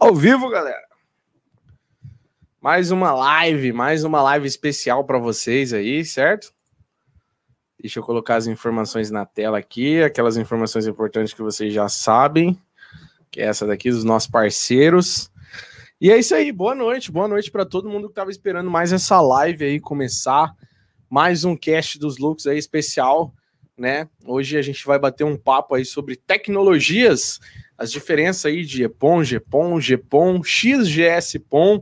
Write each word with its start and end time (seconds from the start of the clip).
Ao 0.00 0.14
vivo, 0.14 0.48
galera. 0.48 0.86
Mais 2.60 2.92
uma 2.92 3.12
live, 3.12 3.72
mais 3.72 4.04
uma 4.04 4.22
live 4.22 4.46
especial 4.46 5.02
para 5.02 5.18
vocês 5.18 5.72
aí, 5.72 6.04
certo? 6.04 6.52
Deixa 7.80 7.98
eu 7.98 8.04
colocar 8.04 8.36
as 8.36 8.46
informações 8.46 9.10
na 9.10 9.26
tela 9.26 9.58
aqui, 9.58 10.00
aquelas 10.00 10.36
informações 10.36 10.86
importantes 10.86 11.34
que 11.34 11.42
vocês 11.42 11.74
já 11.74 11.88
sabem, 11.88 12.56
que 13.28 13.40
é 13.40 13.46
essa 13.46 13.66
daqui 13.66 13.90
dos 13.90 14.04
nossos 14.04 14.30
parceiros. 14.30 15.32
E 16.00 16.12
é 16.12 16.16
isso 16.16 16.32
aí, 16.32 16.52
boa 16.52 16.76
noite, 16.76 17.10
boa 17.10 17.26
noite 17.26 17.50
para 17.50 17.66
todo 17.66 17.90
mundo 17.90 18.06
que 18.06 18.12
estava 18.12 18.30
esperando 18.30 18.70
mais 18.70 18.92
essa 18.92 19.20
live 19.20 19.64
aí 19.64 19.80
começar. 19.80 20.54
Mais 21.10 21.42
um 21.42 21.56
cast 21.56 21.98
dos 21.98 22.18
looks 22.18 22.46
aí 22.46 22.56
especial, 22.56 23.34
né? 23.76 24.08
Hoje 24.24 24.56
a 24.58 24.62
gente 24.62 24.86
vai 24.86 24.96
bater 24.96 25.24
um 25.24 25.36
papo 25.36 25.74
aí 25.74 25.84
sobre 25.84 26.14
tecnologias 26.14 27.40
as 27.78 27.92
diferenças 27.92 28.44
aí 28.44 28.64
de 28.64 28.82
EPOM, 28.82 29.22
GPOM, 29.22 29.80
GPOM, 29.80 30.42
XGS-POM. 30.42 31.80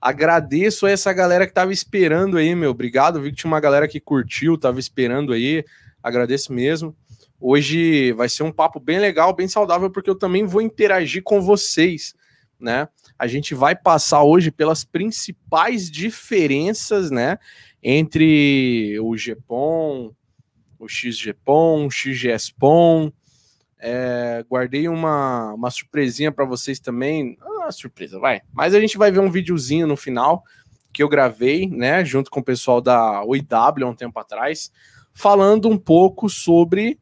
Agradeço 0.00 0.86
a 0.86 0.90
essa 0.90 1.12
galera 1.12 1.44
que 1.44 1.52
tava 1.52 1.72
esperando 1.72 2.38
aí, 2.38 2.54
meu. 2.54 2.70
Obrigado, 2.70 3.20
vi 3.20 3.30
que 3.30 3.38
tinha 3.38 3.50
uma 3.50 3.58
galera 3.58 3.88
que 3.88 3.98
curtiu, 3.98 4.56
tava 4.56 4.78
esperando 4.78 5.32
aí. 5.32 5.64
Agradeço 6.00 6.52
mesmo. 6.52 6.94
Hoje 7.40 8.12
vai 8.12 8.28
ser 8.28 8.44
um 8.44 8.52
papo 8.52 8.78
bem 8.78 9.00
legal, 9.00 9.34
bem 9.34 9.48
saudável, 9.48 9.90
porque 9.90 10.08
eu 10.08 10.14
também 10.14 10.46
vou 10.46 10.62
interagir 10.62 11.22
com 11.22 11.42
vocês, 11.42 12.14
né? 12.60 12.88
A 13.18 13.26
gente 13.26 13.54
vai 13.54 13.74
passar 13.74 14.22
hoje 14.22 14.50
pelas 14.50 14.84
principais 14.84 15.90
diferenças, 15.90 17.10
né, 17.10 17.38
entre 17.82 18.98
o 19.00 19.14
GPOM, 19.16 20.12
o 20.78 20.88
XGPOM, 20.88 21.86
o 21.86 21.90
XGS-POM, 21.90 23.12
é, 23.86 24.42
guardei 24.48 24.88
uma, 24.88 25.52
uma 25.52 25.70
surpresinha 25.70 26.32
para 26.32 26.46
vocês 26.46 26.80
também. 26.80 27.36
Ah, 27.62 27.70
surpresa, 27.70 28.18
vai. 28.18 28.40
Mas 28.50 28.74
a 28.74 28.80
gente 28.80 28.96
vai 28.96 29.10
ver 29.10 29.20
um 29.20 29.30
videozinho 29.30 29.86
no 29.86 29.94
final 29.94 30.42
que 30.90 31.02
eu 31.02 31.08
gravei, 31.08 31.68
né, 31.68 32.02
junto 32.04 32.30
com 32.30 32.40
o 32.40 32.44
pessoal 32.44 32.80
da 32.80 33.22
OIW 33.24 33.84
há 33.84 33.86
um 33.86 33.94
tempo 33.94 34.18
atrás, 34.18 34.72
falando 35.12 35.68
um 35.68 35.76
pouco 35.76 36.30
sobre 36.30 36.98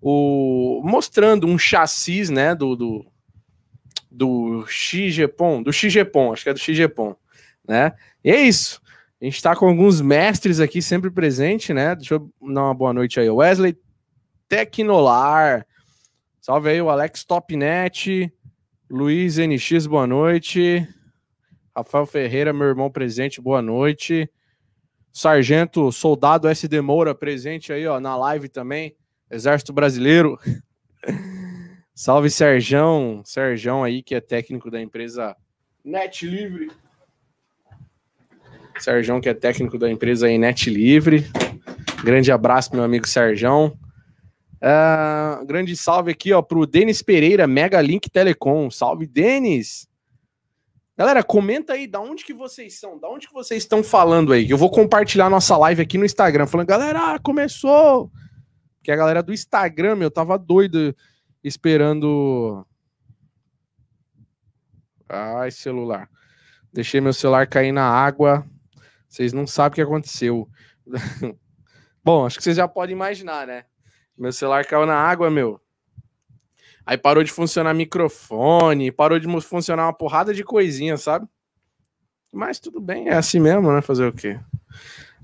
o. 0.00 0.82
mostrando 0.84 1.46
um 1.46 1.56
chassis, 1.56 2.30
né, 2.30 2.54
do. 2.54 2.74
do 2.74 3.06
do 4.10 4.64
XGPOM, 4.66 5.62
do 5.62 5.70
XGPOM, 5.70 6.32
acho 6.32 6.42
que 6.42 6.48
é 6.48 6.54
do 6.54 6.58
XGPOM, 6.58 7.14
né? 7.68 7.92
E 8.24 8.30
é 8.30 8.40
isso. 8.40 8.80
A 9.20 9.24
gente 9.26 9.36
está 9.36 9.54
com 9.54 9.68
alguns 9.68 10.00
mestres 10.00 10.58
aqui 10.58 10.80
sempre 10.80 11.10
presente, 11.10 11.74
né? 11.74 11.94
Deixa 11.94 12.14
eu 12.14 12.30
dar 12.40 12.62
uma 12.62 12.74
boa 12.74 12.94
noite 12.94 13.20
aí. 13.20 13.28
Wesley 13.28 13.76
Tecnolar, 14.48 15.66
Salve 16.46 16.70
aí 16.70 16.80
o 16.80 16.88
Alex 16.88 17.24
Topnet, 17.24 18.32
Luiz 18.88 19.36
NX, 19.36 19.88
boa 19.88 20.06
noite. 20.06 20.88
Rafael 21.76 22.06
Ferreira, 22.06 22.52
meu 22.52 22.68
irmão 22.68 22.88
presente, 22.88 23.40
boa 23.40 23.60
noite. 23.60 24.30
Sargento 25.12 25.90
Soldado 25.90 26.46
SD 26.46 26.80
Moura 26.80 27.16
presente 27.16 27.72
aí, 27.72 27.84
ó, 27.88 27.98
na 27.98 28.16
live 28.16 28.48
também. 28.48 28.94
Exército 29.28 29.72
Brasileiro. 29.72 30.38
Salve 31.92 32.30
Serjão, 32.30 33.22
Serjão 33.24 33.82
aí 33.82 34.00
que 34.00 34.14
é 34.14 34.20
técnico 34.20 34.70
da 34.70 34.80
empresa 34.80 35.36
Net 35.84 36.24
Livre. 36.24 36.70
Serjão 38.78 39.20
que 39.20 39.28
é 39.28 39.34
técnico 39.34 39.76
da 39.78 39.90
empresa 39.90 40.28
aí 40.28 40.38
Net 40.38 40.70
Livre. 40.70 41.28
Grande 42.04 42.30
abraço 42.30 42.72
meu 42.72 42.84
amigo 42.84 43.08
Serjão. 43.08 43.76
Uh, 44.56 45.44
grande 45.44 45.76
salve 45.76 46.10
aqui, 46.10 46.32
ó, 46.32 46.40
pro 46.40 46.66
Denis 46.66 47.02
Pereira, 47.02 47.46
Mega 47.46 47.80
Link 47.80 48.08
Telecom. 48.08 48.70
Salve, 48.70 49.06
Denis! 49.06 49.88
Galera, 50.96 51.22
comenta 51.22 51.74
aí 51.74 51.86
da 51.86 52.00
onde 52.00 52.24
que 52.24 52.32
vocês 52.32 52.80
são, 52.80 52.98
da 52.98 53.08
onde 53.08 53.28
que 53.28 53.34
vocês 53.34 53.62
estão 53.62 53.84
falando 53.84 54.32
aí. 54.32 54.48
Eu 54.48 54.56
vou 54.56 54.70
compartilhar 54.70 55.28
nossa 55.28 55.54
live 55.58 55.82
aqui 55.82 55.98
no 55.98 56.06
Instagram, 56.06 56.46
falando, 56.46 56.68
galera, 56.68 57.18
começou! 57.18 58.10
Que 58.82 58.90
a 58.90 58.96
galera 58.96 59.22
do 59.22 59.32
Instagram, 59.32 59.96
meu, 59.96 60.10
tava 60.10 60.38
doido 60.38 60.96
esperando. 61.44 62.66
Ai, 65.08 65.50
celular. 65.50 66.08
Deixei 66.72 67.00
meu 67.00 67.12
celular 67.12 67.46
cair 67.46 67.72
na 67.72 67.84
água. 67.84 68.46
Vocês 69.06 69.32
não 69.32 69.46
sabem 69.46 69.72
o 69.72 69.74
que 69.74 69.82
aconteceu. 69.82 70.48
Bom, 72.02 72.24
acho 72.24 72.38
que 72.38 72.44
vocês 72.44 72.56
já 72.56 72.66
podem 72.66 72.94
imaginar, 72.94 73.46
né? 73.46 73.64
Meu 74.16 74.32
celular 74.32 74.64
caiu 74.64 74.86
na 74.86 74.96
água, 74.96 75.30
meu. 75.30 75.60
Aí 76.86 76.96
parou 76.96 77.24
de 77.24 77.32
funcionar 77.32 77.74
microfone, 77.74 78.92
parou 78.92 79.18
de 79.18 79.26
funcionar 79.40 79.86
uma 79.86 79.92
porrada 79.92 80.32
de 80.32 80.44
coisinha, 80.44 80.96
sabe? 80.96 81.26
Mas 82.32 82.60
tudo 82.60 82.80
bem, 82.80 83.08
é 83.08 83.14
assim 83.14 83.40
mesmo, 83.40 83.72
né? 83.72 83.82
Fazer 83.82 84.06
o 84.06 84.12
quê? 84.12 84.38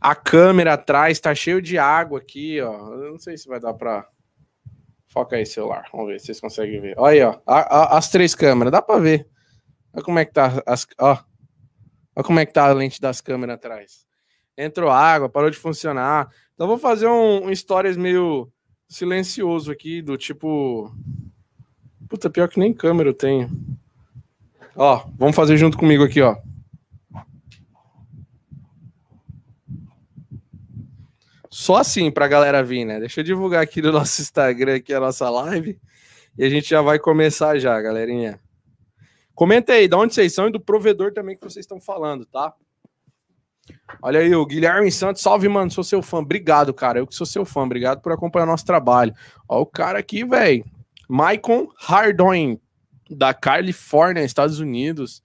A 0.00 0.16
câmera 0.16 0.74
atrás 0.74 1.20
tá 1.20 1.32
cheio 1.34 1.62
de 1.62 1.78
água 1.78 2.18
aqui, 2.18 2.60
ó. 2.60 2.94
Eu 2.94 3.12
não 3.12 3.18
sei 3.18 3.36
se 3.36 3.46
vai 3.46 3.60
dar 3.60 3.72
pra. 3.74 4.08
Foca 5.06 5.36
aí, 5.36 5.46
celular. 5.46 5.88
Vamos 5.92 6.08
ver 6.08 6.18
se 6.18 6.26
vocês 6.26 6.40
conseguem 6.40 6.80
ver. 6.80 6.94
Olha 6.98 7.12
aí, 7.12 7.22
ó. 7.22 7.40
A, 7.46 7.60
a, 7.60 7.98
as 7.98 8.10
três 8.10 8.34
câmeras, 8.34 8.72
dá 8.72 8.82
pra 8.82 8.98
ver. 8.98 9.28
Olha 9.92 10.02
como 10.02 10.18
é 10.18 10.24
que 10.24 10.32
tá 10.32 10.62
as. 10.66 10.86
Ó. 10.98 11.16
Olha 12.16 12.24
como 12.24 12.40
é 12.40 12.46
que 12.46 12.52
tá 12.52 12.66
a 12.66 12.72
lente 12.72 13.00
das 13.00 13.20
câmeras 13.20 13.54
atrás. 13.54 14.06
Entrou 14.56 14.90
água, 14.90 15.28
parou 15.28 15.50
de 15.50 15.56
funcionar. 15.56 16.28
Então 16.54 16.66
vou 16.66 16.78
fazer 16.78 17.06
um, 17.06 17.46
um 17.46 17.54
stories 17.54 17.96
meio 17.96 18.51
silencioso 18.92 19.72
aqui, 19.72 20.02
do 20.02 20.18
tipo. 20.18 20.94
Puta, 22.08 22.28
pior 22.28 22.46
que 22.48 22.58
nem 22.58 22.74
câmera 22.74 23.08
eu 23.08 23.14
tenho. 23.14 23.50
Ó, 24.76 25.06
vamos 25.16 25.34
fazer 25.34 25.56
junto 25.56 25.78
comigo 25.78 26.04
aqui, 26.04 26.20
ó. 26.20 26.36
Só 31.48 31.76
assim 31.76 32.10
pra 32.10 32.28
galera 32.28 32.62
vir, 32.62 32.84
né? 32.84 33.00
Deixa 33.00 33.20
eu 33.20 33.24
divulgar 33.24 33.62
aqui 33.62 33.80
no 33.80 33.92
nosso 33.92 34.20
Instagram 34.20 34.76
aqui 34.76 34.92
a 34.92 35.00
nossa 35.00 35.28
live. 35.30 35.78
E 36.36 36.44
a 36.44 36.50
gente 36.50 36.68
já 36.68 36.82
vai 36.82 36.98
começar 36.98 37.58
já, 37.58 37.80
galerinha. 37.80 38.40
Comenta 39.34 39.72
aí, 39.72 39.88
de 39.88 39.94
onde 39.94 40.14
vocês 40.14 40.34
são 40.34 40.48
e 40.48 40.52
do 40.52 40.60
provedor 40.60 41.12
também 41.12 41.36
que 41.36 41.42
vocês 41.42 41.64
estão 41.64 41.80
falando, 41.80 42.26
tá? 42.26 42.54
Olha 44.00 44.20
aí, 44.20 44.34
o 44.34 44.44
Guilherme 44.44 44.90
Santos, 44.90 45.22
salve, 45.22 45.48
mano, 45.48 45.70
sou 45.70 45.84
seu 45.84 46.02
fã. 46.02 46.18
Obrigado, 46.18 46.74
cara. 46.74 46.98
Eu 46.98 47.06
que 47.06 47.14
sou 47.14 47.26
seu 47.26 47.44
fã, 47.44 47.62
obrigado 47.62 48.00
por 48.00 48.12
acompanhar 48.12 48.46
nosso 48.46 48.64
trabalho. 48.64 49.14
Ó, 49.48 49.60
o 49.60 49.66
cara 49.66 49.98
aqui, 49.98 50.24
velho. 50.24 50.64
Maicon 51.08 51.68
Hardon, 51.78 52.58
da 53.10 53.34
Califórnia, 53.34 54.24
Estados 54.24 54.58
Unidos. 54.58 55.22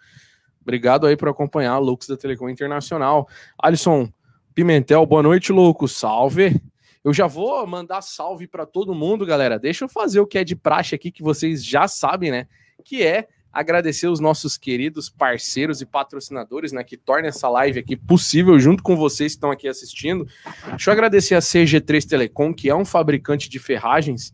Obrigado 0.62 1.08
aí 1.08 1.16
por 1.16 1.30
acompanhar 1.30 1.78
Loucos 1.78 2.08
da 2.08 2.18
Telecom 2.18 2.50
Internacional. 2.50 3.28
Alisson 3.58 4.12
Pimentel, 4.54 5.06
boa 5.06 5.24
noite, 5.24 5.52
louco. 5.52 5.88
Salve. 5.88 6.62
Eu 7.04 7.14
já 7.14 7.26
vou 7.26 7.66
mandar 7.66 8.02
salve 8.02 8.48
para 8.48 8.66
todo 8.66 8.94
mundo, 8.94 9.26
galera. 9.26 9.58
Deixa 9.58 9.86
eu 9.86 9.90
fazer 9.90 10.20
o 10.20 10.28
que 10.28 10.38
é 10.38 10.44
de 10.44 10.56
praxe 10.56 10.94
aqui, 10.94 11.10
que 11.10 11.24
vocês 11.24 11.64
já 11.64 11.88
sabem, 11.88 12.32
né? 12.32 12.48
Que 12.84 13.02
é 13.02 13.28
agradecer 13.60 14.08
os 14.08 14.20
nossos 14.20 14.56
queridos 14.56 15.10
parceiros 15.10 15.82
e 15.82 15.86
patrocinadores, 15.86 16.72
né, 16.72 16.84
que 16.84 16.96
tornam 16.96 17.28
essa 17.28 17.50
live 17.50 17.80
aqui 17.80 17.98
possível 17.98 18.60
junto 18.60 18.84
com 18.84 18.96
vocês 18.96 19.32
que 19.32 19.38
estão 19.38 19.50
aqui 19.50 19.68
assistindo. 19.68 20.28
Deixa 20.70 20.92
eu 20.92 20.94
agradecer 20.94 21.34
a 21.34 21.40
CG3 21.40 22.08
Telecom, 22.08 22.54
que 22.54 22.70
é 22.70 22.76
um 22.76 22.86
fabricante 22.86 23.50
de 23.50 23.58
ferragens, 23.58 24.32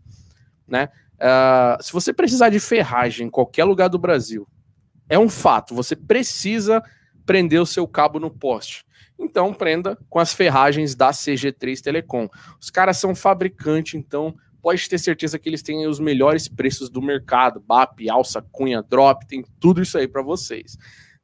né? 0.67 0.89
Uh, 1.16 1.81
se 1.81 1.94
você 1.94 2.11
precisar 2.11 2.50
de 2.50 2.59
ferragem 2.59 3.28
em 3.28 3.29
qualquer 3.29 3.63
lugar 3.63 3.88
do 3.88 3.97
Brasil, 3.97 4.45
é 5.07 5.17
um 5.17 5.29
fato, 5.29 5.73
você 5.73 5.95
precisa 5.95 6.84
prender 7.25 7.61
o 7.61 7.66
seu 7.66 7.88
cabo 7.88 8.19
no 8.19 8.29
poste. 8.29 8.85
Então, 9.17 9.53
prenda 9.53 9.97
com 10.09 10.19
as 10.19 10.34
ferragens 10.34 10.95
da 10.95 11.11
CG3 11.11 11.79
Telecom. 11.79 12.28
Os 12.59 12.69
caras 12.69 12.97
são 12.97 13.16
fabricante, 13.16 13.95
então 13.95 14.35
pode 14.63 14.88
ter 14.90 14.97
certeza 14.97 15.38
que 15.38 15.50
eles 15.50 15.62
têm 15.62 15.85
os 15.85 16.00
melhores 16.00 16.47
preços 16.47 16.90
do 16.90 17.01
mercado. 17.01 17.59
BAP, 17.59 18.09
alça, 18.09 18.41
cunha, 18.41 18.82
drop, 18.82 19.28
tem 19.28 19.43
tudo 19.59 19.82
isso 19.82 19.97
aí 19.97 20.08
para 20.08 20.22
vocês, 20.22 20.78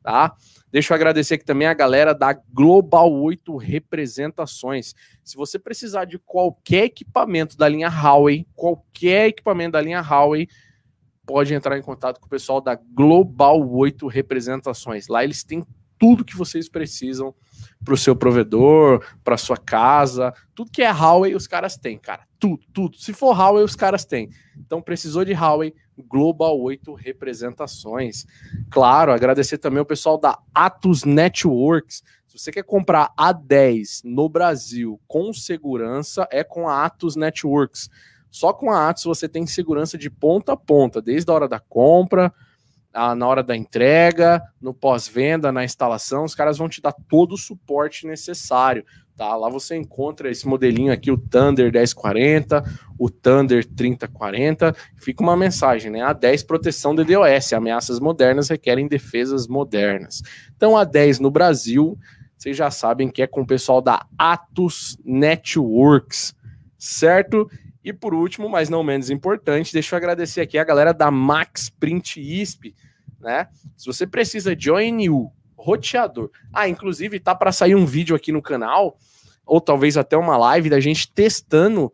tá? 0.03 0.35
Deixa 0.69 0.93
eu 0.93 0.95
agradecer 0.95 1.35
aqui 1.35 1.45
também 1.45 1.67
a 1.67 1.73
galera 1.73 2.13
da 2.13 2.33
Global 2.33 3.11
8 3.11 3.55
Representações. 3.55 4.93
Se 5.23 5.37
você 5.37 5.57
precisar 5.57 6.03
de 6.03 6.19
qualquer 6.19 6.83
equipamento 6.83 7.57
da 7.57 7.67
linha 7.67 7.87
Huawei, 7.87 8.45
qualquer 8.53 9.29
equipamento 9.29 9.71
da 9.71 9.81
linha 9.81 10.01
Huawei, 10.01 10.47
pode 11.25 11.53
entrar 11.53 11.77
em 11.77 11.81
contato 11.81 12.19
com 12.19 12.27
o 12.27 12.29
pessoal 12.29 12.59
da 12.59 12.75
Global 12.75 13.67
8 13.67 14.05
Representações. 14.07 15.07
Lá 15.07 15.23
eles 15.23 15.43
têm 15.43 15.63
tudo 15.99 16.25
que 16.25 16.35
vocês 16.35 16.69
precisam 16.69 17.35
para 17.83 17.93
o 17.93 17.97
seu 17.97 18.15
provedor, 18.15 19.05
para 19.23 19.37
sua 19.37 19.57
casa, 19.57 20.33
tudo 20.55 20.71
que 20.71 20.81
é 20.81 20.91
Huawei 20.91 21.35
os 21.35 21.45
caras 21.45 21.77
têm, 21.77 21.97
cara, 21.97 22.25
tudo, 22.39 22.65
tudo. 22.73 22.97
Se 22.97 23.13
for 23.13 23.37
Huawei 23.37 23.63
os 23.63 23.75
caras 23.75 24.05
têm. 24.05 24.29
Então 24.57 24.81
precisou 24.81 25.25
de 25.25 25.33
Huawei, 25.33 25.73
Global 25.97 26.59
8 26.59 26.93
representações. 26.93 28.25
Claro, 28.69 29.11
agradecer 29.11 29.57
também 29.57 29.81
o 29.81 29.85
pessoal 29.85 30.17
da 30.17 30.39
Atos 30.53 31.03
Networks. 31.03 32.01
Se 32.27 32.37
você 32.37 32.51
quer 32.51 32.63
comprar 32.63 33.11
A10 33.17 34.01
no 34.05 34.29
Brasil 34.29 34.99
com 35.07 35.33
segurança, 35.33 36.27
é 36.31 36.43
com 36.43 36.69
a 36.69 36.85
Atos 36.85 37.15
Networks. 37.15 37.89
Só 38.31 38.53
com 38.53 38.71
a 38.71 38.89
Atos 38.89 39.03
você 39.03 39.27
tem 39.27 39.45
segurança 39.47 39.97
de 39.97 40.09
ponta 40.09 40.53
a 40.53 40.57
ponta, 40.57 41.01
desde 41.01 41.29
a 41.29 41.33
hora 41.33 41.47
da 41.47 41.59
compra, 41.59 42.33
na 42.93 43.27
hora 43.27 43.43
da 43.43 43.55
entrega, 43.55 44.41
no 44.59 44.73
pós-venda, 44.73 45.51
na 45.51 45.63
instalação, 45.63 46.23
os 46.23 46.35
caras 46.35 46.57
vão 46.57 46.67
te 46.67 46.81
dar 46.81 46.93
todo 47.07 47.33
o 47.33 47.37
suporte 47.37 48.07
necessário. 48.07 48.83
Tá? 49.15 49.35
Lá 49.35 49.49
você 49.49 49.75
encontra 49.75 50.31
esse 50.31 50.47
modelinho 50.47 50.93
aqui, 50.93 51.11
o 51.11 51.17
Thunder 51.17 51.71
1040, 51.71 52.63
o 52.97 53.09
Thunder 53.09 53.65
3040. 53.65 54.73
Fica 54.97 55.21
uma 55.21 55.35
mensagem, 55.35 55.91
né? 55.91 56.01
A 56.01 56.13
10 56.13 56.43
proteção 56.43 56.95
DDoS, 56.95 57.51
ameaças 57.51 57.99
modernas 57.99 58.47
requerem 58.47 58.87
defesas 58.87 59.45
modernas. 59.45 60.21
Então 60.55 60.77
a 60.77 60.85
10 60.85 61.19
no 61.19 61.29
Brasil, 61.29 61.97
vocês 62.37 62.55
já 62.55 62.71
sabem 62.71 63.09
que 63.09 63.21
é 63.21 63.27
com 63.27 63.41
o 63.41 63.45
pessoal 63.45 63.81
da 63.81 64.05
Atos 64.17 64.97
Networks, 65.03 66.33
certo? 66.77 67.51
E 67.83 67.93
por 67.93 68.13
último, 68.13 68.49
mas 68.49 68.69
não 68.69 68.83
menos 68.83 69.09
importante, 69.09 69.73
deixa 69.73 69.95
eu 69.95 69.97
agradecer 69.97 70.41
aqui 70.41 70.57
a 70.57 70.63
galera 70.63 70.93
da 70.93 71.09
Max 71.09 71.69
Print 71.69 72.19
ISP, 72.19 72.75
né? 73.19 73.47
Se 73.77 73.85
você 73.85 74.05
precisa 74.05 74.55
de 74.55 74.69
ONU, 74.69 75.31
roteador. 75.55 76.29
Ah, 76.53 76.67
inclusive 76.67 77.19
tá 77.19 77.33
para 77.33 77.51
sair 77.51 77.75
um 77.75 77.85
vídeo 77.85 78.15
aqui 78.15 78.31
no 78.31 78.41
canal, 78.41 78.97
ou 79.45 79.59
talvez 79.59 79.97
até 79.97 80.17
uma 80.17 80.37
live 80.37 80.69
da 80.69 80.79
gente 80.79 81.11
testando 81.11 81.91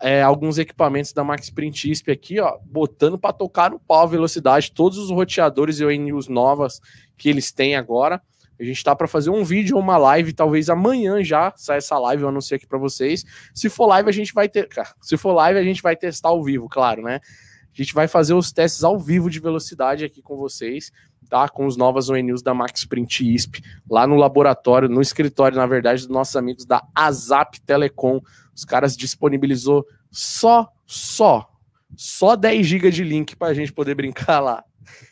é, 0.00 0.22
alguns 0.22 0.58
equipamentos 0.58 1.12
da 1.12 1.24
Max 1.24 1.48
Print 1.48 1.90
ISP 1.90 2.10
aqui, 2.10 2.40
ó, 2.40 2.58
botando 2.64 3.18
para 3.18 3.32
tocar 3.32 3.70
no 3.70 3.78
pau 3.78 4.02
a 4.02 4.06
velocidade, 4.06 4.72
todos 4.72 4.98
os 4.98 5.10
roteadores 5.10 5.80
e 5.80 5.84
ONUs 5.84 6.28
novas 6.28 6.80
que 7.16 7.28
eles 7.28 7.52
têm 7.52 7.76
agora. 7.76 8.20
A 8.58 8.64
gente 8.64 8.82
tá 8.82 8.94
para 8.96 9.06
fazer 9.06 9.30
um 9.30 9.44
vídeo 9.44 9.76
ou 9.76 9.82
uma 9.82 9.96
live, 9.96 10.32
talvez 10.32 10.70
amanhã 10.70 11.22
já 11.22 11.52
sai 11.56 11.78
essa 11.78 11.98
live, 11.98 12.22
eu 12.22 12.28
anunciei 12.28 12.56
aqui 12.56 12.66
para 12.66 12.78
vocês. 12.78 13.24
Se 13.54 13.68
for 13.68 13.86
live, 13.86 14.08
a 14.08 14.12
gente 14.12 14.32
vai 14.32 14.48
ter. 14.48 14.68
Se 15.00 15.16
for 15.16 15.32
live, 15.32 15.58
a 15.58 15.62
gente 15.62 15.82
vai 15.82 15.94
testar 15.94 16.30
ao 16.30 16.42
vivo, 16.42 16.68
claro, 16.68 17.02
né? 17.02 17.20
A 17.22 17.82
gente 17.82 17.92
vai 17.92 18.08
fazer 18.08 18.32
os 18.32 18.50
testes 18.52 18.82
ao 18.82 18.98
vivo 18.98 19.28
de 19.28 19.38
velocidade 19.38 20.02
aqui 20.02 20.22
com 20.22 20.34
vocês, 20.36 20.90
tá? 21.28 21.46
Com 21.46 21.66
os 21.66 21.76
novos 21.76 22.08
ONUs 22.08 22.42
da 22.42 22.54
Max 22.54 22.86
Print 22.86 23.34
ISP, 23.34 23.62
lá 23.90 24.06
no 24.06 24.16
laboratório, 24.16 24.88
no 24.88 25.02
escritório, 25.02 25.58
na 25.58 25.66
verdade, 25.66 26.06
dos 26.06 26.10
nossos 26.10 26.34
amigos 26.36 26.64
da 26.64 26.82
Azap 26.94 27.60
Telecom. 27.60 28.20
Os 28.54 28.64
caras 28.64 28.96
disponibilizou 28.96 29.84
só, 30.10 30.72
só, 30.86 31.50
só 31.94 32.34
10 32.34 32.66
GB 32.66 32.90
de 32.90 33.04
link 33.04 33.36
para 33.36 33.48
a 33.48 33.54
gente 33.54 33.72
poder 33.74 33.94
brincar 33.94 34.40
lá. 34.40 34.64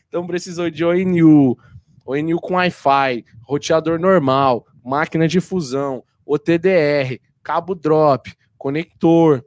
Então 0.08 0.26
precisou 0.26 0.70
de 0.70 0.82
ONU, 0.85 1.58
ONU 2.05 2.41
com 2.41 2.55
Wi-Fi, 2.55 3.25
roteador 3.43 3.99
normal, 3.99 4.67
máquina 4.85 5.27
de 5.27 5.41
fusão, 5.41 6.05
OTDR, 6.27 7.19
cabo 7.43 7.75
drop, 7.75 8.33
conector, 8.59 9.45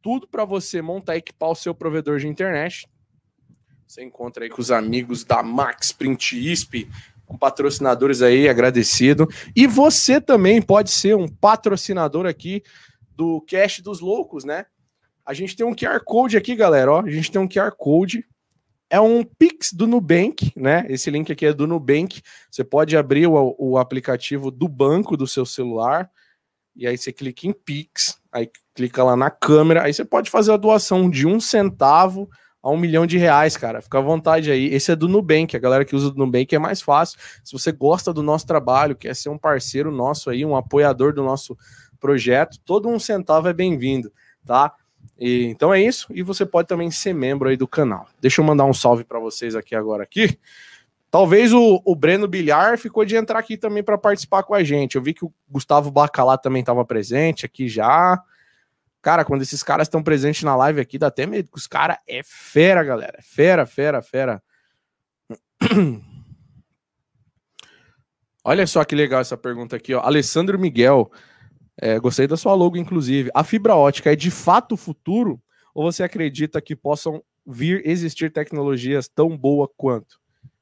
tudo 0.00 0.26
para 0.26 0.44
você 0.44 0.82
montar 0.82 1.14
e 1.14 1.18
equipar 1.18 1.50
o 1.50 1.54
seu 1.54 1.74
provedor 1.74 2.18
de 2.18 2.28
internet. 2.28 2.88
Você 3.86 4.02
encontra 4.02 4.44
aí 4.44 4.50
com 4.50 4.60
os 4.60 4.70
amigos 4.70 5.24
da 5.24 5.42
Max 5.42 5.92
Print 5.92 6.36
ISP, 6.36 6.88
patrocinadores 7.38 8.22
aí, 8.22 8.48
agradecido. 8.48 9.28
E 9.54 9.66
você 9.66 10.20
também 10.20 10.60
pode 10.60 10.90
ser 10.90 11.16
um 11.16 11.28
patrocinador 11.28 12.26
aqui 12.26 12.62
do 13.16 13.40
Cash 13.42 13.80
dos 13.80 14.00
Loucos, 14.00 14.44
né? 14.44 14.66
A 15.24 15.32
gente 15.32 15.54
tem 15.54 15.64
um 15.64 15.74
QR 15.74 16.00
Code 16.04 16.36
aqui, 16.36 16.56
galera, 16.56 16.92
ó. 16.92 17.00
A 17.02 17.10
gente 17.10 17.30
tem 17.30 17.40
um 17.40 17.48
QR 17.48 17.72
Code 17.76 18.26
é 18.92 19.00
um 19.00 19.24
Pix 19.24 19.72
do 19.72 19.86
Nubank, 19.86 20.52
né? 20.54 20.84
Esse 20.86 21.10
link 21.10 21.32
aqui 21.32 21.46
é 21.46 21.52
do 21.54 21.66
Nubank. 21.66 22.20
Você 22.50 22.62
pode 22.62 22.94
abrir 22.94 23.26
o, 23.26 23.56
o 23.58 23.78
aplicativo 23.78 24.50
do 24.50 24.68
banco 24.68 25.16
do 25.16 25.26
seu 25.26 25.46
celular 25.46 26.10
e 26.76 26.86
aí 26.86 26.98
você 26.98 27.10
clica 27.10 27.46
em 27.46 27.54
Pix, 27.54 28.20
aí 28.30 28.50
clica 28.74 29.02
lá 29.02 29.16
na 29.16 29.30
câmera, 29.30 29.84
aí 29.84 29.94
você 29.94 30.04
pode 30.04 30.30
fazer 30.30 30.52
a 30.52 30.58
doação 30.58 31.08
de 31.08 31.26
um 31.26 31.40
centavo 31.40 32.28
a 32.62 32.70
um 32.70 32.76
milhão 32.76 33.06
de 33.06 33.16
reais, 33.16 33.56
cara. 33.56 33.80
Fica 33.80 33.96
à 33.96 34.02
vontade 34.02 34.50
aí. 34.50 34.66
Esse 34.66 34.92
é 34.92 34.96
do 34.96 35.08
Nubank, 35.08 35.56
a 35.56 35.58
galera 35.58 35.86
que 35.86 35.96
usa 35.96 36.10
do 36.10 36.18
Nubank 36.18 36.54
é 36.54 36.58
mais 36.58 36.82
fácil. 36.82 37.18
Se 37.42 37.50
você 37.54 37.72
gosta 37.72 38.12
do 38.12 38.22
nosso 38.22 38.46
trabalho, 38.46 38.94
quer 38.94 39.16
ser 39.16 39.30
um 39.30 39.38
parceiro 39.38 39.90
nosso 39.90 40.28
aí, 40.28 40.44
um 40.44 40.54
apoiador 40.54 41.14
do 41.14 41.22
nosso 41.22 41.56
projeto, 41.98 42.58
todo 42.62 42.90
um 42.90 42.98
centavo 42.98 43.48
é 43.48 43.54
bem-vindo, 43.54 44.12
tá? 44.44 44.74
E, 45.24 45.44
então 45.44 45.72
é 45.72 45.80
isso, 45.80 46.08
e 46.10 46.20
você 46.20 46.44
pode 46.44 46.66
também 46.66 46.90
ser 46.90 47.14
membro 47.14 47.48
aí 47.48 47.56
do 47.56 47.68
canal. 47.68 48.08
Deixa 48.20 48.40
eu 48.40 48.44
mandar 48.44 48.64
um 48.64 48.74
salve 48.74 49.04
para 49.04 49.20
vocês 49.20 49.54
aqui 49.54 49.72
agora 49.72 50.02
aqui. 50.02 50.36
Talvez 51.12 51.52
o, 51.52 51.80
o 51.84 51.94
Breno 51.94 52.26
Bilhar 52.26 52.76
ficou 52.76 53.04
de 53.04 53.14
entrar 53.14 53.38
aqui 53.38 53.56
também 53.56 53.84
para 53.84 53.96
participar 53.96 54.42
com 54.42 54.52
a 54.52 54.64
gente. 54.64 54.96
Eu 54.96 55.02
vi 55.02 55.14
que 55.14 55.24
o 55.24 55.32
Gustavo 55.48 55.92
Bacalá 55.92 56.36
também 56.36 56.58
estava 56.58 56.84
presente 56.84 57.46
aqui 57.46 57.68
já. 57.68 58.20
Cara, 59.00 59.24
quando 59.24 59.42
esses 59.42 59.62
caras 59.62 59.86
estão 59.86 60.02
presentes 60.02 60.42
na 60.42 60.56
live 60.56 60.80
aqui, 60.80 60.98
dá 60.98 61.06
até 61.06 61.24
medo, 61.24 61.48
os 61.52 61.68
caras 61.68 61.98
é 62.08 62.22
fera, 62.24 62.82
galera. 62.82 63.20
Fera, 63.22 63.64
fera, 63.64 64.02
fera. 64.02 64.42
Olha 68.42 68.66
só 68.66 68.82
que 68.84 68.96
legal 68.96 69.20
essa 69.20 69.36
pergunta 69.36 69.76
aqui, 69.76 69.94
ó. 69.94 70.00
Alessandro 70.00 70.58
Miguel. 70.58 71.12
É, 71.84 71.98
gostei 71.98 72.28
da 72.28 72.36
sua 72.36 72.54
logo, 72.54 72.76
inclusive. 72.76 73.28
A 73.34 73.42
fibra 73.42 73.74
ótica 73.74 74.12
é 74.12 74.14
de 74.14 74.30
fato 74.30 74.74
o 74.74 74.76
futuro? 74.76 75.42
Ou 75.74 75.82
você 75.82 76.04
acredita 76.04 76.62
que 76.62 76.76
possam 76.76 77.20
vir 77.44 77.82
existir 77.84 78.30
tecnologias 78.30 79.08
tão 79.08 79.36
boas 79.36 79.68
quanto? 79.76 80.20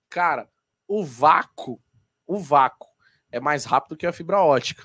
Cara, 0.09 0.49
o 0.89 1.05
vácuo, 1.05 1.79
o 2.27 2.39
vácuo 2.39 2.89
é 3.31 3.39
mais 3.39 3.67
rápido 3.67 3.99
que 3.99 4.07
a 4.07 4.15
fibra 4.15 4.41
ótica, 4.41 4.83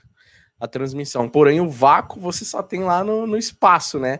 a 0.60 0.68
transmissão. 0.68 1.30
Porém, 1.30 1.62
o 1.62 1.70
vácuo 1.70 2.20
você 2.20 2.44
só 2.44 2.62
tem 2.62 2.82
lá 2.82 3.02
no, 3.02 3.26
no 3.26 3.38
espaço, 3.38 3.98
né? 3.98 4.20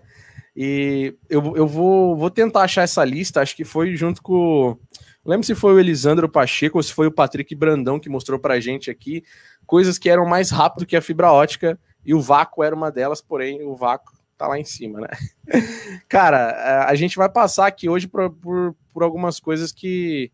E 0.56 1.18
eu, 1.30 1.58
eu 1.58 1.68
vou, 1.68 2.16
vou 2.16 2.30
tentar 2.30 2.62
achar 2.62 2.84
essa 2.84 3.04
lista, 3.04 3.42
acho 3.42 3.58
que 3.58 3.66
foi 3.66 3.94
junto 3.98 4.22
com. 4.22 4.80
Lembro 5.26 5.46
se 5.46 5.54
foi 5.54 5.74
o 5.74 5.80
Elisandro 5.82 6.30
Pacheco 6.30 6.78
ou 6.78 6.84
se 6.84 6.94
foi 6.94 7.08
o 7.08 7.12
Patrick 7.12 7.54
Brandão 7.54 8.00
que 8.00 8.08
mostrou 8.08 8.40
pra 8.40 8.58
gente 8.62 8.90
aqui 8.90 9.22
coisas 9.66 9.98
que 9.98 10.10
eram 10.10 10.26
mais 10.26 10.50
rápido 10.50 10.86
que 10.86 10.96
a 10.96 11.02
fibra 11.02 11.34
ótica 11.34 11.78
e 12.06 12.14
o 12.14 12.22
vácuo 12.22 12.64
era 12.64 12.76
uma 12.76 12.92
delas, 12.92 13.22
porém 13.22 13.64
o 13.64 13.76
vácuo 13.76 14.14
tá 14.38 14.48
lá 14.48 14.60
em 14.60 14.64
cima, 14.64 15.02
né? 15.02 15.08
Cara, 16.08 16.86
a 16.88 16.96
gente 16.96 17.18
vai 17.18 17.30
passar 17.30 17.68
aqui 17.68 17.90
hoje 17.90 18.08
por, 18.08 18.30
por, 18.30 18.76
por 18.94 19.04
algumas 19.04 19.40
coisas 19.40 19.72
que, 19.72 20.32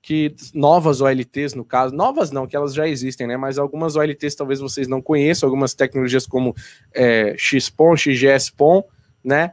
que 0.00 0.34
novas 0.54 1.00
OLTs, 1.00 1.54
no 1.54 1.64
caso, 1.64 1.94
novas 1.94 2.30
não, 2.30 2.46
que 2.46 2.56
elas 2.56 2.74
já 2.74 2.88
existem, 2.88 3.26
né? 3.26 3.36
Mas 3.36 3.58
algumas 3.58 3.96
OLTs 3.96 4.34
talvez 4.34 4.60
vocês 4.60 4.88
não 4.88 5.02
conheçam, 5.02 5.46
algumas 5.46 5.74
tecnologias 5.74 6.26
como 6.26 6.54
é, 6.94 7.34
XPON, 7.36 7.96
XGS-PON, 7.96 8.82
né? 9.22 9.52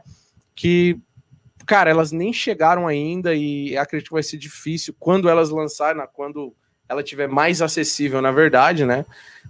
Que, 0.54 0.98
cara, 1.66 1.90
elas 1.90 2.12
nem 2.12 2.32
chegaram 2.32 2.88
ainda 2.88 3.34
e 3.34 3.76
acredito 3.76 4.08
que 4.08 4.14
vai 4.14 4.22
ser 4.22 4.38
difícil 4.38 4.94
quando 4.98 5.28
elas 5.28 5.50
lançarem, 5.50 6.02
quando 6.14 6.54
ela 6.88 7.02
tiver 7.02 7.28
mais 7.28 7.60
acessível, 7.60 8.22
na 8.22 8.30
verdade, 8.30 8.84
né? 8.86 9.04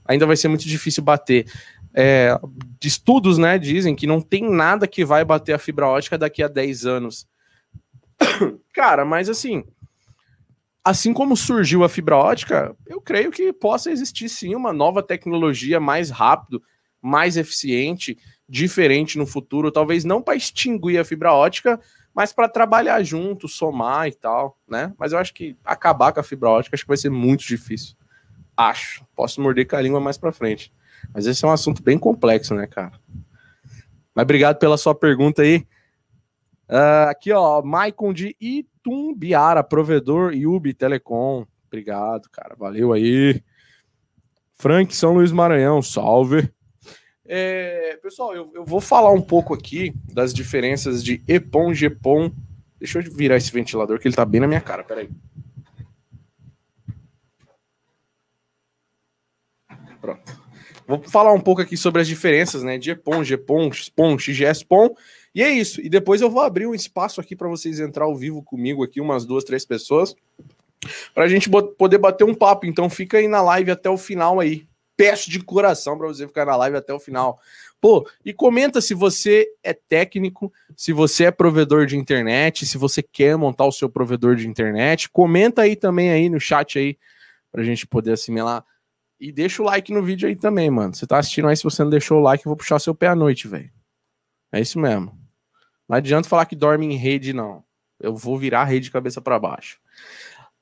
Ainda 0.04 0.26
vai 0.26 0.36
ser 0.36 0.48
muito 0.48 0.66
difícil 0.66 1.02
bater 1.02 1.46
é, 1.96 2.38
estudos, 2.84 3.38
né, 3.38 3.58
dizem 3.58 3.96
que 3.96 4.06
não 4.06 4.20
tem 4.20 4.48
nada 4.50 4.86
que 4.86 5.02
vai 5.02 5.24
bater 5.24 5.54
a 5.54 5.58
fibra 5.58 5.88
ótica 5.88 6.18
daqui 6.18 6.42
a 6.42 6.48
10 6.48 6.84
anos. 6.84 7.26
Cara, 8.74 9.02
mas 9.02 9.30
assim, 9.30 9.64
assim 10.84 11.14
como 11.14 11.34
surgiu 11.34 11.82
a 11.82 11.88
fibra 11.88 12.16
ótica, 12.16 12.76
eu 12.86 13.00
creio 13.00 13.30
que 13.30 13.50
possa 13.50 13.90
existir 13.90 14.28
sim 14.28 14.54
uma 14.54 14.74
nova 14.74 15.02
tecnologia 15.02 15.80
mais 15.80 16.10
rápido, 16.10 16.62
mais 17.00 17.38
eficiente, 17.38 18.18
diferente 18.46 19.16
no 19.16 19.26
futuro, 19.26 19.72
talvez 19.72 20.04
não 20.04 20.20
para 20.20 20.36
extinguir 20.36 20.98
a 20.98 21.04
fibra 21.04 21.32
ótica, 21.32 21.80
mas 22.14 22.30
para 22.30 22.48
trabalhar 22.48 23.02
junto, 23.02 23.48
somar 23.48 24.06
e 24.06 24.12
tal, 24.12 24.58
né? 24.68 24.92
Mas 24.98 25.12
eu 25.12 25.18
acho 25.18 25.32
que 25.32 25.56
acabar 25.64 26.12
com 26.12 26.20
a 26.20 26.22
fibra 26.22 26.50
ótica 26.50 26.76
acho 26.76 26.84
que 26.84 26.88
vai 26.88 26.96
ser 26.96 27.10
muito 27.10 27.44
difícil. 27.44 27.96
Acho. 28.54 29.04
Posso 29.14 29.40
morder 29.40 29.66
com 29.66 29.76
a 29.76 29.80
língua 29.80 30.00
mais 30.00 30.18
para 30.18 30.32
frente. 30.32 30.72
Mas 31.12 31.26
esse 31.26 31.44
é 31.44 31.48
um 31.48 31.52
assunto 31.52 31.82
bem 31.82 31.98
complexo, 31.98 32.54
né, 32.54 32.66
cara? 32.66 32.92
Mas 34.14 34.22
obrigado 34.22 34.58
pela 34.58 34.78
sua 34.78 34.94
pergunta 34.94 35.42
aí. 35.42 35.66
Uh, 36.68 37.08
aqui, 37.08 37.32
ó, 37.32 37.62
Maicon 37.62 38.12
de 38.12 38.36
Itumbiara, 38.40 39.62
provedor 39.62 40.34
Yubi 40.34 40.74
Telecom. 40.74 41.46
Obrigado, 41.66 42.28
cara. 42.30 42.56
Valeu 42.56 42.92
aí. 42.92 43.42
Frank 44.54 44.94
São 44.94 45.14
Luís 45.14 45.30
Maranhão, 45.30 45.82
salve. 45.82 46.50
É, 47.28 47.98
pessoal, 48.02 48.34
eu, 48.34 48.50
eu, 48.54 48.64
vou 48.64 48.80
falar 48.80 49.12
um 49.12 49.20
pouco 49.20 49.52
aqui 49.52 49.92
das 50.12 50.32
diferenças 50.32 51.02
de 51.02 51.22
EPON, 51.26 51.72
GPON. 51.72 52.30
Deixa 52.78 53.00
eu 53.00 53.02
virar 53.02 53.36
esse 53.36 53.52
ventilador 53.52 53.98
que 53.98 54.08
ele 54.08 54.14
tá 54.14 54.24
bem 54.24 54.40
na 54.40 54.46
minha 54.46 54.60
cara, 54.60 54.84
peraí. 54.84 55.10
Pronto. 60.00 60.45
Vou 60.86 61.02
falar 61.02 61.32
um 61.32 61.40
pouco 61.40 61.60
aqui 61.60 61.76
sobre 61.76 62.00
as 62.00 62.08
diferenças, 62.08 62.62
né? 62.62 62.78
De 62.78 62.90
EPON, 62.90 63.22
GPON, 63.22 63.72
XPON, 63.72 64.18
XGS-PON. 64.18 64.94
E 65.34 65.42
é 65.42 65.50
isso. 65.50 65.80
E 65.80 65.88
depois 65.88 66.20
eu 66.20 66.30
vou 66.30 66.42
abrir 66.42 66.66
um 66.66 66.74
espaço 66.74 67.20
aqui 67.20 67.34
para 67.34 67.48
vocês 67.48 67.80
entrar 67.80 68.04
ao 68.04 68.14
vivo 68.14 68.42
comigo 68.42 68.84
aqui, 68.84 69.00
umas 69.00 69.26
duas, 69.26 69.44
três 69.44 69.64
pessoas, 69.64 70.14
para 71.14 71.24
a 71.24 71.28
gente 71.28 71.50
poder 71.50 71.98
bater 71.98 72.24
um 72.24 72.34
papo. 72.34 72.66
Então 72.66 72.88
fica 72.88 73.18
aí 73.18 73.26
na 73.26 73.42
live 73.42 73.70
até 73.70 73.90
o 73.90 73.98
final 73.98 74.40
aí, 74.40 74.66
peço 74.96 75.28
de 75.28 75.40
coração 75.40 75.98
para 75.98 76.06
você 76.06 76.26
ficar 76.26 76.46
na 76.46 76.56
live 76.56 76.76
até 76.76 76.94
o 76.94 77.00
final. 77.00 77.38
Pô, 77.80 78.08
e 78.24 78.32
comenta 78.32 78.80
se 78.80 78.94
você 78.94 79.46
é 79.62 79.74
técnico, 79.74 80.50
se 80.74 80.92
você 80.92 81.24
é 81.24 81.30
provedor 81.30 81.84
de 81.84 81.96
internet, 81.96 82.64
se 82.64 82.78
você 82.78 83.02
quer 83.02 83.36
montar 83.36 83.66
o 83.66 83.72
seu 83.72 83.90
provedor 83.90 84.36
de 84.36 84.48
internet. 84.48 85.10
Comenta 85.10 85.62
aí 85.62 85.76
também 85.76 86.10
aí 86.10 86.30
no 86.30 86.40
chat 86.40 86.78
aí 86.78 86.96
pra 87.52 87.62
gente 87.62 87.86
poder 87.86 88.12
assimilar. 88.12 88.64
E 89.18 89.32
deixa 89.32 89.62
o 89.62 89.64
like 89.66 89.92
no 89.92 90.02
vídeo 90.02 90.28
aí 90.28 90.36
também, 90.36 90.70
mano. 90.70 90.94
Você 90.94 91.06
tá 91.06 91.18
assistindo 91.18 91.48
aí, 91.48 91.56
se 91.56 91.64
você 91.64 91.82
não 91.82 91.90
deixou 91.90 92.18
o 92.18 92.22
like, 92.22 92.44
eu 92.44 92.50
vou 92.50 92.56
puxar 92.56 92.78
seu 92.78 92.94
pé 92.94 93.08
à 93.08 93.14
noite, 93.14 93.48
velho. 93.48 93.70
É 94.52 94.60
isso 94.60 94.78
mesmo. 94.78 95.18
Não 95.88 95.96
adianta 95.96 96.28
falar 96.28 96.46
que 96.46 96.56
dorme 96.56 96.86
em 96.86 96.96
rede, 96.96 97.32
não. 97.32 97.64
Eu 97.98 98.14
vou 98.14 98.38
virar 98.38 98.62
a 98.62 98.64
rede 98.64 98.86
de 98.86 98.90
cabeça 98.90 99.20
para 99.20 99.38
baixo. 99.38 99.78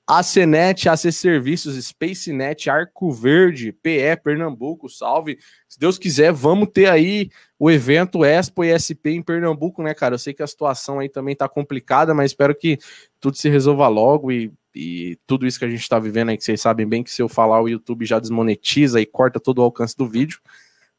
ACNet, 0.07 0.87
AC 0.87 1.11
Serviços, 1.13 1.83
SpaceNet, 1.83 2.69
Arco 2.69 3.11
Verde, 3.11 3.73
PE, 3.73 4.17
Pernambuco, 4.23 4.89
salve. 4.89 5.39
Se 5.67 5.79
Deus 5.79 5.99
quiser, 5.99 6.31
vamos 6.31 6.69
ter 6.73 6.91
aí 6.91 7.31
o 7.59 7.71
evento 7.71 8.23
Expo 8.23 8.63
e 8.63 8.69
SP 8.77 9.17
em 9.17 9.23
Pernambuco, 9.23 9.83
né, 9.83 9.95
cara? 9.95 10.15
Eu 10.15 10.19
sei 10.19 10.35
que 10.35 10.43
a 10.43 10.47
situação 10.47 10.99
aí 10.99 11.09
também 11.09 11.35
tá 11.35 11.49
complicada, 11.49 12.13
mas 12.13 12.33
espero 12.33 12.55
que 12.55 12.79
tudo 13.19 13.39
se 13.39 13.49
resolva 13.49 13.89
logo 13.89 14.31
e, 14.31 14.53
e 14.75 15.19
tudo 15.27 15.47
isso 15.47 15.59
que 15.59 15.65
a 15.65 15.71
gente 15.71 15.89
tá 15.89 15.99
vivendo 15.99 16.31
aí, 16.31 16.37
que 16.37 16.45
vocês 16.45 16.61
sabem 16.61 16.87
bem 16.87 17.03
que 17.03 17.11
se 17.11 17.23
eu 17.23 17.29
falar 17.29 17.61
o 17.61 17.69
YouTube 17.69 18.05
já 18.05 18.19
desmonetiza 18.19 19.01
e 19.01 19.07
corta 19.07 19.39
todo 19.39 19.59
o 19.59 19.63
alcance 19.63 19.97
do 19.97 20.07
vídeo, 20.07 20.41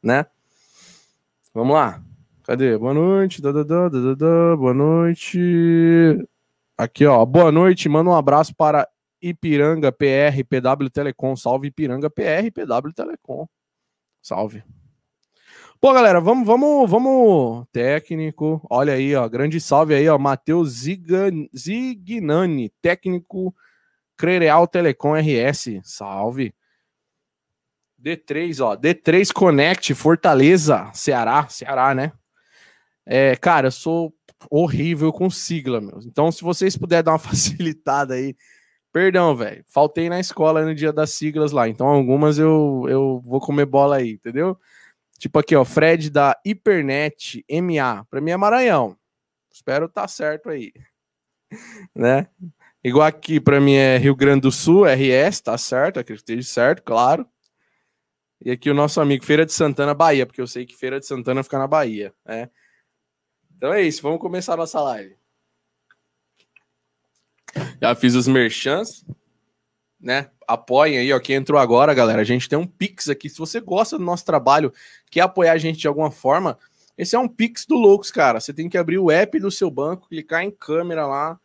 né? 0.02 0.26
Vamos 1.54 1.74
lá. 1.74 2.02
Cadê? 2.44 2.78
Boa 2.78 2.94
noite. 2.94 3.42
Da, 3.42 3.52
da, 3.52 3.64
da, 3.64 3.90
da, 3.90 4.14
da, 4.14 4.56
boa 4.56 4.74
noite. 4.74 5.40
Aqui, 6.78 7.06
ó. 7.06 7.26
Boa 7.26 7.52
noite. 7.52 7.90
Manda 7.90 8.10
um 8.10 8.16
abraço 8.16 8.56
para 8.56 8.88
Ipiranga 9.22 9.92
PR, 9.92 10.44
PW 10.48 10.90
Telecom. 10.90 11.36
Salve 11.36 11.70
Ipiranga 11.70 12.10
PR, 12.10 12.52
PW 12.54 12.94
Telecom. 12.94 13.48
Salve. 14.22 14.64
Pô, 15.82 15.94
galera, 15.94 16.22
vamos, 16.22 16.48
vamos, 16.48 16.90
vamos. 16.90 17.66
Técnico, 17.72 18.66
olha 18.70 18.94
aí, 18.94 19.16
ó. 19.16 19.28
Grande 19.28 19.60
salve 19.60 19.94
aí, 19.94 20.08
ó. 20.08 20.18
Matheus 20.18 20.84
Zignani, 21.56 22.70
técnico 22.82 23.54
Crereal 24.18 24.68
Telecom 24.68 25.14
RS. 25.16 25.82
Salve. 25.84 26.54
D3, 28.02 28.64
ó. 28.64 28.76
D3 28.76 29.32
Connect, 29.34 29.94
Fortaleza, 29.94 30.92
Ceará. 30.94 31.48
Ceará, 31.50 31.96
né? 31.96 32.12
É, 33.06 33.36
cara, 33.36 33.68
eu 33.68 33.72
sou 33.72 34.14
horrível 34.50 35.12
com 35.12 35.30
sigla, 35.30 35.80
meu. 35.82 36.00
Então, 36.06 36.32
se 36.32 36.44
vocês 36.44 36.78
puderem 36.78 37.04
dar 37.04 37.12
uma 37.12 37.20
facilitada 37.20 38.16
aí 38.16 38.36
Perdão, 38.96 39.36
velho. 39.36 39.62
Faltei 39.68 40.08
na 40.08 40.22
escola 40.22 40.64
no 40.64 40.74
dia 40.74 40.94
das 40.94 41.10
siglas 41.10 41.52
lá. 41.52 41.68
Então, 41.68 41.86
algumas 41.86 42.40
eu, 42.40 42.86
eu 42.88 43.22
vou 43.26 43.42
comer 43.42 43.66
bola 43.66 43.98
aí, 43.98 44.12
entendeu? 44.12 44.58
Tipo 45.20 45.40
aqui, 45.40 45.54
ó. 45.54 45.66
Fred 45.66 46.10
da 46.10 46.40
Hipernet 46.46 47.44
MA. 47.62 48.06
Pra 48.10 48.22
mim 48.22 48.32
é 48.32 48.38
Maranhão. 48.38 48.98
Espero 49.52 49.90
tá 49.90 50.08
certo 50.08 50.50
aí. 50.50 50.72
né? 51.94 52.30
Igual 52.86 53.08
aqui, 53.08 53.40
pra 53.40 53.60
mim 53.60 53.74
é 53.74 53.98
Rio 53.98 54.16
Grande 54.16 54.42
do 54.42 54.52
Sul, 54.52 54.86
RS, 54.86 55.42
tá 55.42 55.58
certo, 55.58 56.00
acredito 56.00 56.24
que 56.24 56.34
esteja 56.34 56.54
certo, 56.54 56.84
claro. 56.84 57.28
E 58.40 58.52
aqui 58.52 58.70
o 58.70 58.76
nosso 58.76 59.02
amigo 59.02 59.26
Feira 59.26 59.44
de 59.44 59.52
Santana, 59.52 59.92
Bahia, 59.92 60.24
porque 60.24 60.40
eu 60.40 60.46
sei 60.46 60.68
que 60.68 60.76
Feira 60.76 61.00
de 61.00 61.08
Santana 61.08 61.42
fica 61.42 61.58
na 61.58 61.66
Bahia, 61.66 62.14
né? 62.24 62.48
Então 63.58 63.74
é 63.74 63.82
isso, 63.82 64.04
vamos 64.04 64.20
começar 64.20 64.54
a 64.54 64.58
nossa 64.58 64.80
live. 64.82 65.18
Já 67.82 67.96
fiz 67.96 68.14
os 68.14 68.28
merchants, 68.28 69.04
né? 70.00 70.30
Apoiem 70.48 71.00
aí, 71.00 71.12
ó. 71.12 71.20
Quem 71.20 71.38
entrou 71.38 71.60
agora, 71.60 71.92
galera, 71.92 72.22
a 72.22 72.24
gente 72.24 72.48
tem 72.48 72.60
um 72.60 72.68
Pix 72.68 73.10
aqui. 73.10 73.32
Se 73.32 73.40
você 73.40 73.60
gosta 73.60 73.98
do 73.98 74.04
nosso 74.04 74.24
trabalho, 74.24 74.72
quer 75.10 75.22
apoiar 75.22 75.54
a 75.54 75.58
gente 75.58 75.80
de 75.80 75.88
alguma 75.88 76.12
forma, 76.12 76.56
esse 76.96 77.16
é 77.16 77.20
um 77.20 77.28
Pix 77.28 77.66
do 77.66 77.74
Loucos, 77.74 78.12
cara. 78.12 78.40
Você 78.40 78.54
tem 78.54 78.70
que 78.70 78.78
abrir 78.78 79.00
o 79.00 79.10
app 79.10 79.40
do 79.40 79.50
seu 79.50 79.72
banco, 79.72 80.08
clicar 80.08 80.44
em 80.44 80.52
câmera 80.52 81.08
lá 81.08 81.40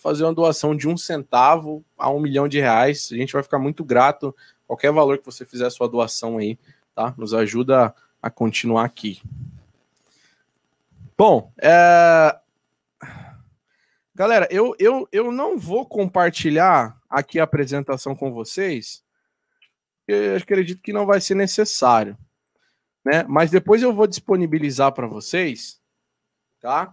fazer 0.00 0.24
uma 0.24 0.34
doação 0.34 0.76
de 0.76 0.88
um 0.88 0.96
centavo 0.96 1.84
a 1.96 2.10
um 2.10 2.20
milhão 2.20 2.48
de 2.48 2.60
reais. 2.60 3.10
A 3.12 3.16
gente 3.16 3.32
vai 3.32 3.42
ficar 3.42 3.58
muito 3.58 3.84
grato. 3.84 4.34
Qualquer 4.66 4.92
valor 4.92 5.18
que 5.18 5.26
você 5.26 5.44
fizer 5.44 5.66
a 5.66 5.70
sua 5.70 5.88
doação 5.88 6.38
aí, 6.38 6.58
tá? 6.94 7.14
Nos 7.16 7.32
ajuda 7.34 7.94
a 8.20 8.30
continuar 8.30 8.84
aqui. 8.84 9.20
Bom, 11.16 11.52
é... 11.60 12.38
Galera, 14.14 14.48
eu, 14.50 14.74
eu, 14.78 15.06
eu 15.12 15.30
não 15.30 15.58
vou 15.58 15.86
compartilhar 15.86 16.98
aqui 17.08 17.38
a 17.38 17.44
apresentação 17.44 18.16
com 18.16 18.32
vocês. 18.32 19.04
Eu 20.08 20.36
acredito 20.36 20.82
que 20.82 20.92
não 20.92 21.04
vai 21.04 21.20
ser 21.20 21.34
necessário. 21.34 22.16
Né? 23.04 23.24
Mas 23.28 23.50
depois 23.50 23.82
eu 23.82 23.92
vou 23.92 24.06
disponibilizar 24.06 24.92
para 24.92 25.06
vocês, 25.06 25.80
tá? 26.60 26.92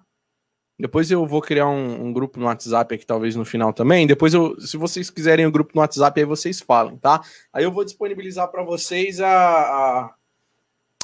Depois 0.78 1.12
eu 1.12 1.26
vou 1.26 1.42
criar 1.42 1.68
um, 1.68 2.08
um, 2.08 2.14
grupo 2.14 2.40
no 2.40 2.48
WhatsApp 2.48 2.96
aqui, 2.96 3.06
talvez 3.06 3.36
no 3.36 3.46
final 3.46 3.72
também. 3.72 4.08
Depois, 4.08 4.34
eu, 4.34 4.60
se 4.60 4.76
vocês 4.76 5.10
quiserem 5.10 5.46
o 5.46 5.50
um 5.50 5.52
grupo 5.52 5.72
no 5.76 5.82
WhatsApp, 5.82 6.20
aí 6.20 6.26
vocês 6.26 6.60
falam, 6.60 6.98
tá? 6.98 7.22
Aí 7.52 7.64
eu 7.64 7.72
vou 7.72 7.86
disponibilizar 7.86 8.50
para 8.50 8.64
vocês 8.64 9.22
a, 9.22 9.30
a, 9.30 10.16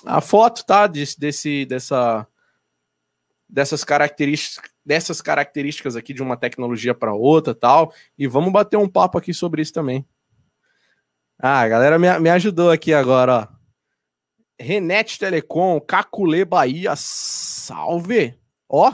a, 0.06 0.22
foto, 0.22 0.66
tá? 0.66 0.88
Desse, 0.88 1.20
desse, 1.20 1.66
dessa, 1.66 2.28
dessas 3.48 3.84
características, 3.84 4.72
dessas 4.84 5.22
características 5.22 5.96
aqui 5.96 6.14
de 6.14 6.24
uma 6.24 6.36
tecnologia 6.36 6.96
para 6.96 7.14
outra 7.14 7.54
tal. 7.54 7.94
E 8.18 8.28
vamos 8.28 8.52
bater 8.52 8.78
um 8.78 8.90
papo 8.90 9.20
aqui 9.20 9.36
sobre 9.36 9.62
isso 9.62 9.74
também. 9.74 10.04
Ah, 11.38 11.62
a 11.62 11.68
galera 11.70 12.00
me, 12.00 12.20
me 12.20 12.30
ajudou 12.32 12.72
aqui 12.72 12.92
agora, 12.92 13.48
ó. 13.54 13.60
Renete 14.60 15.18
Telecom, 15.18 15.80
Caculê 15.80 16.44
Bahia, 16.44 16.94
salve! 16.98 18.38
Ó, 18.68 18.92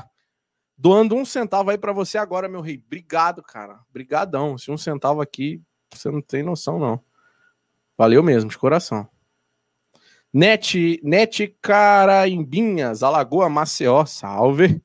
doando 0.78 1.16
um 1.16 1.26
centavo 1.26 1.70
aí 1.70 1.78
para 1.78 1.94
você 1.94 2.18
agora, 2.18 2.48
meu 2.48 2.62
rei. 2.62 2.82
Obrigado, 2.86 3.42
cara. 3.42 3.80
Brigadão. 3.92 4.58
Se 4.58 4.72
um 4.72 4.78
centavo 4.78 5.22
aqui, 5.22 5.62
você 5.94 6.10
não 6.12 6.22
tem 6.22 6.44
noção, 6.44 6.80
não. 6.80 7.04
Valeu 7.98 8.22
mesmo, 8.22 8.50
de 8.50 8.58
coração. 8.58 9.08
Net, 10.34 11.00
Net 11.02 11.48
Caraimbinhas, 11.62 13.04
Alagoa 13.04 13.50
Maceió, 13.50 14.06
salve. 14.06 14.82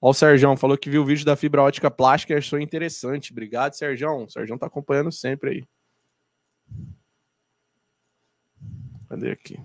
Ó, 0.00 0.10
o 0.10 0.14
Serjão 0.14 0.56
falou 0.56 0.78
que 0.78 0.88
viu 0.88 1.02
o 1.02 1.04
vídeo 1.04 1.24
da 1.24 1.36
fibra 1.36 1.62
ótica 1.62 1.90
plástica 1.90 2.32
e 2.32 2.36
achou 2.36 2.60
interessante. 2.60 3.32
Obrigado, 3.32 3.74
Serjão. 3.74 4.24
O 4.24 4.30
Serjão 4.30 4.56
tá 4.56 4.66
acompanhando 4.66 5.10
sempre 5.10 5.50
aí. 5.50 5.64
Cadê 9.08 9.32
aqui? 9.32 9.58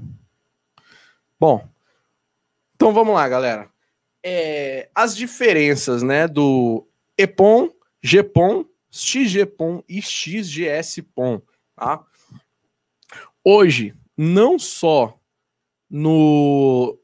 Bom, 1.39 1.67
então 2.77 2.93
vamos 2.93 3.15
lá, 3.15 3.27
galera. 3.27 3.67
É, 4.23 4.87
as 4.93 5.15
diferenças, 5.15 6.03
né, 6.03 6.27
do 6.27 6.87
EPON, 7.17 7.71
GPON, 8.03 8.65
XGPON 8.91 9.83
e 9.89 9.99
XGSPON, 9.99 11.41
tá? 11.75 12.05
Hoje, 13.43 13.95
não 14.15 14.59
só 14.59 15.19
no, 15.89 16.99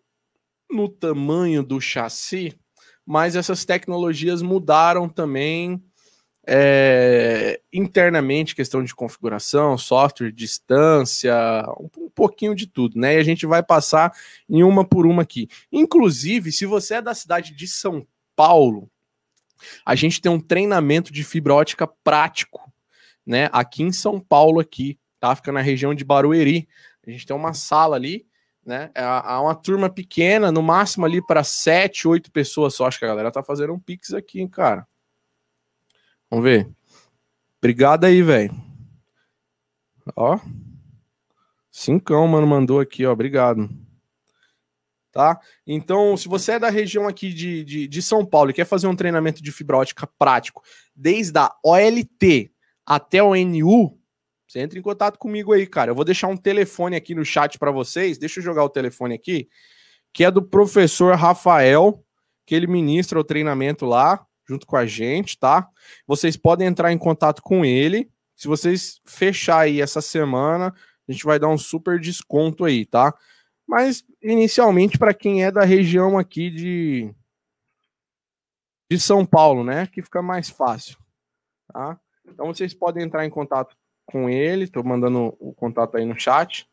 no 0.69 0.87
tamanho 0.87 1.63
do 1.63 1.81
chassi, 1.81 2.55
mas 3.03 3.35
essas 3.35 3.65
tecnologias 3.65 4.43
mudaram 4.43 5.09
também 5.09 5.83
é, 6.45 7.61
internamente, 7.71 8.55
questão 8.55 8.83
de 8.83 8.93
configuração, 8.93 9.77
software, 9.77 10.31
distância, 10.31 11.33
um, 11.79 11.89
um, 12.05 12.09
pouquinho 12.09 12.53
de 12.53 12.67
tudo, 12.67 12.99
né? 12.99 13.15
E 13.15 13.17
a 13.17 13.23
gente 13.23 13.45
vai 13.45 13.63
passar 13.63 14.13
em 14.49 14.61
uma 14.61 14.85
por 14.85 15.05
uma 15.05 15.21
aqui. 15.21 15.47
Inclusive, 15.71 16.51
se 16.51 16.65
você 16.65 16.95
é 16.95 17.01
da 17.01 17.13
cidade 17.13 17.55
de 17.55 17.67
São 17.67 18.05
Paulo, 18.35 18.89
a 19.85 19.95
gente 19.95 20.19
tem 20.19 20.31
um 20.31 20.39
treinamento 20.39 21.13
de 21.13 21.23
fibra 21.23 21.53
ótica 21.53 21.87
prático, 21.87 22.71
né? 23.25 23.49
Aqui 23.53 23.83
em 23.83 23.93
São 23.93 24.19
Paulo, 24.19 24.59
aqui, 24.59 24.99
tá? 25.19 25.33
Fica 25.35 25.51
na 25.51 25.61
região 25.61 25.95
de 25.95 26.03
Barueri. 26.03 26.67
A 27.07 27.09
gente 27.09 27.25
tem 27.25 27.35
uma 27.35 27.53
sala 27.53 27.95
ali, 27.95 28.25
né? 28.65 28.91
Há 28.95 29.41
uma 29.41 29.55
turma 29.55 29.89
pequena, 29.89 30.51
no 30.51 30.61
máximo 30.61 31.05
ali 31.05 31.25
para 31.25 31.43
sete, 31.43 32.05
oito 32.05 32.29
pessoas 32.31 32.75
só. 32.75 32.87
Acho 32.87 32.99
que 32.99 33.05
a 33.05 33.09
galera 33.09 33.31
tá 33.31 33.41
fazendo 33.41 33.71
um 33.71 33.79
pix 33.79 34.13
aqui, 34.13 34.41
hein, 34.41 34.47
cara. 34.49 34.85
Vamos 36.33 36.45
ver. 36.45 36.67
Obrigado 37.59 38.05
aí, 38.05 38.23
velho. 38.23 38.51
Ó. 40.15 40.39
Cincão, 41.69 42.27
mano, 42.27 42.47
mandou 42.47 42.79
aqui, 42.79 43.05
ó. 43.05 43.11
Obrigado. 43.13 43.69
Tá? 45.11 45.39
Então, 45.67 46.17
se 46.17 46.27
você 46.27 46.53
é 46.53 46.59
da 46.59 46.71
região 46.71 47.07
aqui 47.07 47.31
de, 47.31 47.63
de, 47.63 47.87
de 47.87 48.01
São 48.01 48.25
Paulo 48.25 48.49
e 48.49 48.53
quer 48.53 48.65
fazer 48.65 48.87
um 48.87 48.95
treinamento 48.95 49.43
de 49.43 49.51
fibra 49.51 49.77
ótica 49.77 50.07
prático, 50.07 50.63
desde 50.95 51.37
a 51.37 51.55
OLT 51.63 52.51
até 52.83 53.21
o 53.21 53.35
NU, 53.35 53.95
você 54.47 54.59
entra 54.59 54.79
em 54.79 54.81
contato 54.81 55.19
comigo 55.19 55.53
aí, 55.53 55.67
cara. 55.67 55.91
Eu 55.91 55.95
vou 55.95 56.03
deixar 56.03 56.29
um 56.29 56.37
telefone 56.37 56.95
aqui 56.95 57.13
no 57.13 57.23
chat 57.23 57.59
para 57.59 57.69
vocês. 57.69 58.17
Deixa 58.17 58.39
eu 58.39 58.43
jogar 58.43 58.63
o 58.63 58.69
telefone 58.69 59.13
aqui, 59.13 59.47
que 60.11 60.23
é 60.23 60.31
do 60.31 60.41
professor 60.41 61.15
Rafael, 61.15 62.03
que 62.43 62.55
ele 62.55 62.65
ministra 62.65 63.19
o 63.19 63.23
treinamento 63.23 63.85
lá, 63.85 64.25
junto 64.47 64.65
com 64.65 64.75
a 64.75 64.85
gente, 64.85 65.37
tá? 65.37 65.69
Vocês 66.05 66.35
podem 66.37 66.67
entrar 66.67 66.91
em 66.91 66.97
contato 66.97 67.41
com 67.41 67.63
ele, 67.65 68.11
Se 68.35 68.47
vocês 68.47 68.99
fechar 69.05 69.59
aí 69.59 69.79
essa 69.79 70.01
semana, 70.01 70.73
a 71.07 71.11
gente 71.11 71.23
vai 71.23 71.37
dar 71.37 71.47
um 71.49 71.57
super 71.57 71.99
desconto 71.99 72.65
aí, 72.65 72.85
tá? 72.85 73.13
Mas 73.67 74.03
inicialmente 74.21 74.97
para 74.97 75.13
quem 75.13 75.43
é 75.43 75.51
da 75.51 75.63
região 75.63 76.17
aqui 76.17 76.49
de 76.49 77.15
de 78.89 78.99
São 78.99 79.25
Paulo, 79.25 79.63
né, 79.63 79.87
que 79.87 80.03
fica 80.03 80.21
mais 80.21 80.49
fácil, 80.49 80.97
tá? 81.71 81.99
Então 82.27 82.47
vocês 82.47 82.73
podem 82.73 83.03
entrar 83.03 83.25
em 83.25 83.29
contato 83.29 83.75
com 84.05 84.29
ele, 84.29 84.65
estou 84.65 84.83
mandando 84.83 85.35
o 85.39 85.53
contato 85.53 85.97
aí 85.97 86.05
no 86.05 86.19
chat. 86.19 86.69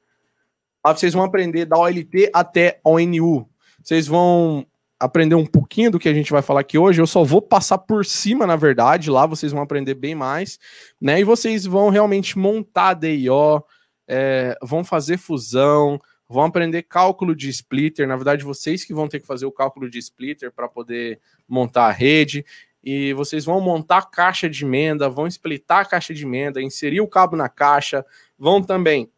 Lá 0.85 0.95
vocês 0.95 1.15
vão 1.15 1.25
aprender 1.25 1.65
da 1.67 1.79
OLT 1.79 2.31
até 2.33 2.81
ONU. 2.85 3.49
Vocês 3.83 4.07
vão 4.07 4.67
aprender 5.01 5.35
um 5.35 5.47
pouquinho 5.47 5.91
do 5.91 5.99
que 5.99 6.09
a 6.09 6.13
gente 6.13 6.31
vai 6.31 6.43
falar 6.43 6.61
aqui 6.61 6.77
hoje. 6.77 7.01
Eu 7.01 7.07
só 7.07 7.25
vou 7.25 7.41
passar 7.41 7.79
por 7.79 8.05
cima, 8.05 8.47
na 8.47 8.55
verdade. 8.55 9.11
Lá 9.11 9.25
vocês 9.25 9.51
vão 9.51 9.63
aprender 9.63 9.95
bem 9.95 10.15
mais, 10.15 10.59
né? 11.01 11.19
E 11.19 11.25
vocês 11.25 11.65
vão 11.65 11.89
realmente 11.89 12.39
montar 12.39 12.93
DIO, 12.93 13.65
é, 14.07 14.55
vão 14.63 14.85
fazer 14.85 15.17
fusão, 15.17 15.99
vão 16.29 16.45
aprender 16.45 16.83
cálculo 16.83 17.35
de 17.35 17.49
splitter. 17.49 18.07
Na 18.07 18.15
verdade, 18.15 18.45
vocês 18.45 18.85
que 18.85 18.93
vão 18.93 19.09
ter 19.09 19.21
que 19.21 19.27
fazer 19.27 19.47
o 19.47 19.53
cálculo 19.53 19.89
de 19.89 19.99
splitter 19.99 20.53
para 20.53 20.69
poder 20.69 21.19
montar 21.49 21.87
a 21.87 21.93
rede. 21.93 22.45
E 22.85 23.15
vocês 23.15 23.45
vão 23.45 23.61
montar 23.61 23.99
a 23.99 24.07
caixa 24.07 24.49
de 24.49 24.65
emenda, 24.65 25.09
vão 25.09 25.27
splitar 25.27 25.81
a 25.81 25.85
caixa 25.85 26.13
de 26.13 26.25
emenda, 26.25 26.63
inserir 26.63 27.01
o 27.01 27.09
cabo 27.09 27.37
na 27.37 27.49
caixa, 27.49 28.05
vão 28.39 28.63
também 28.63 29.11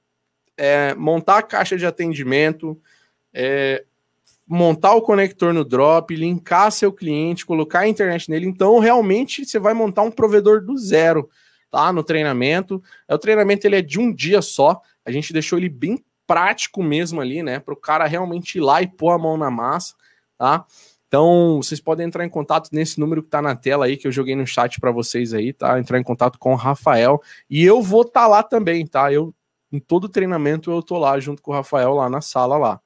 é, 0.57 0.95
montar 0.95 1.39
a 1.39 1.43
caixa 1.43 1.77
de 1.77 1.87
atendimento, 1.87 2.81
é, 3.33 3.85
montar 4.53 4.93
o 4.93 5.01
conector 5.01 5.55
no 5.55 5.65
drop, 5.65 6.15
linkar 6.15 6.71
seu 6.71 6.93
cliente, 6.93 7.47
colocar 7.47 7.81
a 7.81 7.89
internet 7.89 8.29
nele. 8.31 8.47
Então, 8.47 8.79
realmente, 8.79 9.47
você 9.47 9.59
vai 9.59 9.73
montar 9.73 10.03
um 10.03 10.11
provedor 10.11 10.63
do 10.63 10.77
zero, 10.77 11.31
tá? 11.71 11.91
No 11.91 12.05
treinamento. 12.05 12.83
O 13.09 13.17
treinamento 13.17 13.67
ele 13.67 13.77
é 13.77 13.81
de 13.81 13.99
um 13.99 14.13
dia 14.13 14.43
só. 14.43 14.79
A 15.07 15.11
gente 15.11 15.33
deixou 15.33 15.59
ele 15.59 15.71
bem 15.71 16.05
prático 16.27 16.83
mesmo 16.83 17.19
ali, 17.19 17.43
né? 17.43 17.61
Para 17.61 17.73
o 17.73 17.77
cara 17.77 18.07
realmente 18.07 18.59
ir 18.59 18.61
lá 18.61 18.83
e 18.83 18.87
pôr 18.87 19.13
a 19.13 19.19
mão 19.19 19.39
na 19.39 19.51
massa, 19.51 19.95
tá? 20.37 20.67
Então, 21.09 21.63
vocês 21.63 21.81
podem 21.81 22.07
entrar 22.07 22.25
em 22.25 22.29
contato 22.29 22.69
nesse 22.73 23.01
número 23.01 23.23
que 23.23 23.29
está 23.29 23.41
na 23.41 23.57
tela 23.57 23.87
aí, 23.87 23.97
que 23.97 24.07
eu 24.07 24.13
joguei 24.13 24.37
no 24.37 24.47
chat 24.47 24.79
para 24.79 24.91
vocês 24.91 25.33
aí, 25.33 25.55
tá? 25.55 25.79
Entrar 25.79 25.99
em 25.99 26.03
contato 26.03 26.39
com 26.39 26.53
o 26.53 26.57
Rafael. 26.57 27.23
E 27.49 27.65
eu 27.65 27.81
vou 27.81 28.03
estar 28.03 28.23
tá 28.23 28.27
lá 28.27 28.43
também, 28.43 28.87
tá? 28.87 29.11
Eu, 29.11 29.35
em 29.73 29.79
todo 29.79 30.11
treinamento, 30.11 30.71
eu 30.71 30.83
tô 30.83 30.99
lá 30.99 31.19
junto 31.19 31.41
com 31.41 31.53
o 31.53 31.55
Rafael 31.55 31.95
lá 31.95 32.11
na 32.11 32.21
sala 32.21 32.59
lá, 32.59 32.81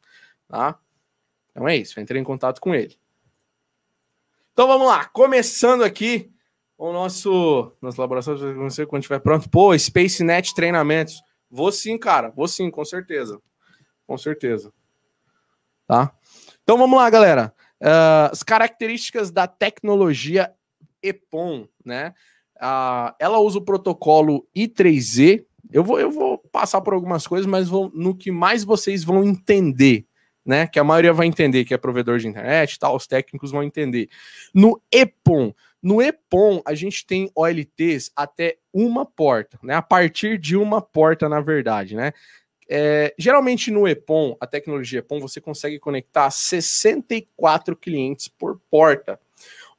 tá? 0.47 0.79
Então 1.57 1.67
é 1.67 1.75
isso, 1.75 1.99
entrei 1.99 2.21
em 2.21 2.25
contato 2.25 2.61
com 2.61 2.75
ele. 2.75 2.99
Então 4.53 4.69
vamos 4.69 4.87
lá, 4.87 5.07
começando 5.07 5.83
aqui 5.83 6.31
o 6.77 6.93
nosso 6.93 7.73
nosso 7.81 7.99
laboratório, 7.99 8.55
não 8.55 8.69
sei 8.69 8.85
quando 8.85 9.01
estiver 9.01 9.21
pronto. 9.21 9.49
Pô, 9.49 9.77
SpaceNet 9.77 10.55
treinamentos. 10.55 11.15
Vou 11.51 11.73
sim, 11.73 11.97
cara, 11.97 12.29
vou 12.29 12.47
sim, 12.47 12.71
com 12.71 12.85
certeza. 12.85 13.41
Com 14.07 14.19
certeza. 14.19 14.71
Tá? 15.87 16.13
Então 16.63 16.77
vamos 16.77 16.99
lá, 16.99 17.09
galera. 17.09 17.55
Uh, 17.83 18.29
as 18.33 18.43
características 18.43 19.31
da 19.31 19.47
tecnologia 19.47 20.55
EPON, 21.03 21.67
né? 21.83 22.13
Uh, 22.57 23.17
ela 23.19 23.39
usa 23.39 23.59
o 23.59 23.65
protocolo 23.65 24.47
I3Z. 24.55 25.47
Eu 25.73 25.83
vou, 25.83 25.99
eu 25.99 26.11
vou 26.11 26.37
passar 26.37 26.83
por 26.83 26.93
algumas 26.93 27.27
coisas, 27.27 27.47
mas 27.47 27.67
vou, 27.67 27.91
no 27.95 28.15
que 28.15 28.31
mais 28.31 28.63
vocês 28.63 29.03
vão 29.03 29.25
entender, 29.25 30.07
né? 30.47 30.67
Que 30.67 30.79
a 30.79 30.85
maioria 30.85 31.13
vai 31.13 31.27
entender 31.27 31.65
que 31.65 31.75
é 31.75 31.79
provedor 31.79 32.19
de 32.19 32.29
internet, 32.29 32.79
tal, 32.79 32.95
os 32.95 33.07
técnicos 33.07 33.51
vão 33.51 33.63
entender. 33.63 34.09
No 34.55 34.81
EPON, 34.93 35.53
no 35.83 36.01
EPON 36.01 36.63
a 36.65 36.75
gente 36.75 37.05
tem 37.05 37.31
OLTs 37.35 38.11
até 38.15 38.57
uma 38.73 39.05
porta, 39.05 39.59
né? 39.63 39.75
A 39.75 39.83
partir 39.83 40.39
de 40.39 40.57
uma 40.57 40.81
porta, 40.81 41.29
na 41.29 41.41
verdade, 41.41 41.97
né? 41.97 42.13
É, 42.69 43.15
geralmente 43.19 43.71
no 43.71 43.87
EPON, 43.87 44.37
a 44.41 44.47
tecnologia 44.47 44.99
EPON, 45.01 45.21
você 45.21 45.41
consegue 45.41 45.79
conectar 45.79 46.31
64 46.31 47.77
clientes 47.77 48.29
por 48.29 48.61
porta. 48.71 49.21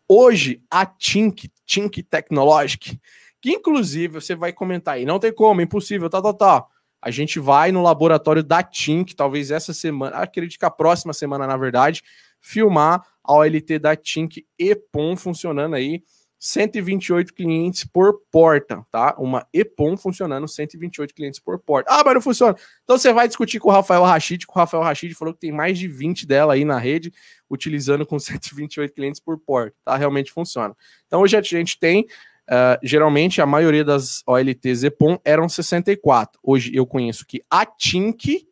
Hoje, 0.07 0.61
a 0.71 0.85
Tink, 0.85 1.51
Tink 1.65 2.01
Technologic, 2.03 2.97
que 3.41 3.51
inclusive 3.51 4.21
você 4.21 4.35
vai 4.35 4.53
comentar 4.53 4.95
aí, 4.95 5.05
não 5.05 5.19
tem 5.19 5.33
como, 5.33 5.61
impossível, 5.61 6.09
tá, 6.09 6.21
tá, 6.21 6.33
tá. 6.33 6.65
A 7.01 7.11
gente 7.11 7.39
vai 7.39 7.71
no 7.71 7.81
laboratório 7.81 8.43
da 8.43 8.63
Tink, 8.63 9.15
talvez 9.15 9.51
essa 9.51 9.73
semana, 9.73 10.17
acredito 10.17 10.59
que 10.59 10.65
a 10.65 10.71
próxima 10.71 11.13
semana, 11.13 11.45
na 11.45 11.57
verdade, 11.57 12.01
filmar 12.41 13.05
a 13.23 13.33
OLT 13.33 13.79
da 13.79 13.95
Tink 13.95 14.45
EPON 14.57 15.15
funcionando 15.15 15.75
aí. 15.75 16.03
128 16.39 17.33
clientes 17.33 17.83
por 17.83 18.21
porta, 18.31 18.85
tá? 18.91 19.15
Uma 19.17 19.47
EPON 19.51 19.97
funcionando 19.97 20.47
128 20.47 21.13
clientes 21.13 21.39
por 21.39 21.57
porta. 21.59 21.91
Ah, 21.91 22.03
mas 22.05 22.13
não 22.13 22.21
funciona. 22.21 22.55
Então 22.83 22.97
você 22.97 23.11
vai 23.11 23.27
discutir 23.27 23.59
com 23.59 23.69
o 23.69 23.71
Rafael 23.71 24.03
Rachid, 24.03 24.45
que 24.45 24.51
o 24.51 24.55
Rafael 24.55 24.83
Rachid 24.83 25.15
falou 25.15 25.33
que 25.33 25.39
tem 25.39 25.51
mais 25.51 25.79
de 25.79 25.87
20 25.87 26.27
dela 26.27 26.53
aí 26.53 26.63
na 26.63 26.77
rede, 26.77 27.11
utilizando 27.49 28.05
com 28.05 28.19
128 28.19 28.93
clientes 28.93 29.19
por 29.19 29.39
porta, 29.39 29.75
tá? 29.83 29.97
Realmente 29.97 30.31
funciona. 30.31 30.75
Então 31.07 31.21
hoje 31.21 31.35
a 31.35 31.41
gente 31.41 31.79
tem 31.79 32.05
Uh, 32.49 32.79
geralmente 32.81 33.41
a 33.41 33.45
maioria 33.45 33.83
das 33.83 34.23
OLTs 34.25 34.83
EPON 34.83 35.19
eram 35.25 35.49
64. 35.49 36.39
Hoje 36.41 36.71
eu 36.73 36.85
conheço 36.85 37.25
que 37.25 37.41
a 37.49 37.65
Tink, 37.65 38.47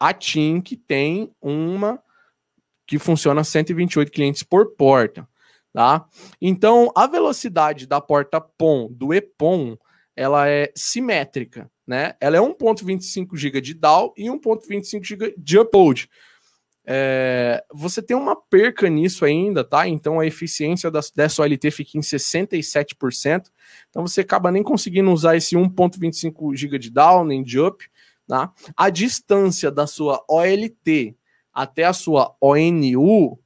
a 0.00 0.14
Tink 0.14 0.74
tem 0.76 1.30
uma 1.40 2.02
que 2.86 2.98
funciona 2.98 3.44
128 3.44 4.10
clientes 4.10 4.42
por 4.42 4.74
porta, 4.74 5.28
tá? 5.70 6.06
Então 6.40 6.90
a 6.96 7.06
velocidade 7.06 7.86
da 7.86 8.00
porta 8.00 8.40
PON 8.40 8.88
do 8.90 9.12
EPON 9.12 9.76
ela 10.16 10.48
é 10.48 10.72
simétrica, 10.74 11.70
né? 11.86 12.14
Ela 12.20 12.38
é 12.38 12.40
1.25 12.40 13.36
GB 13.36 13.60
de 13.60 13.74
DAO 13.74 14.14
e 14.16 14.24
1.25 14.28 15.04
GB 15.04 15.34
de 15.36 15.58
upload. 15.58 16.08
É, 16.90 17.62
você 17.70 18.00
tem 18.00 18.16
uma 18.16 18.34
perca 18.34 18.88
nisso 18.88 19.26
ainda, 19.26 19.62
tá? 19.62 19.86
Então 19.86 20.18
a 20.18 20.26
eficiência 20.26 20.90
das, 20.90 21.10
dessa 21.10 21.42
OLT 21.42 21.70
fica 21.70 21.98
em 21.98 22.00
67%. 22.00 23.50
Então 23.90 24.06
você 24.06 24.22
acaba 24.22 24.50
nem 24.50 24.62
conseguindo 24.62 25.12
usar 25.12 25.36
esse 25.36 25.54
1.25 25.54 26.56
GB 26.56 26.78
de 26.78 26.90
down 26.90 27.26
nem 27.26 27.42
de 27.42 27.60
up, 27.60 27.86
tá? 28.26 28.54
A 28.74 28.88
distância 28.88 29.70
da 29.70 29.86
sua 29.86 30.24
OLT 30.26 31.14
até 31.52 31.84
a 31.84 31.92
sua 31.92 32.34
ONU, 32.40 33.38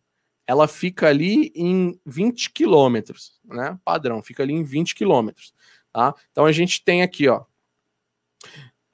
ela 0.47 0.69
fica 0.69 1.09
ali 1.09 1.51
em 1.57 1.99
20 2.07 2.53
quilômetros, 2.53 3.41
né? 3.45 3.77
Padrão, 3.85 4.23
fica 4.23 4.45
ali 4.45 4.53
em 4.53 4.63
20 4.63 4.95
quilômetros, 4.95 5.53
tá? 5.93 6.15
Então 6.31 6.47
a 6.47 6.53
gente 6.53 6.85
tem 6.85 7.03
aqui, 7.03 7.27
ó, 7.27 7.43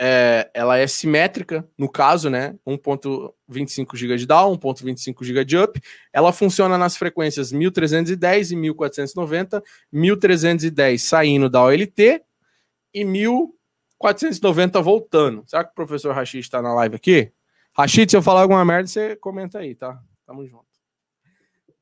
é, 0.01 0.49
ela 0.55 0.79
é 0.79 0.87
simétrica, 0.87 1.69
no 1.77 1.91
caso, 1.91 2.31
né? 2.31 2.55
1.25 2.67 3.97
GB 3.97 4.17
de 4.17 4.27
down, 4.27 4.57
1.25 4.57 5.25
GB 5.25 5.45
de 5.45 5.59
up. 5.59 5.81
Ela 6.13 6.33
funciona 6.33 6.79
nas 6.79 6.97
frequências 6.97 7.51
1310 7.51 8.53
e 8.53 8.57
1490, 8.57 9.63
1310 9.91 11.03
saindo 11.03 11.51
da 11.51 11.65
OLT 11.65 12.23
e 12.95 13.05
1490 13.05 14.81
voltando. 14.81 15.43
Será 15.47 15.65
que 15.65 15.73
o 15.73 15.75
professor 15.75 16.15
Rashid 16.15 16.45
está 16.45 16.63
na 16.63 16.73
live 16.75 16.95
aqui? 16.95 17.33
Rashid, 17.77 18.09
se 18.11 18.17
eu 18.17 18.23
falar 18.23 18.43
alguma 18.43 18.65
merda, 18.65 18.89
você 18.89 19.17
comenta 19.17 19.59
aí, 19.59 19.75
tá? 19.75 20.01
Tamo 20.25 20.47
junto. 20.47 20.69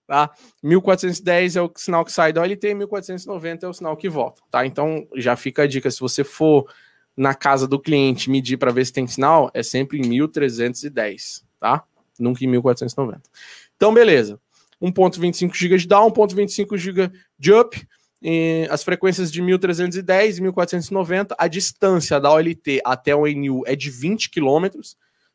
Tá? 0.06 0.30
1410 0.62 1.56
é 1.56 1.62
o 1.62 1.70
sinal 1.76 2.04
que 2.04 2.12
sai 2.12 2.32
da 2.32 2.40
OLT, 2.40 2.74
1490 2.74 3.66
é 3.66 3.68
o 3.68 3.72
sinal 3.72 3.96
que 3.96 4.08
volta, 4.08 4.40
tá? 4.50 4.64
Então 4.64 5.06
já 5.16 5.34
fica 5.34 5.64
a 5.64 5.66
dica, 5.66 5.90
se 5.90 5.98
você 5.98 6.22
for 6.22 6.72
na 7.16 7.34
casa 7.34 7.66
do 7.66 7.80
cliente 7.80 8.28
medir 8.28 8.58
para 8.58 8.70
ver 8.70 8.84
se 8.84 8.92
tem 8.92 9.06
sinal, 9.06 9.50
é 9.54 9.62
sempre 9.62 9.98
em 9.98 10.06
1310, 10.06 11.44
tá? 11.58 11.82
Nunca 12.18 12.44
em 12.44 12.48
1490. 12.48 13.22
Então, 13.74 13.94
beleza. 13.94 14.38
1.25 14.80 15.54
GB 15.54 15.78
de 15.78 15.88
down, 15.88 16.10
1.25 16.10 16.76
GB 16.76 17.10
de 17.38 17.52
up, 17.52 17.88
as 18.70 18.84
frequências 18.84 19.32
de 19.32 19.40
1310 19.40 20.38
e 20.38 20.42
1490, 20.42 21.34
a 21.38 21.48
distância 21.48 22.20
da 22.20 22.30
OLT 22.30 22.82
até 22.84 23.14
o 23.14 23.26
NU 23.26 23.62
é 23.66 23.74
de 23.74 23.90
20 23.90 24.30
km, 24.30 24.66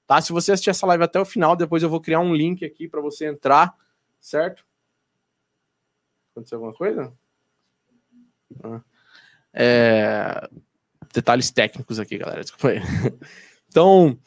tá? 0.05 0.21
Se 0.21 0.31
você 0.31 0.51
assistir 0.51 0.69
essa 0.69 0.85
live 0.85 1.03
até 1.03 1.19
o 1.19 1.25
final, 1.25 1.55
depois 1.55 1.81
eu 1.81 1.89
vou 1.89 2.01
criar 2.01 2.19
um 2.19 2.35
link 2.35 2.63
aqui 2.63 2.87
para 2.87 3.01
você 3.01 3.25
entrar, 3.25 3.73
certo? 4.19 4.63
Aconteceu 6.31 6.57
alguma 6.57 6.73
coisa? 6.73 7.11
Ah. 8.63 8.81
É 9.53 10.49
detalhes 11.13 11.51
técnicos 11.51 11.99
aqui, 11.99 12.17
galera. 12.17 12.41
Desculpa 12.41 12.69
aí. 12.69 12.79
Então, 13.71 14.19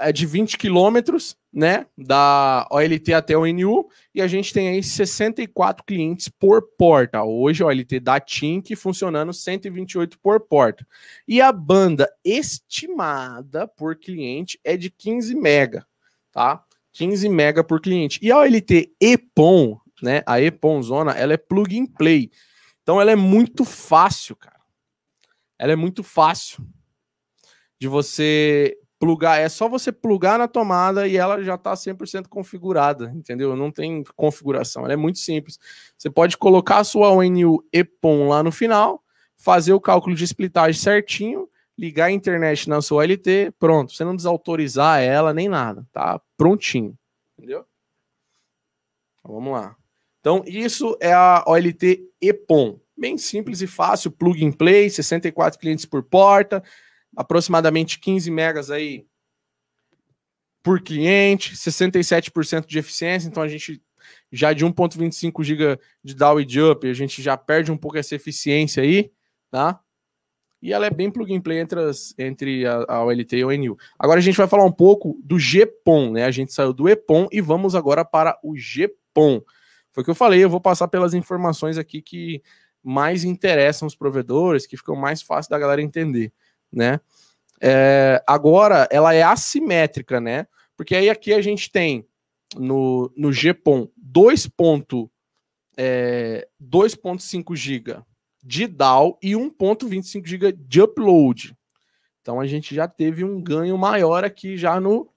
é 0.00 0.10
de 0.12 0.24
20 0.24 0.56
quilômetros, 0.56 1.36
né, 1.52 1.86
da 1.96 2.66
OLT 2.70 3.12
até 3.12 3.36
o 3.36 3.46
NU, 3.46 3.88
e 4.14 4.22
a 4.22 4.26
gente 4.26 4.52
tem 4.52 4.68
aí 4.68 4.82
64 4.82 5.84
clientes 5.84 6.28
por 6.28 6.62
porta. 6.76 7.22
Hoje 7.22 7.62
a 7.62 7.66
OLT 7.66 8.00
da 8.00 8.18
Tink 8.18 8.74
funcionando 8.74 9.32
128 9.32 10.18
por 10.18 10.40
porta. 10.40 10.86
E 11.28 11.40
a 11.40 11.52
banda 11.52 12.10
estimada 12.24 13.68
por 13.68 13.96
cliente 13.96 14.58
é 14.64 14.76
de 14.76 14.90
15 14.90 15.34
mega, 15.34 15.86
tá? 16.32 16.64
15 16.92 17.28
mega 17.28 17.62
por 17.62 17.80
cliente. 17.80 18.18
E 18.22 18.32
a 18.32 18.38
OLT 18.38 18.92
EPON, 19.00 19.78
né, 20.02 20.22
a 20.26 20.40
EPON 20.40 20.82
zona, 20.82 21.12
ela 21.12 21.34
é 21.34 21.36
plug 21.36 21.78
and 21.78 21.86
play. 21.86 22.30
Então 22.82 23.00
ela 23.00 23.12
é 23.12 23.16
muito 23.16 23.64
fácil, 23.64 24.34
cara 24.34 24.53
ela 25.64 25.72
é 25.72 25.76
muito 25.76 26.02
fácil 26.02 26.62
de 27.80 27.88
você 27.88 28.78
plugar, 28.98 29.40
é 29.40 29.48
só 29.48 29.66
você 29.66 29.90
plugar 29.90 30.38
na 30.38 30.46
tomada 30.46 31.08
e 31.08 31.16
ela 31.16 31.42
já 31.42 31.54
está 31.54 31.72
100% 31.72 32.28
configurada, 32.28 33.10
entendeu? 33.14 33.56
Não 33.56 33.70
tem 33.70 34.04
configuração, 34.14 34.84
ela 34.84 34.92
é 34.92 34.96
muito 34.96 35.18
simples. 35.18 35.58
Você 35.96 36.10
pode 36.10 36.36
colocar 36.36 36.80
a 36.80 36.84
sua 36.84 37.08
ONU 37.08 37.64
EPON 37.72 38.28
lá 38.28 38.42
no 38.42 38.52
final, 38.52 39.02
fazer 39.38 39.72
o 39.72 39.80
cálculo 39.80 40.14
de 40.14 40.24
splitagem 40.24 40.78
certinho, 40.78 41.48
ligar 41.78 42.06
a 42.06 42.12
internet 42.12 42.68
na 42.68 42.82
sua 42.82 43.04
LT, 43.04 43.54
pronto, 43.58 43.94
você 43.94 44.04
não 44.04 44.14
desautorizar 44.14 45.00
ela 45.00 45.32
nem 45.32 45.48
nada, 45.48 45.86
tá? 45.94 46.20
Prontinho, 46.36 46.94
entendeu? 47.38 47.64
Então, 49.18 49.34
vamos 49.34 49.50
lá. 49.54 49.74
Então, 50.20 50.44
isso 50.46 50.94
é 51.00 51.14
a 51.14 51.42
OLT 51.46 52.06
EPON. 52.20 52.83
Bem 52.96 53.18
simples 53.18 53.60
e 53.60 53.66
fácil, 53.66 54.10
plug 54.10 54.44
and 54.44 54.52
play, 54.52 54.88
64 54.88 55.58
clientes 55.58 55.84
por 55.84 56.02
porta, 56.02 56.62
aproximadamente 57.16 57.98
15 57.98 58.30
megas 58.30 58.70
aí 58.70 59.06
por 60.62 60.80
cliente, 60.80 61.54
67% 61.54 62.66
de 62.66 62.78
eficiência, 62.78 63.28
então 63.28 63.42
a 63.42 63.48
gente 63.48 63.82
já 64.32 64.52
de 64.52 64.64
1.25 64.64 65.44
GB 65.44 65.78
de 66.02 66.14
down 66.14 66.40
e 66.40 66.60
up, 66.62 66.88
a 66.88 66.94
gente 66.94 67.22
já 67.22 67.36
perde 67.36 67.70
um 67.70 67.76
pouco 67.76 67.98
essa 67.98 68.14
eficiência 68.14 68.82
aí, 68.82 69.12
tá? 69.50 69.80
E 70.64 70.72
ela 70.72 70.86
é 70.86 70.90
bem 70.90 71.10
plug 71.10 71.34
and 71.34 71.42
play 71.42 71.58
entre, 71.58 71.78
as, 71.78 72.14
entre 72.18 72.66
a, 72.66 72.86
a 72.88 73.04
OLT 73.04 73.36
e 73.36 73.42
a 73.42 73.46
ONU. 73.46 73.76
Agora 73.98 74.18
a 74.18 74.22
gente 74.22 74.38
vai 74.38 74.48
falar 74.48 74.64
um 74.64 74.72
pouco 74.72 75.20
do 75.22 75.36
GPON, 75.36 76.12
né? 76.12 76.24
A 76.24 76.30
gente 76.30 76.54
saiu 76.54 76.72
do 76.72 76.88
EPON 76.88 77.28
e 77.30 77.42
vamos 77.42 77.74
agora 77.74 78.02
para 78.02 78.38
o 78.42 78.54
GPON. 78.54 79.42
Foi 79.92 80.00
o 80.00 80.04
que 80.04 80.10
eu 80.10 80.14
falei, 80.14 80.42
eu 80.42 80.48
vou 80.48 80.62
passar 80.62 80.88
pelas 80.88 81.12
informações 81.12 81.76
aqui 81.76 82.00
que 82.00 82.42
mais 82.84 83.24
interessam 83.24 83.88
os 83.88 83.96
provedores, 83.96 84.66
que 84.66 84.76
ficam 84.76 84.94
mais 84.94 85.22
fácil 85.22 85.50
da 85.50 85.58
galera 85.58 85.82
entender 85.82 86.32
né? 86.74 87.00
É, 87.60 88.22
agora 88.26 88.88
ela 88.90 89.14
é 89.14 89.22
assimétrica, 89.22 90.20
né? 90.20 90.46
Porque 90.76 90.96
aí 90.96 91.08
aqui 91.08 91.32
a 91.32 91.40
gente 91.40 91.70
tem 91.70 92.04
no, 92.56 93.10
no 93.16 93.30
GPON 93.30 93.88
2.5 94.04 95.10
é, 95.76 96.46
GB 97.56 98.02
de 98.42 98.66
DAO 98.66 99.18
e 99.22 99.32
1.25 99.32 100.26
GB 100.26 100.52
de 100.52 100.82
upload. 100.82 101.56
Então 102.20 102.40
a 102.40 102.46
gente 102.46 102.74
já 102.74 102.88
teve 102.88 103.24
um 103.24 103.40
ganho 103.40 103.78
maior 103.78 104.24
aqui 104.24 104.56
já 104.56 104.80
no, 104.80 105.08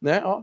né, 0.00 0.22
ó, 0.24 0.42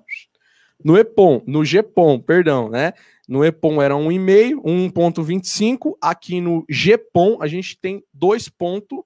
no 0.84 0.98
EPON, 0.98 1.42
no 1.48 1.64
GPON, 1.64 2.20
perdão, 2.20 2.70
né? 2.70 2.94
No 3.28 3.44
EPON 3.44 3.82
era 3.82 3.94
1,5, 3.94 4.62
1.25, 4.94 5.98
aqui 6.02 6.42
no 6.42 6.66
GPON 6.70 7.38
a 7.42 7.48
gente 7.48 7.78
tem 7.80 8.04
2.25 8.18 9.04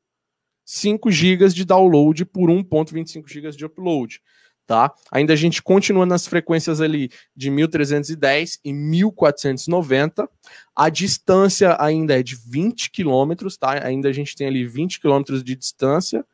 5 0.67 1.09
GB 1.09 1.47
de 1.47 1.63
download 1.63 2.25
por 2.25 2.49
1.25 2.49 3.25
GB 3.25 3.51
de 3.51 3.65
upload. 3.65 4.21
Tá? 4.65 4.93
Ainda 5.09 5.31
a 5.31 5.35
gente 5.37 5.63
continua 5.63 6.05
nas 6.05 6.27
frequências 6.27 6.81
ali 6.81 7.09
de 7.33 7.49
1310 7.49 8.59
e 8.65 8.73
1490. 8.73 10.29
A 10.75 10.89
distância 10.89 11.77
ainda 11.79 12.19
é 12.19 12.21
de 12.21 12.35
20 12.35 12.91
km, 12.91 13.47
tá? 13.57 13.81
Ainda 13.85 14.09
a 14.09 14.11
gente 14.11 14.35
tem 14.35 14.45
ali 14.45 14.67
20 14.67 14.99
km 14.99 15.41
de 15.41 15.55
distância 15.55 16.25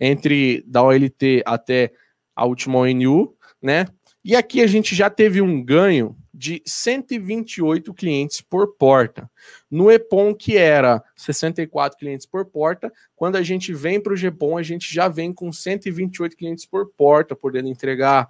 entre 0.00 0.64
da 0.66 0.82
OLT 0.82 1.44
até 1.46 1.92
a 2.34 2.44
última 2.44 2.78
ONU, 2.78 3.36
né? 3.62 3.86
E 4.24 4.34
aqui 4.34 4.60
a 4.60 4.66
gente 4.66 4.92
já 4.92 5.08
teve 5.08 5.40
um 5.40 5.64
ganho 5.64 6.16
de 6.36 6.62
128 6.66 7.94
clientes 7.94 8.42
por 8.42 8.74
porta. 8.74 9.30
No 9.70 9.90
EPON, 9.90 10.34
que 10.34 10.58
era 10.58 11.02
64 11.16 11.98
clientes 11.98 12.26
por 12.26 12.44
porta, 12.44 12.92
quando 13.14 13.36
a 13.36 13.42
gente 13.42 13.72
vem 13.72 13.98
para 13.98 14.12
o 14.12 14.16
GPON, 14.16 14.58
a 14.58 14.62
gente 14.62 14.92
já 14.92 15.08
vem 15.08 15.32
com 15.32 15.50
128 15.50 16.36
clientes 16.36 16.66
por 16.66 16.90
porta, 16.90 17.34
podendo 17.34 17.68
entregar 17.68 18.28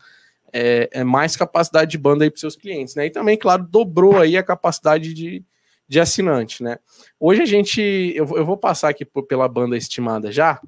é, 0.53 0.89
é 0.93 1.05
mais 1.05 1.37
capacidade 1.37 1.91
de 1.91 1.99
banda 1.99 2.25
aí 2.25 2.31
para 2.31 2.39
seus 2.39 2.55
clientes, 2.55 2.95
né? 2.95 3.07
E 3.07 3.11
também, 3.11 3.37
claro, 3.37 3.67
dobrou 3.69 4.21
aí 4.21 4.37
a 4.37 4.43
capacidade 4.43 5.13
de, 5.13 5.45
de 5.89 5.99
assinante, 5.99 6.63
né? 6.63 6.79
Hoje 7.19 7.43
a 7.43 7.47
gente, 7.47 7.81
eu, 8.15 8.25
eu 8.37 8.47
vou 8.47 8.57
passar 8.57 8.91
aqui 8.91 9.05
por, 9.05 9.25
pela 9.25 9.49
banda 9.49 9.77
estimada 9.77 10.31
já, 10.31 10.61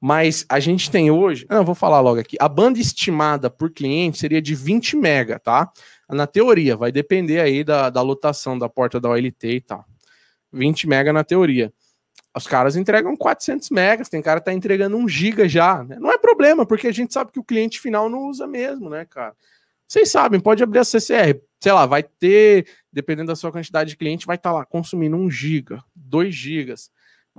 mas 0.00 0.46
a 0.48 0.60
gente 0.60 0.88
tem 0.88 1.10
hoje, 1.10 1.46
não, 1.50 1.64
vou 1.64 1.74
falar 1.74 2.00
logo 2.00 2.20
aqui, 2.20 2.36
a 2.40 2.48
banda 2.48 2.78
estimada 2.78 3.50
por 3.50 3.72
cliente 3.72 4.18
seria 4.18 4.40
de 4.40 4.54
20 4.54 4.96
mega, 4.96 5.38
tá? 5.40 5.70
Na 6.12 6.26
teoria, 6.26 6.76
vai 6.76 6.90
depender 6.90 7.40
aí 7.40 7.62
da, 7.62 7.90
da 7.90 8.02
lotação 8.02 8.58
da 8.58 8.68
porta 8.68 9.00
da 9.00 9.08
OLT 9.08 9.48
e 9.48 9.60
tal. 9.60 9.84
20 10.52 10.88
mega 10.88 11.12
na 11.12 11.24
teoria. 11.24 11.72
Os 12.36 12.46
caras 12.46 12.76
entregam 12.76 13.16
400 13.16 13.70
megas, 13.70 14.08
tem 14.08 14.22
cara 14.22 14.40
que 14.40 14.46
tá 14.46 14.52
entregando 14.52 14.96
1 14.96 15.08
giga 15.08 15.48
já. 15.48 15.82
Né? 15.82 15.96
Não 15.98 16.12
é 16.12 16.18
problema, 16.18 16.64
porque 16.64 16.86
a 16.86 16.92
gente 16.92 17.12
sabe 17.12 17.32
que 17.32 17.40
o 17.40 17.44
cliente 17.44 17.80
final 17.80 18.08
não 18.08 18.28
usa 18.28 18.46
mesmo, 18.46 18.88
né, 18.88 19.04
cara? 19.04 19.34
Vocês 19.86 20.10
sabem, 20.10 20.38
pode 20.38 20.62
abrir 20.62 20.78
a 20.78 20.84
CCR, 20.84 21.40
sei 21.58 21.72
lá, 21.72 21.84
vai 21.84 22.04
ter, 22.04 22.68
dependendo 22.92 23.28
da 23.28 23.36
sua 23.36 23.50
quantidade 23.50 23.90
de 23.90 23.96
cliente, 23.96 24.26
vai 24.26 24.36
estar 24.36 24.50
tá 24.50 24.56
lá 24.58 24.64
consumindo 24.64 25.16
1 25.16 25.30
giga, 25.30 25.82
2 25.96 26.32
gigas 26.32 26.90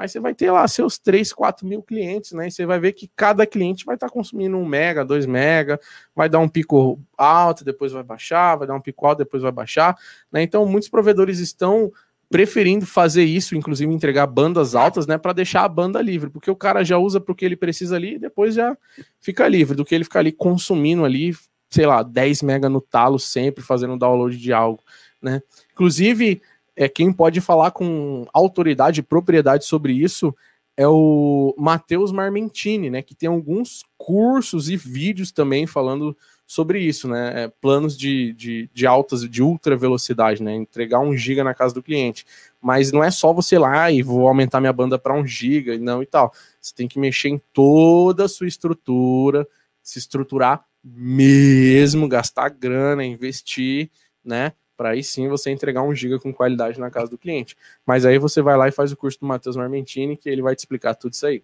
mas 0.01 0.11
você 0.11 0.19
vai 0.19 0.33
ter 0.33 0.49
lá 0.49 0.67
seus 0.67 0.97
3, 0.97 1.31
4 1.31 1.67
mil 1.67 1.83
clientes, 1.83 2.31
né? 2.31 2.47
E 2.47 2.51
você 2.51 2.65
vai 2.65 2.79
ver 2.79 2.93
que 2.93 3.07
cada 3.15 3.45
cliente 3.45 3.85
vai 3.85 3.93
estar 3.93 4.07
tá 4.07 4.11
consumindo 4.11 4.57
um 4.57 4.65
mega, 4.65 5.05
2 5.05 5.27
mega, 5.27 5.79
vai 6.15 6.27
dar 6.27 6.39
um 6.39 6.47
pico 6.47 6.99
alto, 7.15 7.63
depois 7.63 7.91
vai 7.91 8.01
baixar, 8.01 8.55
vai 8.55 8.67
dar 8.67 8.73
um 8.73 8.81
pico 8.81 9.05
alto, 9.05 9.19
depois 9.19 9.43
vai 9.43 9.51
baixar, 9.51 9.95
né? 10.31 10.41
Então, 10.41 10.65
muitos 10.65 10.89
provedores 10.89 11.37
estão 11.37 11.91
preferindo 12.31 12.83
fazer 12.83 13.23
isso, 13.23 13.55
inclusive 13.55 13.93
entregar 13.93 14.25
bandas 14.25 14.73
altas, 14.73 15.05
né, 15.05 15.19
para 15.19 15.33
deixar 15.33 15.65
a 15.65 15.69
banda 15.69 16.01
livre, 16.01 16.31
porque 16.31 16.49
o 16.49 16.55
cara 16.55 16.83
já 16.83 16.97
usa 16.97 17.19
porque 17.19 17.45
ele 17.45 17.57
precisa 17.57 17.95
ali 17.95 18.15
e 18.15 18.19
depois 18.19 18.55
já 18.55 18.75
fica 19.19 19.47
livre, 19.47 19.75
do 19.75 19.85
que 19.85 19.93
ele 19.93 20.05
ficar 20.05 20.21
ali 20.21 20.31
consumindo 20.31 21.05
ali, 21.05 21.35
sei 21.69 21.85
lá, 21.85 22.01
10 22.01 22.41
mega 22.41 22.69
no 22.69 22.81
talo 22.81 23.19
sempre 23.19 23.63
fazendo 23.63 23.97
download 23.97 24.35
de 24.35 24.51
algo, 24.51 24.81
né? 25.21 25.43
Inclusive, 25.73 26.41
é 26.83 26.89
quem 26.89 27.11
pode 27.13 27.41
falar 27.41 27.71
com 27.71 28.25
autoridade 28.33 28.99
e 28.99 29.03
propriedade 29.03 29.65
sobre 29.65 29.93
isso 29.93 30.35
é 30.77 30.87
o 30.87 31.53
Matheus 31.57 32.11
Marmentini, 32.11 32.89
né, 32.89 33.01
que 33.01 33.13
tem 33.13 33.29
alguns 33.29 33.83
cursos 33.97 34.69
e 34.69 34.77
vídeos 34.77 35.31
também 35.31 35.67
falando 35.67 36.17
sobre 36.47 36.79
isso, 36.79 37.07
né, 37.07 37.43
é, 37.43 37.47
planos 37.61 37.97
de, 37.97 38.33
de, 38.33 38.69
de, 38.73 38.87
altas, 38.87 39.29
de 39.29 39.43
ultra 39.43 39.75
velocidade, 39.75 40.41
né, 40.41 40.55
entregar 40.55 40.99
um 40.99 41.15
giga 41.15 41.43
na 41.43 41.53
casa 41.53 41.73
do 41.73 41.83
cliente, 41.83 42.25
mas 42.59 42.91
não 42.91 43.03
é 43.03 43.11
só 43.11 43.31
você 43.31 43.59
lá 43.59 43.91
e 43.91 44.01
vou 44.01 44.27
aumentar 44.27 44.59
minha 44.59 44.73
banda 44.73 44.97
para 44.97 45.13
um 45.13 45.25
giga, 45.25 45.77
não 45.77 46.01
e 46.01 46.05
tal, 46.05 46.33
você 46.59 46.73
tem 46.73 46.87
que 46.87 46.99
mexer 46.99 47.29
em 47.29 47.41
toda 47.53 48.25
a 48.25 48.29
sua 48.29 48.47
estrutura, 48.47 49.47
se 49.83 49.99
estruturar 49.99 50.65
mesmo, 50.83 52.07
gastar 52.07 52.49
grana, 52.49 53.05
investir, 53.05 53.89
né, 54.23 54.53
para 54.81 54.89
aí 54.89 55.03
sim 55.03 55.27
você 55.27 55.51
entregar 55.51 55.83
um 55.83 55.93
giga 55.93 56.17
com 56.17 56.33
qualidade 56.33 56.79
na 56.79 56.89
casa 56.89 57.11
do 57.11 57.17
cliente. 57.17 57.55
Mas 57.85 58.03
aí 58.03 58.17
você 58.17 58.41
vai 58.41 58.57
lá 58.57 58.67
e 58.67 58.71
faz 58.71 58.91
o 58.91 58.97
curso 58.97 59.19
do 59.19 59.27
Matheus 59.27 59.55
Marmentini, 59.55 60.17
que 60.17 60.27
ele 60.27 60.41
vai 60.41 60.55
te 60.55 60.59
explicar 60.59 60.95
tudo 60.95 61.13
isso 61.13 61.23
aí. 61.27 61.43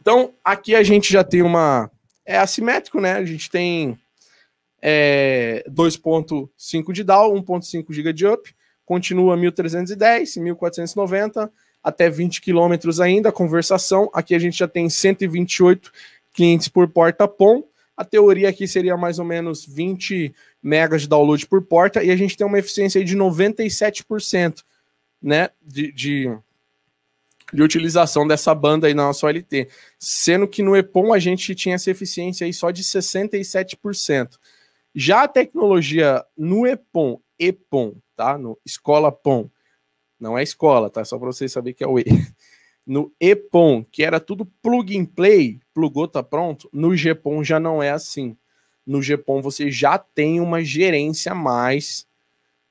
Então, 0.00 0.32
aqui 0.44 0.76
a 0.76 0.84
gente 0.84 1.12
já 1.12 1.24
tem 1.24 1.42
uma. 1.42 1.90
É 2.24 2.38
assimétrico, 2.38 3.00
né? 3.00 3.14
A 3.14 3.24
gente 3.24 3.50
tem 3.50 3.98
é, 4.80 5.64
2.5 5.68 6.92
de 6.92 7.02
DAO, 7.02 7.34
1.5 7.34 7.92
GB 7.92 8.12
de 8.12 8.24
up, 8.28 8.54
continua 8.86 9.36
1310, 9.36 10.36
1490, 10.36 11.52
até 11.82 12.08
20 12.08 12.40
km 12.40 13.00
ainda 13.02 13.32
conversação. 13.32 14.08
Aqui 14.14 14.32
a 14.36 14.38
gente 14.38 14.56
já 14.56 14.68
tem 14.68 14.88
128 14.88 15.90
clientes 16.32 16.68
por 16.68 16.86
porta 16.86 17.26
POM. 17.26 17.64
A 17.96 18.04
teoria 18.04 18.48
aqui 18.48 18.66
seria 18.66 18.96
mais 18.96 19.18
ou 19.18 19.24
menos 19.24 19.66
20 19.66 20.34
megas 20.62 21.02
de 21.02 21.08
download 21.08 21.46
por 21.46 21.62
porta 21.62 22.02
e 22.02 22.10
a 22.10 22.16
gente 22.16 22.36
tem 22.36 22.46
uma 22.46 22.58
eficiência 22.58 23.04
de 23.04 23.16
97%, 23.16 24.62
né, 25.20 25.50
de, 25.60 25.92
de, 25.92 26.38
de, 27.52 27.62
utilização 27.62 28.26
dessa 28.26 28.54
banda 28.54 28.86
aí 28.86 28.94
na 28.94 29.04
nossa 29.04 29.26
OLT, 29.26 29.68
sendo 29.98 30.48
que 30.48 30.62
no 30.62 30.76
EPOM 30.76 31.12
a 31.12 31.18
gente 31.18 31.54
tinha 31.54 31.74
essa 31.74 31.90
eficiência 31.90 32.46
aí 32.46 32.52
só 32.52 32.70
de 32.70 32.82
67%. 32.82 34.38
Já 34.94 35.24
a 35.24 35.28
tecnologia 35.28 36.24
no 36.36 36.66
EPOM, 36.66 37.20
EPOM, 37.38 37.94
tá, 38.16 38.36
no 38.38 38.58
Escola 38.64 39.12
POM, 39.12 39.48
não 40.22 40.38
é 40.38 40.42
escola, 40.44 40.88
tá, 40.88 41.04
só 41.04 41.18
para 41.18 41.26
vocês 41.26 41.50
saberem 41.50 41.74
que 41.74 41.82
é 41.82 41.86
o 41.86 41.98
E. 41.98 42.04
No 42.86 43.12
EPOM, 43.20 43.84
que 43.84 44.02
era 44.02 44.18
tudo 44.18 44.44
plug 44.60 44.98
and 44.98 45.04
play, 45.04 45.60
plugou, 45.72 46.08
tá 46.08 46.22
pronto, 46.22 46.68
no 46.72 46.96
GPOM 46.96 47.44
já 47.44 47.60
não 47.60 47.82
é 47.82 47.90
assim 47.90 48.36
no 48.86 49.00
GPOM 49.00 49.40
você 49.40 49.70
já 49.70 49.98
tem 49.98 50.40
uma 50.40 50.62
gerência 50.62 51.34
mais 51.34 52.06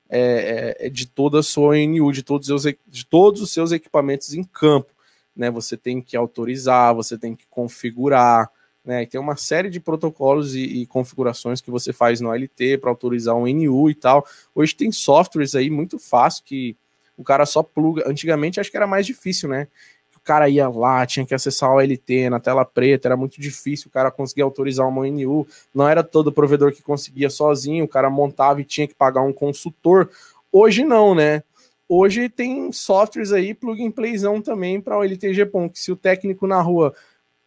é, 0.08 0.76
é, 0.78 0.90
de 0.90 1.06
toda 1.06 1.40
a 1.40 1.42
sua 1.42 1.74
ONU, 1.74 2.12
de 2.12 2.22
todos, 2.22 2.48
os, 2.50 2.64
de 2.86 3.06
todos 3.06 3.40
os 3.40 3.52
seus 3.52 3.72
equipamentos 3.72 4.34
em 4.34 4.44
campo. 4.44 4.92
Né? 5.34 5.50
Você 5.50 5.76
tem 5.76 6.02
que 6.02 6.16
autorizar, 6.16 6.94
você 6.94 7.16
tem 7.16 7.34
que 7.34 7.46
configurar, 7.48 8.50
né? 8.84 9.06
Tem 9.06 9.18
uma 9.18 9.36
série 9.36 9.70
de 9.70 9.80
protocolos 9.80 10.54
e, 10.54 10.82
e 10.82 10.86
configurações 10.86 11.60
que 11.60 11.70
você 11.70 11.92
faz 11.92 12.20
no 12.20 12.30
LT 12.34 12.78
para 12.78 12.90
autorizar 12.90 13.34
um 13.34 13.46
NU 13.46 13.88
e 13.88 13.94
tal. 13.94 14.26
Hoje 14.54 14.74
tem 14.74 14.92
softwares 14.92 15.54
aí 15.54 15.70
muito 15.70 15.98
fácil 15.98 16.44
que 16.44 16.76
o 17.16 17.24
cara 17.24 17.46
só 17.46 17.62
pluga. 17.62 18.02
Antigamente 18.06 18.60
acho 18.60 18.70
que 18.70 18.76
era 18.76 18.86
mais 18.86 19.06
difícil, 19.06 19.48
né? 19.48 19.68
Cara 20.24 20.48
ia 20.48 20.68
lá, 20.68 21.04
tinha 21.04 21.26
que 21.26 21.34
acessar 21.34 21.70
o 21.70 21.76
OLT 21.76 22.30
na 22.30 22.38
tela 22.38 22.64
preta, 22.64 23.08
era 23.08 23.16
muito 23.16 23.40
difícil 23.40 23.88
o 23.88 23.90
cara 23.90 24.10
conseguir 24.10 24.42
autorizar 24.42 24.88
uma 24.88 25.02
ONU, 25.02 25.46
não 25.74 25.88
era 25.88 26.02
todo 26.02 26.32
provedor 26.32 26.72
que 26.72 26.82
conseguia 26.82 27.28
sozinho, 27.28 27.84
o 27.84 27.88
cara 27.88 28.08
montava 28.08 28.60
e 28.60 28.64
tinha 28.64 28.86
que 28.86 28.94
pagar 28.94 29.22
um 29.22 29.32
consultor. 29.32 30.10
Hoje 30.50 30.84
não, 30.84 31.14
né? 31.14 31.42
Hoje 31.88 32.28
tem 32.28 32.72
softwares 32.72 33.32
aí, 33.32 33.52
plug 33.52 33.84
and 33.84 33.90
playzão 33.90 34.40
também 34.40 34.80
para 34.80 34.98
o 34.98 35.04
LTG.com, 35.04 35.68
que 35.68 35.78
se 35.78 35.92
o 35.92 35.96
técnico 35.96 36.46
na 36.46 36.60
rua 36.60 36.94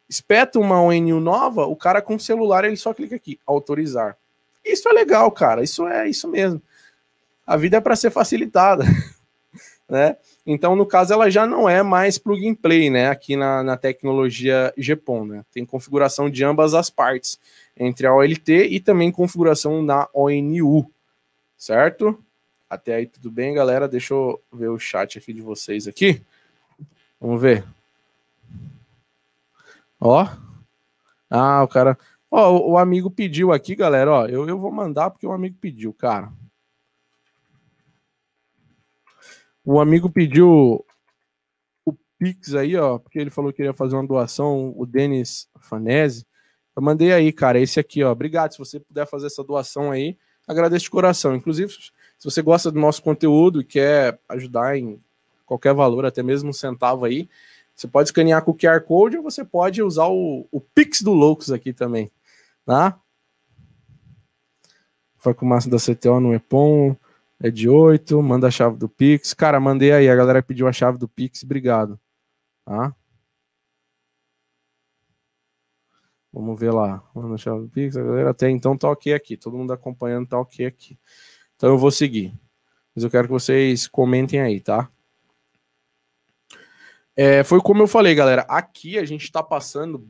espeta 0.08 0.60
uma 0.60 0.82
ONU 0.82 1.20
nova, 1.20 1.66
o 1.66 1.76
cara 1.76 2.02
com 2.02 2.16
o 2.16 2.20
celular 2.20 2.64
ele 2.64 2.78
só 2.78 2.94
clica 2.94 3.16
aqui, 3.16 3.40
autorizar. 3.46 4.18
Isso 4.64 4.88
é 4.90 4.92
legal, 4.92 5.32
cara, 5.32 5.64
isso 5.64 5.88
é 5.88 6.10
isso 6.10 6.28
mesmo. 6.28 6.62
A 7.46 7.56
vida 7.58 7.78
é 7.78 7.82
para 7.82 7.96
ser 7.96 8.10
facilitada, 8.10 8.84
né? 9.90 10.18
Então, 10.46 10.76
no 10.76 10.86
caso, 10.86 11.14
ela 11.14 11.30
já 11.30 11.46
não 11.46 11.70
é 11.70 11.84
mais 11.84 12.18
plug 12.18 12.48
and 12.48 12.56
play, 12.56 12.90
né? 12.90 13.10
Aqui 13.10 13.36
na, 13.36 13.64
na 13.64 13.78
tecnologia 13.78 14.74
GPON, 14.78 15.26
né? 15.26 15.46
Tem 15.52 15.66
configuração 15.66 16.30
de 16.30 16.44
ambas 16.44 16.74
as 16.74 16.90
partes, 16.90 17.40
entre 17.78 18.08
a 18.08 18.14
OLT 18.14 18.68
e 18.70 18.80
também 18.80 19.12
configuração 19.12 19.84
na 19.84 20.08
ONU, 20.14 20.90
certo? 21.58 22.18
Até 22.70 22.96
aí 22.96 23.06
tudo 23.06 23.30
bem, 23.30 23.54
galera? 23.54 23.88
Deixa 23.88 24.14
eu 24.14 24.42
ver 24.52 24.70
o 24.70 24.80
chat 24.80 25.18
aqui 25.18 25.34
de 25.34 25.42
vocês 25.42 25.88
aqui. 25.88 26.22
Vamos 27.20 27.42
ver. 27.42 27.64
Ó. 30.00 30.28
Ah, 31.30 31.64
o 31.64 31.68
cara. 31.68 31.98
Ó, 32.30 32.72
o, 32.72 32.78
amigo 32.78 33.10
pediu 33.10 33.52
aqui, 33.52 33.76
galera. 33.76 34.12
Ó, 34.12 34.26
eu, 34.26 34.48
eu 34.48 34.60
vou 34.60 34.72
mandar 34.72 35.10
porque 35.10 35.28
o 35.28 35.32
amigo 35.32 35.58
pediu, 35.60 35.94
cara. 35.94 36.32
O 39.66 39.80
amigo 39.80 40.12
pediu 40.12 40.86
o 41.84 41.94
Pix 42.20 42.54
aí, 42.54 42.78
ó, 42.78 43.00
porque 43.00 43.18
ele 43.18 43.32
falou 43.32 43.52
que 43.52 43.58
queria 43.58 43.74
fazer 43.74 43.96
uma 43.96 44.06
doação, 44.06 44.72
o 44.78 44.86
Denis 44.86 45.50
Fanese. 45.60 46.26
Eu 46.76 46.84
mandei 46.84 47.12
aí, 47.12 47.34
cara, 47.34 47.60
esse 47.60 47.80
aqui, 47.80 48.04
ó. 48.04 48.12
Obrigado. 48.12 48.52
Se 48.52 48.60
você 48.60 48.80
puder 48.80 49.08
fazer 49.08 49.26
essa 49.26 49.44
doação 49.44 49.92
aí, 49.92 50.16
agradeço 50.48 50.84
de 50.84 50.92
coração. 50.92 51.36
Inclusive, 51.36 51.72
se 51.72 52.24
você 52.24 52.42
gosta 52.44 52.72
do 52.72 52.80
nosso 52.80 53.02
conteúdo 53.02 53.62
e 53.62 53.66
quer 53.66 54.20
ajudar 54.30 54.78
em 54.78 55.02
qualquer 55.46 55.74
valor, 55.74 56.06
até 56.06 56.22
mesmo 56.22 56.50
um 56.50 56.54
centavo 56.54 57.06
aí, 57.06 57.28
você 57.76 57.88
pode 57.88 58.10
escanear 58.10 58.44
com 58.44 58.52
o 58.52 58.58
QR 58.58 58.82
Code 58.82 59.18
ou 59.18 59.24
você 59.24 59.44
pode 59.44 59.82
usar 59.82 60.08
o, 60.08 60.48
o 60.52 60.62
Pix 60.62 61.02
do 61.02 61.12
Loucos 61.12 61.52
aqui 61.52 61.74
também, 61.74 62.12
tá? 62.66 63.00
Foi 65.18 65.34
com 65.34 65.46
massa 65.46 65.70
da 65.70 65.78
CTO 65.78 66.20
no 66.20 66.34
EPOM, 66.34 66.96
é 67.46 67.52
de 67.52 67.70
8, 67.70 68.22
manda 68.24 68.48
a 68.48 68.52
chave 68.52 68.76
do 68.76 68.90
Pix. 68.90 69.32
Cara, 69.36 69.60
mandei 69.60 69.92
aí, 69.92 70.10
a 70.10 70.16
galera 70.16 70.42
pediu 70.42 70.68
a 70.68 70.74
chave 70.74 70.98
do 70.98 71.08
Pix, 71.08 71.44
obrigado. 71.44 72.00
Tá? 72.66 72.96
Vamos 76.34 76.60
ver 76.60 76.72
lá. 76.72 77.08
Manda 77.14 77.36
a 77.36 77.38
chave 77.38 77.62
do 77.62 77.70
Pix, 77.70 77.96
a 77.96 78.04
galera 78.04 78.32
até 78.32 78.50
então 78.50 78.76
tá 78.76 78.90
ok 78.90 79.14
aqui, 79.14 79.38
todo 79.38 79.56
mundo 79.56 79.72
acompanhando 79.72 80.28
tá 80.28 80.40
ok 80.40 80.66
aqui. 80.66 80.98
Então 81.56 81.70
eu 81.70 81.78
vou 81.78 81.92
seguir. 81.92 82.34
Mas 82.96 83.04
eu 83.04 83.12
quero 83.12 83.28
que 83.28 83.34
vocês 83.34 83.88
comentem 83.88 84.42
aí, 84.42 84.60
tá? 84.60 84.90
É, 87.16 87.44
foi 87.44 87.62
como 87.62 87.84
eu 87.84 87.88
falei, 87.88 88.16
galera. 88.16 88.42
Aqui 88.50 88.98
a 88.98 89.06
gente 89.06 89.24
está 89.24 89.44
passando 89.44 90.08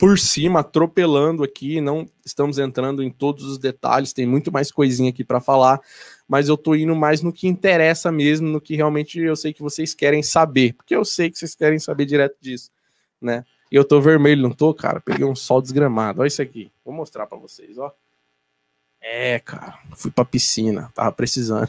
por 0.00 0.18
cima, 0.18 0.60
atropelando 0.60 1.44
aqui. 1.44 1.78
Não 1.78 2.08
estamos 2.24 2.58
entrando 2.58 3.02
em 3.02 3.10
todos 3.10 3.44
os 3.44 3.58
detalhes. 3.58 4.14
Tem 4.14 4.26
muito 4.26 4.50
mais 4.50 4.72
coisinha 4.72 5.10
aqui 5.10 5.22
para 5.22 5.42
falar. 5.42 5.78
Mas 6.26 6.48
eu 6.48 6.56
tô 6.56 6.74
indo 6.74 6.96
mais 6.96 7.20
no 7.20 7.30
que 7.30 7.46
interessa 7.46 8.10
mesmo, 8.10 8.48
no 8.48 8.62
que 8.62 8.74
realmente 8.74 9.20
eu 9.20 9.36
sei 9.36 9.52
que 9.52 9.60
vocês 9.60 9.92
querem 9.92 10.22
saber. 10.22 10.72
Porque 10.72 10.96
eu 10.96 11.04
sei 11.04 11.30
que 11.30 11.38
vocês 11.38 11.54
querem 11.54 11.78
saber 11.78 12.06
direto 12.06 12.34
disso, 12.40 12.70
né? 13.20 13.44
E 13.70 13.76
eu 13.76 13.84
tô 13.84 14.00
vermelho, 14.00 14.42
não 14.42 14.52
tô, 14.52 14.72
cara? 14.72 15.00
Peguei 15.00 15.24
um 15.24 15.36
sol 15.36 15.60
desgramado. 15.60 16.22
Olha 16.22 16.28
isso 16.28 16.40
aqui. 16.40 16.72
Vou 16.82 16.94
mostrar 16.94 17.26
para 17.26 17.36
vocês, 17.36 17.76
ó. 17.76 17.94
É, 19.02 19.38
cara, 19.38 19.78
fui 19.96 20.10
pra 20.10 20.24
piscina, 20.24 20.90
tava 20.94 21.12
precisando. 21.12 21.68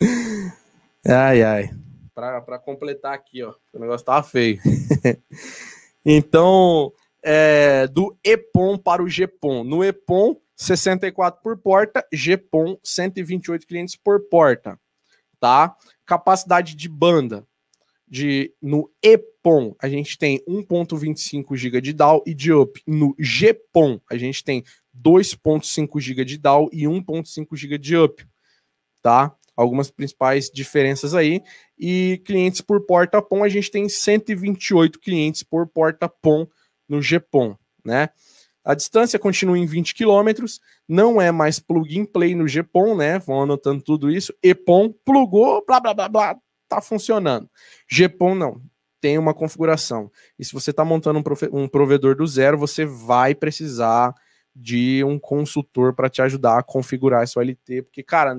ai, 1.06 1.42
ai. 1.42 1.70
Pra, 2.14 2.40
pra 2.40 2.58
completar 2.58 3.12
aqui, 3.12 3.42
ó, 3.42 3.54
o 3.74 3.78
negócio 3.78 4.06
tava 4.06 4.22
feio. 4.22 4.58
então, 6.04 6.92
é, 7.28 7.88
do 7.88 8.16
EPOM 8.22 8.78
para 8.78 9.02
o 9.02 9.08
GPOM. 9.08 9.64
No 9.64 9.84
EPOM, 9.84 10.36
64 10.54 11.42
por 11.42 11.58
porta, 11.58 12.06
GPOM, 12.14 12.78
128 12.84 13.66
clientes 13.66 13.96
por 13.96 14.20
porta, 14.28 14.78
tá? 15.40 15.74
Capacidade 16.06 16.76
de 16.76 16.88
banda. 16.88 17.44
De, 18.08 18.54
no 18.62 18.88
EPOM, 19.02 19.74
a 19.82 19.88
gente 19.88 20.16
tem 20.16 20.40
1.25 20.48 21.56
GB 21.56 21.80
de 21.80 21.92
DAW 21.92 22.22
e 22.24 22.32
de 22.32 22.52
up. 22.52 22.80
No 22.86 23.16
GPOM, 23.18 24.00
a 24.08 24.16
gente 24.16 24.44
tem 24.44 24.62
2.5 24.96 26.00
GB 26.00 26.24
de 26.24 26.38
DAW 26.38 26.70
e 26.72 26.84
1.5 26.84 27.56
GB 27.56 27.78
de 27.78 27.96
up, 27.96 28.24
tá? 29.02 29.34
Algumas 29.56 29.90
principais 29.90 30.48
diferenças 30.48 31.12
aí. 31.12 31.42
E 31.76 32.22
clientes 32.24 32.60
por 32.60 32.86
porta 32.86 33.20
POM, 33.20 33.42
a 33.42 33.48
gente 33.48 33.68
tem 33.68 33.88
128 33.88 35.00
clientes 35.00 35.42
por 35.42 35.66
porta 35.66 36.08
POM 36.08 36.46
no 36.88 37.00
GPOM, 37.00 37.56
né? 37.84 38.10
A 38.64 38.74
distância 38.74 39.16
continua 39.16 39.56
em 39.56 39.64
20 39.64 39.94
km, 39.94 40.44
não 40.88 41.20
é 41.20 41.30
mais 41.30 41.60
plug 41.60 42.00
and 42.00 42.06
play 42.06 42.34
no 42.34 42.48
GPOM, 42.48 42.96
né? 42.96 43.18
Vão 43.20 43.42
anotando 43.42 43.80
tudo 43.80 44.10
isso. 44.10 44.34
EPOM 44.42 44.92
plugou, 45.04 45.64
blá 45.64 45.78
blá 45.78 45.94
blá 45.94 46.08
blá, 46.08 46.36
tá 46.68 46.80
funcionando. 46.80 47.48
GPOM 47.88 48.34
não, 48.34 48.60
tem 49.00 49.18
uma 49.18 49.32
configuração. 49.32 50.10
E 50.36 50.44
se 50.44 50.52
você 50.52 50.70
está 50.70 50.84
montando 50.84 51.20
um, 51.20 51.62
um 51.62 51.68
provedor 51.68 52.16
do 52.16 52.26
zero, 52.26 52.58
você 52.58 52.84
vai 52.84 53.36
precisar 53.36 54.12
de 54.52 55.04
um 55.04 55.16
consultor 55.16 55.94
para 55.94 56.10
te 56.10 56.20
ajudar 56.22 56.58
a 56.58 56.62
configurar 56.62 57.22
esse 57.22 57.38
OLT, 57.38 57.82
porque, 57.82 58.02
cara, 58.02 58.34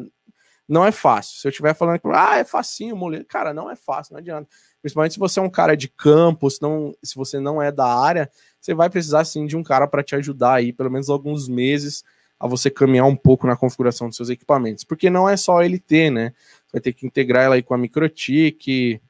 não 0.68 0.86
é 0.86 0.92
fácil. 0.92 1.40
Se 1.40 1.48
eu 1.48 1.52
estiver 1.52 1.74
falando 1.74 2.02
ah, 2.14 2.38
é 2.38 2.44
facinho, 2.44 2.98
mulher, 2.98 3.24
cara, 3.26 3.54
não 3.54 3.72
é 3.72 3.76
fácil, 3.76 4.14
não 4.14 4.20
adianta. 4.20 4.50
Principalmente 4.88 5.14
se 5.14 5.20
você 5.20 5.40
é 5.40 5.44
um 5.44 5.50
cara 5.50 5.76
de 5.76 5.88
campo, 5.88 6.50
se, 6.50 6.62
não, 6.62 6.96
se 7.04 7.16
você 7.16 7.40
não 7.40 7.62
é 7.62 7.72
da 7.72 7.86
área, 7.86 8.30
você 8.60 8.74
vai 8.74 8.90
precisar 8.90 9.26
sim 9.26 9.46
de 9.46 9.58
um 9.58 9.64
cara 9.64 9.88
para 9.88 10.04
te 10.04 10.16
ajudar 10.16 10.56
aí, 10.56 10.72
pelo 10.72 10.90
menos 10.90 11.10
alguns 11.10 11.48
meses, 11.48 12.04
a 12.40 12.48
você 12.48 12.70
caminhar 12.70 13.06
um 13.06 13.16
pouco 13.16 13.46
na 13.46 13.56
configuração 13.56 14.08
dos 14.08 14.16
seus 14.16 14.30
equipamentos. 14.30 14.84
Porque 14.84 15.10
não 15.10 15.28
é 15.28 15.36
só 15.36 15.62
LT, 15.62 16.12
né? 16.12 16.34
Vai 16.72 16.82
ter 16.82 16.94
que 16.94 17.06
integrar 17.06 17.44
ela 17.44 17.56
aí 17.56 17.64
com 17.64 17.74
a 17.74 17.78
MikroTik, 17.78 19.02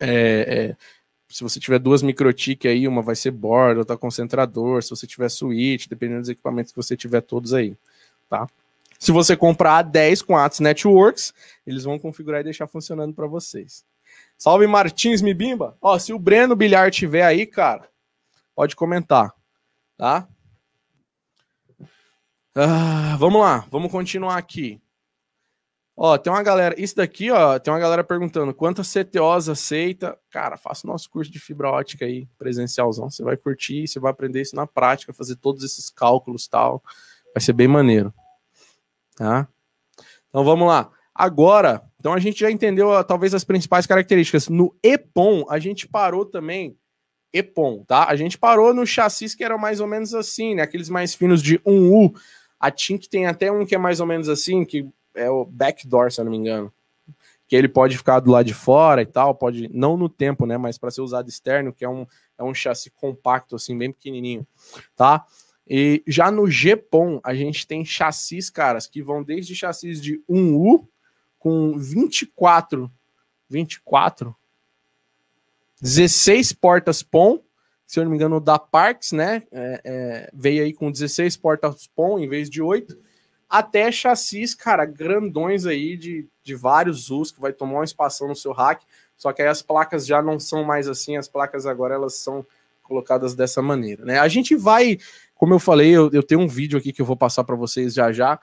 é, 0.00 0.08
é, 0.70 0.76
se 1.28 1.42
você 1.42 1.60
tiver 1.60 1.78
duas 1.78 2.02
microtik 2.02 2.66
aí, 2.66 2.86
uma 2.88 3.02
vai 3.02 3.14
ser 3.14 3.30
board, 3.30 3.78
outra 3.78 3.96
concentrador, 3.96 4.82
se 4.82 4.90
você 4.90 5.06
tiver 5.06 5.28
switch, 5.28 5.86
dependendo 5.88 6.20
dos 6.20 6.28
equipamentos 6.28 6.72
que 6.72 6.76
você 6.76 6.96
tiver 6.96 7.20
todos 7.20 7.52
aí, 7.54 7.76
tá? 8.28 8.48
Se 8.98 9.12
você 9.12 9.36
comprar 9.36 9.82
10 9.82 10.22
com 10.22 10.36
Atos 10.36 10.60
Networks, 10.60 11.34
eles 11.66 11.84
vão 11.84 11.98
configurar 11.98 12.40
e 12.40 12.44
deixar 12.44 12.66
funcionando 12.66 13.14
para 13.14 13.26
vocês. 13.26 13.84
Salve 14.38 14.66
Martins 14.66 15.22
Mibimba. 15.22 15.76
Ó, 15.80 15.98
se 15.98 16.12
o 16.12 16.18
Breno 16.18 16.54
Bilhar 16.54 16.90
tiver 16.90 17.22
aí, 17.22 17.46
cara, 17.46 17.88
pode 18.54 18.76
comentar, 18.76 19.32
tá? 19.96 20.28
Ah, 22.54 23.16
vamos 23.18 23.40
lá, 23.40 23.66
vamos 23.70 23.90
continuar 23.90 24.36
aqui. 24.36 24.80
Ó, 25.98 26.18
tem 26.18 26.30
uma 26.30 26.42
galera, 26.42 26.74
isso 26.78 26.94
daqui, 26.94 27.30
ó, 27.30 27.58
tem 27.58 27.72
uma 27.72 27.80
galera 27.80 28.04
perguntando 28.04 28.52
quantas 28.52 28.92
CTOs 28.92 29.48
aceita. 29.48 30.18
Cara, 30.30 30.58
faça 30.58 30.86
o 30.86 30.90
nosso 30.90 31.08
curso 31.08 31.32
de 31.32 31.38
fibra 31.38 31.70
ótica 31.70 32.04
aí, 32.04 32.28
presencialzão. 32.36 33.08
Você 33.08 33.22
vai 33.22 33.34
curtir, 33.34 33.88
você 33.88 33.98
vai 33.98 34.10
aprender 34.10 34.42
isso 34.42 34.54
na 34.54 34.66
prática, 34.66 35.14
fazer 35.14 35.36
todos 35.36 35.64
esses 35.64 35.88
cálculos 35.88 36.46
tal. 36.46 36.82
Vai 37.34 37.40
ser 37.40 37.54
bem 37.54 37.66
maneiro. 37.66 38.12
Tá? 39.16 39.48
Então 40.28 40.44
vamos 40.44 40.68
lá. 40.68 40.90
Agora, 41.14 41.82
então 42.06 42.14
a 42.14 42.20
gente 42.20 42.38
já 42.38 42.48
entendeu 42.48 43.02
talvez 43.02 43.34
as 43.34 43.42
principais 43.42 43.84
características. 43.84 44.48
No 44.48 44.72
EPOM, 44.80 45.44
a 45.50 45.58
gente 45.58 45.88
parou 45.88 46.24
também. 46.24 46.78
EPOM, 47.32 47.82
tá? 47.82 48.06
A 48.08 48.14
gente 48.14 48.38
parou 48.38 48.72
no 48.72 48.86
chassis 48.86 49.34
que 49.34 49.42
era 49.42 49.58
mais 49.58 49.80
ou 49.80 49.88
menos 49.88 50.14
assim, 50.14 50.54
né? 50.54 50.62
Aqueles 50.62 50.88
mais 50.88 51.16
finos 51.16 51.42
de 51.42 51.58
1U. 51.58 52.14
A 52.60 52.70
Tink 52.70 53.08
tem 53.08 53.26
até 53.26 53.50
um 53.50 53.66
que 53.66 53.74
é 53.74 53.78
mais 53.78 53.98
ou 53.98 54.06
menos 54.06 54.28
assim, 54.28 54.64
que 54.64 54.88
é 55.16 55.28
o 55.28 55.44
backdoor, 55.44 56.12
se 56.12 56.20
eu 56.20 56.24
não 56.24 56.30
me 56.30 56.38
engano. 56.38 56.72
Que 57.48 57.56
ele 57.56 57.66
pode 57.66 57.98
ficar 57.98 58.20
do 58.20 58.30
lado 58.30 58.46
de 58.46 58.54
fora 58.54 59.02
e 59.02 59.06
tal, 59.06 59.34
pode, 59.34 59.68
não 59.74 59.96
no 59.96 60.08
tempo, 60.08 60.46
né? 60.46 60.56
Mas 60.56 60.78
para 60.78 60.92
ser 60.92 61.00
usado 61.00 61.28
externo, 61.28 61.72
que 61.72 61.84
é 61.84 61.88
um, 61.88 62.06
é 62.38 62.44
um 62.44 62.54
chassi 62.54 62.88
compacto, 62.88 63.56
assim, 63.56 63.76
bem 63.76 63.90
pequenininho, 63.90 64.46
tá? 64.94 65.26
E 65.66 66.04
já 66.06 66.30
no 66.30 66.46
GPOM, 66.46 67.18
a 67.24 67.34
gente 67.34 67.66
tem 67.66 67.84
chassis, 67.84 68.48
caras, 68.48 68.86
que 68.86 69.02
vão 69.02 69.24
desde 69.24 69.56
chassis 69.56 70.00
de 70.00 70.22
1U 70.30 70.86
com 71.46 71.78
24, 71.78 72.90
24, 73.48 74.34
16 75.80 76.52
portas 76.54 77.04
POM, 77.04 77.38
se 77.86 78.00
eu 78.00 78.02
não 78.02 78.10
me 78.10 78.16
engano, 78.16 78.40
da 78.40 78.58
Parks, 78.58 79.12
né? 79.12 79.44
É, 79.52 79.80
é, 79.84 80.30
veio 80.34 80.64
aí 80.64 80.72
com 80.72 80.90
16 80.90 81.36
portas 81.36 81.86
POM 81.94 82.18
em 82.18 82.28
vez 82.28 82.50
de 82.50 82.60
8 82.60 82.98
até 83.48 83.92
chassis, 83.92 84.56
cara, 84.56 84.84
grandões 84.84 85.66
aí 85.66 85.96
de, 85.96 86.26
de 86.42 86.56
vários 86.56 87.10
usos, 87.10 87.30
que 87.30 87.40
vai 87.40 87.52
tomar 87.52 87.74
uma 87.74 87.84
espação 87.84 88.26
no 88.26 88.34
seu 88.34 88.50
rack, 88.50 88.84
só 89.16 89.32
que 89.32 89.40
aí 89.40 89.46
as 89.46 89.62
placas 89.62 90.04
já 90.04 90.20
não 90.20 90.40
são 90.40 90.64
mais 90.64 90.88
assim, 90.88 91.16
as 91.16 91.28
placas 91.28 91.64
agora 91.64 91.94
elas 91.94 92.16
são 92.16 92.44
colocadas 92.82 93.36
dessa 93.36 93.62
maneira, 93.62 94.04
né? 94.04 94.18
A 94.18 94.26
gente 94.26 94.56
vai, 94.56 94.98
como 95.36 95.54
eu 95.54 95.60
falei, 95.60 95.90
eu, 95.90 96.10
eu 96.12 96.24
tenho 96.24 96.40
um 96.40 96.48
vídeo 96.48 96.76
aqui 96.76 96.92
que 96.92 97.00
eu 97.00 97.06
vou 97.06 97.16
passar 97.16 97.44
para 97.44 97.54
vocês 97.54 97.94
já 97.94 98.10
já, 98.10 98.36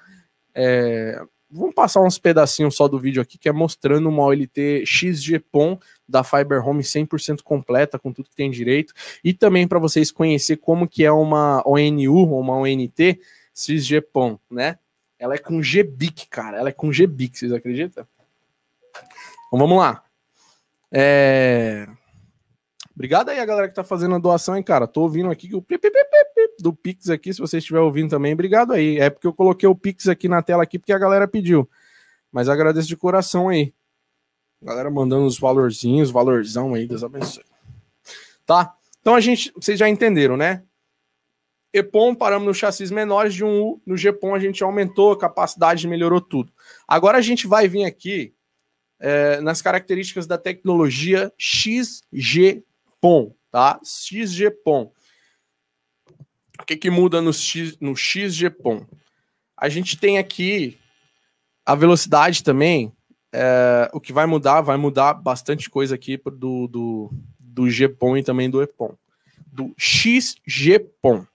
é, 0.55 1.21
vamos 1.53 1.75
passar 1.75 2.01
uns 2.01 2.17
pedacinhos 2.17 2.75
só 2.75 2.87
do 2.87 2.99
vídeo 2.99 3.21
aqui, 3.21 3.37
que 3.37 3.47
é 3.47 3.51
mostrando 3.51 4.09
uma 4.09 4.23
OLT 4.23 4.85
XGPON 4.85 5.77
da 6.07 6.23
Fiber 6.23 6.67
Home 6.67 6.81
100% 6.81 7.41
completa, 7.43 7.99
com 7.99 8.11
tudo 8.11 8.29
que 8.29 8.35
tem 8.35 8.49
direito, 8.49 8.93
e 9.23 9.33
também 9.33 9.67
para 9.67 9.79
vocês 9.79 10.11
conhecer 10.11 10.57
como 10.57 10.87
que 10.87 11.05
é 11.05 11.11
uma 11.11 11.61
ONU, 11.65 12.37
uma 12.37 12.57
ONT 12.57 13.19
XGPON, 13.53 14.39
né? 14.49 14.79
Ela 15.19 15.35
é 15.35 15.37
com 15.37 15.61
GBIC, 15.61 16.27
cara, 16.27 16.57
ela 16.57 16.69
é 16.69 16.73
com 16.73 16.91
GBIC, 16.91 17.37
vocês 17.37 17.53
acreditam? 17.53 18.05
Então 19.47 19.59
vamos 19.59 19.77
lá. 19.77 20.03
É... 20.91 21.87
Obrigado 22.93 23.29
aí 23.29 23.39
a 23.39 23.45
galera 23.45 23.67
que 23.67 23.73
tá 23.73 23.83
fazendo 23.83 24.15
a 24.15 24.19
doação, 24.19 24.55
hein, 24.55 24.63
cara. 24.63 24.85
Tô 24.87 25.01
ouvindo 25.01 25.29
aqui 25.31 25.53
o 25.55 25.61
do 26.63 26.73
Pix 26.73 27.09
aqui, 27.09 27.33
se 27.33 27.39
você 27.39 27.59
estiver 27.59 27.79
ouvindo 27.79 28.09
também, 28.09 28.33
obrigado 28.33 28.73
aí. 28.73 28.97
É 28.97 29.09
porque 29.09 29.27
eu 29.27 29.33
coloquei 29.33 29.67
o 29.69 29.75
Pix 29.75 30.07
aqui 30.07 30.27
na 30.27 30.41
tela 30.41 30.63
aqui 30.63 30.79
porque 30.79 30.93
a 30.93 30.97
galera 30.97 31.27
pediu. 31.27 31.69
Mas 32.31 32.49
agradeço 32.49 32.87
de 32.87 32.97
coração 32.97 33.49
aí. 33.49 33.73
Galera 34.61 34.89
mandando 34.89 35.25
os 35.25 35.37
valorzinhos, 35.37 36.09
valorzão 36.09 36.73
aí, 36.73 36.87
Deus 36.87 37.03
abençoe. 37.03 37.43
Tá? 38.45 38.73
Então 39.01 39.13
a 39.13 39.19
gente, 39.19 39.51
vocês 39.55 39.77
já 39.77 39.89
entenderam, 39.89 40.37
né? 40.37 40.63
EPOM 41.73 42.15
paramos 42.15 42.47
no 42.47 42.53
chassis 42.53 42.91
menores 42.91 43.33
de 43.33 43.43
um 43.43 43.61
U, 43.61 43.81
no 43.85 43.97
GPOM 43.97 44.33
a 44.33 44.39
gente 44.39 44.63
aumentou 44.63 45.11
a 45.11 45.17
capacidade, 45.17 45.87
melhorou 45.87 46.21
tudo. 46.21 46.53
Agora 46.87 47.17
a 47.17 47.21
gente 47.21 47.47
vai 47.47 47.67
vir 47.67 47.83
aqui 47.83 48.33
é, 48.99 49.41
nas 49.41 49.61
características 49.61 50.25
da 50.25 50.37
tecnologia 50.37 51.33
XGPOM, 51.37 53.33
tá? 53.51 53.79
XGPOM. 53.83 54.92
O 56.63 56.65
que, 56.65 56.77
que 56.77 56.89
muda 56.89 57.21
no, 57.21 57.33
X, 57.33 57.77
no 57.77 57.93
XGPOM? 57.93 58.85
A 59.57 59.67
gente 59.67 59.97
tem 59.97 60.17
aqui 60.17 60.77
a 61.65 61.75
velocidade 61.75 62.41
também. 62.41 62.93
É, 63.33 63.91
o 63.93 63.99
que 63.99 64.13
vai 64.13 64.25
mudar, 64.25 64.61
vai 64.61 64.77
mudar 64.77 65.13
bastante 65.13 65.69
coisa 65.69 65.95
aqui 65.95 66.17
do, 66.17 66.67
do, 66.69 67.11
do 67.37 67.69
GPOM 67.69 68.15
e 68.15 68.23
também 68.23 68.49
do 68.49 68.63
EPOM. 68.63 68.95
Do 69.45 69.75
XGPOM. 69.77 71.25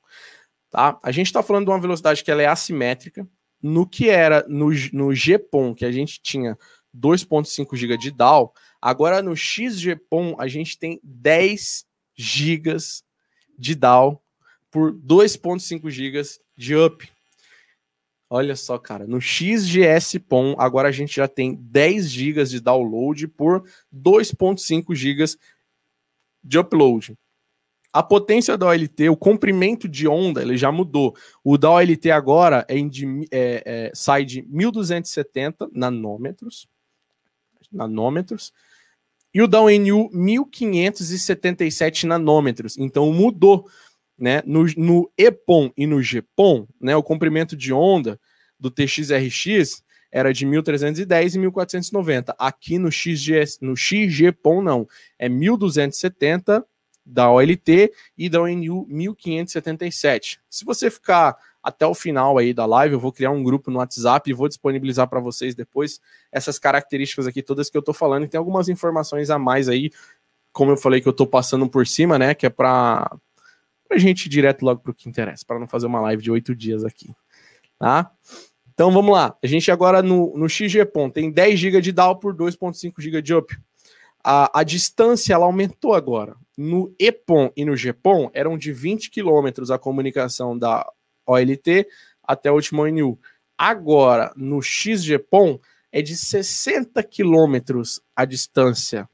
Tá? 0.71 0.99
A 1.03 1.13
gente 1.13 1.27
está 1.27 1.43
falando 1.43 1.67
de 1.67 1.73
uma 1.73 1.81
velocidade 1.81 2.25
que 2.25 2.31
ela 2.31 2.41
é 2.41 2.47
assimétrica. 2.47 3.29
No 3.63 3.87
que 3.87 4.09
era 4.09 4.47
no, 4.49 4.71
no 4.95 5.15
GPOM, 5.15 5.75
que 5.75 5.85
a 5.85 5.93
gente 5.93 6.23
tinha 6.23 6.57
2.5 6.97 7.77
GB 7.77 7.99
de 7.99 8.11
DAO, 8.11 8.55
agora 8.81 9.21
no 9.21 9.37
XGPOM 9.37 10.37
a 10.39 10.49
gente 10.49 10.79
tem 10.79 10.99
10 11.05 11.85
GB 12.17 12.77
de 13.59 13.75
DAO 13.75 14.23
por 14.71 14.93
2.5 14.93 15.91
GB 15.91 16.23
de 16.57 16.77
up. 16.77 17.09
Olha 18.31 18.55
só, 18.55 18.79
cara, 18.79 19.07
no 19.07 19.21
XGS-POM 19.21 20.55
agora 20.59 20.89
a 20.89 20.93
gente 20.93 21.17
já 21.17 21.27
tem 21.27 21.55
10 21.55 22.11
GB 22.11 22.45
de 22.45 22.61
download 22.61 23.27
por 23.29 23.65
2.5 23.95 24.95
GB 24.95 25.25
de 26.45 26.59
upload. 26.59 27.17
A 27.91 28.03
potência 28.03 28.57
da 28.59 28.67
OLT, 28.67 29.09
o 29.09 29.17
comprimento 29.17 29.89
de 29.89 30.07
onda, 30.07 30.43
ele 30.43 30.59
já 30.59 30.71
mudou. 30.71 31.17
O 31.43 31.57
da 31.57 31.71
OLT 31.71 32.11
agora 32.11 32.67
é, 32.69 32.77
é, 32.77 33.63
é 33.65 33.91
sai 33.95 34.27
de 34.27 34.43
1270 34.43 35.71
nanômetros, 35.73 36.69
nanômetros, 37.73 38.53
e 39.33 39.43
o 39.43 39.47
da 39.47 39.61
ONU 39.61 40.11
1577 40.13 42.07
nanômetros. 42.07 42.77
Então 42.79 43.13
mudou 43.13 43.69
né? 44.19 44.43
No, 44.45 44.65
no 44.77 45.11
EPOM 45.17 45.71
e 45.77 45.87
no 45.87 46.03
GPOM, 46.03 46.67
né, 46.81 46.97
o 46.97 47.03
comprimento 47.03 47.57
de 47.57 47.73
onda 47.73 48.19
do 48.59 48.71
TXRX 48.71 49.83
era 50.11 50.33
de 50.33 50.45
1310 50.47 51.35
e 51.35 51.39
1490. 51.39 52.35
Aqui 52.39 52.79
no 52.79 52.91
XGS, 52.91 53.59
no 53.61 53.77
XGPOM 53.77 54.63
não, 54.63 54.89
é 55.19 55.29
1270 55.29 56.67
da 57.05 57.31
OLT 57.31 57.93
e 58.17 58.29
da 58.29 58.43
ONU 58.43 58.87
1577. 58.89 60.41
Se 60.49 60.65
você 60.65 60.91
ficar 60.91 61.37
até 61.63 61.87
o 61.87 61.95
final 61.95 62.39
aí 62.39 62.53
da 62.53 62.67
live, 62.67 62.95
eu 62.95 63.01
vou 63.01 63.13
criar 63.13 63.31
um 63.31 63.43
grupo 63.43 63.71
no 63.71 63.79
WhatsApp 63.79 64.29
e 64.29 64.35
vou 64.35 64.49
disponibilizar 64.49 65.09
para 65.09 65.21
vocês 65.21 65.55
depois 65.55 66.01
essas 66.31 66.59
características 66.59 67.27
aqui 67.27 67.43
todas 67.43 67.71
que 67.71 67.77
eu 67.77 67.83
tô 67.83 67.93
falando 67.93 68.25
e 68.25 68.29
tem 68.29 68.39
algumas 68.39 68.69
informações 68.69 69.31
a 69.31 69.39
mais 69.39 69.69
aí, 69.69 69.91
como 70.53 70.73
eu 70.73 70.77
falei 70.77 71.01
que 71.01 71.09
eu 71.09 71.13
tô 71.13 71.27
passando 71.27 71.69
por 71.69 71.87
cima, 71.87 72.19
né, 72.19 72.35
que 72.35 72.47
é 72.47 72.51
para 72.51 73.11
pra 73.89 73.99
gente 73.99 74.27
ir 74.27 74.29
direto 74.29 74.63
logo 74.65 74.81
pro 74.81 74.95
que 74.95 75.09
interessa, 75.09 75.45
para 75.47 75.59
não 75.59 75.67
fazer 75.67 75.87
uma 75.87 76.01
live 76.03 76.23
de 76.23 76.31
oito 76.31 76.55
dias 76.55 76.85
aqui, 76.85 77.11
tá? 77.79 78.11
Então 78.73 78.93
vamos 78.93 79.13
lá. 79.13 79.37
A 79.43 79.47
gente 79.47 79.73
agora 79.73 80.03
no, 80.03 80.37
no 80.37 80.49
XGPON 80.49 81.11
tem 81.11 81.33
10 81.33 81.59
GB 81.59 81.81
de 81.81 81.91
DAO 81.91 82.17
por 82.17 82.33
2.5 82.33 83.01
GB 83.01 83.23
de 83.23 83.35
up. 83.35 83.57
A, 84.23 84.61
a 84.61 84.63
distância 84.63 85.35
ela 85.35 85.47
aumentou 85.47 85.95
agora. 85.95 86.37
No 86.57 86.95
EPON 86.99 87.51
e 87.57 87.65
no 87.65 87.75
GPON 87.75 88.31
eram 88.33 88.57
de 88.57 88.73
20 88.73 89.11
km 89.11 89.73
a 89.73 89.79
comunicação 89.79 90.57
da 90.57 90.89
OLT 91.27 91.89
até 92.23 92.51
o 92.53 92.55
último 92.55 92.83
ONU. 92.83 93.19
Agora, 93.57 94.33
no 94.37 94.63
XGPON, 94.63 95.59
é 95.91 96.03
de 96.03 96.17
60 96.17 97.03
km 97.03 97.83
a 98.15 98.25
distância 98.25 99.09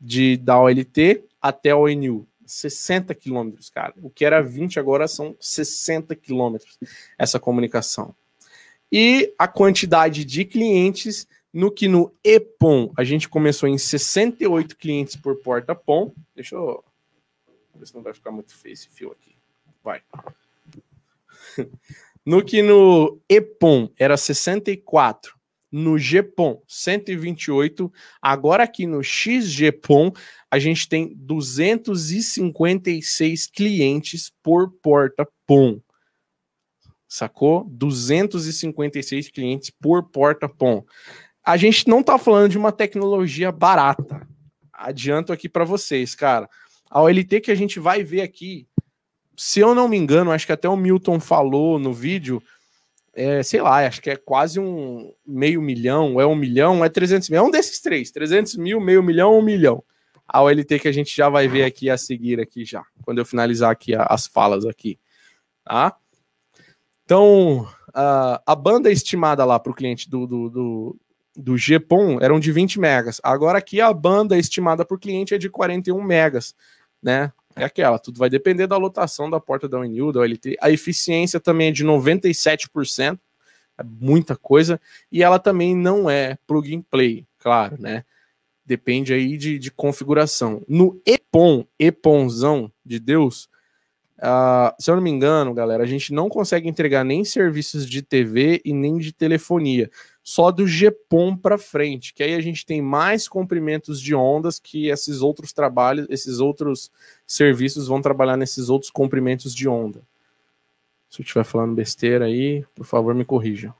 de, 0.00 0.36
da 0.36 0.58
OLT 0.58 1.24
até 1.42 1.74
o 1.74 1.84
ONU. 1.84 2.26
60 2.50 3.14
quilômetros, 3.14 3.70
cara. 3.70 3.94
O 4.02 4.10
que 4.10 4.24
era 4.24 4.42
20 4.42 4.78
agora 4.78 5.06
são 5.06 5.36
60 5.40 6.14
quilômetros 6.16 6.78
essa 7.18 7.38
comunicação. 7.38 8.14
E 8.92 9.32
a 9.38 9.46
quantidade 9.46 10.24
de 10.24 10.44
clientes, 10.44 11.26
no 11.52 11.70
que 11.70 11.86
no 11.86 12.12
EPOM 12.24 12.92
a 12.96 13.04
gente 13.04 13.28
começou 13.28 13.68
em 13.68 13.78
68 13.78 14.76
clientes 14.76 15.16
por 15.16 15.36
porta 15.36 15.74
POM. 15.74 16.12
Deixa 16.34 16.56
eu 16.56 16.84
ver 17.74 17.86
se 17.86 17.94
não 17.94 18.02
vai 18.02 18.12
ficar 18.12 18.30
muito 18.30 18.54
feio 18.54 18.72
esse 18.72 18.88
fio 18.88 19.12
aqui. 19.12 19.36
Vai. 19.82 20.02
No 22.22 22.44
que 22.44 22.60
no 22.60 23.18
EPOM 23.26 23.88
era 23.98 24.14
64 24.14 25.39
no 25.70 25.98
GPOM 25.98 26.62
128, 26.66 27.92
agora 28.20 28.64
aqui 28.64 28.86
no 28.86 29.02
XGPOM 29.02 30.12
a 30.50 30.58
gente 30.58 30.88
tem 30.88 31.14
256 31.16 33.46
clientes 33.46 34.32
por 34.42 34.72
porta 34.82 35.28
POM. 35.46 35.78
Sacou? 37.06 37.64
256 37.70 39.30
clientes 39.30 39.70
por 39.70 40.10
porta 40.10 40.48
POM. 40.48 40.82
A 41.44 41.56
gente 41.56 41.86
não 41.88 42.02
tá 42.02 42.18
falando 42.18 42.50
de 42.50 42.58
uma 42.58 42.72
tecnologia 42.72 43.52
barata. 43.52 44.26
Adianto 44.72 45.32
aqui 45.32 45.48
para 45.48 45.64
vocês, 45.64 46.14
cara. 46.14 46.48
A 46.90 47.02
OLT 47.02 47.40
que 47.40 47.50
a 47.50 47.54
gente 47.54 47.78
vai 47.78 48.02
ver 48.02 48.22
aqui, 48.22 48.66
se 49.36 49.60
eu 49.60 49.74
não 49.74 49.88
me 49.88 49.96
engano, 49.96 50.32
acho 50.32 50.46
que 50.46 50.52
até 50.52 50.68
o 50.68 50.76
Milton 50.76 51.20
falou 51.20 51.78
no 51.78 51.92
vídeo, 51.92 52.42
é, 53.20 53.42
sei 53.42 53.60
lá, 53.60 53.86
acho 53.86 54.00
que 54.00 54.08
é 54.08 54.16
quase 54.16 54.58
um 54.58 55.12
meio 55.26 55.60
milhão, 55.60 56.18
é 56.18 56.26
um 56.26 56.34
milhão, 56.34 56.82
é 56.82 56.88
300 56.88 57.28
mil, 57.28 57.38
é 57.38 57.42
um 57.42 57.50
desses 57.50 57.78
três, 57.78 58.10
300 58.10 58.56
mil, 58.56 58.80
meio 58.80 59.02
milhão, 59.02 59.38
um 59.38 59.42
milhão. 59.42 59.84
A 60.26 60.42
OLT 60.42 60.78
que 60.78 60.88
a 60.88 60.92
gente 60.92 61.14
já 61.14 61.28
vai 61.28 61.46
ver 61.46 61.64
aqui 61.64 61.90
a 61.90 61.98
seguir 61.98 62.40
aqui 62.40 62.64
já, 62.64 62.82
quando 63.02 63.18
eu 63.18 63.26
finalizar 63.26 63.70
aqui 63.70 63.92
as 63.94 64.26
falas 64.26 64.64
aqui, 64.64 64.98
tá? 65.62 65.94
Então, 67.04 67.68
a, 67.92 68.40
a 68.46 68.54
banda 68.54 68.90
estimada 68.90 69.44
lá 69.44 69.60
para 69.60 69.72
o 69.72 69.74
cliente 69.74 70.08
do, 70.08 70.26
do, 70.26 70.48
do, 70.48 70.96
do 71.36 71.56
GPON 71.56 72.20
eram 72.22 72.40
de 72.40 72.50
20 72.50 72.80
megas. 72.80 73.20
Agora 73.22 73.58
aqui 73.58 73.82
a 73.82 73.92
banda 73.92 74.38
estimada 74.38 74.82
por 74.82 74.98
cliente 74.98 75.34
é 75.34 75.38
de 75.38 75.50
41 75.50 76.02
megas, 76.02 76.54
né? 77.02 77.30
É 77.56 77.64
aquela, 77.64 77.98
tudo 77.98 78.18
vai 78.18 78.30
depender 78.30 78.66
da 78.66 78.76
lotação 78.76 79.28
da 79.28 79.40
porta 79.40 79.68
da 79.68 79.78
UNU, 79.78 80.12
da 80.12 80.20
OLT. 80.20 80.56
A 80.60 80.70
eficiência 80.70 81.40
também 81.40 81.68
é 81.68 81.72
de 81.72 81.84
97%, 81.84 83.18
é 83.78 83.82
muita 83.82 84.36
coisa, 84.36 84.80
e 85.10 85.22
ela 85.22 85.38
também 85.38 85.74
não 85.74 86.08
é 86.08 86.38
plug 86.46 86.74
and 86.74 86.82
play, 86.90 87.26
claro, 87.38 87.76
né? 87.80 88.04
Depende 88.64 89.12
aí 89.12 89.36
de, 89.36 89.58
de 89.58 89.70
configuração. 89.70 90.62
No 90.68 91.00
EPON, 91.04 91.66
EPONzão 91.78 92.70
de 92.84 93.00
Deus, 93.00 93.48
uh, 94.22 94.74
se 94.78 94.90
eu 94.90 94.96
não 94.96 95.02
me 95.02 95.10
engano, 95.10 95.52
galera, 95.52 95.82
a 95.82 95.86
gente 95.86 96.12
não 96.12 96.28
consegue 96.28 96.68
entregar 96.68 97.04
nem 97.04 97.24
serviços 97.24 97.88
de 97.88 98.02
TV 98.02 98.60
e 98.64 98.72
nem 98.72 98.98
de 98.98 99.12
telefonia 99.12 99.90
só 100.22 100.50
do 100.50 100.66
GPOM 100.66 101.36
para 101.36 101.58
frente, 101.58 102.12
que 102.12 102.22
aí 102.22 102.34
a 102.34 102.40
gente 102.40 102.64
tem 102.64 102.80
mais 102.80 103.26
comprimentos 103.26 104.00
de 104.00 104.14
ondas 104.14 104.58
que 104.58 104.88
esses 104.88 105.22
outros 105.22 105.52
trabalhos, 105.52 106.06
esses 106.10 106.38
outros 106.38 106.90
serviços 107.26 107.88
vão 107.88 108.00
trabalhar 108.00 108.36
nesses 108.36 108.68
outros 108.68 108.90
comprimentos 108.90 109.54
de 109.54 109.68
onda. 109.68 110.02
Se 111.08 111.20
eu 111.20 111.24
estiver 111.24 111.44
falando 111.44 111.74
besteira 111.74 112.26
aí, 112.26 112.64
por 112.74 112.84
favor, 112.84 113.14
me 113.14 113.24
corrija. 113.24 113.74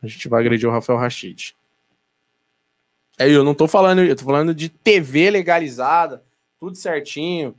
A 0.00 0.06
gente 0.06 0.28
vai 0.28 0.40
agredir 0.40 0.68
o 0.68 0.72
Rafael 0.72 0.98
Rachid. 0.98 1.56
É, 3.18 3.28
eu 3.28 3.42
não 3.42 3.54
tô 3.54 3.66
falando, 3.66 4.02
eu 4.02 4.14
tô 4.14 4.24
falando 4.24 4.54
de 4.54 4.68
TV 4.68 5.30
legalizada, 5.30 6.22
tudo 6.60 6.76
certinho, 6.76 7.54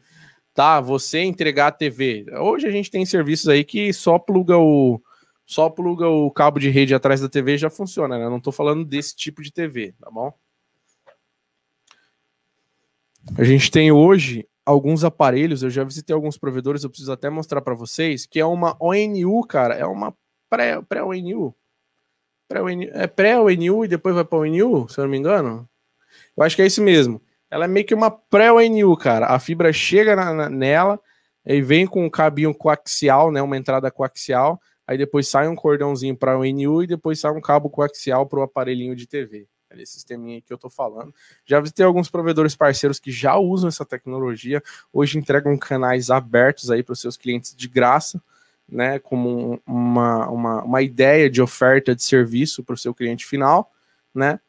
tá? 0.53 0.79
Você 0.79 1.21
entregar 1.21 1.67
a 1.67 1.71
TV. 1.71 2.25
Hoje 2.39 2.67
a 2.67 2.71
gente 2.71 2.91
tem 2.91 3.05
serviços 3.05 3.47
aí 3.49 3.63
que 3.63 3.91
só 3.91 4.19
pluga 4.19 4.57
o 4.57 5.01
só 5.45 5.69
pluga 5.69 6.07
o 6.07 6.31
cabo 6.31 6.59
de 6.59 6.69
rede 6.69 6.95
atrás 6.95 7.19
da 7.19 7.27
TV 7.27 7.55
e 7.55 7.57
já 7.57 7.69
funciona, 7.69 8.17
né? 8.17 8.29
Não 8.29 8.39
tô 8.39 8.51
falando 8.51 8.85
desse 8.85 9.15
tipo 9.15 9.41
de 9.41 9.51
TV, 9.51 9.93
tá 9.99 10.09
bom? 10.09 10.33
A 13.37 13.43
gente 13.43 13.69
tem 13.69 13.91
hoje 13.91 14.47
alguns 14.65 15.03
aparelhos, 15.03 15.61
eu 15.61 15.69
já 15.69 15.83
visitei 15.83 16.13
alguns 16.13 16.37
provedores, 16.37 16.83
eu 16.83 16.89
preciso 16.89 17.11
até 17.11 17.29
mostrar 17.29 17.61
para 17.61 17.73
vocês, 17.73 18.25
que 18.25 18.39
é 18.39 18.45
uma 18.45 18.77
ONU, 18.79 19.45
cara, 19.45 19.75
é 19.75 19.85
uma 19.85 20.15
pré-ONU. 20.49 21.55
Pré 22.47 22.59
-ONU. 22.61 22.89
É 22.93 23.07
pré-ONU 23.07 23.85
e 23.85 23.87
depois 23.87 24.15
vai 24.15 24.23
para 24.23 24.39
ONU, 24.39 24.87
se 24.87 24.99
eu 24.99 25.03
não 25.03 25.11
me 25.11 25.17
engano. 25.17 25.67
Eu 26.37 26.43
acho 26.43 26.55
que 26.55 26.61
é 26.61 26.65
isso 26.65 26.81
mesmo. 26.81 27.21
Ela 27.53 27.65
é 27.65 27.67
meio 27.67 27.85
que 27.85 27.93
uma 27.93 28.09
pré-ONU, 28.09 28.97
cara. 28.97 29.27
A 29.27 29.37
fibra 29.37 29.71
chega 29.71 30.15
na, 30.15 30.33
na, 30.33 30.49
nela 30.49 30.99
e 31.45 31.61
vem 31.61 31.85
com 31.85 32.03
um 32.03 32.09
cabinho 32.09 32.51
coaxial, 32.51 33.31
né, 33.31 33.41
uma 33.41 33.55
entrada 33.55 33.91
coaxial, 33.91 34.59
aí 34.87 34.97
depois 34.97 35.27
sai 35.27 35.47
um 35.47 35.55
cordãozinho 35.55 36.15
para 36.15 36.35
ONU 36.35 36.81
e 36.81 36.87
depois 36.87 37.19
sai 37.19 37.31
um 37.31 37.41
cabo 37.41 37.69
coaxial 37.69 38.25
para 38.25 38.39
o 38.39 38.41
aparelhinho 38.41 38.95
de 38.95 39.05
TV. 39.05 39.47
É 39.69 39.79
esse 39.81 39.93
sisteminha 39.93 40.41
que 40.41 40.51
eu 40.51 40.57
tô 40.57 40.67
falando. 40.67 41.13
Já 41.45 41.59
visitei 41.59 41.85
alguns 41.85 42.09
provedores 42.09 42.55
parceiros 42.55 42.99
que 42.99 43.11
já 43.11 43.37
usam 43.37 43.67
essa 43.67 43.85
tecnologia, 43.85 44.63
hoje 44.91 45.19
entregam 45.19 45.55
canais 45.55 46.09
abertos 46.09 46.71
aí 46.71 46.81
para 46.81 46.93
os 46.93 47.01
seus 47.01 47.17
clientes 47.17 47.55
de 47.55 47.67
graça 47.67 48.19
né, 48.67 48.97
como 48.97 49.61
uma, 49.65 50.27
uma, 50.27 50.63
uma 50.63 50.81
ideia 50.81 51.29
de 51.29 51.39
oferta 51.39 51.95
de 51.95 52.01
serviço 52.01 52.63
para 52.63 52.73
o 52.73 52.77
seu 52.77 52.93
cliente 52.93 53.25
final, 53.25 53.71
né? 54.13 54.39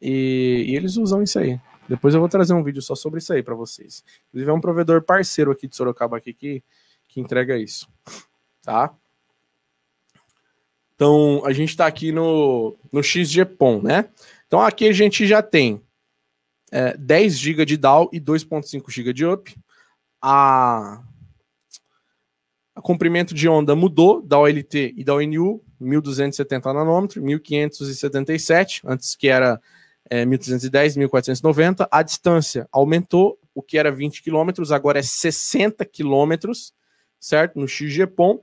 E, 0.00 0.64
e, 0.68 0.76
eles 0.76 0.96
usam 0.96 1.22
isso 1.22 1.38
aí. 1.38 1.60
Depois 1.88 2.14
eu 2.14 2.20
vou 2.20 2.28
trazer 2.28 2.52
um 2.52 2.62
vídeo 2.62 2.82
só 2.82 2.94
sobre 2.94 3.18
isso 3.18 3.32
aí 3.32 3.42
para 3.42 3.54
vocês. 3.54 4.04
Inclusive 4.28 4.50
é 4.50 4.54
um 4.54 4.60
provedor 4.60 5.02
parceiro 5.02 5.50
aqui 5.50 5.68
de 5.68 5.76
Sorocaba 5.76 6.16
aqui 6.16 6.32
que, 6.32 6.62
que 7.08 7.20
entrega 7.20 7.56
isso, 7.56 7.88
tá? 8.62 8.94
Então 10.94 11.42
a 11.44 11.52
gente 11.52 11.70
está 11.70 11.86
aqui 11.86 12.10
no, 12.10 12.76
no 12.90 13.02
XGPON, 13.02 13.82
né? 13.82 14.08
Então 14.46 14.60
aqui 14.60 14.88
a 14.88 14.92
gente 14.92 15.26
já 15.26 15.42
tem 15.42 15.80
é, 16.72 16.96
10 16.96 17.38
GB 17.38 17.64
de 17.64 17.76
DAO 17.76 18.08
e 18.12 18.20
2.5 18.20 18.90
GB 18.90 19.12
de 19.12 19.26
UP. 19.26 19.56
A 20.20 21.02
o 22.76 22.82
comprimento 22.82 23.34
de 23.34 23.48
onda 23.48 23.74
mudou 23.74 24.20
da 24.20 24.38
OLT 24.38 24.92
e 24.94 25.02
da 25.02 25.14
ONU, 25.14 25.62
1270 25.80 26.72
nanômetros, 26.74 27.24
1577, 27.24 28.82
antes 28.84 29.16
que 29.16 29.28
era 29.28 29.58
é, 30.10 30.24
1310, 30.24 30.96
1490. 30.96 31.88
A 31.90 32.02
distância 32.02 32.68
aumentou, 32.72 33.38
o 33.54 33.62
que 33.62 33.78
era 33.78 33.90
20 33.90 34.22
quilômetros, 34.22 34.72
agora 34.72 34.98
é 34.98 35.02
60 35.02 35.84
quilômetros, 35.84 36.72
certo? 37.18 37.58
No 37.58 37.66
XGPON. 37.66 38.40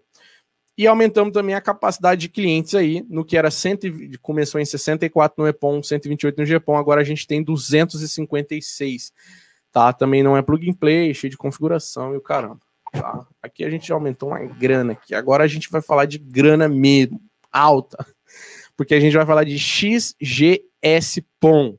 E 0.76 0.88
aumentamos 0.88 1.34
também 1.34 1.53
a 1.53 1.61
capacidade 1.61 2.22
de 2.22 2.30
clientes 2.30 2.74
aí, 2.74 3.05
no 3.07 3.24
que 3.24 3.38
era 3.38 3.51
100, 3.51 4.11
começou 4.22 4.59
em 4.59 4.66
64 4.66 5.41
no 5.41 5.47
EPON, 5.47 5.84
128 5.84 6.36
no 6.39 6.45
GPON, 6.45 6.76
agora 6.76 7.01
a 7.01 7.03
gente 7.03 7.28
tem 7.28 7.43
256, 7.43 9.14
tá? 9.72 9.93
Também 9.93 10.24
não 10.24 10.36
é 10.36 10.41
plug 10.41 10.68
and 10.68 10.74
play, 10.74 11.14
cheio 11.14 11.30
de 11.30 11.38
configuração 11.38 12.16
e 12.16 12.18
o 12.18 12.22
caramba. 12.22 12.59
Tá? 12.91 13.26
Aqui 13.41 13.64
a 13.64 13.70
gente 13.70 13.91
aumentou 13.91 14.30
uma 14.30 14.39
grana 14.39 14.93
aqui. 14.93 15.14
Agora 15.14 15.43
a 15.43 15.47
gente 15.47 15.70
vai 15.70 15.82
falar 15.82 16.05
de 16.05 16.18
grana 16.18 16.68
mesmo, 16.68 17.22
alta. 17.51 18.03
Porque 18.76 18.95
a 18.95 18.99
gente 18.99 19.16
vai 19.16 19.26
falar 19.26 19.43
de 19.43 19.59
XGS-POM. 20.84 21.77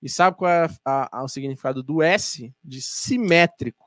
E 0.00 0.08
sabe 0.08 0.36
qual 0.36 0.50
é 0.50 0.68
a, 0.84 1.18
a, 1.18 1.24
o 1.24 1.28
significado 1.28 1.82
do 1.82 2.02
S? 2.02 2.54
De 2.62 2.80
simétrico. 2.80 3.84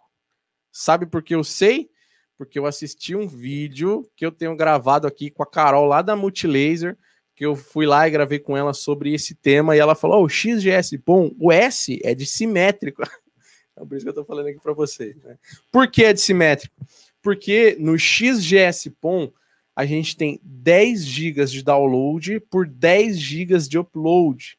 Sabe 0.71 1.05
por 1.05 1.23
que 1.23 1.33
eu 1.33 1.43
sei? 1.43 1.89
Porque 2.37 2.59
eu 2.59 2.65
assisti 2.65 3.15
um 3.15 3.27
vídeo 3.27 4.09
que 4.15 4.25
eu 4.25 4.31
tenho 4.31 4.55
gravado 4.55 5.07
aqui 5.07 5.29
com 5.29 5.43
a 5.43 5.47
Carol 5.47 5.85
lá 5.85 6.01
da 6.01 6.15
Multilaser, 6.15 6.97
que 7.35 7.45
eu 7.45 7.55
fui 7.55 7.85
lá 7.85 8.07
e 8.07 8.11
gravei 8.11 8.39
com 8.39 8.57
ela 8.57 8.73
sobre 8.73 9.13
esse 9.13 9.35
tema, 9.35 9.75
e 9.75 9.79
ela 9.79 9.95
falou: 9.95 10.23
o 10.23 10.29
XGS-POM, 10.29 11.35
o 11.39 11.51
S 11.51 11.99
é 12.03 12.13
de 12.13 12.25
simétrico. 12.25 13.03
É 13.73 13.85
por 13.85 13.95
isso 13.95 14.03
que 14.03 14.09
eu 14.09 14.11
estou 14.11 14.25
falando 14.25 14.47
aqui 14.47 14.59
para 14.61 14.73
vocês. 14.73 15.15
Né? 15.23 15.39
Por 15.71 15.89
que 15.89 16.03
é 16.03 16.13
dissimétrico? 16.13 16.75
Porque 17.19 17.77
no 17.79 17.97
XGS-PON 17.97 19.31
a 19.75 19.85
gente 19.85 20.15
tem 20.15 20.39
10 20.43 21.05
GB 21.05 21.45
de 21.45 21.63
download 21.63 22.39
por 22.41 22.67
10 22.67 23.17
GB 23.17 23.57
de 23.67 23.77
upload. 23.77 24.57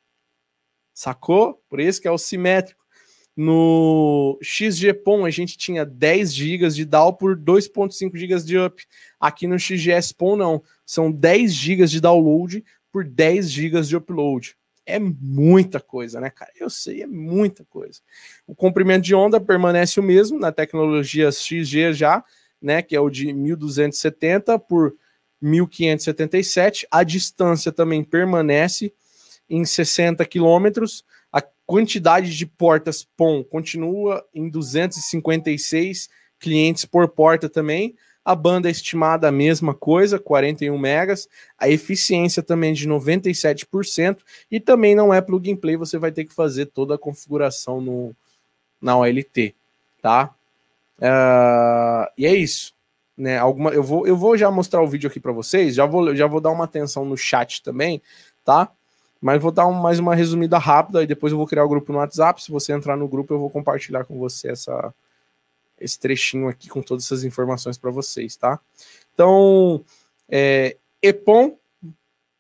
Sacou? 0.95 1.63
Por 1.69 1.81
isso 1.81 2.01
que 2.01 2.09
é 2.09 2.11
o 2.11 2.19
simétrico. 2.19 2.83
No 3.35 4.39
XGPON 4.43 5.25
a 5.25 5.31
gente 5.31 5.57
tinha 5.57 5.87
10 5.87 6.35
GB 6.35 6.69
de 6.69 6.85
down 6.85 7.15
por 7.15 7.37
2.5 7.37 8.17
GB 8.17 8.43
de 8.43 8.59
up. 8.59 8.85
Aqui 9.19 9.47
no 9.47 9.59
XGS-PON 9.59 10.37
não, 10.37 10.63
são 10.85 11.11
10 11.11 11.55
GB 11.55 11.87
de 11.87 12.01
download 12.01 12.63
por 12.91 13.05
10 13.05 13.51
GB 13.51 13.81
de 13.83 13.97
upload 13.97 14.55
é 14.85 14.99
muita 14.99 15.81
coisa, 15.81 16.21
né, 16.21 16.31
cara? 16.31 16.51
Eu 16.59 16.69
sei, 16.69 17.03
é 17.03 17.07
muita 17.07 17.65
coisa. 17.65 18.01
O 18.47 18.55
comprimento 18.55 19.05
de 19.05 19.15
onda 19.15 19.41
permanece 19.41 20.01
o 20.01 20.03
mesmo 20.03 20.39
na 20.39 20.51
tecnologia 20.51 21.31
XG 21.31 21.93
já, 21.93 22.25
né, 22.63 22.81
que 22.81 22.95
é 22.95 23.01
o 23.01 23.11
de 23.11 23.33
1270 23.33 24.59
por 24.59 24.95
1577. 25.41 26.87
A 26.91 27.03
distância 27.03 27.73
também 27.73 28.05
permanece 28.05 28.93
em 29.51 29.65
60 29.65 30.25
quilômetros. 30.25 31.05
A 31.33 31.43
quantidade 31.67 32.37
de 32.37 32.47
portas 32.47 33.05
POM 33.17 33.43
continua 33.43 34.25
em 34.33 34.49
256 34.49 36.09
clientes 36.39 36.85
por 36.85 37.09
porta 37.09 37.49
também. 37.49 37.97
A 38.25 38.37
banda 38.37 38.69
é 38.69 38.71
estimada 38.71 39.27
a 39.27 39.33
mesma 39.33 39.75
coisa, 39.75 40.19
41 40.19 40.79
megas. 40.79 41.29
A 41.59 41.69
eficiência 41.69 42.43
também 42.43 42.73
de 42.73 42.89
97% 42.89 44.19
e 44.49 44.61
também 44.61 44.95
não 44.95 45.13
é 45.13 45.21
plug 45.21 45.51
and 45.51 45.57
play, 45.57 45.77
você 45.77 45.99
vai 45.99 46.13
ter 46.13 46.25
que 46.25 46.35
fazer 46.35 46.67
toda 46.67 46.95
a 46.95 46.99
configuração 46.99 47.81
no 47.81 48.15
na 48.81 48.97
OLT, 48.97 49.55
tá? 50.01 50.35
Uh, 51.03 52.07
e 52.17 52.27
é 52.27 52.35
isso, 52.35 52.73
né? 53.17 53.37
Alguma, 53.37 53.71
eu 53.71 53.83
vou 53.83 54.07
eu 54.07 54.17
vou 54.17 54.37
já 54.37 54.49
mostrar 54.53 54.81
o 54.81 54.87
vídeo 54.87 55.11
aqui 55.11 55.19
para 55.19 55.33
vocês, 55.33 55.75
já 55.75 55.85
vou 55.85 56.15
já 56.15 56.29
vou 56.29 56.41
dar 56.41 56.51
uma 56.51 56.65
atenção 56.65 57.05
no 57.05 57.17
chat 57.17 57.61
também, 57.61 58.01
tá? 58.45 58.71
Mas 59.21 59.43
vou 59.43 59.51
dar 59.51 59.67
um, 59.67 59.73
mais 59.73 59.99
uma 59.99 60.15
resumida 60.15 60.59
rápida 60.59 61.03
e 61.03 61.07
depois 61.07 61.33
eu 61.33 61.39
vou 61.39 61.47
criar 61.47 61.65
o 61.65 61.67
um 61.67 61.71
grupo 61.71 61.93
no 61.93 61.99
WhatsApp. 61.99 62.43
Se 62.43 62.53
você 62.53 62.73
entrar 62.73 62.97
no 62.97 63.09
grupo, 63.09 63.35
eu 63.35 63.39
vou 63.41 63.51
compartilhar 63.51 64.05
com 64.05 64.17
você 64.17 64.51
essa 64.51 64.95
esse 65.81 65.99
trechinho 65.99 66.49
aqui 66.49 66.69
com 66.69 66.81
todas 66.81 67.05
essas 67.05 67.25
informações 67.25 67.77
para 67.77 67.91
vocês, 67.91 68.37
tá? 68.37 68.61
Então, 69.13 69.85
é, 70.29 70.77
EPOM, 71.03 71.57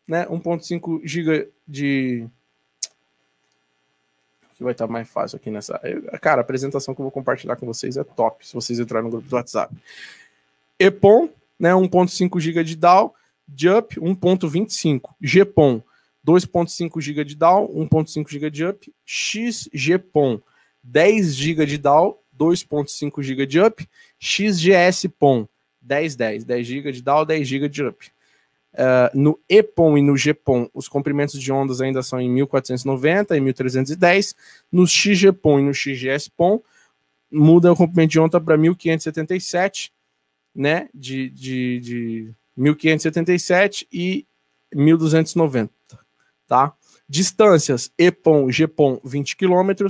né, 0.06 0.24
1.5 0.26 1.00
GB 1.04 1.50
de 1.66 2.28
que 4.62 4.64
vai 4.64 4.72
estar 4.72 4.86
mais 4.86 5.08
fácil 5.08 5.36
aqui 5.36 5.50
nessa. 5.50 5.80
Cara, 6.20 6.40
a 6.40 6.42
apresentação 6.42 6.94
que 6.94 7.00
eu 7.00 7.04
vou 7.04 7.10
compartilhar 7.10 7.56
com 7.56 7.66
vocês 7.66 7.96
é 7.96 8.04
top, 8.04 8.46
se 8.46 8.54
vocês 8.54 8.78
entrarem 8.78 9.04
no 9.04 9.10
grupo 9.10 9.28
do 9.28 9.36
WhatsApp. 9.36 9.74
EPOM, 10.78 11.28
né, 11.58 11.72
1.5 11.72 12.40
GB 12.40 12.64
de 12.64 12.76
DAO, 12.76 13.14
JUP 13.54 13.96
1.25, 14.00 15.10
GPOM 15.20 15.82
2.5 16.26 17.00
GB 17.00 17.24
de 17.24 17.36
DAO, 17.36 17.68
1.5 17.68 18.30
GB 18.30 18.50
de 18.50 18.58
JUP, 18.60 18.94
XGPOM 19.04 20.40
10 20.82 21.34
GB 21.34 21.66
de 21.66 21.78
DAO 21.78 22.22
2.5 22.38 23.22
GB 23.22 23.46
de 23.46 23.60
up, 23.60 23.88
XGS 24.18 25.08
POM 25.18 25.46
1010, 25.80 26.44
10 26.44 26.66
GB 26.66 26.92
de 26.92 27.02
DAO, 27.02 27.24
10 27.24 27.48
GB 27.48 27.68
de 27.68 27.84
up. 27.84 28.11
Uh, 28.74 29.12
no 29.12 29.38
EPOM 29.48 29.98
e 29.98 30.02
no 30.02 30.16
GPOM, 30.16 30.66
os 30.72 30.88
comprimentos 30.88 31.38
de 31.38 31.52
ondas 31.52 31.82
ainda 31.82 32.02
são 32.02 32.18
em 32.18 32.30
1490 32.30 33.36
e 33.36 33.40
1310. 33.40 34.34
No 34.70 34.86
XGPOM 34.86 35.60
e 35.60 35.62
no 35.62 35.74
XGS-POM, 35.74 36.60
muda 37.30 37.72
o 37.72 37.76
comprimento 37.76 38.10
de 38.10 38.20
onda 38.20 38.40
para 38.40 38.56
1577, 38.56 39.92
né? 40.54 40.88
De, 40.94 41.28
de, 41.30 41.80
de 41.80 42.34
1577 42.56 43.86
e 43.92 44.26
1290, 44.74 45.70
tá? 46.46 46.72
Distâncias 47.08 47.92
EPOM, 47.98 48.50
GPOM 48.50 49.00
20 49.04 49.36
km, 49.36 49.86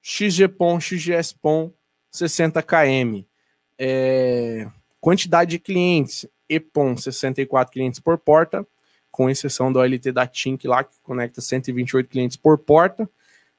XGPON, 0.00 0.80
XGSPON 0.80 1.72
60 2.10 2.62
km. 2.62 3.22
É, 3.78 4.66
quantidade 5.00 5.52
de 5.52 5.58
clientes, 5.58 6.26
EPON 6.50 6.96
64 6.96 7.72
clientes 7.72 8.00
por 8.00 8.18
porta, 8.18 8.66
com 9.10 9.30
exceção 9.30 9.72
do 9.72 9.78
OLT 9.78 10.12
da 10.12 10.26
Tink 10.26 10.66
lá, 10.66 10.84
que 10.84 10.94
conecta 11.02 11.40
128 11.40 12.08
clientes 12.08 12.36
por 12.36 12.58
porta. 12.58 13.08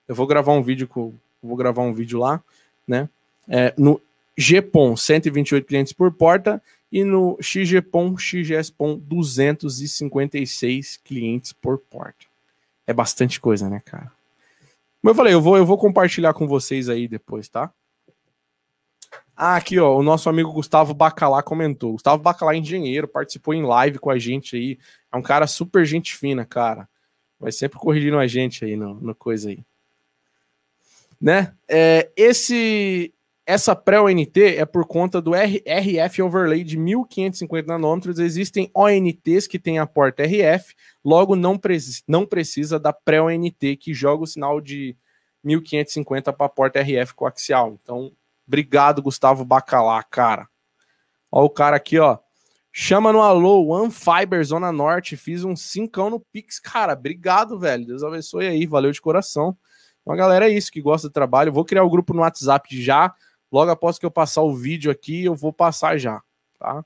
Eu 0.08 0.14
vou 0.14 0.28
gravar 0.28 0.54
um 0.54 0.62
vídeo 0.62 0.88
com, 0.88 1.14
vou 1.42 1.56
gravar 1.56 1.82
um 1.82 1.94
vídeo 1.94 2.20
lá, 2.20 2.44
né? 2.88 3.10
É, 3.48 3.74
no 3.78 4.00
GPON, 4.38 4.96
128 4.96 5.66
clientes 5.66 5.94
por 5.94 6.12
porta, 6.12 6.62
e 6.92 7.04
no 7.04 7.38
XGPON, 7.42 8.18
XGSPON 8.18 8.98
256 8.98 10.98
clientes 10.98 11.54
por 11.54 11.78
porta. 11.78 12.26
É 12.86 12.94
bastante 12.94 13.40
coisa, 13.40 13.70
né, 13.70 13.82
cara? 13.84 14.12
Como 15.02 15.12
eu 15.12 15.16
falei, 15.16 15.34
eu 15.34 15.42
vou, 15.42 15.58
eu 15.58 15.66
vou 15.66 15.78
compartilhar 15.78 16.34
com 16.34 16.48
vocês 16.48 16.90
aí 16.90 17.08
depois, 17.08 17.48
tá? 17.48 17.72
Ah, 19.44 19.56
aqui, 19.56 19.80
ó, 19.80 19.98
o 19.98 20.04
nosso 20.04 20.30
amigo 20.30 20.52
Gustavo 20.52 20.94
Bacalá 20.94 21.42
comentou. 21.42 21.94
Gustavo 21.94 22.22
Bacalá 22.22 22.54
é 22.54 22.58
engenheiro, 22.58 23.08
participou 23.08 23.56
em 23.56 23.64
live 23.64 23.98
com 23.98 24.12
a 24.12 24.20
gente 24.20 24.56
aí. 24.56 24.78
É 25.12 25.18
um 25.18 25.22
cara 25.24 25.48
super 25.48 25.84
gente 25.84 26.16
fina, 26.16 26.46
cara. 26.46 26.88
Vai 27.40 27.52
sempre 27.52 27.80
corrigindo 27.80 28.20
a 28.20 28.28
gente 28.28 28.64
aí 28.64 28.76
no, 28.76 28.94
no 29.02 29.16
coisa 29.16 29.50
aí. 29.50 29.66
Né? 31.20 31.56
É, 31.68 32.12
esse 32.16 33.12
essa 33.44 33.76
pré-ONT 33.76 34.44
é 34.44 34.64
por 34.64 34.86
conta 34.86 35.20
do 35.20 35.32
RF 35.34 36.22
overlay 36.22 36.64
de 36.64 36.78
1550 36.78 37.68
nanômetros. 37.68 38.20
Existem 38.20 38.70
ONTs 38.76 39.48
que 39.48 39.58
têm 39.58 39.80
a 39.80 39.88
porta 39.88 40.22
RF, 40.22 40.76
logo 41.04 41.36
não, 41.36 41.58
pre 41.58 41.80
não 42.08 42.28
precisa 42.28 42.80
da 42.80 42.94
pré-ONT 42.94 43.76
que 43.78 43.92
joga 43.92 44.24
o 44.24 44.28
sinal 44.28 44.62
de 44.62 44.96
1550 45.44 46.32
para 46.32 46.46
a 46.46 46.50
porta 46.50 46.80
RF 46.80 47.16
coaxial. 47.16 47.80
Então, 47.82 48.12
obrigado, 48.52 49.02
Gustavo 49.02 49.46
Bacalá, 49.46 50.04
cara. 50.04 50.46
Ó, 51.32 51.46
o 51.46 51.50
cara 51.50 51.78
aqui, 51.78 51.98
ó. 51.98 52.18
Chama 52.74 53.14
no 53.14 53.22
alô, 53.22 53.68
One 53.68 53.90
Fiber 53.90 54.44
Zona 54.44 54.74
Norte. 54.74 55.16
Fiz 55.16 55.46
um 55.46 55.56
cincão 55.56 56.10
no 56.10 56.20
Pix. 56.20 56.60
Cara, 56.60 56.92
obrigado, 56.92 57.58
velho. 57.58 57.86
Deus 57.86 58.04
abençoe 58.04 58.48
aí. 58.48 58.66
Valeu 58.66 58.92
de 58.92 59.00
coração. 59.00 59.58
Então, 60.02 60.16
galera, 60.18 60.50
é 60.50 60.54
isso 60.54 60.70
que 60.70 60.82
gosta 60.82 61.08
do 61.08 61.14
trabalho. 61.14 61.54
Vou 61.54 61.64
criar 61.64 61.84
o 61.84 61.88
um 61.88 61.90
grupo 61.90 62.14
no 62.14 62.22
WhatsApp 62.22 62.82
já. 62.82 63.14
Logo 63.50 63.72
após 63.72 63.98
que 63.98 64.06
eu 64.06 64.12
passar 64.12 64.42
o 64.42 64.54
vídeo 64.54 64.92
aqui, 64.92 65.24
eu 65.24 65.36
vou 65.36 65.54
passar 65.54 65.98
já, 65.98 66.22
tá? 66.58 66.84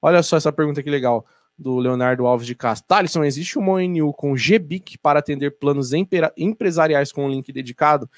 Olha 0.00 0.22
só 0.22 0.36
essa 0.36 0.52
pergunta 0.52 0.82
que 0.82 0.90
legal 0.90 1.26
do 1.58 1.78
Leonardo 1.78 2.26
Alves 2.26 2.46
de 2.46 2.54
Castro. 2.54 2.86
Thalisson, 2.86 3.24
existe 3.24 3.58
uma 3.58 3.72
ONU 3.72 4.12
com 4.12 4.34
GBIC 4.34 4.98
para 4.98 5.20
atender 5.20 5.58
planos 5.58 5.92
empresariais 6.36 7.12
com 7.12 7.28
link 7.28 7.50
dedicado? 7.52 8.10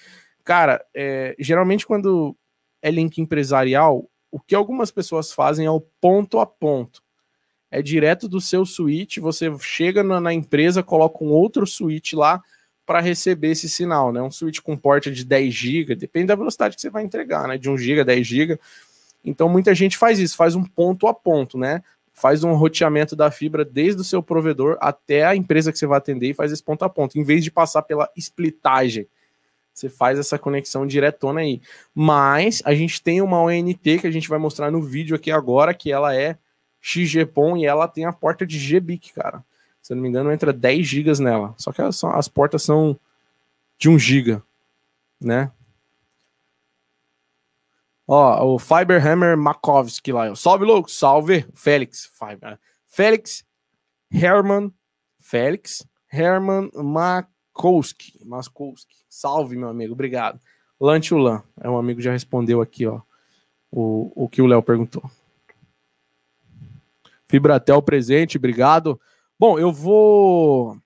Cara, 0.43 0.85
é, 0.95 1.37
geralmente 1.39 1.87
quando 1.87 2.37
é 2.83 2.91
link 2.91 3.19
empresarial, 3.19 4.09
o 4.31 4.41
que 4.41 4.55
algumas 4.55 4.91
pessoas 4.91 5.33
fazem 5.33 5.67
é 5.67 5.71
o 5.71 5.81
ponto 5.81 6.39
a 6.39 6.47
ponto. 6.47 7.03
É 7.71 7.83
direto 7.83 8.29
do 8.29 8.41
seu 8.41 8.65
switch, 8.65 9.19
você 9.19 9.51
chega 9.61 10.03
na, 10.03 10.21
na 10.21 10.33
empresa, 10.33 10.83
coloca 10.83 11.25
um 11.25 11.29
outro 11.29 11.67
switch 11.67 12.13
lá 12.13 12.41
para 12.87 13.01
receber 13.01 13.49
esse 13.49 13.69
sinal, 13.69 14.13
né? 14.13 14.23
Um 14.23 14.31
switch 14.31 14.61
com 14.61 14.77
porta 14.77 15.11
de 15.11 15.25
10 15.25 15.53
GB, 15.53 15.95
depende 15.97 16.27
da 16.27 16.37
velocidade 16.37 16.77
que 16.77 16.81
você 16.81 16.89
vai 16.89 17.03
entregar, 17.03 17.49
né? 17.49 17.59
De 17.59 17.69
1 17.69 17.77
GB, 17.77 18.05
10 18.05 18.27
GB. 18.27 18.61
Então 19.25 19.49
muita 19.49 19.75
gente 19.75 19.99
faz 19.99 20.21
isso, 20.21 20.37
faz 20.37 20.55
um 20.55 20.63
ponto 20.63 21.09
a 21.09 21.13
ponto, 21.13 21.59
né? 21.59 21.83
Faz 22.15 22.45
um 22.45 22.55
roteamento 22.55 23.17
da 23.17 23.31
fibra 23.31 23.65
desde 23.65 24.01
o 24.01 24.05
seu 24.05 24.23
provedor 24.23 24.79
até 24.81 25.25
a 25.25 25.35
empresa 25.35 25.73
que 25.73 25.79
você 25.79 25.87
vai 25.87 25.99
atender 25.99 26.31
e 26.31 26.35
faz 26.35 26.53
esse 26.53 26.63
ponto 26.63 26.85
a 26.85 26.89
ponto, 26.89 27.19
em 27.19 27.25
vez 27.25 27.43
de 27.43 27.51
passar 27.51 27.83
pela 27.83 28.09
splitagem. 28.17 29.09
Você 29.77 29.91
faz 29.91 30.19
essa 30.19 30.39
conexão 30.39 30.87
diretona 30.87 31.41
aí. 31.41 31.61
Mas 31.95 32.63
a 32.65 32.75
gente 32.75 33.03
tem 33.03 33.21
uma 33.21 33.43
ONT 33.43 33.99
que 33.99 34.07
a 34.07 34.11
gente 34.11 34.27
vai 34.27 34.39
mostrar 34.39 34.71
no 34.71 34.81
vídeo 34.81 35.15
aqui 35.15 35.31
agora, 35.31 35.75
que 35.75 35.93
ela 35.93 36.17
é 36.17 36.39
XGPON 36.81 37.59
e 37.59 37.67
ela 37.67 37.87
tem 37.87 38.07
a 38.07 38.13
porta 38.13 38.47
de 38.47 38.59
GBIC, 38.59 39.13
cara. 39.13 39.45
Se 39.83 39.93
eu 39.93 39.97
não 39.97 40.03
me 40.03 40.09
engano, 40.09 40.33
entra 40.33 40.51
10 40.51 40.87
GB 40.87 41.21
nela. 41.21 41.55
Só 41.59 41.73
que 41.73 41.83
as, 41.83 42.03
as 42.03 42.27
portas 42.27 42.63
são 42.63 42.99
de 43.77 43.91
1 43.91 43.99
GB, 43.99 44.43
né? 45.21 45.53
Ó, 48.09 48.55
o 48.55 48.59
Fiberhammer 48.59 49.37
Makovsky 49.37 50.11
lá. 50.11 50.35
Salve, 50.35 50.65
louco. 50.65 50.91
Salve. 50.91 51.47
Félix. 51.53 52.11
Fiber. 52.19 52.59
Félix 52.87 53.45
Herman. 54.11 54.73
Félix 55.21 55.87
Herman 56.11 56.71
Makowski. 57.57 58.21
Makowski. 58.25 58.97
Salve, 59.09 59.57
meu 59.57 59.69
amigo, 59.69 59.95
obrigado. 59.95 60.39
Lanchulan, 60.79 61.43
é 61.59 61.71
um 61.71 61.79
amigo 61.79 61.99
que 61.99 62.05
já 62.05 62.13
respondeu 62.13 62.61
aqui, 62.61 62.87
ó, 62.87 63.01
o, 63.71 64.25
o 64.25 64.29
que 64.29 64.43
o 64.43 64.47
Léo 64.47 64.63
perguntou. 64.63 65.11
Fibratel 67.27 67.81
presente, 67.81 68.37
obrigado. 68.37 69.01
Bom, 69.39 69.59
eu 69.59 69.73
vou. 69.73 70.79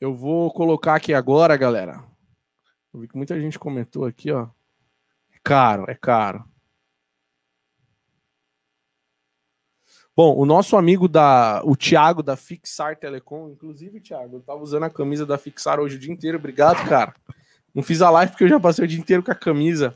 Eu 0.00 0.14
vou 0.14 0.52
colocar 0.52 0.96
aqui 0.96 1.14
agora, 1.14 1.56
galera. 1.56 2.04
Eu 2.92 3.00
vi 3.00 3.08
que 3.08 3.16
muita 3.16 3.40
gente 3.40 3.58
comentou 3.58 4.04
aqui, 4.04 4.32
ó. 4.32 4.48
É 5.32 5.38
caro, 5.42 5.84
é 5.88 5.94
caro. 5.94 6.44
Bom, 10.16 10.34
o 10.34 10.46
nosso 10.46 10.78
amigo 10.78 11.06
da, 11.06 11.60
o 11.62 11.76
Thiago 11.76 12.22
da 12.22 12.36
Fixar 12.36 12.96
Telecom, 12.96 13.50
inclusive, 13.50 14.00
Thiago, 14.00 14.36
eu 14.36 14.40
tava 14.40 14.62
usando 14.62 14.84
a 14.84 14.90
camisa 14.90 15.26
da 15.26 15.36
Fixar 15.36 15.78
hoje 15.78 15.96
o 15.96 15.98
dia 15.98 16.10
inteiro. 16.10 16.38
Obrigado, 16.38 16.88
cara. 16.88 17.14
Não 17.74 17.82
fiz 17.82 18.00
a 18.00 18.08
live 18.08 18.32
porque 18.32 18.44
eu 18.44 18.48
já 18.48 18.58
passei 18.58 18.86
o 18.86 18.88
dia 18.88 18.98
inteiro 18.98 19.22
com 19.22 19.30
a 19.30 19.34
camisa. 19.34 19.94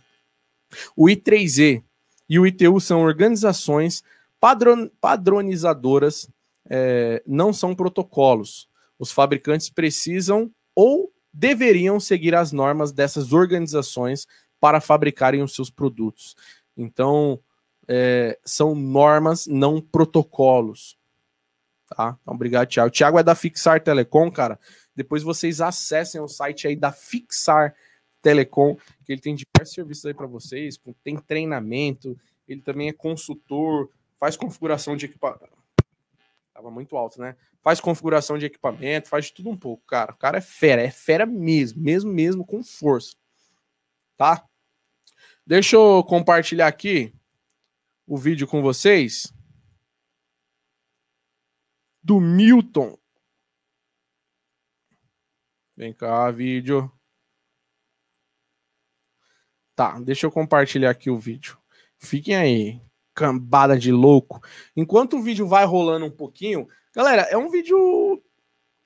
O 0.94 1.06
I3E 1.06 1.82
e 2.28 2.38
o 2.38 2.46
ITU 2.46 2.78
são 2.80 3.00
organizações 3.00 4.04
padron, 4.38 4.90
padronizadoras, 5.00 6.28
é, 6.68 7.22
não 7.26 7.50
são 7.50 7.74
protocolos. 7.74 8.68
Os 8.98 9.10
fabricantes 9.10 9.70
precisam 9.70 10.50
ou 10.74 11.10
deveriam 11.32 11.98
seguir 11.98 12.34
as 12.34 12.52
normas 12.52 12.92
dessas 12.92 13.32
organizações 13.32 14.26
para 14.60 14.82
fabricarem 14.82 15.42
os 15.42 15.54
seus 15.54 15.70
produtos. 15.70 16.36
Então, 16.76 17.40
é, 17.92 18.38
são 18.44 18.72
normas, 18.72 19.48
não 19.48 19.80
protocolos. 19.80 20.96
Tá? 21.88 22.16
Então, 22.22 22.34
obrigado, 22.34 22.68
Thiago. 22.68 22.88
O 22.88 22.92
Thiago 22.92 23.18
é 23.18 23.22
da 23.24 23.34
Fixar 23.34 23.82
Telecom, 23.82 24.30
cara. 24.30 24.60
Depois 24.94 25.24
vocês 25.24 25.60
acessem 25.60 26.20
o 26.20 26.28
site 26.28 26.68
aí 26.68 26.76
da 26.76 26.92
Fixar 26.92 27.74
Telecom, 28.22 28.76
que 29.04 29.12
ele 29.12 29.20
tem 29.20 29.34
diversos 29.34 29.74
serviços 29.74 30.06
aí 30.06 30.14
para 30.14 30.28
vocês, 30.28 30.80
tem 31.02 31.16
treinamento, 31.16 32.16
ele 32.46 32.60
também 32.60 32.88
é 32.88 32.92
consultor, 32.92 33.90
faz 34.20 34.36
configuração 34.36 34.96
de 34.96 35.06
equipamento. 35.06 35.58
Tava 36.54 36.70
muito 36.70 36.96
alto, 36.96 37.20
né? 37.20 37.34
Faz 37.60 37.80
configuração 37.80 38.38
de 38.38 38.46
equipamento, 38.46 39.08
faz 39.08 39.32
tudo 39.32 39.50
um 39.50 39.56
pouco, 39.56 39.82
cara. 39.84 40.12
O 40.12 40.16
cara 40.16 40.38
é 40.38 40.42
fera, 40.42 40.80
é 40.80 40.90
fera 40.92 41.26
mesmo, 41.26 41.82
mesmo, 41.82 42.12
mesmo, 42.12 42.46
com 42.46 42.62
força. 42.62 43.16
Tá? 44.16 44.44
Deixa 45.44 45.74
eu 45.74 46.04
compartilhar 46.04 46.68
aqui 46.68 47.12
o 48.10 48.18
vídeo 48.18 48.44
com 48.44 48.60
vocês 48.60 49.32
do 52.02 52.20
Milton. 52.20 52.98
Vem 55.76 55.94
cá, 55.94 56.28
vídeo. 56.32 56.90
Tá, 59.76 60.00
deixa 60.00 60.26
eu 60.26 60.32
compartilhar 60.32 60.90
aqui 60.90 61.08
o 61.08 61.20
vídeo. 61.20 61.56
Fiquem 62.00 62.34
aí, 62.34 62.82
cambada 63.14 63.78
de 63.78 63.92
louco. 63.92 64.40
Enquanto 64.74 65.16
o 65.16 65.22
vídeo 65.22 65.46
vai 65.46 65.64
rolando 65.64 66.06
um 66.06 66.10
pouquinho, 66.10 66.66
galera, 66.92 67.22
é 67.30 67.36
um 67.36 67.48
vídeo 67.48 68.20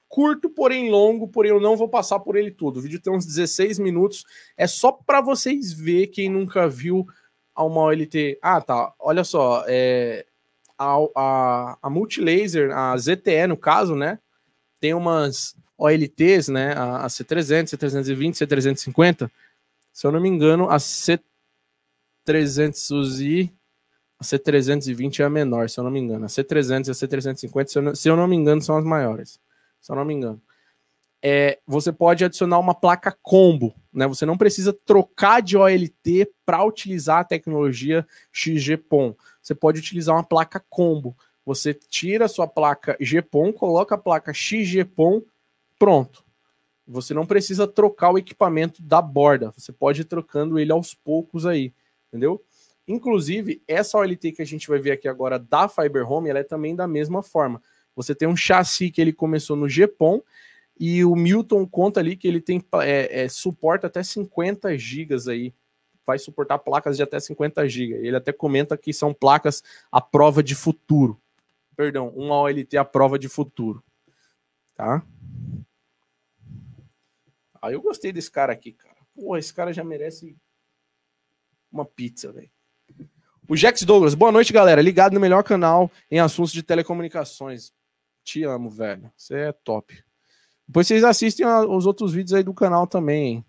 curto, 0.06 0.50
porém 0.50 0.90
longo, 0.90 1.28
porém 1.28 1.50
eu 1.50 1.60
não 1.60 1.78
vou 1.78 1.88
passar 1.88 2.20
por 2.20 2.36
ele 2.36 2.50
todo. 2.50 2.76
O 2.76 2.82
vídeo 2.82 3.00
tem 3.00 3.10
uns 3.10 3.24
16 3.24 3.78
minutos, 3.78 4.26
é 4.54 4.66
só 4.66 4.92
para 4.92 5.22
vocês 5.22 5.72
ver 5.72 6.08
quem 6.08 6.28
nunca 6.28 6.68
viu 6.68 7.06
a 7.54 7.64
uma 7.64 7.82
OLT. 7.82 8.38
Ah, 8.42 8.60
tá. 8.60 8.92
Olha 8.98 9.22
só, 9.24 9.64
é, 9.66 10.26
a, 10.78 10.96
a, 11.16 11.78
a 11.82 11.90
Multilaser, 11.90 12.70
a 12.76 12.96
ZTE 12.96 13.46
no 13.48 13.56
caso, 13.56 13.94
né? 13.94 14.18
Tem 14.80 14.94
umas 14.94 15.56
OLTs, 15.78 16.48
né? 16.48 16.72
A, 16.72 17.04
a 17.04 17.06
C300, 17.06 17.76
C320, 17.76 18.34
C350. 18.34 19.30
Se 19.92 20.06
eu 20.06 20.12
não 20.12 20.20
me 20.20 20.28
engano, 20.28 20.68
a 20.68 20.76
C300i, 20.76 23.50
a 24.18 24.24
C320 24.24 25.20
é 25.20 25.24
a 25.24 25.30
menor, 25.30 25.70
se 25.70 25.78
eu 25.78 25.84
não 25.84 25.90
me 25.90 26.00
engano. 26.00 26.24
A 26.24 26.28
C300 26.28 26.88
e 26.88 26.90
a 26.90 26.94
C350, 26.94 27.66
se 27.68 27.78
eu 27.78 27.82
não, 27.82 27.94
se 27.94 28.08
eu 28.08 28.16
não 28.16 28.26
me 28.26 28.36
engano, 28.36 28.60
são 28.60 28.76
as 28.76 28.84
maiores. 28.84 29.38
Se 29.80 29.92
eu 29.92 29.96
não 29.96 30.04
me 30.04 30.14
engano 30.14 30.42
é, 31.26 31.58
você 31.66 31.90
pode 31.90 32.22
adicionar 32.22 32.58
uma 32.58 32.74
placa 32.74 33.10
combo, 33.22 33.74
né? 33.90 34.06
Você 34.06 34.26
não 34.26 34.36
precisa 34.36 34.74
trocar 34.74 35.40
de 35.40 35.56
OLT 35.56 36.30
para 36.44 36.62
utilizar 36.62 37.20
a 37.20 37.24
tecnologia 37.24 38.06
XGPON. 38.30 39.16
Você 39.40 39.54
pode 39.54 39.80
utilizar 39.80 40.14
uma 40.14 40.22
placa 40.22 40.62
combo. 40.68 41.16
Você 41.46 41.72
tira 41.72 42.26
a 42.26 42.28
sua 42.28 42.46
placa 42.46 42.94
GPON, 43.00 43.54
coloca 43.54 43.94
a 43.94 43.98
placa 43.98 44.34
XGPON, 44.34 45.22
pronto. 45.78 46.22
Você 46.86 47.14
não 47.14 47.24
precisa 47.24 47.66
trocar 47.66 48.10
o 48.10 48.18
equipamento 48.18 48.82
da 48.82 49.00
borda. 49.00 49.50
Você 49.56 49.72
pode 49.72 50.02
ir 50.02 50.04
trocando 50.04 50.58
ele 50.58 50.72
aos 50.72 50.92
poucos 50.92 51.46
aí, 51.46 51.72
entendeu? 52.08 52.44
Inclusive, 52.86 53.62
essa 53.66 53.96
OLT 53.96 54.32
que 54.32 54.42
a 54.42 54.46
gente 54.46 54.68
vai 54.68 54.78
ver 54.78 54.90
aqui 54.90 55.08
agora 55.08 55.38
da 55.38 55.70
Fiber 55.70 56.06
Home, 56.06 56.28
ela 56.28 56.40
é 56.40 56.44
também 56.44 56.76
da 56.76 56.86
mesma 56.86 57.22
forma. 57.22 57.62
Você 57.96 58.14
tem 58.14 58.28
um 58.28 58.36
chassi 58.36 58.90
que 58.90 59.00
ele 59.00 59.12
começou 59.12 59.56
no 59.56 59.66
GPON 59.66 60.20
e 60.78 61.04
o 61.04 61.14
Milton 61.14 61.66
conta 61.66 62.00
ali 62.00 62.16
que 62.16 62.26
ele 62.26 62.40
tem 62.40 62.64
é, 62.82 63.24
é, 63.24 63.28
suporta 63.28 63.86
até 63.86 64.02
50 64.02 64.76
gigas 64.76 65.28
aí 65.28 65.54
vai 66.06 66.18
suportar 66.18 66.58
placas 66.58 66.96
de 66.96 67.02
até 67.02 67.18
50 67.18 67.66
GB. 67.68 67.94
Ele 67.94 68.16
até 68.16 68.32
comenta 68.32 68.76
que 68.76 68.92
são 68.92 69.14
placas 69.14 69.62
à 69.90 70.00
prova 70.00 70.42
de 70.42 70.54
futuro. 70.54 71.20
Perdão, 71.76 72.08
uma 72.10 72.36
OLT 72.40 72.76
à 72.76 72.84
prova 72.84 73.18
de 73.18 73.28
futuro. 73.28 73.82
Tá? 74.74 75.02
Aí 77.62 77.70
ah, 77.70 77.72
eu 77.72 77.80
gostei 77.80 78.12
desse 78.12 78.30
cara 78.30 78.52
aqui, 78.52 78.72
cara. 78.72 78.96
Pô, 79.14 79.36
esse 79.36 79.52
cara 79.52 79.72
já 79.72 79.82
merece 79.82 80.36
uma 81.72 81.84
pizza, 81.84 82.30
velho. 82.30 82.50
O 83.48 83.56
Jax 83.56 83.82
Douglas, 83.82 84.14
boa 84.14 84.32
noite, 84.32 84.52
galera. 84.52 84.82
Ligado 84.82 85.14
no 85.14 85.20
melhor 85.20 85.42
canal 85.42 85.90
em 86.10 86.18
assuntos 86.18 86.52
de 86.52 86.62
telecomunicações. 86.62 87.72
Te 88.22 88.42
amo, 88.44 88.70
velho. 88.70 89.10
Você 89.16 89.34
é 89.34 89.52
top. 89.52 90.02
Depois 90.66 90.86
vocês 90.86 91.04
assistem 91.04 91.46
os 91.46 91.86
outros 91.86 92.12
vídeos 92.12 92.34
aí 92.34 92.42
do 92.42 92.54
canal 92.54 92.86
também. 92.86 93.44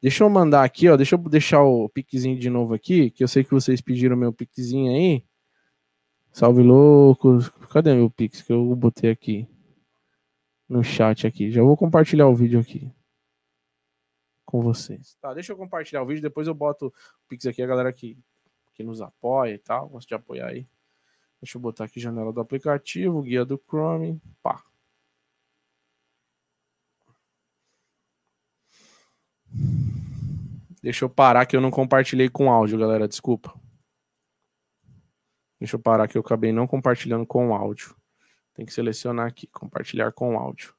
Deixa 0.00 0.22
eu 0.22 0.28
mandar 0.28 0.64
aqui, 0.64 0.88
ó. 0.88 0.96
Deixa 0.96 1.14
eu 1.14 1.18
deixar 1.18 1.62
o 1.62 1.88
piquezinho 1.88 2.38
de 2.38 2.50
novo 2.50 2.74
aqui, 2.74 3.10
que 3.10 3.24
eu 3.24 3.28
sei 3.28 3.42
que 3.42 3.50
vocês 3.50 3.80
pediram 3.80 4.16
meu 4.16 4.32
piquezinho 4.32 4.92
aí. 4.92 5.24
Salve 6.30 6.62
loucos. 6.62 7.48
Cadê 7.72 7.94
meu 7.94 8.10
pix 8.10 8.42
que 8.42 8.52
eu 8.52 8.74
botei 8.76 9.10
aqui 9.10 9.48
no 10.68 10.84
chat 10.84 11.26
aqui? 11.26 11.50
Já 11.50 11.62
vou 11.62 11.76
compartilhar 11.76 12.28
o 12.28 12.34
vídeo 12.34 12.60
aqui 12.60 12.92
com 14.44 14.60
vocês. 14.60 15.16
Tá, 15.20 15.32
deixa 15.32 15.52
eu 15.52 15.56
compartilhar 15.56 16.02
o 16.02 16.06
vídeo, 16.06 16.22
depois 16.22 16.46
eu 16.46 16.54
boto 16.54 16.88
o 16.88 16.92
pix 17.28 17.46
aqui 17.46 17.62
a 17.62 17.66
galera 17.66 17.92
que 17.92 18.18
que 18.74 18.82
nos 18.82 19.00
apoia 19.00 19.54
e 19.54 19.58
tal. 19.58 19.88
Gosto 19.88 20.08
de 20.08 20.14
apoiar 20.14 20.48
aí. 20.48 20.66
Deixa 21.40 21.56
eu 21.56 21.62
botar 21.62 21.84
aqui 21.84 22.00
janela 22.00 22.32
do 22.32 22.40
aplicativo, 22.40 23.22
guia 23.22 23.44
do 23.44 23.60
Chrome. 23.68 24.20
Pá. 24.42 24.62
Deixa 30.82 31.04
eu 31.04 31.08
parar 31.08 31.46
que 31.46 31.56
eu 31.56 31.60
não 31.60 31.70
compartilhei 31.70 32.28
com 32.28 32.50
áudio, 32.50 32.78
galera. 32.78 33.08
Desculpa. 33.08 33.54
Deixa 35.58 35.76
eu 35.76 35.80
parar 35.80 36.06
que 36.08 36.18
eu 36.18 36.20
acabei 36.20 36.52
não 36.52 36.66
compartilhando 36.66 37.26
com 37.26 37.54
áudio. 37.54 37.96
Tem 38.54 38.66
que 38.66 38.72
selecionar 38.72 39.26
aqui, 39.26 39.46
compartilhar 39.46 40.12
com 40.12 40.38
áudio. 40.38 40.74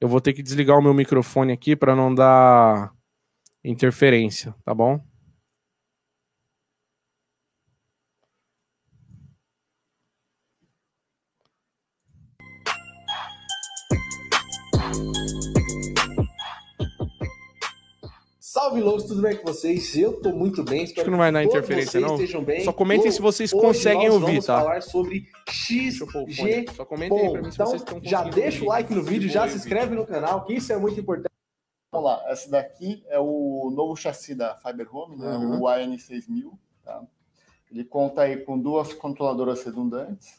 Eu 0.00 0.08
vou 0.08 0.20
ter 0.20 0.32
que 0.32 0.42
desligar 0.42 0.78
o 0.78 0.82
meu 0.82 0.94
microfone 0.94 1.52
aqui 1.52 1.74
para 1.74 1.96
não 1.96 2.14
dar 2.14 2.92
interferência, 3.64 4.54
tá 4.64 4.72
bom? 4.72 5.04
Salve 18.58 18.80
loucos, 18.80 19.04
tudo 19.04 19.22
bem 19.22 19.36
com 19.36 19.46
vocês? 19.46 19.96
Eu 19.96 20.20
tô 20.20 20.32
muito 20.32 20.64
bem. 20.64 20.82
Acho 20.82 20.92
que 20.92 21.08
não 21.08 21.16
vai 21.16 21.30
dar 21.30 21.44
interferência, 21.44 22.00
não. 22.00 22.18
Só 22.64 22.72
comentem 22.72 23.08
se 23.08 23.22
vocês 23.22 23.52
conseguem 23.52 24.10
ouvir, 24.10 24.44
tá? 24.44 24.58
falar 24.58 24.82
sobre 24.82 25.28
XG. 25.48 26.66
Só 26.74 26.84
comentem 26.84 27.20
aí 27.20 27.30
pra 27.30 27.40
mim 27.40 27.52
se 27.52 27.54
então, 27.54 27.66
vocês 27.66 27.82
estão 27.82 28.00
Já 28.02 28.24
deixa 28.24 28.64
o 28.64 28.66
like 28.66 28.92
no 28.92 29.04
vídeo, 29.04 29.30
já 29.30 29.46
se 29.46 29.56
inscreve 29.56 29.94
no 29.94 30.04
canal, 30.04 30.44
que 30.44 30.54
isso 30.54 30.72
é 30.72 30.76
muito 30.76 30.98
importante. 30.98 31.30
Vamos 31.92 32.10
lá, 32.10 32.24
essa 32.26 32.50
daqui 32.50 33.04
é 33.06 33.20
o 33.20 33.70
novo 33.72 33.94
chassi 33.94 34.34
da 34.34 34.56
Fiber 34.56 34.92
Home, 34.92 35.16
né? 35.18 35.36
Uhum. 35.36 35.60
o 35.60 35.66
AN6000. 35.66 36.50
Tá? 36.84 37.00
Ele 37.70 37.84
conta 37.84 38.22
aí 38.22 38.38
com 38.38 38.58
duas 38.58 38.92
controladoras 38.92 39.62
redundantes, 39.62 40.34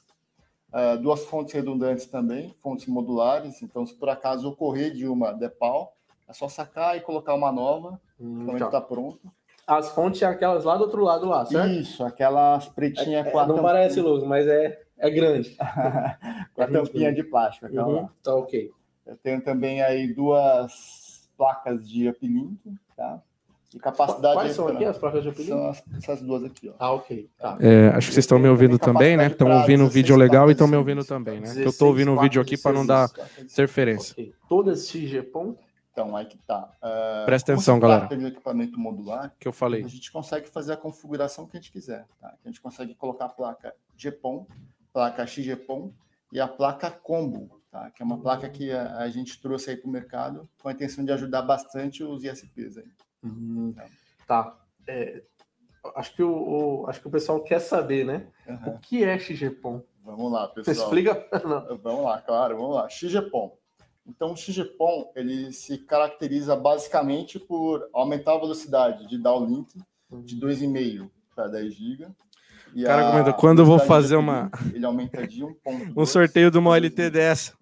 uh, 0.74 1.02
duas 1.02 1.24
fontes 1.24 1.54
redundantes 1.54 2.06
também, 2.06 2.54
fontes 2.62 2.86
modulares. 2.86 3.62
Então, 3.62 3.86
se 3.86 3.94
por 3.94 4.10
acaso 4.10 4.50
ocorrer 4.50 4.92
de 4.92 5.08
uma 5.08 5.32
DEPAL, 5.32 5.96
é 6.28 6.34
só 6.34 6.50
sacar 6.50 6.98
e 6.98 7.00
colocar 7.00 7.34
uma 7.34 7.50
nova, 7.50 7.98
quando 8.20 8.60
tá. 8.60 8.66
está 8.66 8.82
pronto. 8.82 9.20
As 9.66 9.90
fontes 9.92 10.20
são 10.20 10.30
aquelas 10.30 10.66
lá 10.66 10.76
do 10.76 10.84
outro 10.84 11.04
lado 11.04 11.28
lá, 11.28 11.46
certo? 11.46 11.70
Isso, 11.70 12.04
aquelas 12.04 12.68
pretinhas 12.70 13.28
é, 13.28 13.30
com 13.30 13.38
a 13.38 13.44
Não 13.44 13.56
tampinha. 13.56 13.72
parece 13.72 14.02
luz, 14.02 14.24
mas 14.24 14.48
é, 14.48 14.82
é 14.98 15.10
grande. 15.10 15.56
com 16.54 16.64
a 16.64 16.68
tampinha 16.68 17.14
de 17.14 17.24
plástico, 17.24 17.68
aquela 17.68 17.88
uhum, 17.88 18.02
lá. 18.02 18.10
Tá 18.24 18.36
ok. 18.36 18.72
Eu 19.06 19.16
tenho 19.18 19.42
também 19.42 19.82
aí 19.82 20.12
duas 20.12 21.30
placas 21.38 21.88
de 21.88 22.10
uplink, 22.10 22.58
tá? 22.96 23.22
E 23.74 23.80
capacidade. 23.80 24.34
Quais 24.34 24.56
são 24.56 24.68
aqui 24.68 24.84
as 24.84 24.98
placas 24.98 25.22
de 25.22 25.30
uplink? 25.30 25.50
São 25.50 25.72
essas 25.96 26.22
duas 26.22 26.44
aqui, 26.44 26.70
ó. 26.70 26.74
Ah, 26.80 26.92
ok. 26.94 27.30
Tá. 27.38 27.58
É, 27.62 27.90
acho 27.90 28.08
que 28.08 28.14
vocês 28.16 28.26
estão 28.26 28.40
me 28.40 28.50
ouvindo 28.50 28.80
também, 28.80 29.16
né? 29.16 29.28
Estão 29.28 29.52
ouvindo 29.52 29.86
o 29.86 29.88
vídeo 29.88 30.16
legal 30.16 30.50
e 30.50 30.54
estão 30.54 30.68
me 30.68 30.76
ouvindo 30.76 31.06
também, 31.06 31.40
né? 31.40 31.54
Eu 31.56 31.70
estou 31.70 31.90
ouvindo 31.90 32.12
o 32.12 32.20
vídeo 32.20 32.42
aqui 32.42 32.58
para 32.58 32.74
não 32.74 32.86
dar 32.86 33.08
interferência. 33.40 34.14
Okay. 34.14 34.34
Todas 34.50 34.90
XG 34.90 35.22
então, 35.92 36.16
aí 36.16 36.26
que 36.26 36.38
tá. 36.38 36.72
Uh, 36.78 37.26
Presta 37.26 37.52
atenção, 37.52 37.80
galera. 37.80 38.08
Tem 38.08 38.18
um 38.18 38.28
equipamento 38.28 38.80
modular. 38.80 39.36
Que 39.40 39.48
eu 39.48 39.54
falei. 39.54 39.84
A 39.84 39.88
gente 39.88 40.12
consegue 40.12 40.48
fazer 40.48 40.74
a 40.74 40.78
configuração 40.78 41.46
que 41.46 41.58
a 41.58 41.60
gente 41.60 41.72
quiser. 41.72 42.08
Tá? 42.20 42.36
A 42.44 42.48
gente 42.48 42.62
consegue 42.62 42.94
colocar 42.96 43.26
a 43.26 43.30
placa 43.30 43.76
GPON, 43.98 44.48
placa 44.94 45.26
XGPON 45.26 45.92
e 46.32 46.40
a 46.40 46.48
placa 46.48 46.92
Combo, 46.92 47.62
tá? 47.72 47.90
que 47.92 48.02
é 48.02 48.06
uma 48.06 48.20
placa 48.20 48.48
que 48.50 48.72
a, 48.72 48.98
a 48.98 49.10
gente 49.10 49.42
trouxe 49.42 49.72
aí 49.72 49.78
para 49.78 49.90
o 49.90 49.92
mercado 49.92 50.50
com 50.62 50.70
a 50.70 50.72
intenção 50.72 51.04
de 51.04 51.12
ajudar 51.12 51.42
bastante 51.42 52.04
os 52.04 52.24
ISPs. 52.24 52.78
Aí. 52.78 52.92
Uhum. 53.24 53.76
Tá. 54.28 54.58
É, 54.88 55.24
acho, 55.96 56.16
que 56.16 56.24
o, 56.24 56.32
o, 56.32 56.88
acho 56.88 57.02
que 57.02 57.08
o 57.08 57.12
pessoal 57.12 57.44
quer 57.44 57.60
saber, 57.60 58.06
né? 58.06 58.28
Uhum. 58.48 58.76
O 58.76 58.80
que 58.80 59.04
é 59.04 59.18
XGPON? 59.18 59.84
Vamos 60.04 60.32
lá, 60.32 60.48
pessoal. 60.48 60.76
Você 60.76 60.82
explica? 60.82 61.28
Não. 61.44 61.78
Vamos 61.78 62.04
lá, 62.06 62.22
claro, 62.22 62.58
vamos 62.58 62.76
lá. 62.76 62.88
XGPON 62.88 63.60
então, 64.10 64.34
o 64.34 64.36
XGPON 64.36 65.12
ele 65.16 65.52
se 65.54 65.78
caracteriza 65.78 66.56
basicamente 66.56 67.40
por 67.40 67.88
aumentar 67.94 68.34
a 68.34 68.40
velocidade 68.40 69.08
de 69.08 69.18
downlink 69.18 69.72
de 70.24 70.40
2,5 70.40 71.10
para 71.36 71.48
10 71.48 71.74
GB. 71.74 72.08
Cara, 72.84 73.12
comenta, 73.12 73.34
quando 73.34 73.60
eu 73.60 73.66
vou 73.66 73.80
fazer 73.80 74.16
uma. 74.16 74.52
Ele 74.74 74.86
aumenta 74.86 75.26
de 75.26 75.42
1,2. 75.42 75.94
um 75.96 76.06
sorteio 76.06 76.52
de 76.52 76.58
uma 76.58 76.72
OLT 76.72 77.10
dessa. 77.10 77.58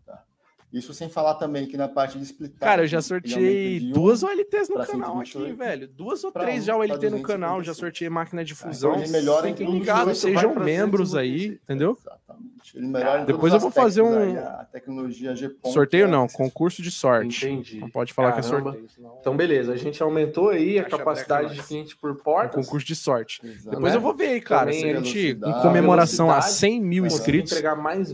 Isso 0.71 0.93
sem 0.93 1.09
falar 1.09 1.35
também 1.35 1.65
que 1.65 1.77
na 1.77 1.87
parte 1.87 2.17
de 2.17 2.23
explicar. 2.25 2.59
Cara, 2.59 2.83
eu 2.83 2.87
já 2.87 3.01
sorteei 3.01 3.79
duas 3.91 4.21
OLTs 4.21 4.67
no 4.69 4.85
canal 4.85 5.19
aqui, 5.19 5.53
velho. 5.53 5.87
Duas 5.87 6.23
ou 6.25 6.31
três 6.31 6.65
já 6.65 6.75
OLT 6.75 7.09
no 7.09 7.21
canal, 7.21 7.63
já 7.63 7.73
sorteei 7.73 8.09
máquina 8.09 8.43
de 8.43 8.53
fusão. 8.53 8.91
Então, 8.91 9.03
ele 9.03 9.11
melhora 9.11 9.47
Fiquem 9.47 9.71
ligados, 9.71 10.17
sejam 10.17 10.55
membros 10.55 11.15
aí, 11.15 11.59
entendeu? 11.63 11.97
Exatamente. 11.99 12.56
Ele 12.75 12.87
melhora 12.87 13.25
Depois 13.25 13.53
eu 13.53 13.59
vou 13.59 13.71
fazer 13.71 14.01
um. 14.01 14.17
Aí, 14.17 14.37
a 14.37 14.67
tecnologia 14.71 15.33
GPON, 15.33 15.71
sorteio 15.71 16.05
é 16.05 16.07
não, 16.07 16.27
concurso 16.27 16.81
de 16.81 16.91
sorte. 16.91 17.45
Entendi. 17.45 17.79
Não 17.79 17.89
pode 17.89 18.13
falar 18.13 18.31
Caramba. 18.31 18.71
que 18.71 18.77
é 18.77 18.87
sorteio. 18.87 19.17
Então, 19.19 19.35
beleza. 19.35 19.73
A 19.73 19.75
gente 19.77 20.01
aumentou 20.01 20.49
aí 20.49 20.79
a 20.79 20.83
capacidade 20.83 21.55
de 21.55 21.63
cliente 21.63 21.95
por 21.97 22.15
porta. 22.15 22.59
Um 22.59 22.63
concurso 22.63 22.85
de 22.85 22.95
sorte. 22.95 23.45
Exato. 23.45 23.69
Depois 23.69 23.93
né? 23.93 23.97
eu 23.97 24.01
vou 24.01 24.13
ver 24.13 24.27
aí, 24.27 24.41
cara. 24.41 24.71
Se 24.71 24.83
a 24.85 24.99
gente, 24.99 25.29
em 25.31 25.61
comemoração 25.61 26.29
a 26.29 26.41
100 26.41 26.81
mil 26.81 27.05
inscritos, 27.05 27.61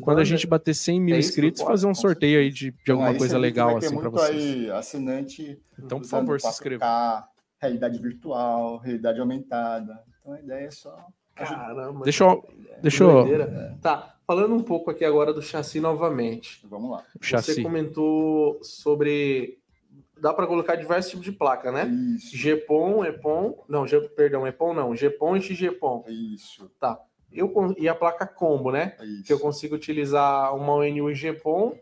quando 0.02 0.20
a 0.20 0.24
gente 0.24 0.48
bater 0.48 0.74
100 0.74 1.02
mil 1.02 1.16
é 1.16 1.20
inscritos, 1.20 1.62
fazer 1.62 1.88
um 1.88 1.96
sorteio 1.96 2.39
aí 2.39 2.50
de, 2.50 2.72
de 2.72 2.91
alguma 2.91 3.16
coisa 3.16 3.38
legal 3.38 3.78
assim 3.78 3.98
para 3.98 4.10
vocês. 4.10 4.44
Aí, 4.44 4.72
assinante. 4.72 5.60
Então, 5.78 6.00
por 6.00 6.08
favor, 6.08 6.39
se 6.39 6.48
inscreva. 6.48 7.24
Realidade 7.60 7.98
virtual, 7.98 8.78
realidade 8.78 9.20
aumentada. 9.22 10.02
Então 10.20 10.34
a 10.34 10.39
ideia 10.39 10.66
é 10.66 10.72
só. 10.72 10.96
Caramba. 11.36 12.04
Deixa 12.04 12.24
eu. 12.24 12.44
Deixa 12.82 13.04
eu... 13.04 13.78
Tá, 13.82 14.12
falando 14.26 14.55
um 14.55 14.63
pouco 14.63 14.89
aqui 14.89 15.05
agora 15.05 15.34
do 15.34 15.41
chassi 15.41 15.80
novamente. 15.80 16.65
Vamos 16.67 16.91
lá. 16.91 17.03
O 17.19 17.24
chassi. 17.24 17.55
Você 17.55 17.63
comentou 17.63 18.59
sobre. 18.61 19.59
Dá 20.19 20.34
para 20.34 20.47
colocar 20.47 20.76
diversos 20.76 21.11
tipos 21.11 21.26
de 21.26 21.32
placa, 21.32 21.71
né? 21.71 21.86
Isso. 22.15 22.38
GPON, 22.38 23.03
EPON. 23.03 23.63
Não, 23.67 23.86
G... 23.86 23.99
perdão, 24.09 24.47
EPON 24.47 24.74
não. 24.74 24.93
GPON 24.93 25.36
e 25.36 25.41
XGPON. 25.41 26.05
Isso. 26.07 26.71
Tá. 26.80 26.99
Eu, 27.32 27.51
e 27.78 27.89
a 27.89 27.95
placa 27.95 28.28
combo, 28.28 28.71
né? 28.71 28.95
Isso. 29.01 29.24
Que 29.24 29.34
eu 29.34 29.39
consigo 29.39 29.76
utilizar 29.76 30.55
uma 30.55 30.74
ONU 30.74 31.09
e 31.09 31.15
GPON 31.15 31.76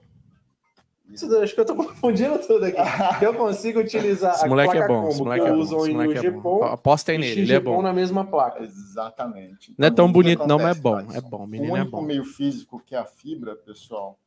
Acho 1.13 1.53
que 1.53 1.59
eu 1.61 1.65
tô 1.65 1.75
confundindo 1.75 2.39
tudo 2.39 2.65
aqui. 2.65 3.25
eu 3.25 3.33
consigo 3.33 3.79
utilizar 3.79 4.35
esse 4.35 4.47
moleque 4.47 4.77
é 4.77 4.87
bom, 4.87 5.09
esse 5.09 5.21
moleque 5.21 5.45
que 5.45 5.49
eu 5.49 5.55
é 5.55 5.57
uso 5.57 5.87
em 5.87 5.93
moleque 5.93 6.27
é 6.27 6.31
bom. 6.31 6.63
Aposta 6.63 7.11
nele, 7.11 7.41
ele 7.41 7.53
é 7.53 7.59
bom. 7.59 7.81
na 7.81 7.93
mesma 7.93 8.25
placa. 8.25 8.63
Exatamente. 8.63 9.71
Então, 9.71 9.75
não 9.77 9.87
é 9.87 9.91
tão 9.91 10.11
bonito 10.11 10.47
não, 10.47 10.57
mas 10.57 10.77
é 10.77 10.79
bom, 10.81 10.99
é 10.99 11.21
bom, 11.21 11.47
menino 11.47 11.73
o 11.73 11.77
é 11.77 11.83
bom. 11.83 12.01
meio 12.01 12.23
físico 12.23 12.81
que 12.85 12.95
é 12.95 12.97
a 12.97 13.05
fibra, 13.05 13.55
pessoal, 13.55 14.17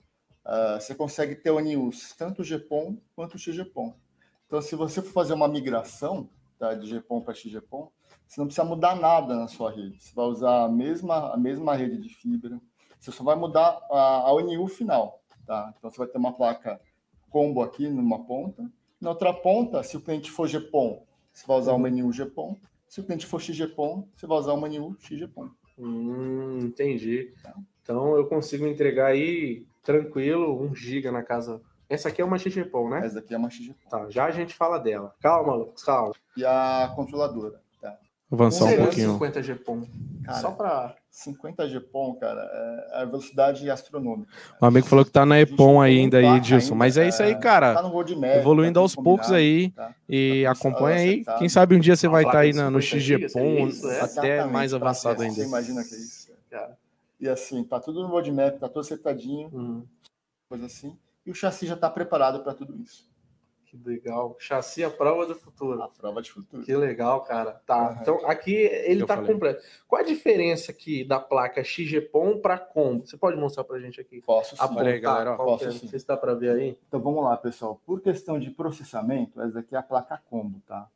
uh, 0.44 0.80
você 0.80 0.94
consegue 0.94 1.34
ter 1.34 1.50
ONIUs, 1.50 2.14
tanto 2.16 2.42
o 2.42 2.44
GPON 2.44 2.96
quanto 3.14 3.34
o 3.34 3.38
XGPON. 3.38 3.94
Então, 4.46 4.60
se 4.60 4.76
você 4.76 5.02
for 5.02 5.12
fazer 5.12 5.34
uma 5.34 5.48
migração 5.48 6.28
tá, 6.58 6.74
de 6.74 6.86
GPON 6.86 7.20
para 7.20 7.34
XGPON, 7.34 7.90
você 8.26 8.40
não 8.40 8.46
precisa 8.46 8.64
mudar 8.64 8.96
nada 8.96 9.34
na 9.34 9.48
sua 9.48 9.70
rede. 9.70 10.00
Você 10.00 10.14
vai 10.14 10.26
usar 10.26 10.64
a 10.64 10.68
mesma, 10.68 11.32
a 11.32 11.36
mesma 11.36 11.74
rede 11.74 11.98
de 11.98 12.08
fibra. 12.08 12.60
Você 12.98 13.12
só 13.12 13.22
vai 13.22 13.36
mudar 13.36 13.78
a, 13.90 13.96
a 14.26 14.32
ONU 14.32 14.66
final. 14.66 15.23
Tá? 15.46 15.72
Então 15.76 15.90
você 15.90 15.98
vai 15.98 16.06
ter 16.06 16.18
uma 16.18 16.32
placa 16.32 16.80
combo 17.30 17.62
aqui 17.62 17.88
numa 17.88 18.24
ponta. 18.24 18.70
Na 19.00 19.10
outra 19.10 19.32
ponta, 19.32 19.82
se 19.82 19.96
o 19.96 20.00
cliente 20.00 20.30
for 20.30 20.48
GPON, 20.48 21.04
você 21.32 21.46
vai 21.46 21.58
usar 21.58 21.72
o 21.72 21.78
menu 21.78 22.10
GPON. 22.12 22.56
Se 22.94 23.00
o 23.00 23.04
cliente 23.04 23.26
for 23.26 23.40
XGPON, 23.40 24.06
você 24.14 24.24
vai 24.24 24.38
usar 24.38 24.52
o 24.52 24.60
menu 24.60 24.96
XGPON. 25.00 25.50
Hum, 25.76 26.60
entendi. 26.62 27.34
Tá. 27.42 27.52
Então 27.82 28.16
eu 28.16 28.28
consigo 28.28 28.66
entregar 28.68 29.06
aí 29.06 29.66
tranquilo, 29.82 30.62
um 30.62 30.72
giga 30.76 31.10
na 31.10 31.22
casa. 31.22 31.60
Essa 31.88 32.08
aqui 32.08 32.22
é 32.22 32.24
uma 32.24 32.38
XGPON, 32.38 32.88
né? 32.88 33.04
Essa 33.04 33.18
aqui 33.18 33.34
é 33.34 33.36
uma 33.36 33.50
XGPON. 33.50 33.88
Tá, 33.90 34.08
já 34.08 34.26
a 34.26 34.30
gente 34.30 34.54
fala 34.54 34.78
dela. 34.78 35.12
Calma, 35.20 35.56
Lucas, 35.56 35.82
calma. 35.82 36.14
E 36.36 36.44
a 36.44 36.92
controladora. 36.94 37.63
Tá? 38.36 38.44
avançar 38.44 38.64
um 38.66 38.76
pouquinho. 38.76 39.12
50 39.12 39.42
GPOM. 39.42 39.82
Cara, 40.24 40.38
Só 40.40 40.50
pra. 40.52 40.94
50 41.10 41.68
GPOM, 41.68 42.14
cara, 42.16 42.40
é 42.92 43.02
a 43.02 43.04
velocidade 43.04 43.70
astronômica. 43.70 44.32
O 44.60 44.66
amigo 44.66 44.84
falou 44.86 45.04
que 45.04 45.10
tá 45.12 45.24
na 45.24 45.38
Epon 45.40 45.80
ainda 45.80 46.16
aí, 46.18 46.24
tá 46.24 46.38
Dilson. 46.40 46.64
ainda, 46.72 46.74
Mas 46.76 46.96
é 46.96 47.06
isso 47.08 47.22
aí, 47.22 47.34
Tá 47.34 47.40
cara. 47.40 47.82
no 47.82 47.88
roadmap. 47.88 48.36
Evoluindo 48.38 48.74
tá 48.74 48.80
aos 48.80 48.96
poucos 48.96 49.30
aí. 49.30 49.70
tá? 49.70 49.94
E 50.08 50.42
Tá 50.44 50.50
acompanha 50.50 50.96
aí. 50.96 51.10
acertado. 51.12 51.38
Quem 51.38 51.48
sabe 51.48 51.76
um 51.76 51.78
dia 51.78 51.94
você 51.94 52.08
Uma 52.08 52.12
vai 52.14 52.22
estar 52.22 52.32
placa 52.32 52.46
aí 52.46 52.52
na- 52.52 52.68
no 52.70 52.82
50 52.82 52.98
gigas, 53.00 53.30
XGPOM, 53.32 53.42
seria 53.54 53.66
isso, 53.68 53.86
é? 53.90 54.00
até 54.00 54.04
Exatamente, 54.34 54.52
mais 54.52 54.74
avançado 54.74 55.22
ainda. 55.22 55.34
Você 55.36 55.44
imagina 55.44 55.84
que 55.84 55.94
é 55.94 55.98
isso. 55.98 56.32
Cara. 56.50 56.76
E 57.20 57.28
assim, 57.28 57.62
tá 57.62 57.78
tudo 57.78 58.02
no 58.02 58.08
roadmap, 58.08 58.58
tá 58.58 58.66
tudo 58.68 58.80
acertadinho, 58.80 59.48
Hum, 59.54 59.84
coisa 60.48 60.66
assim. 60.66 60.96
E 61.24 61.30
o 61.30 61.34
chassi 61.34 61.64
já 61.66 61.76
tá 61.76 61.88
preparado 61.88 62.40
para 62.40 62.54
tudo 62.54 62.76
isso. 62.82 63.06
Que 63.82 63.88
legal. 63.88 64.36
Chassi 64.38 64.84
à 64.84 64.90
prova 64.90 65.26
do 65.26 65.34
futuro. 65.34 65.82
A 65.82 65.88
prova 65.88 66.22
de 66.22 66.30
futuro. 66.30 66.62
Que 66.64 66.74
legal, 66.76 67.22
cara. 67.22 67.60
Tá. 67.66 67.88
Aham. 67.90 67.98
Então 68.00 68.26
aqui 68.30 68.52
ele 68.54 69.02
Eu 69.02 69.06
tá 69.06 69.16
falei. 69.16 69.32
completo. 69.32 69.62
Qual 69.88 70.00
a 70.00 70.04
diferença 70.04 70.70
aqui 70.70 71.04
da 71.04 71.18
placa 71.18 71.62
XGPOM 71.64 72.38
para 72.40 72.58
Combo? 72.58 73.06
Você 73.06 73.16
pode 73.16 73.36
mostrar 73.36 73.64
pra 73.64 73.78
gente 73.78 74.00
aqui? 74.00 74.20
Posso 74.22 74.56
sim. 74.56 74.62
Aponta 74.62 74.82
aí, 74.84 75.00
galera, 75.00 75.32
ó. 75.32 75.36
Qual 75.36 75.58
que 75.58 75.64
é? 75.64 75.66
Posso 75.66 75.78
Não 75.78 75.80
sim. 75.82 75.88
sei 75.88 75.98
se 75.98 76.06
dá 76.06 76.16
pra 76.16 76.34
ver 76.34 76.50
aí. 76.50 76.78
Então 76.88 77.00
vamos 77.00 77.22
lá, 77.24 77.36
pessoal. 77.36 77.80
Por 77.84 78.00
questão 78.00 78.38
de 78.38 78.50
processamento, 78.50 79.40
essa 79.40 79.52
daqui 79.52 79.74
é 79.74 79.78
a 79.78 79.82
placa 79.82 80.20
combo, 80.30 80.60
tá? 80.66 80.88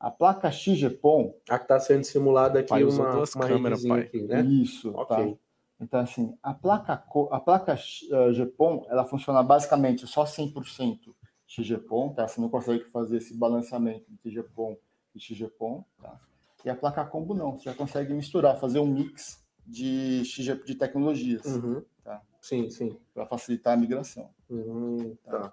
A 0.00 0.10
placa 0.10 0.50
XGPOM, 0.50 1.32
A 1.48 1.58
que 1.60 1.68
tá 1.68 1.78
sendo 1.78 2.02
simulada 2.04 2.58
aqui 2.58 2.70
Pai, 2.70 2.82
uma, 2.82 3.12
duas 3.12 3.34
uma 3.34 3.46
câmeras, 3.46 3.84
redezinha 3.84 3.94
pai. 3.94 4.02
aqui, 4.04 4.22
né? 4.22 4.40
isso, 4.42 4.92
tá? 4.92 5.00
Ok. 5.00 5.38
Então 5.80 6.00
assim, 6.00 6.36
a 6.42 6.52
placa 6.54 6.96
co- 6.96 7.28
a 7.32 7.38
placa 7.40 7.74
eh, 7.74 8.32
GPOM, 8.32 8.84
ela 8.88 9.04
funciona 9.04 9.42
basicamente 9.42 10.06
só 10.06 10.24
100% 10.24 11.14
XGPOM, 11.56 12.14
tá? 12.14 12.26
Você 12.26 12.40
não 12.40 12.48
consegue 12.48 12.84
fazer 12.84 13.18
esse 13.18 13.34
balanceamento 13.34 14.06
entre 14.10 14.30
GPOM 14.30 14.76
e 15.14 15.20
XGPOM, 15.20 15.84
tá? 16.00 16.18
E 16.64 16.70
a 16.70 16.74
placa 16.76 17.04
combo 17.04 17.34
não, 17.34 17.56
você 17.56 17.64
já 17.64 17.74
consegue 17.74 18.14
misturar, 18.14 18.58
fazer 18.58 18.78
um 18.78 18.86
mix 18.86 19.42
de 19.66 20.22
XG, 20.24 20.64
de 20.64 20.74
tecnologias 20.74 21.44
Uhum. 21.44 21.82
Tá. 22.04 22.22
Sim, 22.40 22.70
sim. 22.70 22.96
para 23.12 23.26
facilitar 23.26 23.74
a 23.74 23.76
migração. 23.76 24.30
Hum, 24.50 25.14
tá. 25.24 25.52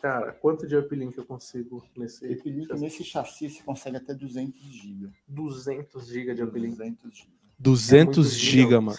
Cara, 0.00 0.32
quanto 0.32 0.66
de 0.66 0.76
uplink 0.76 1.16
eu 1.16 1.24
consigo 1.24 1.82
nesse 1.96 2.20
Felipe, 2.36 2.66
chassi? 2.66 2.82
nesse 2.82 3.04
chassi 3.04 3.48
você 3.50 3.62
consegue 3.62 3.96
até 3.96 4.12
200 4.12 4.60
GB. 4.60 5.10
200 5.28 6.06
GB 6.08 6.34
de 6.34 6.42
uplink. 6.42 6.76
200 6.76 7.16
GB. 7.16 7.30
200 7.58 7.92
É 7.92 8.04
muito 8.04 8.22
giga, 8.24 8.62
giga. 8.64 8.80
mano. 8.80 8.98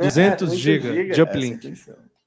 200 0.00 0.48
Muito 0.48 0.60
giga 0.60 0.92
giga. 0.94 1.14
de 1.14 1.20
é 1.20 1.24
uplink. 1.24 1.74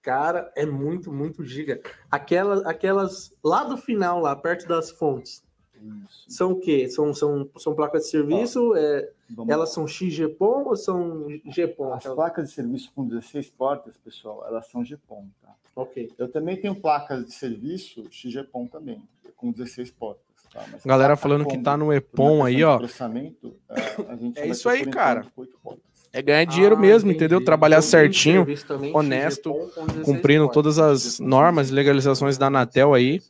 Cara, 0.08 0.50
é 0.56 0.66
muito, 0.66 1.12
muito 1.12 1.44
giga. 1.44 1.82
Aquelas, 2.10 2.66
aquelas 2.66 3.36
lá 3.44 3.66
do 3.66 3.76
final, 3.76 4.22
lá 4.22 4.34
perto 4.38 4.66
das 4.66 4.90
fontes, 4.90 5.44
Isso. 5.76 6.24
são 6.30 6.52
o 6.54 6.60
quê? 6.62 6.88
São, 6.88 7.14
são, 7.14 7.50
são 7.58 7.76
placas 7.76 8.04
de 8.04 8.12
serviço? 8.12 8.74
É, 8.78 9.10
elas 9.50 9.74
são 9.74 9.86
XGPOM 9.86 10.64
ou 10.70 10.78
são 10.78 11.28
GPOM? 11.46 11.92
As 11.92 12.06
placas 12.06 12.48
de 12.48 12.56
serviço 12.56 12.90
com 12.96 13.06
16 13.06 13.50
portas, 13.50 13.98
pessoal, 13.98 14.46
elas 14.48 14.66
são 14.68 14.82
GPOM, 14.82 15.28
tá? 15.42 15.54
Ok. 15.76 16.10
Eu 16.18 16.32
também 16.32 16.56
tenho 16.56 16.74
placas 16.80 17.26
de 17.26 17.34
serviço 17.34 18.06
XGPOM 18.10 18.66
também, 18.66 19.04
com 19.36 19.52
16 19.52 19.92
portas, 19.92 20.24
tá? 20.54 20.64
Mas 20.72 20.86
Galera 20.86 21.18
placa 21.18 21.22
falando 21.22 21.46
que 21.46 21.58
tá 21.58 21.76
no 21.76 21.92
Epon 21.92 22.46
aí, 22.46 22.64
ó. 22.64 22.78
processamento, 22.78 23.58
é, 23.70 24.10
a 24.10 24.16
gente 24.16 24.38
É 24.40 24.44
vai 24.44 24.52
isso 24.52 24.70
aí, 24.70 24.86
cara. 24.86 25.20
enquanto, 25.20 25.38
oito 25.40 25.60
portas. 25.62 25.84
É 26.18 26.22
ganhar 26.22 26.46
dinheiro 26.46 26.76
Ah, 26.76 26.80
mesmo, 26.80 27.10
entendi. 27.12 27.26
entendeu? 27.26 27.46
Trabalhar 27.46 27.78
Então, 27.78 27.90
tem 27.92 28.00
certinho, 28.00 28.48
honesto, 28.94 29.52
XGPOM 29.54 29.70
com 29.70 29.86
16 29.86 30.06
cumprindo 30.06 30.50
todas 30.50 30.80
as 30.80 31.20
normas 31.20 31.70
e 31.70 31.74
legalizações 31.74 32.38
da 32.38 32.48
Anatel 32.48 32.94
aí. 32.94 33.22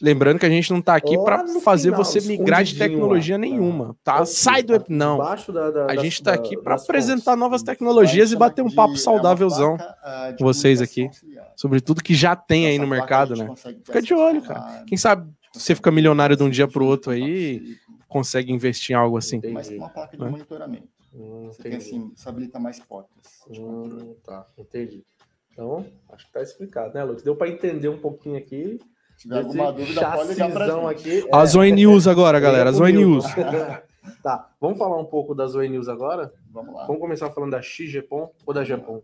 Lembrando 0.00 0.40
que 0.40 0.46
a 0.46 0.50
gente 0.50 0.72
não 0.72 0.82
tá 0.82 0.96
aqui 0.96 1.16
no 1.16 1.60
fazer 1.60 1.90
final, 1.90 2.04
você 2.04 2.20
migrar 2.20 2.64
de 2.64 2.76
tecnologia 2.76 3.36
lá. 3.36 3.38
nenhuma, 3.40 3.96
tá? 4.02 4.24
Sai 4.24 4.62
do 4.62 4.74
Ep- 4.74 4.86
não. 4.90 5.14
Embaixo 5.16 5.52
da, 5.52 5.70
da, 5.70 5.86
A 5.86 5.96
gente 5.96 6.20
tá 6.22 6.32
da- 6.32 6.36
aqui 6.36 6.56
pra 6.56 6.74
das 6.74 6.82
apresentar 6.84 7.22
fontes. 7.32 7.38
novas 7.40 7.62
tecnologias 7.62 8.32
e 8.32 8.36
bater 8.36 8.62
um 8.62 8.70
papo 8.70 8.96
saudávelzão 8.96 9.76
ah, 10.02 10.30
de 10.32 10.38
com 10.38 10.44
vocês 10.44 10.82
aqui. 10.82 11.04
auxiliar. 11.06 11.46
sobre 11.56 11.80
tudo 11.80 12.02
que 12.02 12.14
já 12.14 12.34
tem 12.34 12.66
aí 12.66 12.78
no 12.78 12.86
mercado, 12.88 13.36
né? 13.36 13.48
Fica 13.84 14.02
de 14.02 14.12
olho, 14.14 14.42
cara. 14.42 14.82
Quem 14.86 14.98
sabe 14.98 15.30
você 15.54 15.74
fica 15.76 15.90
milionário 15.92 16.34
de 16.36 16.42
um 16.42 16.50
dia 16.50 16.66
pro 16.66 16.84
outro 16.84 17.12
aí, 17.12 17.62
consegue 18.08 18.52
investir 18.52 18.96
em 18.96 18.98
algo 18.98 19.16
assim. 19.16 19.40
Mas 19.52 19.68
com 19.68 19.76
uma 19.76 19.88
placa 19.90 20.16
de 20.16 20.22
Né? 20.24 20.28
monitoramento. 20.30 20.88
Hum, 21.14 21.46
Você 21.48 21.62
tem 21.62 21.76
assim, 21.76 22.12
isso 22.16 22.28
habilita 22.28 22.58
mais 22.58 22.80
portas. 22.80 23.42
Hum, 23.50 24.14
tá, 24.24 24.46
entendi. 24.56 25.04
Então, 25.52 25.84
acho 26.10 26.26
que 26.26 26.32
tá 26.32 26.42
explicado, 26.42 26.94
né, 26.94 27.04
Lucas? 27.04 27.22
Deu 27.22 27.36
para 27.36 27.48
entender 27.48 27.88
um 27.88 27.98
pouquinho 28.00 28.38
aqui. 28.38 28.78
Se 29.16 29.24
tiver 29.28 29.38
alguma 29.40 29.70
dúvida, 29.72 30.10
pode 30.12 30.28
ligar 30.30 30.50
pra 30.50 30.66
gente. 30.66 30.86
aqui. 31.20 31.28
A 31.32 31.42
é, 31.42 31.46
Zoe 31.46 31.70
News 31.72 32.08
agora, 32.08 32.40
galera. 32.40 32.70
é 32.70 32.72
Zoe 32.72 32.92
News. 32.92 33.24
Tá, 34.20 34.50
vamos 34.60 34.78
falar 34.78 34.98
um 34.98 35.04
pouco 35.04 35.32
da 35.32 35.46
Zoe 35.46 35.68
News 35.68 35.88
agora? 35.88 36.32
Vamos 36.50 36.74
lá. 36.74 36.86
Vamos 36.86 37.00
começar 37.00 37.30
falando 37.30 37.52
da 37.52 37.62
XGPOM 37.62 38.30
ou 38.44 38.52
da 38.52 38.64
GPOM? 38.64 39.00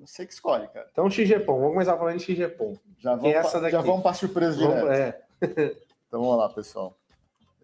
Você 0.00 0.24
que 0.26 0.32
escolhe, 0.32 0.66
cara. 0.68 0.88
Então, 0.90 1.10
XGPOM, 1.10 1.58
vamos 1.58 1.72
começar 1.74 1.98
falando 1.98 2.16
de 2.18 2.24
XGPOM. 2.24 2.74
Já 2.98 3.12
é 3.12 3.16
vamos, 3.16 3.34
essa 3.34 3.60
pra, 3.60 3.68
já 3.70 3.82
vamos 3.82 4.02
para 4.02 4.14
surpresa 4.14 4.56
Vamos, 4.58 4.74
direto. 4.82 4.90
é, 5.42 5.76
Então 6.08 6.20
vamos 6.22 6.38
lá, 6.38 6.48
pessoal. 6.48 6.96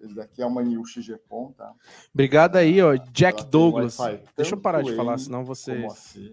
Esse 0.00 0.14
daqui 0.14 0.42
é 0.42 0.46
uma 0.46 0.62
New 0.62 0.84
XGPOM, 0.84 1.52
tá? 1.52 1.72
Obrigado 2.12 2.56
aí, 2.56 2.80
ó. 2.80 2.94
Jack 3.12 3.22
Ela 3.22 3.42
tem 3.42 3.50
Douglas. 3.50 3.98
Deixa 4.36 4.54
eu 4.54 4.60
parar 4.60 4.82
de 4.82 4.94
falar, 4.94 5.18
senão 5.18 5.44
você. 5.44 5.74
Como 5.74 5.92
AC. 5.92 6.32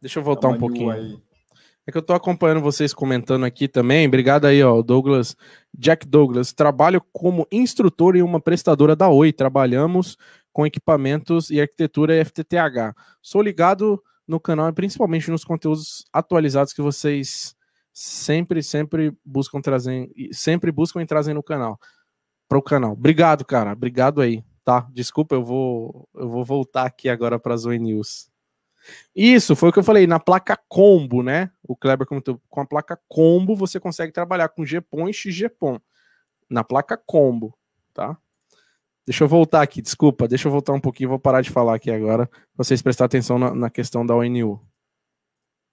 Deixa 0.00 0.18
eu 0.18 0.22
voltar 0.22 0.48
É 0.48 0.52
um 0.52 0.58
pouquinho. 0.58 0.90
Aí, 0.90 1.18
É 1.86 1.92
que 1.92 1.98
eu 1.98 2.02
tô 2.02 2.12
acompanhando 2.12 2.60
vocês 2.60 2.94
comentando 2.94 3.44
aqui 3.44 3.68
também. 3.68 4.06
Obrigado 4.06 4.46
aí, 4.46 4.62
ó, 4.62 4.80
Douglas. 4.80 5.36
Jack 5.76 6.06
Douglas. 6.06 6.52
Trabalho 6.52 7.02
como 7.12 7.46
instrutor 7.50 8.16
em 8.16 8.22
uma 8.22 8.40
prestadora 8.40 8.94
da 8.94 9.08
Oi. 9.08 9.32
Trabalhamos 9.32 10.16
com 10.52 10.64
equipamentos 10.64 11.50
e 11.50 11.60
arquitetura 11.60 12.24
FTTH. 12.24 12.94
Sou 13.20 13.42
ligado 13.42 14.02
no 14.26 14.40
canal 14.40 14.68
e 14.68 14.72
principalmente 14.72 15.30
nos 15.30 15.44
conteúdos 15.44 16.04
atualizados 16.12 16.72
que 16.72 16.80
vocês 16.80 17.54
sempre, 17.92 18.62
sempre 18.62 19.16
buscam 19.24 19.60
trazer, 19.60 20.10
sempre 20.32 20.72
buscam 20.72 21.02
e 21.02 21.06
trazem 21.06 21.34
no 21.34 21.42
canal. 21.42 21.78
Para 22.54 22.58
o 22.60 22.62
canal. 22.62 22.92
Obrigado, 22.92 23.44
cara. 23.44 23.72
Obrigado 23.72 24.20
aí, 24.20 24.44
tá? 24.64 24.86
Desculpa, 24.92 25.34
eu 25.34 25.42
vou, 25.42 26.08
eu 26.14 26.28
vou 26.28 26.44
voltar 26.44 26.86
aqui 26.86 27.08
agora 27.08 27.36
para 27.36 27.56
Zoe 27.56 27.80
News. 27.80 28.30
Isso, 29.12 29.56
foi 29.56 29.70
o 29.70 29.72
que 29.72 29.80
eu 29.80 29.82
falei, 29.82 30.06
na 30.06 30.20
placa 30.20 30.56
combo, 30.68 31.20
né? 31.20 31.50
O 31.64 31.74
Kleber 31.74 32.06
comentou, 32.06 32.40
com 32.48 32.60
a 32.60 32.64
placa 32.64 32.96
combo 33.08 33.56
você 33.56 33.80
consegue 33.80 34.12
trabalhar 34.12 34.48
com 34.50 34.62
GPON 34.62 35.08
e 35.08 35.12
XGPON. 35.12 35.80
Na 36.48 36.62
placa 36.62 36.96
combo, 36.96 37.58
tá? 37.92 38.16
Deixa 39.04 39.24
eu 39.24 39.28
voltar 39.28 39.60
aqui, 39.60 39.82
desculpa, 39.82 40.28
deixa 40.28 40.46
eu 40.46 40.52
voltar 40.52 40.74
um 40.74 40.80
pouquinho, 40.80 41.08
vou 41.08 41.18
parar 41.18 41.40
de 41.40 41.50
falar 41.50 41.74
aqui 41.74 41.90
agora, 41.90 42.28
pra 42.28 42.38
vocês 42.56 42.80
prestar 42.80 43.06
atenção 43.06 43.36
na, 43.36 43.52
na 43.52 43.68
questão 43.68 44.06
da 44.06 44.14
ONU. 44.14 44.64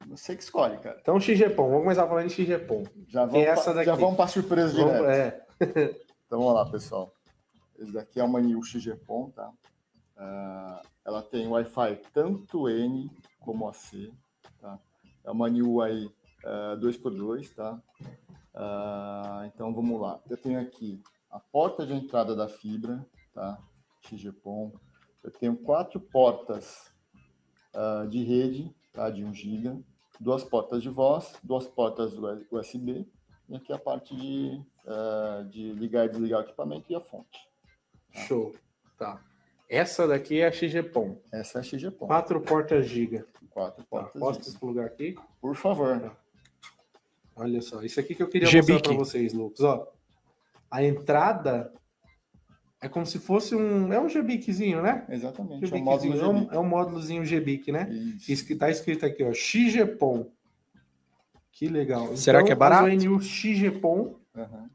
você 0.08 0.36
que 0.36 0.42
escolhe, 0.42 0.80
cara. 0.80 0.98
Então, 1.00 1.20
XGPOM, 1.20 1.70
vamos 1.70 1.84
começar 1.84 2.08
falando 2.08 2.28
de 2.28 2.34
XGPOM. 2.34 2.86
Já 3.08 3.28
vamos, 3.28 3.46
essa 3.46 3.64
pra, 3.66 3.74
daqui? 3.74 3.86
já 3.86 3.96
vamos 3.96 4.18
para 4.18 4.28
surpresa 4.28 4.74
Vamos, 4.74 4.94
direto. 4.94 5.46
é, 5.78 5.96
Então 6.32 6.40
vamos 6.40 6.56
lá, 6.56 6.66
pessoal. 6.66 7.14
Esse 7.78 7.92
daqui 7.92 8.18
é 8.18 8.24
uma 8.24 8.40
New 8.40 8.64
XGPOM, 8.64 9.32
tá? 9.32 9.52
Ah, 10.16 10.82
ela 11.04 11.22
tem 11.22 11.46
Wi-Fi 11.46 11.98
tanto 12.14 12.70
N 12.70 13.12
como 13.42 13.68
AC, 13.68 14.14
tá? 14.58 14.80
É 15.26 15.30
uma 15.30 15.50
New 15.50 15.82
aí 15.82 16.10
ah, 16.46 16.78
2x2, 16.80 17.54
tá? 17.54 17.84
Ah, 18.54 19.44
então 19.54 19.74
vamos 19.74 20.00
lá. 20.00 20.22
Eu 20.30 20.38
tenho 20.38 20.62
aqui 20.62 21.04
a 21.30 21.38
porta 21.38 21.86
de 21.86 21.92
entrada 21.92 22.34
da 22.34 22.48
fibra, 22.48 23.06
tá? 23.34 23.62
XGPOM. 24.00 24.72
Eu 25.22 25.32
tenho 25.32 25.58
quatro 25.58 26.00
portas 26.00 26.94
ah, 27.74 28.06
de 28.10 28.24
rede, 28.24 28.74
tá? 28.94 29.10
De 29.10 29.22
1 29.22 29.34
GB, 29.34 29.84
duas 30.18 30.46
portas 30.46 30.82
de 30.82 30.88
voz, 30.88 31.38
duas 31.44 31.68
portas 31.68 32.14
USB 32.50 33.06
e 33.52 33.56
aqui 33.56 33.74
a 33.74 33.78
parte 33.78 34.16
de, 34.16 34.62
ah, 34.88 35.46
de 35.50 35.74
ligar 35.74 36.06
e 36.06 36.10
desligar 36.10 36.40
o 36.40 36.44
equipamento 36.44 36.92
e 36.92 36.96
a 36.96 37.02
fonte. 37.02 37.38
show. 38.28 38.54
Tá. 38.98 39.22
Essa 39.70 40.06
daqui 40.08 40.40
é 40.42 40.48
a 40.48 40.52
XGPOM. 40.52 41.18
Essa 41.32 41.60
é 41.60 41.62
a 41.62 41.64
XGPOM. 41.64 42.08
Quatro 42.08 42.42
portas 42.42 42.86
giga. 42.88 43.26
Quatro 43.50 43.84
Tá, 43.84 43.88
portas. 43.90 44.20
posso 44.20 44.40
de- 44.40 44.46
desplugar 44.46 44.86
aqui? 44.86 45.16
Por 45.40 45.56
favor. 45.56 46.16
Olha 47.36 47.62
só, 47.62 47.82
isso 47.82 48.00
aqui 48.00 48.14
que 48.14 48.22
eu 48.22 48.28
queria 48.28 48.52
mostrar 48.52 48.80
para 48.82 48.94
vocês, 48.94 49.34
Lucas. 49.34 49.62
Ó, 49.62 49.88
a 50.70 50.84
entrada 50.84 51.74
é 52.82 52.90
como 52.90 53.06
se 53.06 53.18
fosse 53.20 53.56
um. 53.56 53.92
É 53.94 54.00
um 54.00 54.10
Gebiquezinho, 54.10 54.82
né? 54.82 55.06
Exatamente. 55.10 55.74
É 55.74 55.76
um 55.78 55.82
módulo 55.84 56.14
Gebiquezinho, 56.18 56.22
é, 56.22 56.28
um, 56.28 56.54
é 56.56 56.60
um 56.60 56.68
módulozinho 56.68 57.26
né? 57.72 57.90
Isso. 57.90 58.32
Isso 58.32 58.46
que 58.46 58.56
tá 58.56 58.70
escrito 58.70 59.06
aqui, 59.06 59.24
ó. 59.24 59.34
XGPOM. 59.34 60.26
Que 61.52 61.68
legal. 61.68 62.16
Será 62.16 62.44
que 62.44 62.52
é 62.52 62.56
barato? 62.56 62.86
A 62.88 62.90
ZONU 62.98 63.22
XGPOM, 63.22 64.16
Aham. 64.36 64.70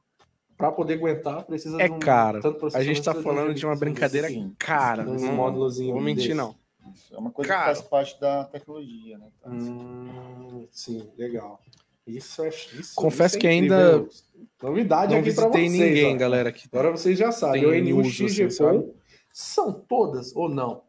para 0.57 0.71
poder 0.73 0.95
aguentar, 0.95 1.45
precisa 1.45 1.81
É 1.81 1.89
de 1.89 1.95
um. 1.95 1.99
caro. 1.99 2.41
tanto 2.41 2.67
A 2.75 2.83
gente 2.83 3.03
tá 3.03 3.13
processamento, 3.13 3.23
falando 3.23 3.55
de 3.55 3.67
uma 3.67 3.75
um 3.75 3.79
brincadeira 3.79 4.29
Sim. 4.29 4.55
cara. 4.59 5.03
Um 5.09 5.15
não 5.17 5.33
módulozinho 5.35 5.93
vou 5.95 6.03
mentir, 6.03 6.25
desse. 6.29 6.35
não. 6.35 6.55
Isso. 6.95 7.15
É 7.15 7.19
uma 7.19 7.31
coisa 7.33 7.49
Cara. 7.49 7.61
que 7.63 7.67
faz 7.77 7.83
parte 7.83 8.21
da 8.21 8.45
tecnologia, 8.45 9.19
né? 9.19 9.27
Tá? 9.43 9.51
Hum, 9.51 10.67
sim, 10.71 11.09
legal. 11.19 11.61
Isso 12.07 12.45
é 12.45 12.49
isso. 12.49 12.95
Confesso 12.95 13.37
isso 13.37 13.39
é 13.39 13.41
que 13.41 13.47
ainda. 13.49 14.07
Novidade 14.63 15.13
Não 15.13 15.21
aqui 15.21 15.33
para 15.35 15.49
visitei 15.49 15.69
vocês. 15.69 15.73
ninguém, 15.73 16.15
ó. 16.15 16.19
galera. 16.19 16.49
Aqui. 16.51 16.69
Agora 16.73 16.93
vocês 16.93 17.19
já 17.19 17.33
sabem. 17.33 17.63
Tem 17.69 17.93
O 17.93 17.97
NU 17.97 18.07
uso, 18.07 18.25
assim? 18.27 18.93
São 19.33 19.73
todas 19.73 20.35
ou 20.37 20.49
não? 20.49 20.83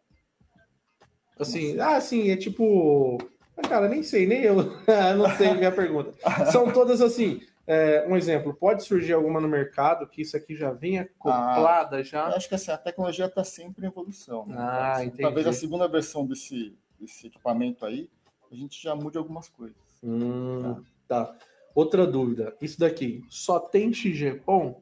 Assim, 1.39 1.79
ah, 1.79 1.99
sim, 1.99 2.29
é 2.29 2.37
tipo. 2.37 3.17
Ah, 3.57 3.67
Cara, 3.67 3.87
nem 3.89 4.03
sei, 4.03 4.25
nem 4.27 4.41
eu. 4.43 4.55
não 5.17 5.29
sei 5.37 5.53
minha 5.53 5.71
pergunta. 5.71 6.13
São 6.51 6.71
todas 6.71 7.01
assim. 7.01 7.41
é, 7.65 8.05
um 8.07 8.15
exemplo, 8.15 8.53
pode 8.53 8.83
surgir 8.83 9.13
alguma 9.13 9.41
no 9.41 9.47
mercado 9.47 10.07
que 10.07 10.21
isso 10.21 10.37
aqui 10.37 10.55
já 10.55 10.71
venha 10.71 11.01
acoplada 11.03 11.99
Eu 11.99 12.03
já? 12.03 12.27
acho 12.27 12.47
que 12.47 12.55
assim, 12.55 12.71
a 12.71 12.77
tecnologia 12.77 13.25
está 13.25 13.43
sempre 13.43 13.85
em 13.85 13.89
evolução. 13.89 14.45
né? 14.47 14.55
Ah, 14.57 14.91
Assim, 14.93 15.05
entendi. 15.07 15.21
Talvez 15.23 15.47
a 15.47 15.53
segunda 15.53 15.87
versão 15.87 16.25
desse, 16.25 16.77
desse 16.99 17.27
equipamento 17.27 17.85
aí, 17.85 18.09
a 18.51 18.55
gente 18.55 18.81
já 18.81 18.95
mude 18.95 19.17
algumas 19.17 19.49
coisas. 19.49 19.75
Hum, 20.03 20.81
tá. 21.07 21.35
Outra 21.75 22.07
dúvida. 22.07 22.55
Isso 22.61 22.79
daqui 22.79 23.23
só 23.29 23.59
tem 23.59 23.93
XGPON 23.93 24.81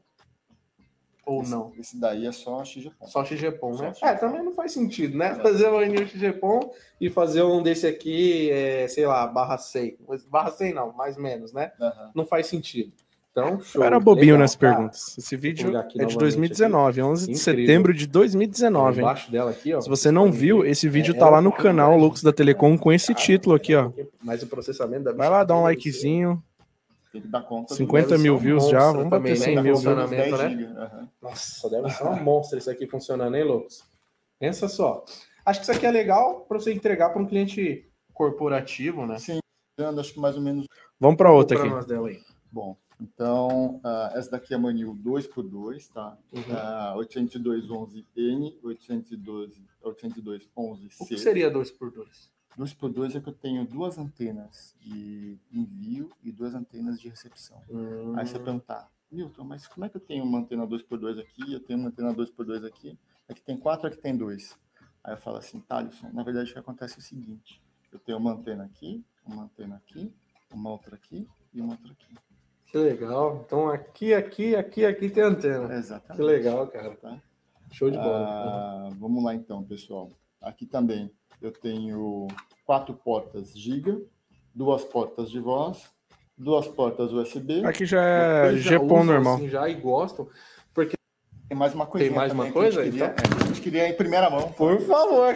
ou 1.25 1.41
esse, 1.41 1.51
não? 1.51 1.71
Esse 1.79 1.99
daí 1.99 2.25
é 2.27 2.31
só 2.31 2.63
XGPON. 2.63 3.07
Só 3.07 3.25
XGPON, 3.25 3.75
né? 3.77 3.93
Só 3.93 4.05
É, 4.07 4.13
também 4.15 4.43
não 4.43 4.53
faz 4.53 4.71
sentido, 4.71 5.17
né? 5.17 5.35
Fazer 5.35 5.69
um 5.69 5.77
anil 5.79 6.07
XGPON 6.07 6.59
e 7.01 7.09
fazer 7.09 7.43
um 7.43 7.63
desse 7.63 7.87
aqui, 7.87 8.49
é, 8.51 8.87
sei 8.87 9.05
lá, 9.05 9.25
barra 9.27 9.57
100. 9.57 9.97
Barra 10.29 10.51
100 10.51 10.73
não, 10.73 10.93
mais 10.93 11.17
menos, 11.17 11.51
né? 11.51 11.71
Aham. 11.81 12.11
Não 12.13 12.25
faz 12.25 12.47
sentido. 12.47 12.91
Então, 13.31 13.59
show. 13.59 13.81
Eu 13.81 13.85
era 13.87 13.99
bobinho 13.99 14.27
Legal, 14.27 14.39
nas 14.39 14.53
tá? 14.55 14.59
perguntas. 14.59 15.17
Esse 15.17 15.35
vídeo 15.35 15.77
aqui 15.77 16.01
é 16.01 16.05
de 16.05 16.13
novamente 16.13 16.17
2019, 16.19 17.01
11 17.01 17.25
de 17.25 17.31
Incrível. 17.33 17.65
setembro 17.65 17.93
de 17.93 18.07
2019, 18.07 18.95
hein? 18.95 19.01
Embaixo 19.01 19.29
dela 19.29 19.51
aqui, 19.51 19.73
ó. 19.73 19.81
Se 19.81 19.89
você 19.89 20.09
não 20.09 20.31
viu, 20.31 20.65
esse 20.65 20.87
vídeo 20.87 21.13
É, 21.13 21.17
tá 21.19 21.27
é 21.27 21.29
lá 21.31 21.41
no 21.41 21.51
canal. 21.51 21.97
Lux 21.97 22.23
da 22.23 22.31
Telecom 22.31 22.77
com 22.77 22.93
esse 22.93 23.13
Cara, 23.13 23.25
título 23.25 23.55
aqui, 23.55 23.73
é 23.73 23.79
ó. 23.81 23.91
Mas 24.23 24.41
o 24.41 24.47
processamento 24.47 25.03
da 25.03 25.11
Vai 25.11 25.29
lá, 25.29 25.43
dá 25.43 25.53
um 25.53 25.63
likezinho. 25.63 26.41
Tem 27.15 27.21
que 27.21 27.27
dar 27.29 27.41
conta 27.43 27.73
do- 27.73 27.77
50 27.77 28.07
deve 28.09 28.17
ser 28.17 28.23
mil 28.23 28.35
um 28.35 28.37
views 28.37 28.67
já, 28.69 28.79
monstro 28.79 28.97
vamos 28.97 29.09
também, 29.09 29.33
bater 29.33 29.39
né? 29.39 29.45
100 29.45 29.53
mil 29.55 29.63
views. 29.63 29.77
Funcionamento, 29.77 30.37
10 30.37 30.57
né? 30.57 30.75
aham. 30.77 31.09
Nossa, 31.21 31.69
deve 31.69 31.89
ser 31.89 32.03
uma 32.03 32.15
monstra 32.15 32.59
isso 32.59 32.69
aqui 32.71 32.87
funcionando, 32.87 33.35
hein, 33.35 33.43
Lucas? 33.43 33.83
Pensa 34.39 34.67
só. 34.67 35.03
Acho 35.45 35.59
que 35.59 35.63
isso 35.63 35.71
aqui 35.71 35.85
é 35.85 35.91
legal 35.91 36.41
para 36.41 36.59
você 36.59 36.73
entregar 36.73 37.09
para 37.11 37.21
um 37.21 37.25
cliente 37.25 37.87
corporativo, 38.13 39.05
né? 39.05 39.17
Sim, 39.19 39.39
dando 39.77 39.99
acho 40.01 40.13
que 40.13 40.19
mais 40.19 40.35
ou 40.35 40.41
menos. 40.41 40.65
Vamos 40.99 41.17
pra 41.17 41.31
outra 41.31 41.57
aqui. 41.57 41.67
umas 41.67 41.85
dela 41.85 42.07
aí. 42.09 42.19
Bom, 42.51 42.75
então, 42.99 43.79
ah, 43.83 44.11
essa 44.15 44.31
daqui 44.31 44.53
é 44.53 44.57
a 44.57 44.59
Manil 44.59 44.93
2x2, 44.95 45.87
tá? 45.93 46.17
Uhum. 46.33 46.43
Ah, 46.51 46.93
802.11n, 46.97 48.57
812, 48.63 49.61
802.11c. 49.83 50.95
O 51.01 51.05
que 51.05 51.17
seria 51.17 51.51
2x2? 51.51 52.29
2x2 52.57 53.15
é 53.15 53.21
que 53.21 53.29
eu 53.29 53.33
tenho 53.33 53.65
duas 53.65 53.97
antenas 53.97 54.75
de 54.79 55.37
envio 55.51 56.09
e 56.23 56.31
duas 56.31 56.55
antenas 56.55 56.99
de 56.99 57.09
recepção. 57.09 57.61
Hum, 57.69 58.17
Aí 58.17 58.25
você 58.25 58.39
perguntar, 58.39 58.89
Milton, 59.11 59.43
mas 59.43 59.67
como 59.67 59.85
é 59.85 59.89
que 59.89 59.97
eu 59.97 60.01
tenho 60.01 60.23
uma 60.23 60.39
antena 60.39 60.65
2x2 60.65 61.19
aqui, 61.19 61.53
eu 61.53 61.59
tenho 61.59 61.79
uma 61.79 61.89
antena 61.89 62.13
2x2 62.13 62.65
aqui, 62.65 62.97
aqui 63.27 63.41
tem 63.41 63.57
quatro, 63.57 63.87
aqui 63.87 63.97
tem 63.97 64.15
dois. 64.15 64.57
Aí 65.03 65.13
eu 65.13 65.17
falo 65.17 65.37
assim, 65.37 65.59
Thaleson, 65.59 66.09
na 66.13 66.23
verdade 66.23 66.49
o 66.49 66.53
que 66.53 66.59
acontece 66.59 66.95
é 66.95 66.97
o 66.99 67.01
seguinte, 67.01 67.61
eu 67.91 67.99
tenho 67.99 68.17
uma 68.17 68.31
antena 68.31 68.63
aqui, 68.65 69.03
uma 69.25 69.43
antena 69.43 69.75
aqui, 69.75 70.13
uma 70.51 70.69
outra 70.71 70.95
aqui 70.95 71.27
e 71.53 71.61
uma 71.61 71.73
outra 71.73 71.91
aqui. 71.91 72.15
que 72.67 72.77
legal. 72.77 73.43
Então 73.45 73.69
aqui, 73.69 74.13
aqui, 74.13 74.55
aqui, 74.55 74.85
aqui 74.85 75.09
tem 75.09 75.23
antena. 75.23 75.67
Que 75.67 75.73
Exatamente. 75.73 76.21
legal, 76.23 76.67
cara. 76.67 76.95
Tá? 76.95 77.21
Show 77.71 77.89
de 77.89 77.97
bola. 77.97 78.27
Ah, 78.27 78.89
vamos 78.97 79.23
lá 79.23 79.33
então, 79.35 79.63
pessoal. 79.63 80.11
Aqui 80.41 80.65
também 80.65 81.11
eu 81.41 81.51
tenho 81.51 82.27
quatro 82.65 82.93
portas 82.93 83.51
giga, 83.57 83.97
duas 84.53 84.83
portas 84.83 85.29
de 85.29 85.39
voz, 85.39 85.89
duas 86.37 86.67
portas 86.67 87.11
USB. 87.11 87.65
Aqui 87.65 87.85
já 87.85 88.01
é 88.03 88.53
GPON 88.55 88.85
usam 88.85 89.03
normal. 89.05 89.35
assim 89.35 89.49
já 89.49 89.69
e 89.69 89.75
gostam. 89.75 90.27
Tem 91.47 91.55
mais 91.55 91.75
uma 91.75 91.85
coisa. 91.85 92.07
Tem 92.07 92.15
mais 92.15 92.31
uma 92.31 92.51
coisa? 92.51 92.81
A 92.81 92.83
gente, 92.85 92.93
queria, 92.93 93.05
Então- 93.13 93.39
é, 93.39 93.43
a 93.43 93.47
gente 93.47 93.61
queria 93.61 93.87
em 93.89 93.93
primeira 93.95 94.29
mão. 94.31 94.51
Por 94.53 94.81
favor. 94.81 95.35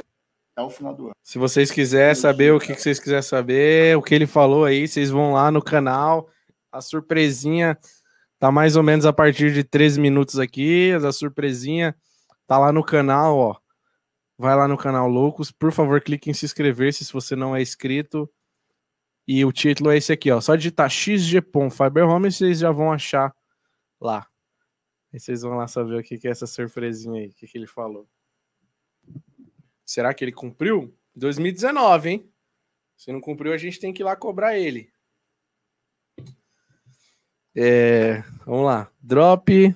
Até 0.55 0.65
o 0.65 0.69
final 0.71 0.95
do 0.95 1.03
ano. 1.05 1.11
Se 1.23 1.37
vocês 1.37 1.69
quiserem 1.69 2.15
saber 2.15 2.51
o 2.51 2.59
que, 2.59 2.73
que 2.73 2.81
vocês 2.81 2.99
quiserem 2.99 3.21
saber, 3.21 3.95
o 3.95 4.01
que 4.01 4.15
ele 4.15 4.25
falou 4.25 4.65
aí, 4.65 4.87
vocês 4.87 5.11
vão 5.11 5.33
lá 5.33 5.51
no 5.51 5.61
canal. 5.61 6.27
A 6.71 6.81
surpresinha 6.81 7.77
tá 8.39 8.51
mais 8.51 8.75
ou 8.75 8.81
menos 8.81 9.05
a 9.05 9.13
partir 9.13 9.53
de 9.53 9.63
13 9.63 9.99
minutos 10.01 10.39
aqui. 10.39 10.91
A 10.93 11.11
surpresinha 11.11 11.95
tá 12.47 12.57
lá 12.57 12.71
no 12.71 12.83
canal, 12.83 13.37
ó. 13.37 13.55
Vai 14.39 14.55
lá 14.55 14.69
no 14.69 14.77
canal 14.77 15.09
Loucos. 15.09 15.51
Por 15.51 15.73
favor, 15.73 15.99
clique 15.99 16.29
em 16.29 16.33
se 16.33 16.45
inscrever 16.45 16.93
se 16.93 17.11
você 17.11 17.35
não 17.35 17.53
é 17.53 17.61
inscrito. 17.61 18.31
E 19.27 19.43
o 19.43 19.51
título 19.51 19.91
é 19.91 19.97
esse 19.97 20.13
aqui, 20.13 20.31
ó. 20.31 20.39
Só 20.39 20.55
digitar 20.55 20.89
XGPON 20.89 21.69
Fiber 21.69 22.07
Home 22.07 22.29
e 22.29 22.31
vocês 22.31 22.59
já 22.59 22.71
vão 22.71 22.89
achar 22.89 23.35
lá. 23.99 24.25
Aí 25.11 25.19
vocês 25.19 25.41
vão 25.41 25.57
lá 25.57 25.67
saber 25.67 25.99
o 25.99 26.01
que, 26.01 26.17
que 26.17 26.25
é 26.25 26.31
essa 26.31 26.47
surpresinha 26.47 27.19
aí, 27.19 27.27
o 27.27 27.33
que, 27.33 27.47
que 27.47 27.57
ele 27.57 27.67
falou. 27.67 28.07
Será 29.85 30.13
que 30.13 30.23
ele 30.23 30.31
cumpriu? 30.31 30.97
2019, 31.17 32.09
hein? 32.09 32.33
Se 32.95 33.11
não 33.11 33.19
cumpriu, 33.19 33.51
a 33.51 33.57
gente 33.57 33.77
tem 33.77 33.91
que 33.91 34.01
ir 34.01 34.05
lá 34.05 34.15
cobrar 34.15 34.57
ele. 34.57 34.89
É, 37.53 38.21
vamos 38.45 38.65
lá. 38.65 38.89
Drop. 39.01 39.75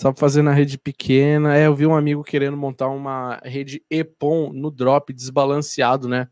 Só 0.00 0.10
pra 0.12 0.20
fazer 0.20 0.40
na 0.40 0.54
rede 0.54 0.78
pequena. 0.78 1.54
É, 1.54 1.66
eu 1.66 1.74
vi 1.74 1.86
um 1.86 1.94
amigo 1.94 2.24
querendo 2.24 2.56
montar 2.56 2.88
uma 2.88 3.38
rede 3.44 3.84
EPON 3.90 4.50
no 4.50 4.70
drop 4.70 5.12
desbalanceado, 5.12 6.08
né? 6.08 6.26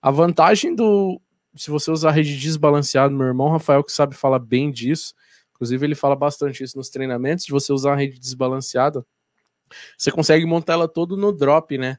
A 0.00 0.12
vantagem 0.12 0.76
do. 0.76 1.20
Se 1.56 1.72
você 1.72 1.90
usar 1.90 2.12
rede 2.12 2.38
desbalanceado, 2.38 3.12
meu 3.12 3.26
irmão 3.26 3.48
Rafael, 3.48 3.82
que 3.82 3.90
sabe 3.90 4.14
falar 4.14 4.38
bem 4.38 4.70
disso. 4.70 5.12
Inclusive, 5.50 5.84
ele 5.84 5.96
fala 5.96 6.14
bastante 6.14 6.62
isso 6.62 6.78
nos 6.78 6.88
treinamentos. 6.88 7.44
De 7.44 7.50
você 7.50 7.72
usar 7.72 7.90
uma 7.90 7.96
rede 7.96 8.16
desbalanceada, 8.16 9.04
você 9.98 10.12
consegue 10.12 10.46
montar 10.46 10.74
ela 10.74 10.86
todo 10.86 11.16
no 11.16 11.32
drop, 11.32 11.76
né? 11.76 11.98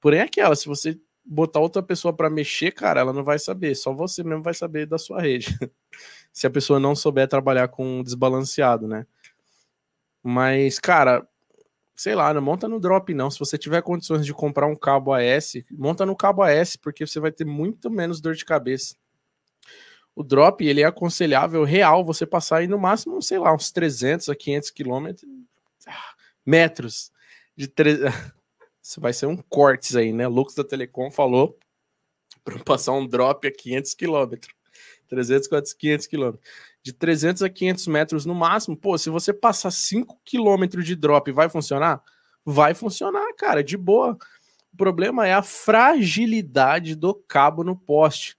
Porém, 0.00 0.20
é 0.20 0.22
aquela, 0.22 0.56
se 0.56 0.66
você 0.66 0.98
botar 1.22 1.60
outra 1.60 1.82
pessoa 1.82 2.10
para 2.10 2.30
mexer, 2.30 2.72
cara, 2.72 3.00
ela 3.00 3.12
não 3.12 3.22
vai 3.22 3.38
saber, 3.38 3.74
só 3.74 3.92
você 3.92 4.24
mesmo 4.24 4.42
vai 4.42 4.54
saber 4.54 4.86
da 4.86 4.96
sua 4.96 5.20
rede. 5.20 5.48
se 6.32 6.46
a 6.46 6.50
pessoa 6.50 6.80
não 6.80 6.94
souber 6.94 7.28
trabalhar 7.28 7.68
com 7.68 8.02
desbalanceado, 8.02 8.88
né? 8.88 9.04
Mas, 10.22 10.78
cara, 10.78 11.26
sei 11.94 12.14
lá, 12.14 12.32
não 12.32 12.40
monta 12.40 12.68
no 12.68 12.78
drop 12.78 13.12
não. 13.12 13.30
Se 13.30 13.38
você 13.38 13.58
tiver 13.58 13.82
condições 13.82 14.24
de 14.24 14.32
comprar 14.32 14.66
um 14.66 14.76
cabo 14.76 15.12
AS, 15.12 15.54
monta 15.70 16.06
no 16.06 16.16
cabo 16.16 16.42
AS, 16.42 16.76
porque 16.76 17.06
você 17.06 17.18
vai 17.18 17.32
ter 17.32 17.44
muito 17.44 17.90
menos 17.90 18.20
dor 18.20 18.34
de 18.34 18.44
cabeça. 18.44 18.94
O 20.14 20.22
drop, 20.22 20.64
ele 20.64 20.80
é 20.82 20.84
aconselhável 20.84 21.64
real 21.64 22.04
você 22.04 22.26
passar 22.26 22.58
aí 22.58 22.66
no 22.66 22.78
máximo, 22.78 23.22
sei 23.22 23.38
lá, 23.38 23.54
uns 23.54 23.70
300 23.70 24.28
a 24.28 24.34
500 24.34 24.70
quilômetros, 24.70 25.30
ah, 25.86 26.14
metros 26.44 27.12
de 27.56 27.68
tre... 27.68 27.98
Isso 28.82 29.00
vai 29.00 29.12
ser 29.12 29.26
um 29.26 29.36
cortes 29.36 29.94
aí, 29.94 30.12
né? 30.12 30.26
Lux 30.26 30.54
da 30.54 30.64
Telecom 30.64 31.10
falou 31.10 31.58
para 32.42 32.58
passar 32.64 32.92
um 32.92 33.06
drop 33.06 33.46
a 33.46 33.52
500 33.52 33.94
quilômetros. 33.94 34.57
300, 35.08 35.48
400, 35.48 35.72
500 35.74 36.06
quilômetros. 36.06 36.50
De 36.82 36.92
300 36.92 37.42
a 37.42 37.48
500 37.48 37.86
metros 37.86 38.26
no 38.26 38.34
máximo. 38.34 38.76
Pô, 38.76 38.96
se 38.96 39.10
você 39.10 39.32
passar 39.32 39.70
5 39.70 40.20
quilômetros 40.24 40.84
de 40.84 40.94
drop, 40.94 41.30
vai 41.32 41.48
funcionar? 41.48 42.02
Vai 42.44 42.74
funcionar, 42.74 43.34
cara, 43.36 43.62
de 43.62 43.76
boa. 43.76 44.16
O 44.72 44.76
problema 44.76 45.26
é 45.26 45.32
a 45.32 45.42
fragilidade 45.42 46.94
do 46.94 47.14
cabo 47.14 47.64
no 47.64 47.76
poste. 47.76 48.36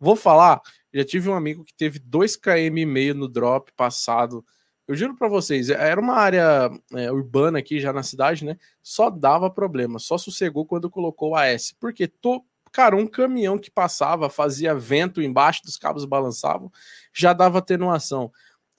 Vou 0.00 0.16
falar, 0.16 0.60
já 0.92 1.04
tive 1.04 1.28
um 1.28 1.34
amigo 1.34 1.64
que 1.64 1.74
teve 1.74 1.98
2 1.98 2.36
km 2.36 2.78
e 2.78 2.86
meio 2.86 3.14
no 3.14 3.28
drop 3.28 3.72
passado. 3.76 4.44
Eu 4.86 4.94
juro 4.94 5.16
para 5.16 5.28
vocês, 5.28 5.70
era 5.70 6.00
uma 6.00 6.14
área 6.14 6.70
é, 6.92 7.10
urbana 7.10 7.58
aqui 7.58 7.80
já 7.80 7.92
na 7.92 8.02
cidade, 8.02 8.44
né? 8.44 8.58
Só 8.82 9.08
dava 9.08 9.50
problema, 9.50 9.98
só 9.98 10.18
sossegou 10.18 10.66
quando 10.66 10.90
colocou 10.90 11.30
o 11.30 11.36
AS. 11.36 11.72
Porque, 11.80 12.06
tô, 12.06 12.44
cara, 12.74 12.96
um 12.96 13.06
caminhão 13.06 13.56
que 13.56 13.70
passava, 13.70 14.28
fazia 14.28 14.74
vento 14.74 15.22
embaixo 15.22 15.62
dos 15.62 15.76
cabos 15.76 16.04
balançavam, 16.04 16.72
já 17.12 17.32
dava 17.32 17.58
atenuação. 17.58 18.32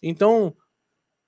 Então, 0.03 0.53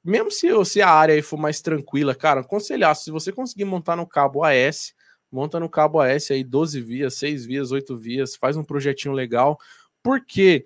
mesmo 0.03 0.29
se, 0.29 0.49
se 0.65 0.81
a 0.81 0.89
área 0.89 1.15
aí 1.15 1.21
for 1.21 1.37
mais 1.37 1.61
tranquila, 1.61 2.13
cara, 2.13 2.41
aconselhar, 2.41 2.93
se 2.93 3.09
você 3.09 3.31
conseguir 3.31 3.63
montar 3.63 3.95
no 3.95 4.05
cabo 4.05 4.43
AS, 4.43 4.93
monta 5.31 5.61
no 5.61 5.69
cabo 5.69 6.01
AS 6.01 6.29
aí 6.29 6.43
12 6.43 6.81
vias, 6.81 7.13
6 7.15 7.45
vias, 7.45 7.71
8 7.71 7.97
vias, 7.97 8.35
faz 8.35 8.57
um 8.57 8.65
projetinho 8.65 9.13
legal, 9.13 9.57
porque 10.03 10.65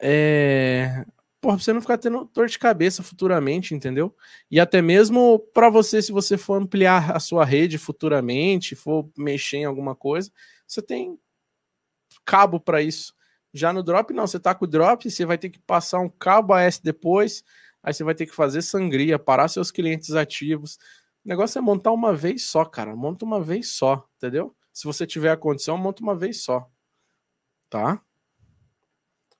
é, 0.00 1.04
porra, 1.42 1.58
você 1.58 1.74
não 1.74 1.82
ficar 1.82 1.98
tendo 1.98 2.30
dor 2.32 2.46
de 2.46 2.58
cabeça 2.58 3.02
futuramente, 3.02 3.74
entendeu? 3.74 4.14
E 4.50 4.58
até 4.58 4.80
mesmo 4.80 5.38
para 5.52 5.68
você, 5.68 6.00
se 6.00 6.10
você 6.10 6.38
for 6.38 6.54
ampliar 6.54 7.14
a 7.14 7.20
sua 7.20 7.44
rede 7.44 7.76
futuramente, 7.76 8.74
for 8.74 9.10
mexer 9.16 9.58
em 9.58 9.64
alguma 9.66 9.94
coisa, 9.94 10.32
você 10.68 10.82
tem 10.82 11.18
cabo 12.24 12.60
para 12.60 12.82
isso. 12.82 13.14
Já 13.52 13.72
no 13.72 13.82
drop, 13.82 14.12
não, 14.12 14.26
você 14.26 14.38
tá 14.38 14.54
com 14.54 14.66
o 14.66 14.68
drop, 14.68 15.10
você 15.10 15.24
vai 15.24 15.38
ter 15.38 15.48
que 15.48 15.58
passar 15.58 16.00
um 16.00 16.08
cabo 16.08 16.52
AS 16.52 16.78
depois, 16.78 17.42
aí 17.82 17.94
você 17.94 18.04
vai 18.04 18.14
ter 18.14 18.26
que 18.26 18.34
fazer 18.34 18.60
sangria, 18.60 19.18
parar 19.18 19.48
seus 19.48 19.70
clientes 19.70 20.14
ativos. 20.14 20.76
O 21.24 21.28
negócio 21.28 21.58
é 21.58 21.62
montar 21.62 21.90
uma 21.92 22.14
vez 22.14 22.44
só, 22.44 22.64
cara. 22.64 22.94
Monta 22.94 23.24
uma 23.24 23.40
vez 23.40 23.70
só, 23.70 24.06
entendeu? 24.16 24.54
Se 24.72 24.84
você 24.84 25.06
tiver 25.06 25.30
a 25.30 25.36
condição, 25.36 25.78
monta 25.78 26.02
uma 26.02 26.14
vez 26.14 26.42
só. 26.42 26.70
Tá? 27.70 28.00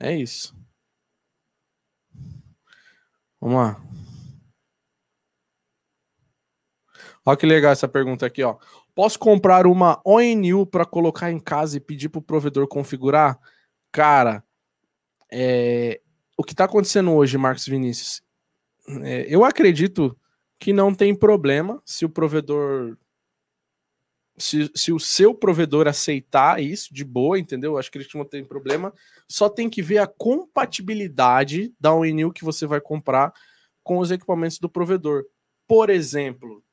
É 0.01 0.17
isso. 0.17 0.57
Vamos 3.41 3.57
lá. 3.57 3.81
Olha 7.25 7.37
que 7.37 7.47
legal 7.47 7.73
essa 7.73 7.87
pergunta 7.87 8.25
aqui, 8.27 8.43
ó. 8.43 8.59
Posso 8.99 9.17
comprar 9.17 9.65
uma 9.65 10.03
ONU 10.05 10.67
para 10.67 10.85
colocar 10.85 11.31
em 11.31 11.39
casa 11.39 11.77
e 11.77 11.81
pedir 11.81 12.09
para 12.09 12.19
o 12.19 12.23
provedor 12.23 12.67
configurar? 12.67 13.39
Cara, 13.93 14.43
é... 15.31 16.01
o 16.37 16.43
que 16.43 16.53
está 16.53 16.65
acontecendo 16.65 17.13
hoje, 17.13 17.39
Marcos 17.39 17.65
Vinícius? 17.65 18.21
É, 19.05 19.25
eu 19.33 19.45
acredito 19.45 20.19
que 20.59 20.73
não 20.73 20.93
tem 20.93 21.15
problema 21.15 21.81
se 21.85 22.05
o 22.05 22.09
provedor. 22.09 22.99
Se, 24.37 24.69
se 24.75 24.93
o 24.93 24.99
seu 24.99 25.33
provedor 25.33 25.87
aceitar 25.87 26.61
isso 26.61 26.93
de 26.93 27.05
boa, 27.05 27.39
entendeu? 27.39 27.79
Acho 27.79 27.93
que 27.93 27.99
ele 27.99 28.09
não 28.17 28.25
tem 28.25 28.45
problema. 28.45 28.93
Só 29.29 29.49
tem 29.49 29.71
que 29.71 29.81
ver 29.81 29.99
a 29.99 30.09
compatibilidade 30.09 31.73
da 31.79 31.95
ONU 31.95 32.33
que 32.33 32.45
você 32.45 32.67
vai 32.67 32.81
comprar 32.81 33.33
com 33.85 33.99
os 33.99 34.11
equipamentos 34.11 34.59
do 34.59 34.69
provedor. 34.69 35.25
Por 35.69 35.89
exemplo, 35.89 36.65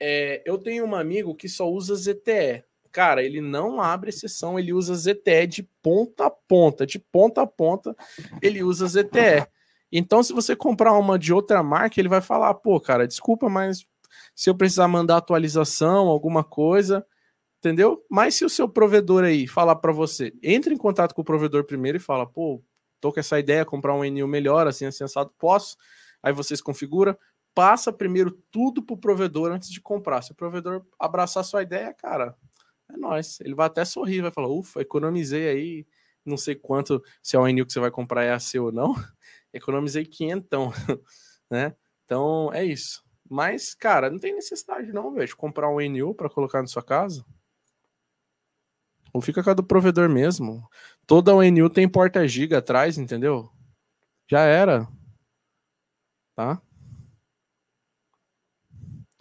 é, 0.00 0.42
eu 0.44 0.58
tenho 0.58 0.84
um 0.84 0.94
amigo 0.94 1.34
que 1.34 1.48
só 1.48 1.68
usa 1.70 1.94
ZTE. 1.94 2.64
Cara, 2.92 3.22
ele 3.22 3.40
não 3.40 3.80
abre 3.80 4.08
exceção, 4.08 4.58
ele 4.58 4.72
usa 4.72 4.94
ZTE 4.94 5.46
de 5.46 5.62
ponta 5.82 6.26
a 6.26 6.30
ponta, 6.30 6.86
de 6.86 6.98
ponta 6.98 7.42
a 7.42 7.46
ponta, 7.46 7.94
ele 8.40 8.62
usa 8.62 8.86
ZTE. 8.86 9.46
Então, 9.92 10.22
se 10.22 10.32
você 10.32 10.56
comprar 10.56 10.92
uma 10.94 11.18
de 11.18 11.32
outra 11.32 11.62
marca, 11.62 12.00
ele 12.00 12.08
vai 12.08 12.20
falar: 12.20 12.54
pô, 12.54 12.80
cara, 12.80 13.06
desculpa, 13.06 13.48
mas 13.48 13.86
se 14.34 14.50
eu 14.50 14.54
precisar 14.54 14.88
mandar 14.88 15.18
atualização, 15.18 16.08
alguma 16.08 16.42
coisa, 16.42 17.06
entendeu? 17.58 18.04
Mas 18.10 18.34
se 18.34 18.44
o 18.44 18.50
seu 18.50 18.68
provedor 18.68 19.24
aí 19.24 19.46
falar 19.46 19.76
para 19.76 19.92
você, 19.92 20.32
entre 20.42 20.74
em 20.74 20.78
contato 20.78 21.14
com 21.14 21.22
o 21.22 21.24
provedor 21.24 21.64
primeiro 21.64 21.98
e 21.98 22.00
fala: 22.00 22.26
pô, 22.26 22.62
tô 23.00 23.12
com 23.12 23.20
essa 23.20 23.38
ideia, 23.38 23.64
comprar 23.64 23.94
um 23.94 24.04
NU 24.04 24.26
melhor, 24.26 24.66
assim, 24.66 24.86
assim, 24.86 25.04
assado, 25.04 25.32
posso? 25.38 25.76
Aí 26.22 26.32
vocês 26.32 26.60
configura, 26.60 27.16
passa 27.56 27.90
primeiro 27.90 28.30
tudo 28.50 28.82
pro 28.82 28.98
provedor 28.98 29.50
antes 29.50 29.70
de 29.70 29.80
comprar. 29.80 30.20
Se 30.20 30.32
o 30.32 30.34
provedor 30.34 30.84
abraçar 30.98 31.42
sua 31.42 31.62
ideia, 31.62 31.94
cara, 31.94 32.36
é 32.92 32.98
nóis. 32.98 33.40
Ele 33.40 33.54
vai 33.54 33.66
até 33.66 33.82
sorrir, 33.82 34.20
vai 34.20 34.30
falar: 34.30 34.48
ufa, 34.48 34.82
economizei 34.82 35.48
aí, 35.48 35.86
não 36.22 36.36
sei 36.36 36.54
quanto, 36.54 37.02
se 37.22 37.34
é 37.34 37.38
o 37.38 37.48
NU 37.48 37.64
que 37.64 37.72
você 37.72 37.80
vai 37.80 37.90
comprar 37.90 38.24
é 38.24 38.32
a 38.32 38.38
seu 38.38 38.66
ou 38.66 38.72
não 38.72 38.94
economizei 39.54 40.04
quinhentão, 40.04 40.70
né? 41.50 41.74
Então 42.04 42.52
é 42.52 42.62
isso. 42.62 43.02
Mas, 43.28 43.74
cara, 43.74 44.10
não 44.10 44.18
tem 44.18 44.34
necessidade 44.34 44.92
não, 44.92 45.12
velho, 45.14 45.26
de 45.26 45.34
comprar 45.34 45.70
um 45.70 45.80
NU 45.80 46.14
para 46.14 46.28
colocar 46.28 46.60
na 46.60 46.68
sua 46.68 46.82
casa. 46.82 47.24
Ou 49.12 49.20
fica 49.22 49.42
com 49.42 49.48
a 49.48 49.54
do 49.54 49.64
provedor 49.64 50.10
mesmo. 50.10 50.68
Toda 51.06 51.34
ONU 51.34 51.70
tem 51.70 51.88
porta 51.88 52.28
giga 52.28 52.58
atrás, 52.58 52.98
entendeu? 52.98 53.50
Já 54.28 54.40
era. 54.40 54.86
Tá? 56.36 56.60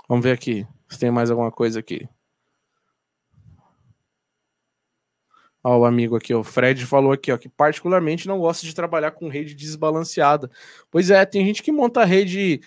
Vamos 0.07 0.23
ver 0.23 0.33
aqui 0.33 0.67
se 0.87 0.99
tem 0.99 1.11
mais 1.11 1.31
alguma 1.31 1.51
coisa 1.51 1.79
aqui. 1.79 2.07
Ó, 5.63 5.79
o 5.79 5.85
amigo 5.85 6.15
aqui, 6.15 6.31
o 6.31 6.43
Fred 6.43 6.85
falou 6.85 7.11
aqui, 7.11 7.31
ó, 7.31 7.37
que 7.39 7.49
particularmente 7.49 8.27
não 8.27 8.37
gosta 8.37 8.67
de 8.67 8.75
trabalhar 8.75 9.09
com 9.11 9.27
rede 9.27 9.55
desbalanceada. 9.55 10.49
Pois 10.91 11.09
é, 11.09 11.25
tem 11.25 11.43
gente 11.43 11.63
que 11.63 11.71
monta 11.71 12.05
rede. 12.05 12.61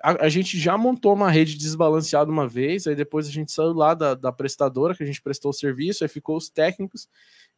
A, 0.00 0.26
a, 0.26 0.28
gente 0.28 0.56
já 0.56 0.78
montou 0.78 1.12
uma 1.12 1.28
rede 1.32 1.58
desbalanceada 1.58 2.30
uma 2.30 2.46
vez, 2.46 2.86
aí 2.86 2.94
depois 2.94 3.26
a 3.26 3.32
gente 3.32 3.50
saiu 3.50 3.72
lá 3.72 3.92
da, 3.92 4.14
da 4.14 4.30
prestadora 4.30 4.94
que 4.94 5.02
a 5.02 5.06
gente 5.06 5.20
prestou 5.20 5.50
o 5.50 5.52
serviço, 5.52 6.04
aí 6.04 6.08
ficou 6.08 6.36
os 6.36 6.48
técnicos. 6.48 7.08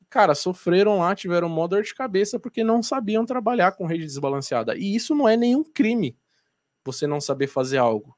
Cara, 0.08 0.34
sofreram 0.34 1.00
lá, 1.00 1.14
tiveram 1.14 1.48
uma 1.48 1.68
dor 1.68 1.82
de 1.82 1.94
cabeça 1.94 2.40
porque 2.40 2.64
não 2.64 2.82
sabiam 2.82 3.26
trabalhar 3.26 3.72
com 3.72 3.84
rede 3.84 4.06
desbalanceada. 4.06 4.74
E 4.78 4.96
isso 4.96 5.14
não 5.14 5.28
é 5.28 5.36
nenhum 5.36 5.62
crime, 5.62 6.16
você 6.82 7.06
não 7.06 7.20
saber 7.20 7.48
fazer 7.48 7.76
algo. 7.76 8.16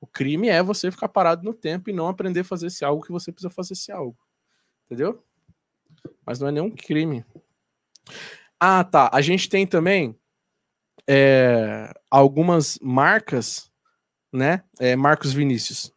O 0.00 0.06
crime 0.06 0.48
é 0.48 0.62
você 0.62 0.90
ficar 0.90 1.08
parado 1.08 1.44
no 1.44 1.52
tempo 1.52 1.90
e 1.90 1.92
não 1.92 2.08
aprender 2.08 2.40
a 2.40 2.44
fazer 2.44 2.68
esse 2.68 2.84
algo 2.84 3.04
que 3.04 3.12
você 3.12 3.30
precisa 3.30 3.50
fazer 3.50 3.74
esse 3.74 3.92
algo. 3.92 4.18
Entendeu? 4.86 5.22
mas 6.24 6.38
não 6.38 6.48
é 6.48 6.52
nenhum 6.52 6.70
crime. 6.70 7.24
Ah, 8.58 8.84
tá. 8.84 9.10
A 9.12 9.20
gente 9.20 9.48
tem 9.48 9.66
também 9.66 10.16
é, 11.08 11.92
algumas 12.10 12.78
marcas, 12.80 13.70
né? 14.32 14.62
É, 14.78 14.94
Marcos 14.96 15.32
Vinícius. 15.32 15.92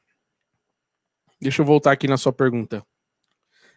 Deixa 1.39 1.61
eu 1.61 1.65
voltar 1.65 1.91
aqui 1.91 2.07
na 2.07 2.17
sua 2.17 2.31
pergunta. 2.31 2.85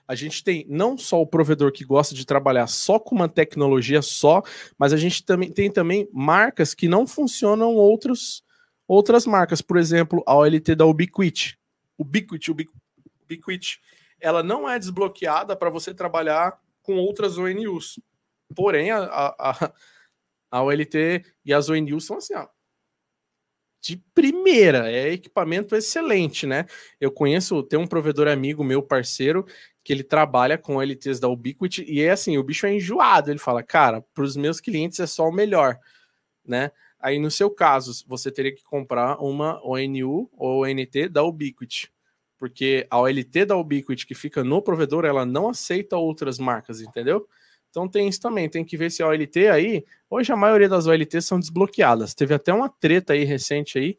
A 0.08 0.14
gente 0.14 0.44
tem 0.44 0.64
não 0.68 0.96
só 0.96 1.20
o 1.20 1.26
provedor 1.26 1.72
que 1.72 1.84
gosta 1.84 2.14
de 2.14 2.24
trabalhar 2.24 2.68
só 2.68 2.96
com 2.98 3.16
uma 3.16 3.28
tecnologia 3.28 4.00
só, 4.00 4.40
mas 4.78 4.92
a 4.92 4.96
gente 4.96 5.24
também 5.24 5.50
tem 5.50 5.68
também 5.68 6.08
marcas 6.12 6.74
que 6.74 6.86
não 6.86 7.08
funcionam 7.08 7.74
outros, 7.74 8.44
outras 8.86 9.26
marcas. 9.26 9.60
Por 9.60 9.76
exemplo, 9.76 10.22
a 10.26 10.34
OLT 10.34 10.74
da 10.74 10.86
Ubiquiti. 10.86 11.58
Ubiquiti, 11.98 12.50
Ubiquiti 12.50 13.80
ela 14.20 14.42
não 14.42 14.68
é 14.68 14.78
desbloqueada 14.78 15.54
para 15.54 15.70
você 15.70 15.92
trabalhar 15.94 16.58
com 16.82 16.96
outras 16.96 17.36
ONUs. 17.36 18.00
Porém, 18.54 18.90
a, 18.90 19.04
a, 19.38 19.72
a 20.50 20.62
OLT 20.62 21.24
e 21.44 21.52
as 21.52 21.68
ONUs 21.68 22.04
são 22.04 22.16
assim, 22.16 22.34
ó, 22.34 22.46
de 23.80 23.96
primeira, 24.14 24.90
é 24.90 25.12
equipamento 25.12 25.76
excelente, 25.76 26.46
né? 26.46 26.66
Eu 27.00 27.12
conheço, 27.12 27.62
tem 27.62 27.78
um 27.78 27.86
provedor 27.86 28.26
amigo 28.26 28.64
meu, 28.64 28.82
parceiro, 28.82 29.46
que 29.84 29.92
ele 29.92 30.02
trabalha 30.02 30.58
com 30.58 30.82
LTs 30.82 31.20
da 31.20 31.28
Ubiquiti 31.28 31.84
e 31.86 32.02
é 32.02 32.10
assim, 32.10 32.36
o 32.36 32.42
bicho 32.42 32.66
é 32.66 32.74
enjoado, 32.74 33.30
ele 33.30 33.38
fala, 33.38 33.62
cara, 33.62 34.02
para 34.12 34.24
os 34.24 34.36
meus 34.36 34.60
clientes 34.60 34.98
é 34.98 35.06
só 35.06 35.28
o 35.28 35.32
melhor, 35.32 35.78
né? 36.44 36.72
Aí 37.06 37.18
no 37.18 37.30
seu 37.30 37.48
caso, 37.50 38.04
você 38.08 38.32
teria 38.32 38.52
que 38.52 38.64
comprar 38.64 39.18
uma 39.18 39.60
ONU 39.64 40.28
ou 40.32 40.64
ONT 40.64 41.08
da 41.08 41.22
Ubiquiti 41.22 41.88
porque 42.38 42.86
a 42.90 43.00
OLT 43.00 43.44
da 43.46 43.56
Ubiquiti 43.56 44.06
que 44.06 44.14
fica 44.14 44.44
no 44.44 44.60
provedor, 44.62 45.04
ela 45.04 45.24
não 45.24 45.48
aceita 45.48 45.96
outras 45.96 46.38
marcas, 46.38 46.80
entendeu? 46.80 47.26
Então 47.70 47.88
tem 47.88 48.08
isso 48.08 48.20
também, 48.20 48.48
tem 48.48 48.64
que 48.64 48.76
ver 48.76 48.90
se 48.90 49.02
a 49.02 49.08
OLT 49.08 49.48
aí, 49.48 49.84
hoje 50.08 50.32
a 50.32 50.36
maioria 50.36 50.68
das 50.68 50.86
OLTs 50.86 51.24
são 51.24 51.38
desbloqueadas. 51.38 52.14
Teve 52.14 52.34
até 52.34 52.52
uma 52.52 52.68
treta 52.68 53.12
aí 53.12 53.24
recente 53.24 53.78
aí 53.78 53.96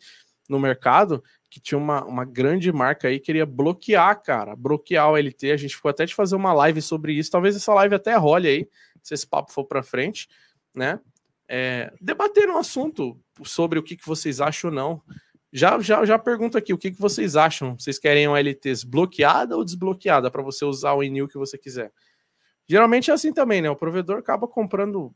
no 0.50 0.60
mercado 0.60 1.24
que 1.50 1.60
tinha 1.60 1.78
uma, 1.78 2.04
uma 2.04 2.26
grande 2.26 2.72
marca 2.72 3.08
aí 3.08 3.20
que 3.20 3.28
queria 3.28 3.46
bloquear, 3.46 4.22
cara, 4.22 4.56
bloquear 4.56 5.06
a 5.06 5.12
OLT. 5.12 5.52
A 5.52 5.58
gente 5.58 5.76
ficou 5.76 5.90
até 5.90 6.06
de 6.06 6.14
fazer 6.14 6.36
uma 6.36 6.54
live 6.54 6.82
sobre 6.82 7.14
isso. 7.14 7.32
Talvez 7.32 7.56
essa 7.56 7.74
live 7.74 7.96
até 7.96 8.16
role 8.16 8.48
aí, 8.48 8.70
se 9.02 9.14
esse 9.14 9.26
papo 9.26 9.52
for 9.52 9.64
para 9.64 9.82
frente, 9.82 10.28
né? 10.76 11.00
É, 11.50 11.94
debater 12.02 12.50
um 12.50 12.58
assunto 12.58 13.20
sobre 13.44 13.80
o 13.80 13.84
que, 13.84 13.96
que 13.96 14.06
vocês 14.06 14.42
acham 14.42 14.70
ou 14.70 14.76
não 14.76 15.04
já, 15.52 15.80
já, 15.80 16.06
já 16.06 16.20
pergunto 16.20 16.58
aqui, 16.58 16.74
o 16.74 16.78
que, 16.78 16.92
que 16.92 17.00
vocês 17.00 17.36
acham? 17.36 17.78
Vocês 17.80 17.98
querem 17.98 18.28
uma 18.28 18.40
LTs 18.40 18.84
bloqueada 18.84 19.56
ou 19.56 19.64
desbloqueada 19.64 20.30
para 20.30 20.44
você 20.44 20.66
usar 20.66 20.94
o 20.94 21.04
enil 21.04 21.28
que 21.28 21.38
você 21.38 21.58
quiser? 21.58 21.92
Geralmente 22.68 23.10
é 23.10 23.14
assim 23.14 23.32
também, 23.34 23.62
né? 23.62 23.70
O 23.70 23.76
provedor 23.76 24.18
acaba 24.18 24.48
comprando, 24.48 25.14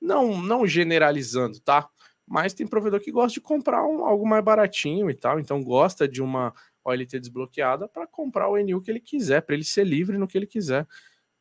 não, 0.00 0.40
não 0.40 0.66
generalizando, 0.66 1.60
tá? 1.60 1.88
Mas 2.26 2.54
tem 2.54 2.66
provedor 2.66 3.00
que 3.00 3.12
gosta 3.12 3.34
de 3.34 3.40
comprar 3.40 3.84
um, 3.86 4.04
algo 4.06 4.26
mais 4.26 4.42
baratinho 4.42 5.10
e 5.10 5.14
tal, 5.14 5.38
então 5.38 5.62
gosta 5.62 6.08
de 6.08 6.22
uma 6.22 6.54
OLT 6.82 7.20
desbloqueada 7.20 7.86
para 7.86 8.06
comprar 8.06 8.48
o 8.48 8.56
enil 8.56 8.80
que 8.80 8.90
ele 8.90 9.00
quiser, 9.00 9.42
para 9.42 9.54
ele 9.54 9.64
ser 9.64 9.84
livre 9.84 10.16
no 10.16 10.26
que 10.26 10.38
ele 10.38 10.46
quiser. 10.46 10.86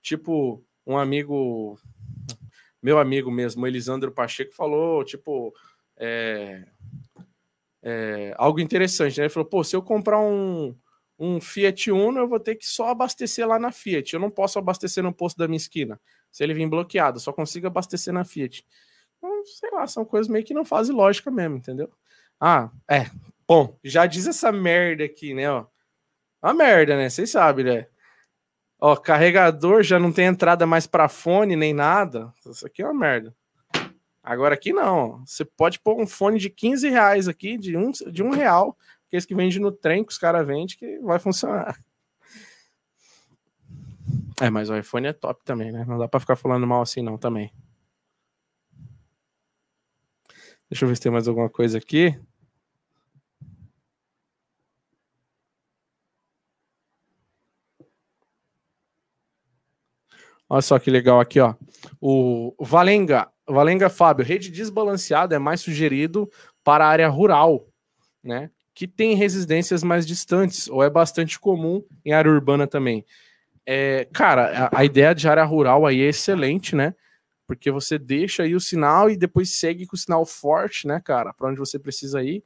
Tipo, 0.02 0.64
um 0.86 0.98
amigo, 0.98 1.80
meu 2.82 3.00
amigo 3.00 3.30
mesmo, 3.32 3.68
Elisandro 3.68 4.12
Pacheco, 4.12 4.54
falou, 4.54 5.04
tipo, 5.04 5.54
é, 5.98 6.66
é, 7.84 8.34
algo 8.38 8.60
interessante, 8.60 9.18
né? 9.18 9.26
Ele 9.26 9.34
falou: 9.34 9.48
pô, 9.48 9.64
se 9.64 9.76
eu 9.76 9.82
comprar 9.82 10.20
um, 10.20 10.76
um 11.18 11.42
Fiat 11.42 11.92
Uno, 11.92 12.20
eu 12.20 12.28
vou 12.28 12.40
ter 12.40 12.56
que 12.56 12.66
só 12.66 12.90
abastecer 12.90 13.48
lá 13.48 13.60
na 13.60 13.72
Fiat. 13.72 14.14
Eu 14.14 14.20
não 14.20 14.30
posso 14.30 14.60
abastecer 14.60 15.04
no 15.04 15.14
posto 15.14 15.38
da 15.38 15.48
minha 15.48 15.58
esquina. 15.58 16.00
Se 16.32 16.44
ele 16.44 16.54
vir 16.54 16.68
bloqueado, 16.68 17.20
só 17.20 17.34
consigo 17.34 17.68
abastecer 17.68 18.14
na 18.14 18.24
Fiat. 18.24 18.66
Então, 19.18 19.46
sei 19.46 19.70
lá, 19.72 19.86
são 19.88 20.06
coisas 20.06 20.28
meio 20.28 20.46
que 20.46 20.54
não 20.54 20.66
fazem 20.66 20.96
lógica 20.96 21.30
mesmo, 21.30 21.58
entendeu? 21.58 21.92
Ah, 22.40 22.72
é. 22.90 23.06
Bom, 23.48 23.78
já 23.84 24.06
diz 24.06 24.26
essa 24.26 24.52
merda 24.52 25.04
aqui, 25.04 25.34
né? 25.34 25.52
Ó. 25.52 25.66
Uma 26.42 26.54
merda, 26.54 26.98
né? 26.98 27.10
Vocês 27.10 27.30
sabem, 27.30 27.66
né? 27.66 27.88
Ó, 28.84 28.96
carregador 28.96 29.84
já 29.84 30.00
não 30.00 30.12
tem 30.12 30.26
entrada 30.26 30.66
mais 30.66 30.88
para 30.88 31.08
fone 31.08 31.56
nem 31.56 31.72
nada. 31.72 32.34
Isso 32.44 32.66
aqui 32.66 32.82
é 32.82 32.86
uma 32.86 33.00
merda. 33.00 33.36
Agora 34.24 34.56
aqui 34.56 34.74
não. 34.74 35.24
Você 35.24 35.46
pode 35.46 35.80
pôr 35.80 36.02
um 36.02 36.08
fone 36.08 36.40
de 36.40 36.50
15 36.50 36.90
reais 36.90 37.28
aqui, 37.28 37.60
de 37.60 37.78
um, 37.78 37.92
de 37.92 38.24
um 38.24 38.32
real, 38.32 38.76
que 39.08 39.16
é 39.16 39.18
esse 39.20 39.28
que 39.28 39.36
vende 39.36 39.60
no 39.60 39.72
trem 39.72 40.04
que 40.04 40.12
os 40.12 40.18
caras 40.18 40.48
vendem, 40.48 40.76
que 40.76 41.00
vai 41.00 41.20
funcionar. 41.20 41.80
É, 44.42 44.50
mas 44.50 44.72
o 44.72 44.76
iPhone 44.76 45.06
é 45.06 45.14
top 45.14 45.44
também, 45.46 45.72
né? 45.72 45.86
Não 45.88 46.00
dá 46.00 46.08
para 46.08 46.20
ficar 46.20 46.36
falando 46.36 46.66
mal 46.66 46.82
assim 46.82 47.04
não 47.04 47.20
também. 47.20 47.54
Deixa 50.68 50.86
eu 50.86 50.90
ver 50.90 50.96
se 50.96 51.02
tem 51.04 51.12
mais 51.12 51.28
alguma 51.28 51.50
coisa 51.50 51.78
aqui. 51.78 52.20
Olha 60.52 60.62
só 60.62 60.78
que 60.78 60.92
legal 60.92 61.18
aqui, 61.22 61.40
ó. 61.40 61.56
O 62.02 62.54
Valenga, 62.60 63.30
Valenga 63.48 63.90
Fábio, 63.90 64.26
rede 64.26 64.52
desbalanceada 64.52 65.34
é 65.34 65.40
mais 65.40 65.62
sugerido 65.62 66.30
para 66.62 66.86
a 66.86 66.90
área 66.90 67.08
rural, 67.08 67.70
né? 68.22 68.52
que 68.74 68.86
tem 68.86 69.16
residências 69.16 69.82
mais 69.82 70.06
distantes, 70.06 70.68
ou 70.68 70.84
é 70.84 70.90
bastante 70.90 71.40
comum 71.40 71.82
em 72.04 72.12
área 72.12 72.30
urbana 72.30 72.68
também. 72.68 73.06
É, 73.66 74.10
cara, 74.12 74.70
a, 74.74 74.80
a 74.80 74.84
ideia 74.84 75.16
de 75.16 75.26
área 75.26 75.46
rural 75.46 75.86
aí 75.86 76.02
é 76.02 76.10
excelente, 76.10 76.76
né? 76.76 76.94
Porque 77.48 77.72
você 77.72 77.98
deixa 77.98 78.44
aí 78.44 78.54
o 78.54 78.60
sinal 78.60 79.10
e 79.10 79.16
depois 79.16 79.58
segue 79.58 79.88
com 79.88 79.96
o 79.96 80.00
sinal 80.00 80.26
forte, 80.26 80.86
né, 80.86 81.00
cara, 81.00 81.34
para 81.34 81.48
onde 81.48 81.60
você 81.60 81.80
precisa 81.80 82.22
ir. 82.22 82.44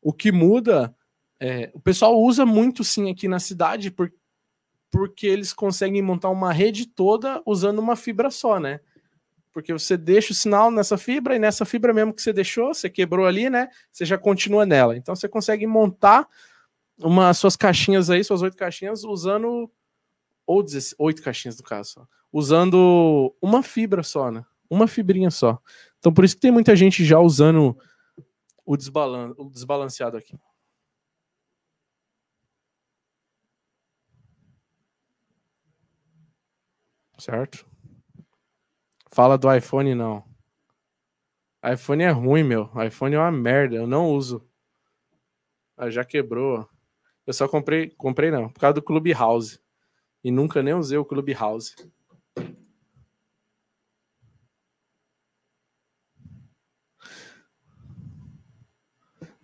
O 0.00 0.14
que 0.14 0.32
muda, 0.32 0.96
é, 1.38 1.70
o 1.74 1.80
pessoal 1.80 2.18
usa 2.18 2.46
muito 2.46 2.82
sim 2.82 3.10
aqui 3.10 3.28
na 3.28 3.38
cidade 3.38 3.90
por, 3.90 4.10
porque 4.90 5.26
eles 5.26 5.52
conseguem 5.52 6.02
montar 6.02 6.30
uma 6.30 6.52
rede 6.52 6.86
toda 6.86 7.42
usando 7.44 7.78
uma 7.78 7.96
fibra 7.96 8.30
só, 8.30 8.58
né? 8.58 8.80
Porque 9.52 9.72
você 9.72 9.96
deixa 9.96 10.32
o 10.32 10.36
sinal 10.36 10.70
nessa 10.70 10.96
fibra 10.96 11.34
e 11.34 11.38
nessa 11.38 11.64
fibra 11.64 11.92
mesmo 11.92 12.14
que 12.14 12.22
você 12.22 12.32
deixou, 12.32 12.72
você 12.72 12.88
quebrou 12.88 13.26
ali, 13.26 13.50
né? 13.50 13.68
Você 13.90 14.04
já 14.04 14.16
continua 14.16 14.64
nela. 14.64 14.96
Então 14.96 15.14
você 15.14 15.28
consegue 15.28 15.66
montar 15.66 16.26
uma 16.98 17.32
suas 17.34 17.56
caixinhas 17.56 18.10
aí, 18.10 18.22
suas 18.24 18.42
oito 18.42 18.56
caixinhas, 18.56 19.04
usando 19.04 19.70
ou 20.46 20.64
oito 20.98 21.22
caixinhas 21.22 21.56
do 21.56 21.62
caso, 21.62 22.08
usando 22.32 23.34
uma 23.40 23.62
fibra 23.62 24.02
só, 24.02 24.30
né? 24.30 24.44
Uma 24.70 24.86
fibrinha 24.86 25.30
só. 25.30 25.60
Então 25.98 26.12
por 26.12 26.24
isso 26.24 26.34
que 26.34 26.40
tem 26.40 26.50
muita 26.50 26.74
gente 26.74 27.04
já 27.04 27.18
usando 27.18 27.76
o, 28.64 28.76
desbalan 28.76 29.34
o 29.36 29.50
desbalanceado 29.50 30.16
aqui. 30.16 30.38
Certo? 37.18 37.66
Fala 39.10 39.36
do 39.36 39.52
iPhone, 39.52 39.94
não. 39.94 40.24
iPhone 41.64 42.04
é 42.04 42.10
ruim, 42.10 42.44
meu. 42.44 42.70
iPhone 42.86 43.14
é 43.14 43.18
uma 43.18 43.32
merda. 43.32 43.74
Eu 43.74 43.86
não 43.86 44.10
uso. 44.10 44.46
Ah, 45.76 45.90
já 45.90 46.04
quebrou. 46.04 46.68
Eu 47.26 47.32
só 47.32 47.48
comprei. 47.48 47.90
Comprei 47.90 48.30
não. 48.30 48.48
Por 48.48 48.60
causa 48.60 48.74
do 48.74 48.82
Clubhouse. 48.82 49.60
E 50.22 50.30
nunca 50.30 50.62
nem 50.62 50.74
usei 50.74 50.98
o 50.98 51.04
Clubhouse. 51.04 51.74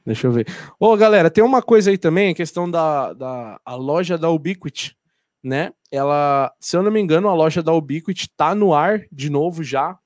Deixa 0.06 0.26
eu 0.26 0.32
ver. 0.32 0.46
Ô, 0.78 0.96
galera, 0.96 1.30
tem 1.30 1.42
uma 1.42 1.62
coisa 1.62 1.90
aí 1.90 1.96
também, 1.96 2.30
a 2.30 2.34
questão 2.34 2.70
da, 2.70 3.14
da 3.14 3.60
a 3.64 3.74
loja 3.74 4.18
da 4.18 4.28
Ubiquiti 4.28 4.96
né? 5.44 5.74
Ela, 5.94 6.52
se 6.58 6.76
eu 6.76 6.82
não 6.82 6.90
me 6.90 7.00
engano, 7.00 7.28
a 7.28 7.34
loja 7.34 7.62
da 7.62 7.72
Ubiquiti 7.72 8.28
tá 8.28 8.52
no 8.52 8.74
ar 8.74 9.06
de 9.12 9.30
novo 9.30 9.62
já, 9.62 9.96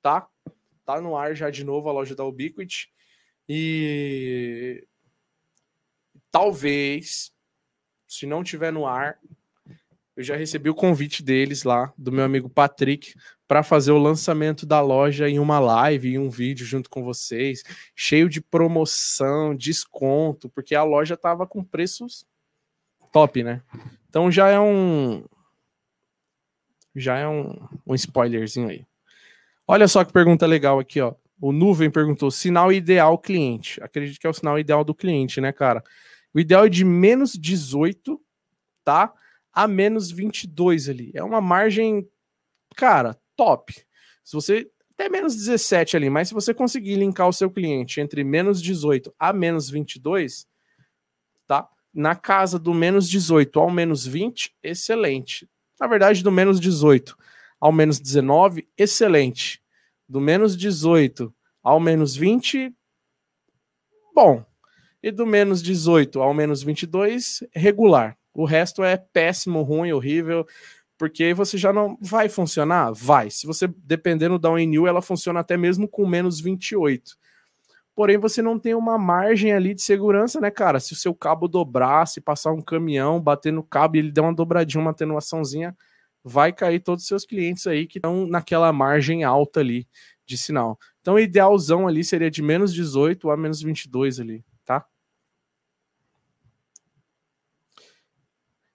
tá? 0.00 0.28
Tá 0.84 1.00
no 1.00 1.16
ar 1.16 1.34
já 1.34 1.50
de 1.50 1.64
novo 1.64 1.88
a 1.88 1.92
loja 1.92 2.14
da 2.14 2.24
Ubiquiti. 2.24 2.92
E 3.48 4.86
talvez, 6.30 7.32
se 8.06 8.24
não 8.24 8.44
tiver 8.44 8.72
no 8.72 8.86
ar, 8.86 9.18
eu 10.16 10.22
já 10.22 10.36
recebi 10.36 10.70
o 10.70 10.74
convite 10.76 11.24
deles 11.24 11.64
lá, 11.64 11.92
do 11.98 12.12
meu 12.12 12.24
amigo 12.24 12.48
Patrick, 12.48 13.12
para 13.48 13.64
fazer 13.64 13.90
o 13.90 13.98
lançamento 13.98 14.64
da 14.64 14.80
loja 14.80 15.28
em 15.28 15.40
uma 15.40 15.58
live, 15.58 16.14
em 16.14 16.18
um 16.18 16.30
vídeo 16.30 16.64
junto 16.64 16.88
com 16.88 17.02
vocês, 17.02 17.64
cheio 17.96 18.28
de 18.28 18.40
promoção, 18.40 19.56
desconto, 19.56 20.48
porque 20.48 20.76
a 20.76 20.84
loja 20.84 21.16
tava 21.16 21.48
com 21.48 21.64
preços 21.64 22.24
top, 23.12 23.42
né? 23.42 23.60
Então 24.16 24.32
já 24.32 24.48
é 24.48 24.58
um. 24.58 25.26
Já 26.94 27.18
é 27.18 27.28
um, 27.28 27.54
um 27.86 27.94
spoilerzinho 27.94 28.70
aí. 28.70 28.86
Olha 29.68 29.86
só 29.86 30.02
que 30.06 30.10
pergunta 30.10 30.46
legal 30.46 30.78
aqui, 30.78 31.02
ó. 31.02 31.14
O 31.38 31.52
Nuvem 31.52 31.90
perguntou: 31.90 32.30
sinal 32.30 32.72
ideal 32.72 33.18
cliente. 33.18 33.78
Acredito 33.82 34.18
que 34.18 34.26
é 34.26 34.30
o 34.30 34.32
sinal 34.32 34.58
ideal 34.58 34.82
do 34.82 34.94
cliente, 34.94 35.38
né, 35.38 35.52
cara? 35.52 35.84
O 36.32 36.40
ideal 36.40 36.64
é 36.64 36.68
de 36.70 36.82
menos 36.82 37.34
18, 37.34 38.18
tá? 38.82 39.12
A 39.52 39.68
menos 39.68 40.10
22 40.10 40.88
ali. 40.88 41.10
É 41.14 41.22
uma 41.22 41.42
margem, 41.42 42.08
cara, 42.74 43.18
top. 43.36 43.74
Se 44.24 44.32
você. 44.32 44.70
Até 44.94 45.10
menos 45.10 45.36
17 45.36 45.94
ali, 45.94 46.08
mas 46.08 46.28
se 46.28 46.32
você 46.32 46.54
conseguir 46.54 46.94
linkar 46.94 47.28
o 47.28 47.34
seu 47.34 47.50
cliente 47.50 48.00
entre 48.00 48.24
menos 48.24 48.62
18 48.62 49.14
a 49.18 49.30
menos 49.30 49.68
22, 49.68 50.46
tá? 50.46 50.46
Na 51.96 52.14
casa 52.14 52.58
do 52.58 52.74
menos 52.74 53.08
18 53.08 53.58
ao 53.58 53.70
menos 53.70 54.06
20, 54.06 54.54
excelente. 54.62 55.48
Na 55.80 55.86
verdade, 55.86 56.22
do 56.22 56.30
menos 56.30 56.60
18 56.60 57.16
ao 57.58 57.72
menos 57.72 57.98
19, 57.98 58.68
excelente. 58.76 59.62
Do 60.06 60.20
menos 60.20 60.54
18 60.54 61.34
ao 61.62 61.80
menos 61.80 62.14
20, 62.14 62.70
bom. 64.14 64.44
E 65.02 65.10
do 65.10 65.26
menos 65.26 65.62
18 65.62 66.20
ao 66.20 66.34
menos 66.34 66.62
22, 66.62 67.42
regular. 67.54 68.16
O 68.34 68.44
resto 68.44 68.84
é 68.84 68.98
péssimo, 68.98 69.62
ruim, 69.62 69.92
horrível, 69.92 70.46
porque 70.98 71.32
você 71.32 71.56
já 71.56 71.72
não 71.72 71.96
vai 71.98 72.28
funcionar? 72.28 72.92
Vai. 72.92 73.30
Se 73.30 73.46
você 73.46 73.66
dependendo 73.78 74.38
da 74.38 74.50
ONU, 74.50 74.86
ela 74.86 75.00
funciona 75.00 75.40
até 75.40 75.56
mesmo 75.56 75.88
com 75.88 76.06
menos 76.06 76.40
28 76.40 77.16
porém 77.96 78.18
você 78.18 78.42
não 78.42 78.58
tem 78.58 78.74
uma 78.74 78.98
margem 78.98 79.52
ali 79.52 79.74
de 79.74 79.80
segurança, 79.80 80.38
né, 80.38 80.50
cara? 80.50 80.78
Se 80.78 80.92
o 80.92 80.96
seu 80.96 81.14
cabo 81.14 81.48
dobrar, 81.48 82.06
se 82.06 82.20
passar 82.20 82.52
um 82.52 82.60
caminhão, 82.60 83.18
bater 83.18 83.50
no 83.50 83.62
cabo 83.62 83.96
e 83.96 84.00
ele 84.00 84.12
der 84.12 84.20
uma 84.20 84.34
dobradinha, 84.34 84.82
uma 84.82 84.90
atenuaçãozinha, 84.90 85.74
vai 86.22 86.52
cair 86.52 86.80
todos 86.80 87.04
os 87.04 87.08
seus 87.08 87.24
clientes 87.24 87.66
aí 87.66 87.86
que 87.86 87.98
estão 87.98 88.26
naquela 88.26 88.70
margem 88.70 89.24
alta 89.24 89.60
ali 89.60 89.88
de 90.26 90.36
sinal. 90.36 90.78
Então, 91.00 91.14
o 91.14 91.18
idealzão 91.18 91.88
ali 91.88 92.04
seria 92.04 92.30
de 92.30 92.42
menos 92.42 92.74
18 92.74 93.30
a 93.30 93.36
menos 93.36 93.62
22 93.62 94.20
ali, 94.20 94.44
tá? 94.64 94.84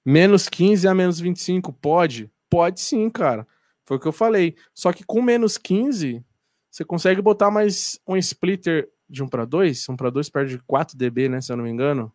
Menos 0.03 0.49
15 0.49 0.87
a 0.87 0.95
menos 0.95 1.19
25, 1.19 1.71
pode? 1.73 2.31
Pode 2.49 2.81
sim, 2.81 3.07
cara. 3.07 3.47
Foi 3.85 3.97
o 3.97 3.99
que 3.99 4.07
eu 4.07 4.13
falei. 4.13 4.55
Só 4.73 4.91
que 4.91 5.03
com 5.03 5.21
menos 5.21 5.59
15, 5.59 6.25
você 6.71 6.83
consegue 6.83 7.21
botar 7.21 7.51
mais 7.51 7.99
um 8.07 8.17
splitter 8.17 8.89
de 9.11 9.21
1 9.21 9.27
para 9.27 9.45
2, 9.45 9.89
1 9.89 9.95
para 9.95 10.09
2 10.09 10.29
perde 10.29 10.57
4 10.65 10.97
dB, 10.97 11.29
né, 11.29 11.41
se 11.41 11.51
eu 11.51 11.57
não 11.57 11.65
me 11.65 11.69
engano. 11.69 12.11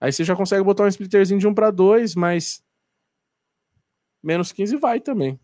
Aí 0.00 0.12
você 0.12 0.24
já 0.24 0.36
consegue 0.36 0.62
botar 0.62 0.84
um 0.84 0.88
splitterzinho 0.88 1.40
de 1.40 1.46
1 1.46 1.54
para 1.54 1.70
2, 1.70 2.14
mas 2.14 2.62
menos 4.22 4.52
15 4.52 4.76
vai 4.76 5.00
também. 5.00 5.38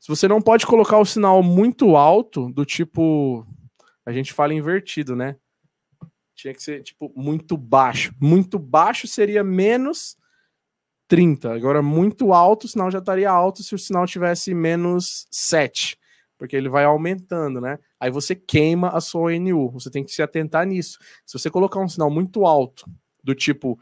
Se 0.00 0.08
você 0.08 0.26
não 0.28 0.40
pode 0.40 0.66
colocar 0.66 0.98
o 0.98 1.04
sinal 1.04 1.42
muito 1.42 1.96
alto, 1.96 2.50
do 2.50 2.64
tipo, 2.64 3.46
a 4.06 4.12
gente 4.12 4.32
fala 4.32 4.54
invertido, 4.54 5.14
né? 5.14 5.36
Tinha 6.34 6.54
que 6.54 6.62
ser 6.62 6.82
tipo 6.82 7.12
muito 7.16 7.56
baixo. 7.56 8.14
Muito 8.20 8.58
baixo 8.58 9.08
seria 9.08 9.42
menos 9.42 10.16
30. 11.08 11.52
Agora 11.52 11.82
muito 11.82 12.32
alto, 12.32 12.64
o 12.64 12.68
sinal 12.68 12.90
já 12.90 12.98
estaria 13.00 13.30
alto 13.30 13.62
se 13.62 13.74
o 13.74 13.78
sinal 13.78 14.06
tivesse 14.06 14.54
menos 14.54 15.26
7 15.30 15.98
porque 16.38 16.56
ele 16.56 16.68
vai 16.68 16.84
aumentando, 16.84 17.60
né? 17.60 17.78
Aí 17.98 18.10
você 18.10 18.34
queima 18.34 18.90
a 18.90 19.00
sua 19.00 19.32
ONU. 19.32 19.70
Você 19.70 19.90
tem 19.90 20.04
que 20.04 20.12
se 20.12 20.22
atentar 20.22 20.64
nisso. 20.64 20.98
Se 21.26 21.36
você 21.38 21.50
colocar 21.50 21.80
um 21.80 21.88
sinal 21.88 22.08
muito 22.08 22.46
alto, 22.46 22.88
do 23.22 23.34
tipo 23.34 23.78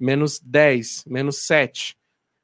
menos 0.00 0.40
10, 0.40 1.04
menos 1.06 1.38
7, 1.46 1.96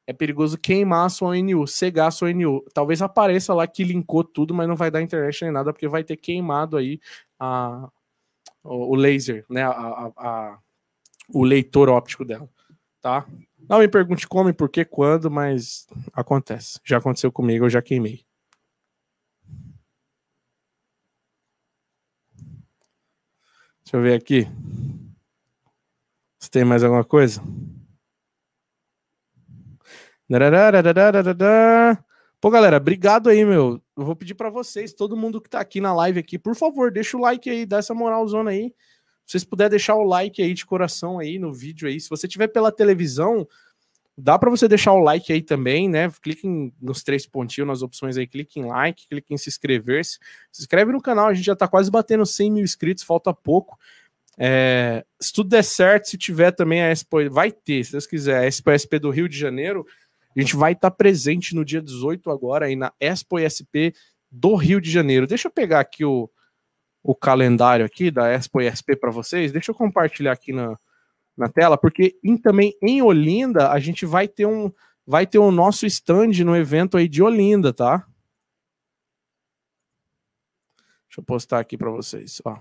é 0.07 0.13
perigoso 0.13 0.59
queimar 0.59 1.07
a 1.07 1.09
sua 1.09 1.31
ONU, 1.31 1.67
cegar 1.67 2.09
a 2.09 2.11
sua 2.11 2.29
ONU. 2.29 2.63
Talvez 2.75 3.01
apareça 3.01 3.55
lá 3.55 3.67
que 3.67 3.83
linkou 3.83 4.23
tudo, 4.23 4.53
mas 4.53 4.69
não 4.69 4.77
vai 4.77 4.91
dar 4.91 5.01
internet 5.01 5.43
nem 5.43 5.53
nada, 5.53 5.73
porque 5.73 5.89
vai 5.89 6.05
ter 6.05 6.19
queimado 6.19 6.77
aí 6.77 7.01
a, 7.41 7.89
o 8.63 8.95
laser, 8.95 9.47
né? 9.49 9.63
A, 9.63 9.71
a, 9.71 10.13
a, 10.17 10.59
o 11.31 11.43
leitor 11.43 11.89
óptico 11.89 12.23
dela, 12.23 12.49
tá? 13.01 13.27
Não 13.67 13.79
me 13.79 13.89
pergunte 13.89 14.29
como 14.29 14.51
e 14.51 14.53
por 14.53 14.69
que, 14.69 14.85
quando, 14.85 15.31
mas 15.31 15.87
acontece. 16.13 16.79
Já 16.85 16.99
aconteceu 16.99 17.33
comigo, 17.33 17.65
eu 17.65 17.71
já 17.71 17.81
queimei. 17.81 18.27
Deixa 23.95 24.09
eu 24.09 24.11
ver 24.11 24.21
aqui. 24.21 24.49
Se 26.41 26.51
tem 26.51 26.65
mais 26.65 26.83
alguma 26.83 27.05
coisa. 27.05 27.41
Pô, 32.41 32.51
galera, 32.51 32.79
obrigado 32.79 33.31
aí, 33.31 33.45
meu. 33.45 33.81
Eu 33.97 34.05
vou 34.05 34.17
pedir 34.17 34.35
para 34.35 34.51
vocês, 34.51 34.93
todo 34.93 35.17
mundo 35.17 35.41
que 35.41 35.49
tá 35.49 35.61
aqui 35.61 35.81
na 35.81 35.95
live 35.95 36.19
aqui, 36.19 36.41
por 36.41 36.57
favor, 36.57 36.91
deixa 36.91 37.17
o 37.17 37.21
like 37.21 37.49
aí, 37.49 37.65
dá 37.65 37.79
essa 37.79 37.95
moralzona 37.95 38.51
aí. 38.51 38.75
Se 39.25 39.31
vocês 39.31 39.45
puderem 39.45 39.71
deixar 39.71 39.95
o 39.95 40.03
like 40.03 40.43
aí 40.43 40.55
de 40.55 40.67
coração 40.67 41.21
aí 41.21 41.39
no 41.39 41.53
vídeo 41.53 41.87
aí. 41.87 42.01
Se 42.01 42.11
você 42.11 42.27
tiver 42.27 42.49
pela 42.49 42.73
televisão, 42.73 43.47
Dá 44.17 44.39
para 44.39 44.49
você 44.49 44.69
deixar 44.69 44.93
o 44.93 45.01
like 45.01 45.33
aí 45.33 45.43
também, 45.43 45.89
né? 45.89 46.11
Clique 46.23 46.47
nos 46.81 47.03
três 47.03 47.27
pontinhos, 47.27 47.67
nas 47.67 47.83
opções 47.83 48.17
aí, 48.17 48.27
clique 48.27 48.61
em 48.61 48.65
like, 48.65 49.09
clique 49.09 49.35
em 49.35 49.37
se 49.37 49.49
inscrever. 49.49 50.05
-se. 50.05 50.19
se 50.53 50.63
inscreve 50.63 50.93
no 50.93 51.03
canal, 51.03 51.27
a 51.27 51.35
gente 51.35 51.47
já 51.47 51.57
tá 51.57 51.67
quase 51.67 51.91
batendo 51.91 52.25
100 52.25 52.51
mil 52.53 52.65
inscritos, 52.65 53.03
falta 53.03 53.35
pouco. 53.35 53.77
É, 54.39 55.05
se 55.21 55.33
tudo 55.33 55.51
der 55.51 55.65
certo, 55.65 56.09
se 56.09 56.19
tiver 56.19 56.53
também 56.53 56.83
a 56.83 56.91
Expo, 56.91 57.29
vai 57.31 57.51
ter, 57.53 57.85
se 57.85 57.93
Deus 57.93 58.07
quiser, 58.07 58.39
a 58.39 58.47
Expo 58.47 58.71
SP 58.71 58.99
do 58.99 59.11
Rio 59.11 59.29
de 59.29 59.39
Janeiro, 59.39 59.87
a 60.37 60.41
gente 60.41 60.57
vai 60.57 60.73
estar 60.73 60.91
tá 60.91 60.97
presente 60.97 61.55
no 61.55 61.65
dia 61.65 61.81
18 61.81 62.31
agora 62.31 62.67
aí 62.67 62.77
na 62.77 62.93
Expo 63.01 63.39
SP 63.39 63.95
do 64.31 64.55
Rio 64.57 64.81
de 64.81 64.91
Janeiro. 64.91 65.27
Deixa 65.27 65.49
eu 65.49 65.53
pegar 65.53 65.81
aqui 65.81 66.05
o, 66.05 66.29
o 67.03 67.15
calendário 67.15 67.85
aqui 67.85 68.11
da 68.11 68.33
Expo 68.33 68.61
ESP 68.61 68.97
para 68.97 69.11
vocês. 69.11 69.53
Deixa 69.53 69.71
eu 69.71 69.75
compartilhar 69.75 70.33
aqui 70.33 70.53
na, 70.53 70.77
na 71.37 71.49
tela, 71.49 71.77
porque 71.77 72.19
em, 72.23 72.37
também 72.37 72.77
em 72.83 73.03
Olinda 73.03 73.71
a 73.71 73.79
gente 73.79 74.07
vai 74.07 74.29
ter 74.29 74.47
um 74.47 74.71
vai 75.07 75.27
ter 75.27 75.39
o 75.39 75.51
nosso 75.51 75.85
stand 75.87 76.33
no 76.45 76.57
evento 76.57 76.97
aí 76.97 77.09
de 77.09 77.23
Olinda, 77.23 77.73
tá? 77.73 78.07
Deixa 81.07 81.21
eu 81.21 81.25
postar 81.25 81.61
aqui 81.61 81.77
para 81.77 81.91
vocês, 81.91 82.41
ó. 82.45 82.59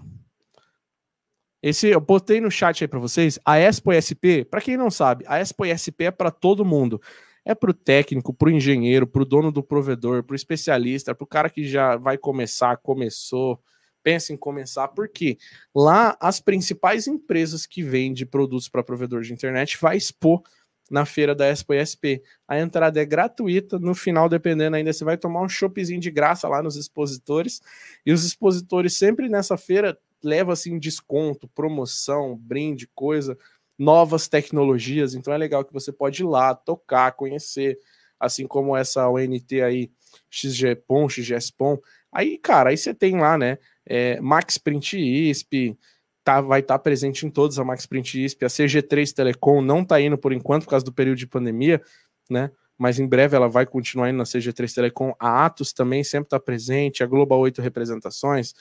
Esse 1.62 1.88
eu 1.88 2.02
botei 2.02 2.42
no 2.42 2.52
chat 2.52 2.84
aí 2.84 2.88
para 2.90 3.00
vocês. 3.00 3.40
A 3.46 3.58
Expo 3.58 3.94
SP, 3.96 4.44
para 4.44 4.60
quem 4.60 4.76
não 4.76 4.92
sabe, 4.92 5.24
a 5.28 5.40
Expo 5.40 5.64
SP 5.64 6.06
é 6.06 6.12
para 6.12 6.30
todo 6.30 6.66
mundo. 6.66 7.02
É 7.46 7.56
para 7.56 7.72
o 7.72 7.74
técnico, 7.74 8.34
para 8.34 8.50
o 8.50 8.52
engenheiro, 8.52 9.08
para 9.08 9.22
o 9.22 9.26
dono 9.26 9.52
do 9.52 9.64
provedor, 9.64 10.24
para 10.24 10.34
o 10.34 10.36
especialista, 10.36 11.16
para 11.16 11.24
o 11.24 11.28
cara 11.28 11.50
que 11.50 11.66
já 11.66 11.96
vai 11.96 12.18
começar, 12.18 12.78
começou, 12.78 13.60
pensa 14.04 14.34
em 14.34 14.38
começar, 14.38 14.90
porque 14.90 15.38
lá 15.74 16.18
as 16.20 16.40
principais 16.40 17.08
empresas 17.08 17.66
que 17.66 17.82
vendem 17.82 18.26
produtos 18.26 18.68
para 18.68 18.84
provedor 18.84 19.22
de 19.22 19.34
internet 19.34 19.78
vai 19.82 19.98
expor 19.98 20.44
na 20.92 21.06
feira 21.06 21.34
da 21.34 21.50
ESP. 21.50 22.22
A 22.48 22.60
entrada 22.60 23.02
é 23.02 23.06
gratuita, 23.06 23.80
no 23.80 23.96
final, 23.96 24.28
dependendo 24.28 24.76
ainda, 24.76 24.92
você 24.92 25.04
vai 25.04 25.18
tomar 25.18 25.42
um 25.42 25.50
shoppingzinho 25.50 26.00
de 26.00 26.12
graça 26.12 26.48
lá 26.48 26.62
nos 26.62 26.76
expositores, 26.76 27.62
e 28.06 28.12
os 28.12 28.24
expositores 28.24 28.98
sempre 28.98 29.30
nessa 29.30 29.58
feira 29.58 29.98
levam 30.22 30.54
assim 30.54 30.78
desconto, 30.78 31.48
promoção, 31.48 32.36
brinde, 32.38 32.88
coisa, 32.94 33.38
novas 33.78 34.28
tecnologias, 34.28 35.16
então 35.16 35.34
é 35.34 35.38
legal 35.38 35.66
que 35.66 35.74
você 35.74 35.92
pode 35.92 36.22
ir 36.22 36.26
lá, 36.26 36.54
tocar, 36.54 37.12
conhecer, 37.14 37.80
assim 38.20 38.46
como 38.46 38.78
essa 38.78 39.10
ONT 39.10 39.62
aí, 39.62 39.92
XGPOM, 40.30 41.10
XGSPOM, 41.10 41.78
aí, 42.12 42.38
cara, 42.38 42.70
aí 42.70 42.78
você 42.78 42.94
tem 42.94 43.20
lá, 43.20 43.38
né, 43.38 43.58
é, 43.86 44.20
Max 44.22 44.58
Print 44.58 44.98
ISP, 44.98 45.78
tá, 46.24 46.42
vai 46.42 46.62
estar 46.62 46.76
tá 46.76 46.80
presente 46.80 47.26
em 47.26 47.30
todos 47.30 47.60
a 47.60 47.64
Max 47.64 47.86
Print 47.86 48.24
ISP, 48.24 48.46
a 48.46 48.48
CG3 48.48 49.14
Telecom 49.14 49.62
não 49.62 49.84
tá 49.84 50.00
indo 50.00 50.18
por 50.18 50.32
enquanto 50.32 50.64
por 50.64 50.72
causa 50.72 50.86
do 50.86 50.94
período 50.94 51.18
de 51.18 51.28
pandemia, 51.28 51.82
né? 52.30 52.52
Mas 52.78 53.00
em 53.00 53.08
breve 53.08 53.36
ela 53.36 53.48
vai 53.48 53.66
continuar 53.66 54.10
indo 54.10 54.18
na 54.18 54.24
CG3 54.24 54.74
Telecom. 54.74 55.14
A 55.20 55.46
Atos 55.46 55.74
também 55.74 56.04
sempre 56.04 56.28
está 56.28 56.40
presente, 56.40 57.04
a 57.04 57.08
Global 57.08 57.40
8 57.40 57.62
Representações, 57.62 58.54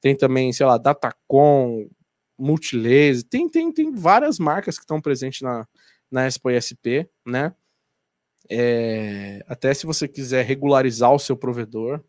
tem 0.00 0.14
também, 0.14 0.52
sei 0.52 0.66
lá, 0.66 0.76
Datacom, 0.76 1.88
Multilaser, 2.38 3.24
tem, 3.24 3.48
tem, 3.48 3.72
tem 3.72 3.94
várias 3.94 4.38
marcas 4.38 4.76
que 4.76 4.82
estão 4.82 5.00
presentes 5.00 5.40
na, 5.40 5.66
na 6.10 6.26
Expo 6.26 6.50
ISP, 6.50 7.08
né? 7.26 7.54
É, 8.50 9.42
até 9.48 9.72
se 9.72 9.86
você 9.86 10.06
quiser 10.06 10.44
regularizar 10.44 11.12
o 11.12 11.18
seu 11.18 11.36
provedor, 11.36 12.04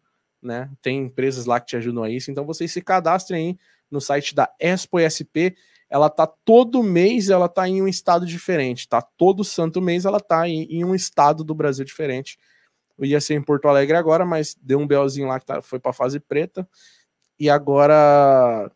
né? 0.45 0.69
Tem 0.81 0.99
empresas 0.99 1.45
lá 1.45 1.59
que 1.59 1.67
te 1.67 1.75
ajudam 1.75 2.03
a 2.03 2.09
isso, 2.09 2.31
então 2.31 2.45
vocês 2.45 2.71
se 2.71 2.81
cadastrem 2.81 3.49
aí 3.49 3.57
no 3.89 3.99
site 3.99 4.35
da 4.35 4.49
Expo 4.59 4.99
SP. 4.99 5.55
Ela 5.89 6.09
tá 6.09 6.25
todo 6.27 6.83
mês, 6.83 7.29
ela 7.29 7.47
tá 7.47 7.67
em 7.67 7.81
um 7.81 7.87
estado 7.87 8.25
diferente, 8.25 8.87
tá? 8.87 9.01
Todo 9.01 9.43
santo 9.43 9.81
mês 9.81 10.05
ela 10.05 10.19
tá 10.19 10.47
em, 10.47 10.63
em 10.63 10.83
um 10.83 10.95
estado 10.95 11.43
do 11.43 11.53
Brasil 11.53 11.85
diferente. 11.85 12.37
Eu 12.97 13.05
ia 13.05 13.21
ser 13.21 13.35
em 13.35 13.41
Porto 13.41 13.67
Alegre 13.67 13.95
agora, 13.95 14.25
mas 14.25 14.55
deu 14.61 14.79
um 14.79 14.87
belzinho 14.87 15.27
lá 15.27 15.39
que 15.39 15.45
tá, 15.45 15.61
foi 15.61 15.79
para 15.79 15.93
fase 15.93 16.19
preta 16.19 16.67
e 17.39 17.49
agora 17.49 18.71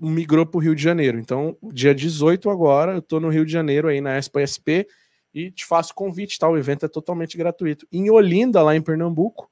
migrou 0.00 0.44
para 0.44 0.58
o 0.58 0.60
Rio 0.60 0.74
de 0.74 0.82
Janeiro. 0.82 1.18
Então, 1.18 1.56
dia 1.72 1.94
18 1.94 2.50
agora, 2.50 2.94
eu 2.94 3.02
tô 3.02 3.20
no 3.20 3.28
Rio 3.28 3.46
de 3.46 3.52
Janeiro 3.52 3.88
aí 3.88 4.00
na 4.00 4.16
Expo 4.16 4.40
SP 4.42 4.86
e 5.32 5.50
te 5.50 5.64
faço 5.64 5.94
convite, 5.94 6.38
tá? 6.38 6.48
O 6.48 6.58
evento 6.58 6.84
é 6.84 6.88
totalmente 6.88 7.36
gratuito. 7.36 7.86
Em 7.92 8.10
Olinda, 8.10 8.62
lá 8.62 8.74
em 8.74 8.82
Pernambuco, 8.82 9.48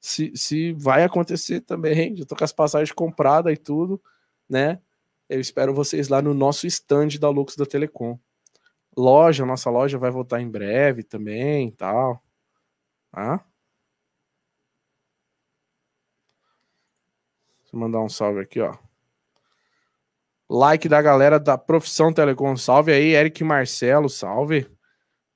se, 0.00 0.32
se 0.36 0.72
vai 0.72 1.04
acontecer 1.04 1.60
também, 1.60 2.16
já 2.16 2.24
tô 2.24 2.34
com 2.34 2.44
as 2.44 2.52
passagens 2.52 2.92
compradas 2.92 3.52
e 3.52 3.56
tudo 3.56 4.00
né? 4.50 4.80
Eu 5.28 5.40
espero 5.40 5.72
vocês 5.72 6.08
lá 6.08 6.20
no 6.20 6.34
nosso 6.34 6.66
stand 6.66 7.10
da 7.20 7.28
Lux 7.30 7.54
da 7.54 7.64
Telecom. 7.64 8.18
Loja, 8.96 9.46
nossa 9.46 9.70
loja 9.70 9.96
vai 9.96 10.10
voltar 10.10 10.40
em 10.40 10.50
breve 10.50 11.04
também, 11.04 11.70
tal. 11.70 12.20
Tá? 13.12 13.36
Deixa 17.60 17.76
eu 17.76 17.78
mandar 17.78 18.00
um 18.00 18.08
salve 18.08 18.40
aqui, 18.40 18.60
ó. 18.60 18.76
Like 20.48 20.88
da 20.88 21.00
galera 21.00 21.38
da 21.38 21.56
Profissão 21.56 22.12
Telecom. 22.12 22.56
Salve 22.56 22.92
aí, 22.92 23.14
Eric 23.14 23.44
Marcelo, 23.44 24.08
salve. 24.08 24.68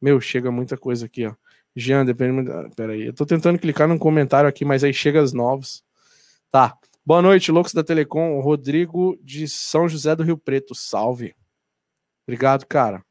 Meu, 0.02 0.20
chega 0.20 0.50
muita 0.50 0.76
coisa 0.76 1.06
aqui, 1.06 1.24
ó. 1.24 1.34
Jean, 1.76 2.04
depende. 2.04 2.50
Pera 2.76 2.92
aí, 2.92 3.06
eu 3.06 3.12
tô 3.12 3.26
tentando 3.26 3.58
clicar 3.58 3.88
num 3.88 3.98
comentário 3.98 4.48
aqui, 4.48 4.64
mas 4.64 4.84
aí 4.84 4.92
chega 4.92 5.20
as 5.20 5.32
novos. 5.32 5.82
Tá. 6.50 6.76
Boa 7.04 7.20
noite, 7.20 7.50
loucos 7.50 7.74
da 7.74 7.82
Telecom. 7.82 8.40
Rodrigo 8.40 9.18
de 9.22 9.48
São 9.48 9.88
José 9.88 10.14
do 10.14 10.22
Rio 10.22 10.38
Preto. 10.38 10.74
Salve. 10.74 11.34
Obrigado, 12.26 12.64
cara. 12.66 13.04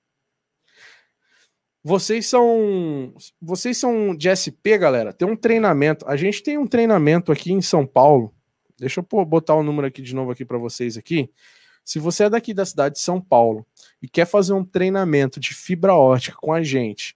Vocês 1.84 2.26
são 2.26 3.14
vocês 3.42 3.78
são 3.78 4.16
de 4.16 4.34
SP, 4.34 4.78
galera. 4.80 5.12
Tem 5.12 5.28
um 5.28 5.36
treinamento. 5.36 6.08
A 6.08 6.16
gente 6.16 6.42
tem 6.42 6.58
um 6.58 6.66
treinamento 6.66 7.32
aqui 7.32 7.52
em 7.52 7.62
São 7.62 7.86
Paulo. 7.86 8.34
Deixa 8.80 9.02
eu 9.02 9.26
botar 9.26 9.56
o 9.56 9.64
número 9.64 9.86
aqui 9.86 10.02
de 10.02 10.16
novo 10.16 10.32
aqui 10.32 10.46
para 10.46 10.58
vocês 10.58 10.98
aqui. 10.98 11.30
Se 11.84 12.00
você 12.00 12.24
é 12.24 12.30
daqui 12.30 12.54
da 12.54 12.66
cidade 12.66 12.96
de 12.96 13.02
São 13.02 13.20
Paulo 13.20 13.68
e 14.02 14.08
quer 14.08 14.26
fazer 14.26 14.54
um 14.54 14.64
treinamento 14.64 15.40
de 15.40 15.54
fibra 15.54 15.94
ótica 15.94 16.38
com 16.42 16.54
a 16.54 16.64
gente, 16.64 17.16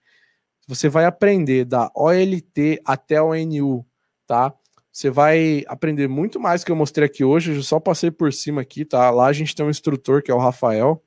você 0.68 0.89
vai 0.89 1.06
aprender 1.06 1.65
da 1.65 1.89
OLT 1.95 2.81
até 2.85 3.22
o 3.22 3.34
NU, 3.34 3.85
tá? 4.27 4.53
Você 4.91 5.10
vai 5.10 5.64
aprender 5.68 6.07
muito 6.07 6.39
mais 6.39 6.64
que 6.64 6.72
eu 6.72 6.76
mostrei 6.76 7.06
aqui 7.06 7.23
hoje. 7.23 7.56
Eu 7.56 7.64
só 7.64 7.80
passei 7.80 8.11
por 8.11 8.34
cima 8.34 8.61
aqui, 8.61 8.84
tá? 8.84 9.10
Lá 9.10 9.27
a 9.27 9.34
gente 9.34 9.56
tem 9.56 9.65
um 9.65 9.69
instrutor 9.69 10.22
que 10.22 10.31
é 10.31 10.34
o 10.34 10.39
Rafael, 10.39 11.02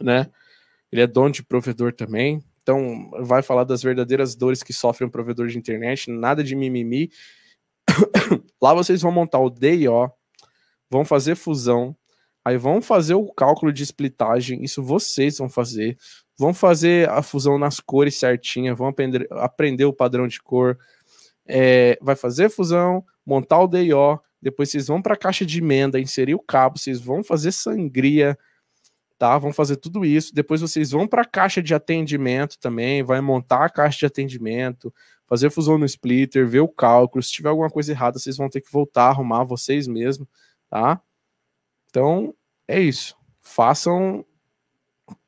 né? 0.00 0.30
Ele 0.92 1.02
é 1.02 1.06
dono 1.06 1.32
de 1.32 1.42
provedor 1.42 1.92
também. 1.92 2.42
Então, 2.62 3.10
vai 3.20 3.42
falar 3.42 3.64
das 3.64 3.82
verdadeiras 3.82 4.34
dores 4.34 4.62
que 4.62 4.72
sofre 4.72 5.04
um 5.04 5.08
provedor 5.08 5.46
de 5.48 5.58
internet, 5.58 6.10
nada 6.10 6.44
de 6.44 6.54
mimimi. 6.54 7.10
Lá 8.60 8.74
vocês 8.74 9.00
vão 9.00 9.12
montar 9.12 9.38
o 9.38 9.50
DIO, 9.50 10.10
vão 10.90 11.04
fazer 11.04 11.36
fusão, 11.36 11.96
aí 12.44 12.56
vão 12.56 12.82
fazer 12.82 13.14
o 13.14 13.32
cálculo 13.32 13.72
de 13.72 13.82
splitagem, 13.82 14.64
isso 14.64 14.82
vocês 14.82 15.38
vão 15.38 15.48
fazer. 15.48 15.96
Vão 16.38 16.52
fazer 16.52 17.08
a 17.08 17.22
fusão 17.22 17.58
nas 17.58 17.80
cores 17.80 18.18
certinha, 18.18 18.74
vão 18.74 18.88
aprender, 18.88 19.26
aprender 19.30 19.84
o 19.84 19.92
padrão 19.92 20.28
de 20.28 20.40
cor, 20.40 20.78
é, 21.46 21.98
vai 22.00 22.14
fazer 22.14 22.50
fusão, 22.50 23.04
montar 23.24 23.60
o 23.60 23.66
DIO, 23.66 24.20
depois 24.40 24.70
vocês 24.70 24.86
vão 24.88 25.00
para 25.00 25.14
a 25.14 25.16
caixa 25.16 25.46
de 25.46 25.58
emenda, 25.58 25.98
inserir 25.98 26.34
o 26.34 26.40
cabo, 26.40 26.78
vocês 26.78 27.00
vão 27.00 27.24
fazer 27.24 27.52
sangria, 27.52 28.38
tá? 29.18 29.38
Vão 29.38 29.52
fazer 29.52 29.76
tudo 29.76 30.04
isso. 30.04 30.34
Depois 30.34 30.60
vocês 30.60 30.90
vão 30.90 31.06
para 31.06 31.22
a 31.22 31.24
caixa 31.24 31.62
de 31.62 31.74
atendimento 31.74 32.58
também, 32.58 33.02
vai 33.02 33.20
montar 33.20 33.64
a 33.64 33.70
caixa 33.70 34.00
de 34.00 34.06
atendimento, 34.06 34.92
fazer 35.26 35.50
fusão 35.50 35.78
no 35.78 35.86
splitter, 35.86 36.46
ver 36.46 36.60
o 36.60 36.68
cálculo. 36.68 37.22
Se 37.22 37.32
tiver 37.32 37.48
alguma 37.48 37.70
coisa 37.70 37.92
errada, 37.92 38.18
vocês 38.18 38.36
vão 38.36 38.48
ter 38.48 38.60
que 38.60 38.70
voltar 38.70 39.06
a 39.06 39.08
arrumar 39.08 39.44
vocês 39.44 39.86
mesmos, 39.86 40.28
tá? 40.68 41.00
Então, 41.88 42.34
é 42.68 42.80
isso. 42.80 43.16
Façam 43.40 44.24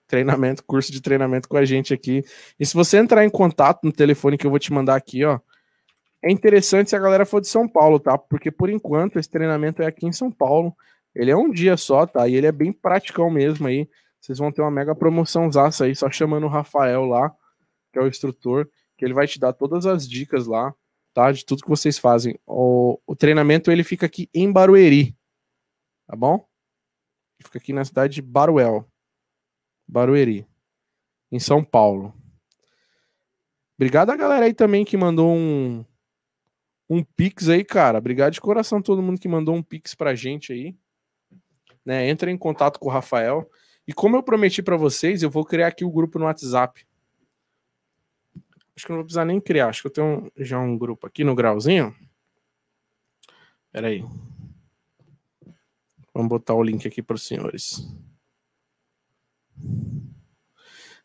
treinamento, 0.09 0.64
curso 0.64 0.90
de 0.90 1.01
treinamento 1.01 1.48
com 1.48 1.56
a 1.56 1.64
gente 1.64 1.94
aqui. 1.94 2.24
E 2.59 2.66
se 2.66 2.74
você 2.74 2.97
entrar 2.97 3.24
em 3.24 3.30
contato 3.30 3.85
no 3.85 3.93
telefone 3.93 4.36
que 4.36 4.47
eu 4.47 4.51
vou 4.51 4.59
te 4.59 4.72
mandar 4.72 4.97
aqui, 4.97 5.24
ó, 5.24 5.39
é 6.22 6.32
interessante 6.32 6.90
se 6.90 6.97
a 6.97 6.98
galera 6.98 7.24
for 7.24 7.40
de 7.40 7.47
São 7.47 7.68
Paulo, 7.68 8.01
tá? 8.01 8.18
Porque 8.18 8.51
por 8.51 8.70
enquanto 8.70 9.18
esse 9.18 9.30
treinamento 9.30 9.82
é 9.82 9.86
aqui 9.86 10.06
em 10.06 10.12
São 10.12 10.32
Paulo. 10.32 10.74
Ele 11.14 11.30
é 11.30 11.36
um 11.36 11.51
dia 11.51 11.76
só, 11.76 12.06
tá? 12.06 12.26
E 12.26 12.35
ele 12.35 12.47
é 12.47 12.52
bem 12.52 12.72
praticão 12.72 13.30
mesmo 13.30 13.66
aí. 13.66 13.89
Vocês 14.20 14.39
vão 14.39 14.51
ter 14.51 14.62
uma 14.62 14.70
mega 14.70 14.94
promoção 14.94 15.48
aí, 15.82 15.94
só 15.94 16.10
chamando 16.10 16.44
o 16.44 16.48
Rafael 16.48 17.05
lá, 17.05 17.30
que 17.93 17.98
é 17.98 18.02
o 18.02 18.09
instrutor, 18.09 18.68
que 18.97 19.05
ele 19.05 19.14
vai 19.14 19.26
te 19.26 19.39
dar 19.39 19.52
todas 19.52 19.86
as 19.86 20.09
dicas 20.09 20.47
lá, 20.47 20.74
tá? 21.14 21.30
De 21.30 21.44
tudo 21.44 21.62
que 21.62 21.68
vocês 21.68 21.98
fazem. 21.98 22.39
O, 22.47 22.98
o 23.06 23.14
treinamento 23.14 23.70
ele 23.70 23.85
fica 23.85 24.06
aqui 24.06 24.28
em 24.35 24.51
Barueri, 24.51 25.16
tá 26.06 26.16
bom? 26.16 26.47
Fica 27.43 27.59
aqui 27.59 27.72
na 27.72 27.85
cidade 27.85 28.14
de 28.14 28.22
Baruel, 28.22 28.85
Barueri, 29.89 30.47
em 31.32 31.40
São 31.40 31.65
Paulo. 31.65 32.15
Obrigado 33.77 34.10
a 34.10 34.16
galera 34.16 34.47
aí 34.47 34.52
também 34.52 34.85
que 34.85 34.97
mandou 34.97 35.35
um, 35.35 35.85
um 36.90 37.02
Pix 37.02 37.48
aí, 37.48 37.65
cara. 37.65 37.98
Obrigado 37.98 38.32
de 38.32 38.40
coração 38.40 38.82
todo 38.82 39.02
mundo 39.02 39.20
que 39.20 39.28
mandou 39.28 39.55
um 39.55 39.62
Pix 39.62 39.94
pra 39.94 40.15
gente 40.15 40.52
aí. 40.52 40.77
Né, 41.85 42.09
entra 42.09 42.31
em 42.31 42.36
contato 42.36 42.78
com 42.78 42.89
o 42.89 42.93
Rafael. 42.93 43.51
E 43.86 43.93
como 43.94 44.16
eu 44.16 44.23
prometi 44.23 44.62
para 44.62 44.77
vocês, 44.77 45.23
eu 45.23 45.31
vou 45.31 45.44
criar 45.44 45.69
aqui 45.69 45.85
o 45.85 45.90
grupo 45.90 46.19
no 46.19 46.27
WhatsApp. 46.27 46.86
Acho 48.77 48.85
que 48.85 48.93
não 48.93 48.98
vou 48.98 49.05
precisar 49.05 49.24
nem 49.24 49.40
criar. 49.40 49.69
Acho 49.69 49.81
que 49.81 49.86
eu 49.86 49.93
tenho 49.93 50.31
já 50.36 50.59
um 50.59 50.77
grupo 50.77 51.06
aqui 51.06 51.24
no 51.24 51.35
grauzinho. 51.35 51.97
Pera 53.73 53.89
aí. 53.89 54.05
Vamos 56.12 56.28
botar 56.28 56.55
o 56.55 56.62
link 56.62 56.86
aqui 56.86 57.02
para 57.02 57.16
os 57.16 57.27
senhores. 57.27 57.89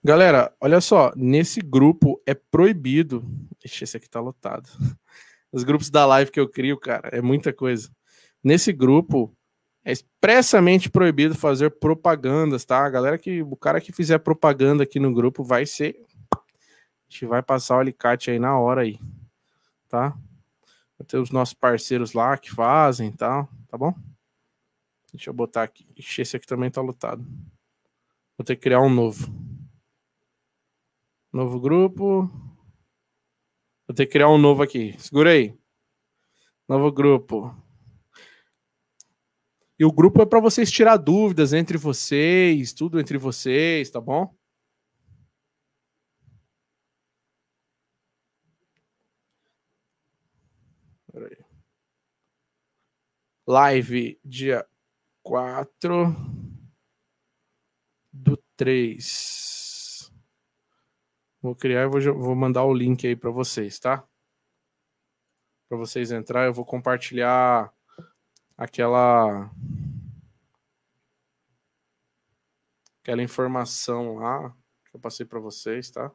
Galera, 0.03 0.53
olha 0.59 0.81
só. 0.81 1.11
Nesse 1.15 1.61
grupo 1.61 2.21
é 2.25 2.34
proibido. 2.34 3.23
Ixi, 3.63 3.84
esse 3.85 3.97
aqui 3.97 4.09
tá 4.09 4.19
lotado. 4.19 4.69
Os 5.51 5.63
grupos 5.63 5.89
da 5.89 6.05
live 6.05 6.31
que 6.31 6.39
eu 6.39 6.49
crio, 6.49 6.77
cara, 6.80 7.09
é 7.09 7.21
muita 7.21 7.53
coisa. 7.53 7.89
Nesse 8.43 8.73
grupo, 8.73 9.35
É 9.85 9.91
expressamente 9.91 10.89
proibido 10.89 11.35
fazer 11.35 11.69
propagandas, 11.71 12.63
tá? 12.63 12.85
A 12.85 12.89
galera 12.89 13.17
que 13.17 13.41
o 13.43 13.55
cara 13.55 13.81
que 13.81 13.91
fizer 13.91 14.17
propaganda 14.19 14.84
aqui 14.84 14.99
no 14.99 15.13
grupo 15.13 15.43
vai 15.43 15.65
ser 15.65 15.97
a 16.34 17.11
gente 17.11 17.25
vai 17.25 17.43
passar 17.43 17.77
o 17.77 17.80
alicate 17.80 18.31
aí 18.31 18.39
na 18.39 18.57
hora 18.57 18.81
aí, 18.81 18.99
tá? 19.88 20.17
Vai 20.97 21.05
ter 21.07 21.17
os 21.17 21.30
nossos 21.31 21.53
parceiros 21.53 22.13
lá 22.13 22.38
que 22.38 22.49
fazem, 22.51 23.11
tá? 23.11 23.47
Tá 23.67 23.77
bom? 23.77 23.93
Deixa 25.13 25.30
eu 25.30 25.34
botar 25.34 25.63
aqui. 25.63 25.85
Ixi, 25.95 26.21
esse 26.21 26.38
aqui 26.38 26.47
também 26.47 26.71
tá 26.71 26.81
lotado. 26.81 27.23
Vou 28.43 28.45
ter 28.45 28.57
que 28.57 28.63
criar 28.63 28.81
um 28.81 28.89
novo. 28.89 29.33
Novo 31.31 31.61
grupo. 31.61 32.29
Vou 33.87 33.95
ter 33.95 34.05
que 34.05 34.11
criar 34.11 34.27
um 34.27 34.37
novo 34.37 34.61
aqui. 34.61 34.99
Segura 34.99 35.29
aí. 35.29 35.57
Novo 36.67 36.91
grupo. 36.91 37.55
E 39.79 39.85
o 39.85 39.93
grupo 39.93 40.21
é 40.21 40.25
para 40.25 40.41
vocês 40.41 40.69
tirar 40.69 40.97
dúvidas 40.97 41.53
entre 41.53 41.77
vocês, 41.77 42.73
tudo 42.73 42.99
entre 42.99 43.17
vocês, 43.17 43.89
tá 43.89 44.01
bom? 44.01 44.35
Live 53.47 54.19
dia 54.21 54.67
4 55.21 56.42
do 58.14 58.38
3. 58.56 60.14
Vou 61.41 61.56
criar 61.56 61.84
e 61.84 61.88
vou, 61.88 62.02
vou 62.19 62.35
mandar 62.35 62.64
o 62.64 62.73
link 62.73 63.06
aí 63.06 63.15
para 63.15 63.31
vocês, 63.31 63.80
tá? 63.80 64.07
Para 65.68 65.77
vocês 65.77 66.11
entrar, 66.11 66.45
eu 66.45 66.53
vou 66.53 66.64
compartilhar 66.64 67.73
aquela 68.56 69.52
aquela 73.02 73.22
informação 73.22 74.15
lá 74.15 74.56
que 74.90 74.95
eu 74.95 74.99
passei 74.99 75.26
para 75.26 75.40
vocês, 75.40 75.91
tá? 75.91 76.11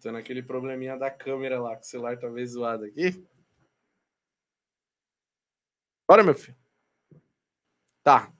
Tendo 0.00 0.18
aquele 0.18 0.42
probleminha 0.42 0.96
da 0.96 1.10
câmera 1.10 1.60
lá, 1.60 1.76
que 1.76 1.82
o 1.82 1.88
celular 1.88 2.18
tá 2.18 2.28
meio 2.28 2.46
zoado 2.46 2.84
aqui. 2.84 3.24
Bora, 6.06 6.22
meu 6.22 6.34
filho. 6.34 6.56
Tá. 8.02 8.32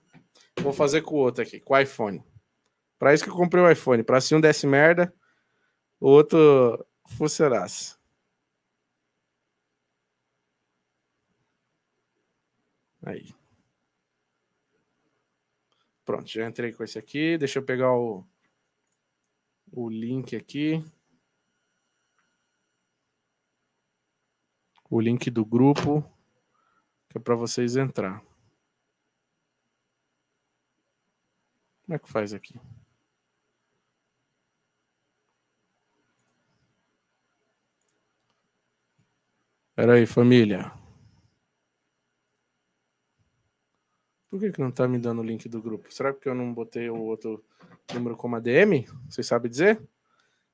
Vou 0.61 0.73
fazer 0.73 1.01
com 1.01 1.15
o 1.15 1.19
outro 1.19 1.43
aqui, 1.43 1.59
com 1.59 1.73
o 1.73 1.79
iPhone. 1.79 2.23
Para 2.97 3.13
isso 3.13 3.23
que 3.23 3.29
eu 3.29 3.35
comprei 3.35 3.63
o 3.63 3.69
iPhone. 3.69 4.03
Para 4.03 4.19
se 4.19 4.33
um 4.35 4.41
desse 4.41 4.65
merda, 4.65 5.13
o 5.99 6.07
outro 6.09 6.85
funcionasse. 7.17 7.97
Aí. 13.05 13.33
Pronto, 16.03 16.27
já 16.27 16.47
entrei 16.47 16.73
com 16.73 16.83
esse 16.83 16.97
aqui. 16.97 17.37
Deixa 17.37 17.59
eu 17.59 17.63
pegar 17.63 17.93
o, 17.93 18.25
o 19.71 19.89
link 19.89 20.35
aqui. 20.35 20.83
O 24.89 24.99
link 24.99 25.29
do 25.29 25.45
grupo, 25.45 26.01
que 27.09 27.17
é 27.17 27.21
para 27.21 27.35
vocês 27.35 27.75
entrar. 27.75 28.23
Como 31.83 31.95
é 31.95 31.99
que 31.99 32.09
faz 32.09 32.33
aqui? 32.33 32.59
Pera 39.75 39.93
aí, 39.93 40.05
família. 40.05 40.71
Por 44.29 44.39
que, 44.39 44.51
que 44.51 44.61
não 44.61 44.71
tá 44.71 44.87
me 44.87 44.99
dando 44.99 45.21
o 45.21 45.23
link 45.23 45.49
do 45.49 45.61
grupo? 45.61 45.91
Será 45.91 46.13
que 46.13 46.29
eu 46.29 46.35
não 46.35 46.53
botei 46.53 46.89
o 46.89 46.97
outro 46.97 47.43
número 47.93 48.15
como 48.15 48.35
ADM? 48.35 48.85
Vocês 49.09 49.25
sabem 49.25 49.49
dizer? 49.49 49.77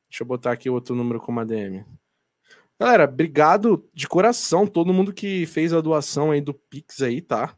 Deixa 0.07 0.23
eu 0.23 0.27
botar 0.27 0.51
aqui 0.51 0.69
o 0.69 0.73
outro 0.73 0.95
número 0.95 1.19
como 1.19 1.39
ADM. 1.39 1.83
Galera, 2.79 3.05
obrigado 3.05 3.89
de 3.93 4.07
coração 4.07 4.67
todo 4.67 4.93
mundo 4.93 5.13
que 5.13 5.45
fez 5.45 5.73
a 5.73 5.79
doação 5.81 6.31
aí 6.31 6.41
do 6.41 6.53
Pix 6.53 7.01
aí, 7.01 7.21
tá? 7.21 7.57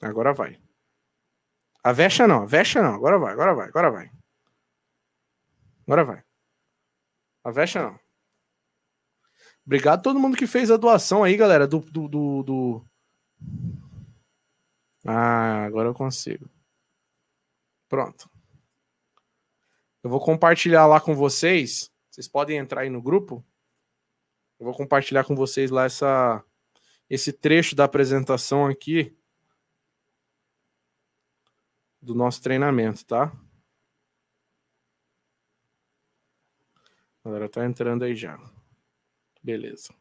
Agora 0.00 0.32
vai. 0.34 0.60
A 1.84 1.92
vexa 1.92 2.26
não, 2.26 2.42
a 2.42 2.46
vexa 2.46 2.82
não. 2.82 2.94
Agora 2.94 3.18
vai, 3.18 3.32
agora 3.32 3.54
vai, 3.54 3.68
agora 3.68 3.90
vai. 3.90 4.10
Agora 5.86 6.04
vai. 6.04 6.24
A 7.44 7.50
vexa 7.50 7.82
não. 7.82 7.98
Obrigado 9.64 10.00
a 10.00 10.02
todo 10.02 10.18
mundo 10.18 10.36
que 10.36 10.46
fez 10.46 10.70
a 10.70 10.76
doação 10.76 11.22
aí, 11.22 11.36
galera. 11.36 11.66
Do, 11.68 11.78
do, 11.80 12.08
do, 12.08 12.42
do... 12.42 12.86
Ah, 15.06 15.64
agora 15.64 15.88
eu 15.88 15.94
consigo. 15.94 16.48
Pronto. 17.92 18.26
Eu 20.02 20.08
vou 20.08 20.18
compartilhar 20.18 20.86
lá 20.86 20.98
com 20.98 21.14
vocês. 21.14 21.92
Vocês 22.10 22.26
podem 22.26 22.56
entrar 22.56 22.80
aí 22.80 22.88
no 22.88 23.02
grupo. 23.02 23.44
Eu 24.58 24.64
vou 24.64 24.74
compartilhar 24.74 25.24
com 25.24 25.36
vocês 25.36 25.70
lá 25.70 25.84
essa, 25.84 26.42
esse 27.10 27.34
trecho 27.34 27.76
da 27.76 27.84
apresentação 27.84 28.64
aqui 28.64 29.14
do 32.00 32.14
nosso 32.14 32.40
treinamento, 32.40 33.04
tá? 33.04 33.30
A 37.22 37.28
galera 37.28 37.46
tá 37.46 37.66
entrando 37.66 38.04
aí 38.04 38.16
já. 38.16 38.38
Beleza. 39.42 39.94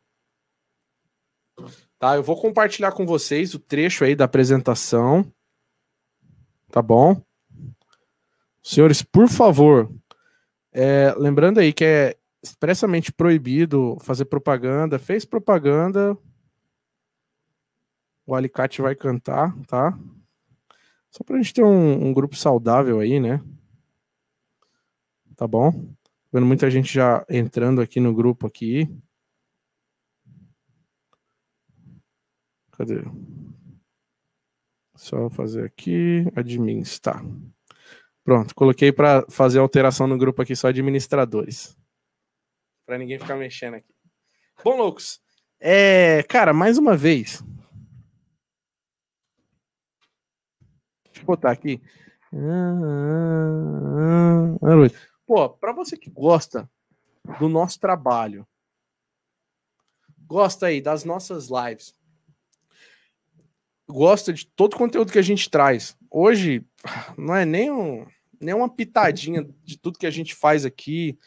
Tá, 2.00 2.16
eu 2.16 2.24
vou 2.24 2.42
compartilhar 2.42 2.94
com 2.94 3.06
vocês 3.06 3.54
o 3.54 3.60
trecho 3.60 4.06
aí 4.06 4.16
da 4.16 4.24
apresentação. 4.24 5.30
Tá 6.72 6.82
bom? 6.82 7.22
Senhores, 8.64 9.02
por 9.02 9.28
favor, 9.28 9.92
é, 10.72 11.14
lembrando 11.18 11.60
aí 11.60 11.74
que 11.74 11.84
é 11.84 12.18
expressamente 12.44 13.12
proibido 13.12 13.98
fazer 14.02 14.26
propaganda. 14.26 15.00
Fez 15.00 15.26
propaganda, 15.26 16.18
o 18.26 18.36
alicate 18.36 18.82
vai 18.82 18.96
cantar, 18.96 19.54
tá? 19.66 19.98
Só 21.10 21.24
pra 21.24 21.38
gente 21.38 21.54
ter 21.54 21.64
um, 21.64 22.08
um 22.08 22.14
grupo 22.14 22.36
saudável 22.36 23.00
aí, 23.00 23.20
né? 23.20 23.44
Tá 25.36 25.48
bom? 25.48 25.72
Vendo 26.32 26.46
muita 26.46 26.70
gente 26.70 26.94
já 26.94 27.26
entrando 27.30 27.82
aqui 27.82 28.00
no 28.00 28.14
grupo 28.14 28.48
aqui. 28.48 28.88
Cadê? 32.72 33.04
Só 34.96 35.30
fazer 35.30 35.66
aqui, 35.66 36.26
admins, 36.36 37.00
tá. 37.00 37.22
Pronto, 38.24 38.54
coloquei 38.54 38.92
para 38.92 39.26
fazer 39.30 39.60
alteração 39.60 40.08
no 40.08 40.18
grupo 40.18 40.42
aqui 40.42 40.56
só 40.56 40.68
administradores. 40.68 41.78
Para 42.86 42.98
ninguém 42.98 43.18
ficar 43.18 43.36
mexendo 43.36 43.76
aqui. 43.76 43.94
Bom, 44.64 44.78
loucos, 44.78 45.22
é, 45.64 46.24
cara, 46.24 46.54
mais 46.54 46.80
uma 46.80 46.98
vez. 46.98 47.44
Deixa 51.06 51.22
eu 51.22 51.26
botar 51.26 51.52
aqui. 51.52 51.80
Pô, 55.28 55.50
para 55.50 55.72
você 55.72 55.96
que 55.96 56.10
gosta 56.10 56.70
do 57.40 57.48
nosso 57.48 57.80
trabalho, 57.80 58.48
gosta 60.26 60.66
aí 60.68 60.82
das 60.82 61.04
nossas 61.04 61.50
lives, 61.50 61.96
gosta 63.88 64.34
de 64.34 64.48
todo 64.48 64.74
o 64.74 64.78
conteúdo 64.78 65.12
que 65.12 65.20
a 65.20 65.24
gente 65.24 65.48
traz. 65.48 65.96
Hoje 66.10 66.66
não 67.18 67.36
é 67.36 67.46
nem, 67.46 67.72
um, 67.72 68.06
nem 68.40 68.54
uma 68.54 68.70
pitadinha 68.70 69.48
de 69.64 69.78
tudo 69.78 70.00
que 70.00 70.08
a 70.08 70.12
gente 70.12 70.34
faz 70.34 70.66
aqui, 70.66 71.18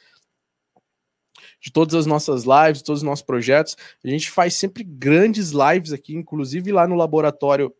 de 1.61 1.73
todas 1.73 1.95
as 1.95 2.07
nossas 2.07 2.45
lives, 2.45 2.83
todos 2.83 3.01
os 3.01 3.07
nossos 3.07 3.25
projetos. 3.25 3.77
A 4.05 4.09
gente 4.09 4.31
faz 4.31 4.55
sempre 4.55 4.85
grandes 4.85 5.51
lives 5.51 5.93
aqui, 5.93 6.15
inclusive 6.15 6.73
lá 6.73 6.87
no 6.87 6.95
laboratório 6.95 7.75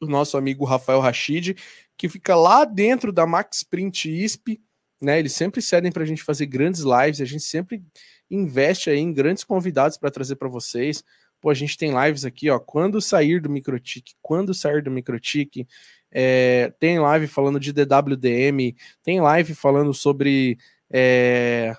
do 0.00 0.08
nosso 0.08 0.36
amigo 0.36 0.64
Rafael 0.64 1.00
Rachid, 1.00 1.54
que 1.96 2.08
fica 2.08 2.34
lá 2.34 2.64
dentro 2.64 3.12
da 3.12 3.26
Max 3.26 3.62
Print 3.62 4.10
ISP, 4.10 4.60
né? 5.00 5.18
Eles 5.18 5.32
sempre 5.32 5.62
cedem 5.62 5.92
para 5.92 6.02
a 6.02 6.06
gente 6.06 6.22
fazer 6.22 6.46
grandes 6.46 6.82
lives, 6.82 7.20
a 7.20 7.24
gente 7.24 7.44
sempre 7.44 7.84
investe 8.30 8.90
aí 8.90 8.98
em 8.98 9.12
grandes 9.12 9.44
convidados 9.44 9.96
para 9.96 10.10
trazer 10.10 10.36
para 10.36 10.48
vocês. 10.48 11.04
Pô, 11.42 11.50
a 11.50 11.54
gente 11.54 11.76
tem 11.76 11.92
lives 11.92 12.24
aqui, 12.24 12.48
ó. 12.48 12.60
Quando 12.60 13.00
sair 13.00 13.40
do 13.40 13.50
Microtik, 13.50 14.14
quando 14.22 14.54
sair 14.54 14.80
do 14.80 14.92
Microtik, 14.92 15.66
é, 16.08 16.72
tem 16.78 17.00
live 17.00 17.26
falando 17.26 17.58
de 17.58 17.72
DWDM, 17.72 18.76
tem 19.02 19.20
live 19.20 19.52
falando 19.52 19.92
sobre 19.92 20.56
é, 20.88 21.76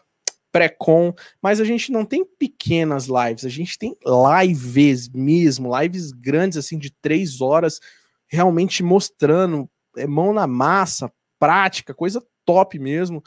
pré-com, 0.51 1.13
mas 1.41 1.61
a 1.61 1.63
gente 1.63 1.93
não 1.93 2.03
tem 2.03 2.25
pequenas 2.25 3.05
lives, 3.07 3.45
a 3.45 3.49
gente 3.49 3.77
tem 3.79 3.95
lives 4.41 5.07
mesmo, 5.07 5.79
lives 5.79 6.11
grandes, 6.11 6.57
assim, 6.57 6.77
de 6.77 6.91
três 6.91 7.39
horas, 7.39 7.79
realmente 8.27 8.83
mostrando, 8.83 9.69
é, 9.95 10.05
mão 10.05 10.33
na 10.33 10.45
massa, 10.45 11.09
prática, 11.39 11.93
coisa 11.93 12.21
top 12.43 12.77
mesmo. 12.77 13.23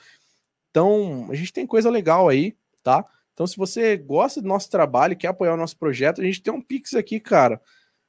Então, 0.70 1.28
a 1.30 1.34
gente 1.34 1.50
tem 1.50 1.66
coisa 1.66 1.88
legal 1.88 2.28
aí, 2.28 2.54
tá? 2.82 3.06
Então, 3.36 3.46
se 3.46 3.58
você 3.58 3.98
gosta 3.98 4.40
do 4.40 4.48
nosso 4.48 4.70
trabalho, 4.70 5.14
quer 5.14 5.28
apoiar 5.28 5.52
o 5.52 5.58
nosso 5.58 5.76
projeto, 5.76 6.22
a 6.22 6.24
gente 6.24 6.40
tem 6.40 6.50
um 6.50 6.62
Pix 6.62 6.94
aqui, 6.94 7.20
cara. 7.20 7.60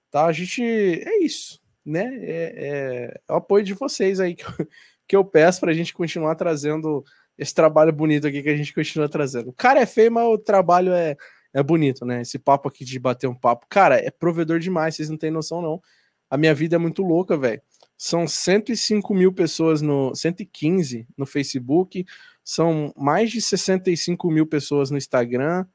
Tá? 0.10 0.26
A 0.26 0.32
gente. 0.32 0.64
É 0.64 1.22
isso, 1.22 1.60
né? 1.86 2.18
É, 2.22 2.54
é, 2.56 3.22
é 3.28 3.34
o 3.34 3.36
apoio 3.36 3.62
de 3.62 3.74
vocês 3.74 4.22
aí 4.22 4.36
que 4.36 4.46
eu, 4.46 4.68
que 5.06 5.16
eu 5.18 5.26
peço 5.26 5.60
pra 5.60 5.74
gente 5.74 5.94
continuar 5.94 6.36
trazendo 6.36 7.04
esse 7.38 7.54
trabalho 7.54 7.92
bonito 7.92 8.26
aqui 8.26 8.42
que 8.42 8.48
a 8.48 8.56
gente 8.56 8.74
continua 8.74 9.10
trazendo. 9.10 9.50
O 9.50 9.54
cara 9.54 9.82
é 9.82 9.86
feio, 9.86 10.14
mas 10.14 10.26
o 10.26 10.38
trabalho 10.38 10.94
é, 10.94 11.18
é 11.54 11.62
bonito, 11.62 12.06
né? 12.06 12.22
Esse 12.22 12.40
papo 12.40 12.70
aqui 12.70 12.86
de 12.86 12.98
bater 12.98 13.28
um 13.28 13.36
papo. 13.36 13.66
Cara, 13.70 13.98
é 13.98 14.10
provedor 14.10 14.60
demais, 14.60 14.96
vocês 14.96 15.10
não 15.10 15.18
têm 15.18 15.30
noção, 15.30 15.62
não. 15.62 15.82
A 16.30 16.38
minha 16.38 16.56
vida 16.56 16.78
é 16.78 16.80
muito 16.80 17.04
louca, 17.04 17.36
velho. 17.36 17.62
São 17.98 18.26
105 18.26 19.14
mil 19.14 19.34
pessoas 19.34 19.82
no 19.82 20.16
115 20.16 21.06
no 21.18 21.26
Facebook, 21.26 22.06
são 22.48 22.94
mais 22.96 23.30
de 23.30 23.42
65 23.42 24.32
mil 24.32 24.48
pessoas 24.48 24.90
no 24.90 24.98
Instagram, 24.98 25.66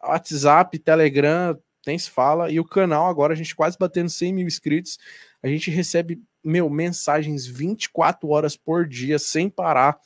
WhatsApp, 0.00 0.78
Telegram, 0.78 1.58
nem 1.84 1.98
se 1.98 2.08
fala, 2.08 2.52
e 2.52 2.60
o 2.60 2.64
canal 2.64 3.08
agora, 3.08 3.32
a 3.32 3.36
gente 3.36 3.52
quase 3.52 3.76
batendo 3.76 4.08
100 4.08 4.32
mil 4.32 4.46
inscritos, 4.46 4.96
a 5.42 5.48
gente 5.48 5.72
recebe, 5.72 6.22
meu, 6.44 6.70
mensagens 6.70 7.48
24 7.48 8.28
horas 8.28 8.56
por 8.56 8.86
dia, 8.86 9.18
sem 9.18 9.50
parar, 9.50 9.98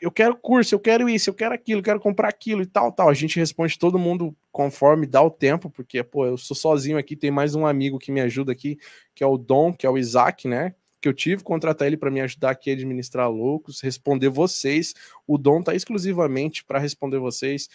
eu 0.00 0.12
quero 0.12 0.36
curso, 0.36 0.76
eu 0.76 0.78
quero 0.78 1.08
isso, 1.08 1.30
eu 1.30 1.34
quero 1.34 1.52
aquilo, 1.52 1.80
eu 1.80 1.84
quero 1.84 1.98
comprar 1.98 2.28
aquilo 2.28 2.62
e 2.62 2.66
tal, 2.66 2.92
tal. 2.92 3.08
A 3.08 3.14
gente 3.14 3.40
responde 3.40 3.76
todo 3.76 3.98
mundo 3.98 4.36
conforme 4.52 5.04
dá 5.04 5.20
o 5.20 5.32
tempo, 5.32 5.68
porque, 5.68 6.00
pô, 6.04 6.26
eu 6.26 6.36
sou 6.36 6.56
sozinho 6.56 6.96
aqui, 6.96 7.16
tem 7.16 7.32
mais 7.32 7.56
um 7.56 7.66
amigo 7.66 7.98
que 7.98 8.12
me 8.12 8.20
ajuda 8.20 8.52
aqui, 8.52 8.78
que 9.16 9.24
é 9.24 9.26
o 9.26 9.36
Dom, 9.36 9.72
que 9.72 9.84
é 9.84 9.90
o 9.90 9.98
Isaac, 9.98 10.46
né? 10.46 10.76
Que 11.00 11.08
eu 11.08 11.14
tive 11.14 11.42
contratar 11.42 11.86
ele 11.86 11.96
para 11.96 12.10
me 12.10 12.20
ajudar 12.20 12.50
aqui 12.50 12.70
a 12.70 12.72
administrar 12.72 13.30
loucos, 13.30 13.80
responder 13.80 14.28
vocês. 14.28 14.94
O 15.26 15.38
Dom 15.38 15.62
tá 15.62 15.74
exclusivamente 15.74 16.64
para 16.64 16.78
responder 16.78 17.18
vocês. 17.18 17.68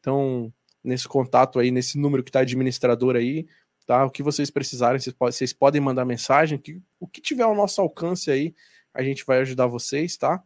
Então, 0.00 0.52
nesse 0.82 1.08
contato 1.08 1.58
aí, 1.58 1.70
nesse 1.70 1.98
número 1.98 2.22
que 2.22 2.30
tá 2.30 2.40
administrador 2.40 3.16
aí, 3.16 3.46
tá? 3.86 4.04
O 4.04 4.10
que 4.10 4.22
vocês 4.22 4.50
precisarem, 4.50 5.00
vocês 5.18 5.52
podem 5.52 5.80
mandar 5.80 6.04
mensagem, 6.04 6.58
que, 6.58 6.80
o 7.00 7.06
que 7.06 7.20
tiver 7.20 7.44
ao 7.44 7.54
nosso 7.54 7.80
alcance 7.80 8.30
aí, 8.30 8.54
a 8.92 9.02
gente 9.02 9.24
vai 9.24 9.40
ajudar 9.40 9.66
vocês, 9.66 10.16
tá? 10.16 10.42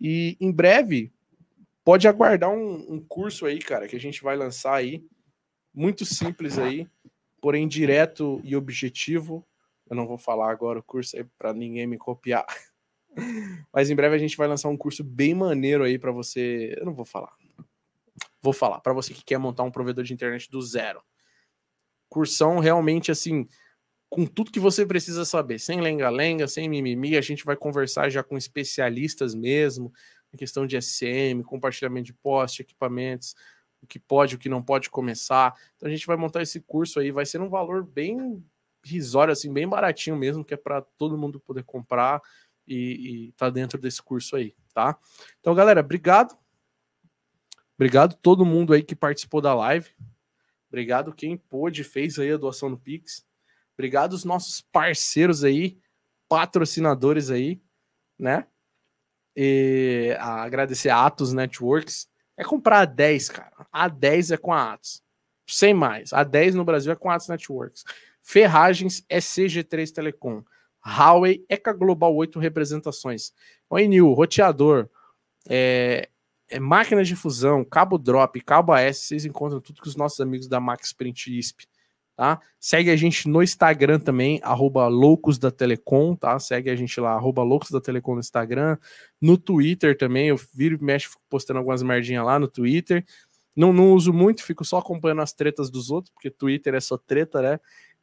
E 0.00 0.36
em 0.40 0.50
breve, 0.50 1.12
pode 1.84 2.08
aguardar 2.08 2.50
um, 2.50 2.94
um, 2.94 3.00
curso 3.00 3.46
aí, 3.46 3.58
cara, 3.58 3.86
que 3.86 3.96
a 3.96 4.00
gente 4.00 4.22
vai 4.22 4.36
lançar 4.36 4.74
aí. 4.74 5.04
Muito 5.72 6.04
simples 6.04 6.58
aí, 6.58 6.86
porém 7.40 7.68
direto 7.68 8.40
e 8.42 8.56
objetivo. 8.56 9.46
Eu 9.90 9.96
não 9.96 10.06
vou 10.06 10.16
falar 10.16 10.50
agora 10.52 10.78
o 10.78 10.82
curso 10.82 11.16
aí 11.16 11.24
para 11.36 11.52
ninguém 11.52 11.84
me 11.84 11.98
copiar. 11.98 12.46
Mas 13.74 13.90
em 13.90 13.96
breve 13.96 14.14
a 14.14 14.18
gente 14.18 14.36
vai 14.36 14.46
lançar 14.46 14.68
um 14.68 14.76
curso 14.76 15.02
bem 15.02 15.34
maneiro 15.34 15.82
aí 15.82 15.98
para 15.98 16.12
você. 16.12 16.76
Eu 16.78 16.86
não 16.86 16.94
vou 16.94 17.04
falar. 17.04 17.32
Vou 18.40 18.52
falar 18.52 18.80
para 18.80 18.92
você 18.92 19.12
que 19.12 19.24
quer 19.24 19.38
montar 19.38 19.64
um 19.64 19.70
provedor 19.70 20.04
de 20.04 20.14
internet 20.14 20.48
do 20.48 20.62
zero. 20.62 21.02
Cursão 22.08 22.60
realmente 22.60 23.10
assim, 23.10 23.48
com 24.08 24.24
tudo 24.24 24.50
que 24.50 24.60
você 24.60 24.86
precisa 24.86 25.24
saber, 25.24 25.58
sem 25.58 25.80
lenga-lenga, 25.80 26.48
sem 26.48 26.68
mimimi, 26.68 27.16
a 27.16 27.20
gente 27.20 27.44
vai 27.44 27.56
conversar 27.56 28.10
já 28.10 28.22
com 28.22 28.36
especialistas 28.36 29.34
mesmo, 29.34 29.92
em 30.32 30.36
questão 30.36 30.66
de 30.66 30.80
SM, 30.80 31.42
compartilhamento 31.44 32.06
de 32.06 32.14
poste, 32.14 32.62
equipamentos, 32.62 33.34
o 33.82 33.86
que 33.86 33.98
pode, 33.98 34.34
o 34.34 34.38
que 34.38 34.48
não 34.48 34.62
pode 34.62 34.90
começar. 34.90 35.54
Então 35.76 35.88
a 35.88 35.92
gente 35.92 36.06
vai 36.06 36.16
montar 36.16 36.42
esse 36.42 36.60
curso 36.60 36.98
aí, 36.98 37.10
vai 37.10 37.26
ser 37.26 37.40
um 37.40 37.48
valor 37.48 37.84
bem 37.84 38.42
risório, 38.84 39.32
assim, 39.32 39.52
bem 39.52 39.68
baratinho 39.68 40.16
mesmo, 40.16 40.44
que 40.44 40.54
é 40.54 40.56
para 40.56 40.80
todo 40.80 41.18
mundo 41.18 41.40
poder 41.40 41.64
comprar 41.64 42.20
e, 42.66 43.28
e 43.28 43.32
tá 43.32 43.50
dentro 43.50 43.78
desse 43.78 44.02
curso 44.02 44.36
aí, 44.36 44.54
tá? 44.72 44.98
Então, 45.40 45.54
galera, 45.54 45.80
obrigado. 45.80 46.36
Obrigado 47.74 48.14
todo 48.16 48.44
mundo 48.44 48.72
aí 48.72 48.82
que 48.82 48.94
participou 48.94 49.40
da 49.40 49.54
live. 49.54 49.90
Obrigado 50.68 51.12
quem 51.12 51.36
pôde, 51.36 51.82
fez 51.82 52.18
aí 52.18 52.32
a 52.32 52.36
doação 52.36 52.68
no 52.68 52.78
Pix. 52.78 53.26
Obrigado 53.74 54.12
aos 54.12 54.24
nossos 54.24 54.60
parceiros 54.60 55.42
aí, 55.42 55.78
patrocinadores 56.28 57.30
aí, 57.30 57.60
né? 58.18 58.46
E 59.34 60.14
a 60.18 60.42
agradecer 60.42 60.90
a 60.90 61.06
Atos 61.06 61.32
Networks. 61.32 62.08
É 62.36 62.44
comprar 62.44 62.80
a 62.80 62.84
10, 62.84 63.28
cara. 63.30 63.66
A 63.72 63.88
10 63.88 64.32
é 64.32 64.36
com 64.36 64.52
a 64.52 64.74
Atos. 64.74 65.02
Sem 65.46 65.74
mais. 65.74 66.12
A 66.12 66.22
10 66.22 66.54
no 66.54 66.64
Brasil 66.64 66.92
é 66.92 66.96
com 66.96 67.10
a 67.10 67.14
Atos 67.14 67.28
Networks. 67.28 67.84
Ferragens 68.22 69.04
é 69.08 69.18
CG3 69.18 69.90
Telecom. 69.92 70.42
Huawei 70.84 71.44
Eca 71.48 71.72
Global 71.72 72.14
8 72.14 72.38
representações. 72.38 73.32
ONU, 73.68 74.12
roteador, 74.12 74.88
é, 75.48 76.08
é, 76.48 76.58
máquina 76.58 77.04
de 77.04 77.14
fusão, 77.14 77.64
cabo 77.64 77.98
drop, 77.98 78.40
cabo 78.40 78.72
AS, 78.72 78.98
vocês 78.98 79.24
encontram 79.24 79.60
tudo 79.60 79.80
com 79.80 79.88
os 79.88 79.96
nossos 79.96 80.20
amigos 80.20 80.48
da 80.48 80.58
Max 80.58 80.92
Print 80.92 81.38
ISP 81.38 81.66
tá? 82.20 82.38
Segue 82.58 82.90
a 82.90 82.96
gente 82.96 83.26
no 83.26 83.42
Instagram 83.42 83.98
também, 83.98 84.40
arroba 84.42 84.86
Loucos 84.88 85.38
da 85.38 85.50
Telecom, 85.50 86.14
tá? 86.14 86.38
Segue 86.38 86.68
a 86.68 86.76
gente 86.76 87.00
lá, 87.00 87.12
arroba 87.14 87.42
Loucos 87.42 87.70
da 87.70 87.80
Telecom 87.80 88.12
no 88.12 88.20
Instagram, 88.20 88.76
no 89.18 89.38
Twitter 89.38 89.96
também, 89.96 90.28
eu 90.28 90.38
viro 90.52 90.76
e 90.78 90.84
mexo 90.84 91.16
postando 91.30 91.60
algumas 91.60 91.82
merdinhas 91.82 92.22
lá 92.26 92.38
no 92.38 92.46
Twitter. 92.46 93.06
Não, 93.56 93.72
não 93.72 93.94
uso 93.94 94.12
muito, 94.12 94.44
fico 94.44 94.66
só 94.66 94.76
acompanhando 94.76 95.22
as 95.22 95.32
tretas 95.32 95.70
dos 95.70 95.90
outros, 95.90 96.12
porque 96.12 96.30
Twitter 96.30 96.74
é 96.74 96.80
só 96.80 96.98
treta, 96.98 97.40
né? 97.40 97.60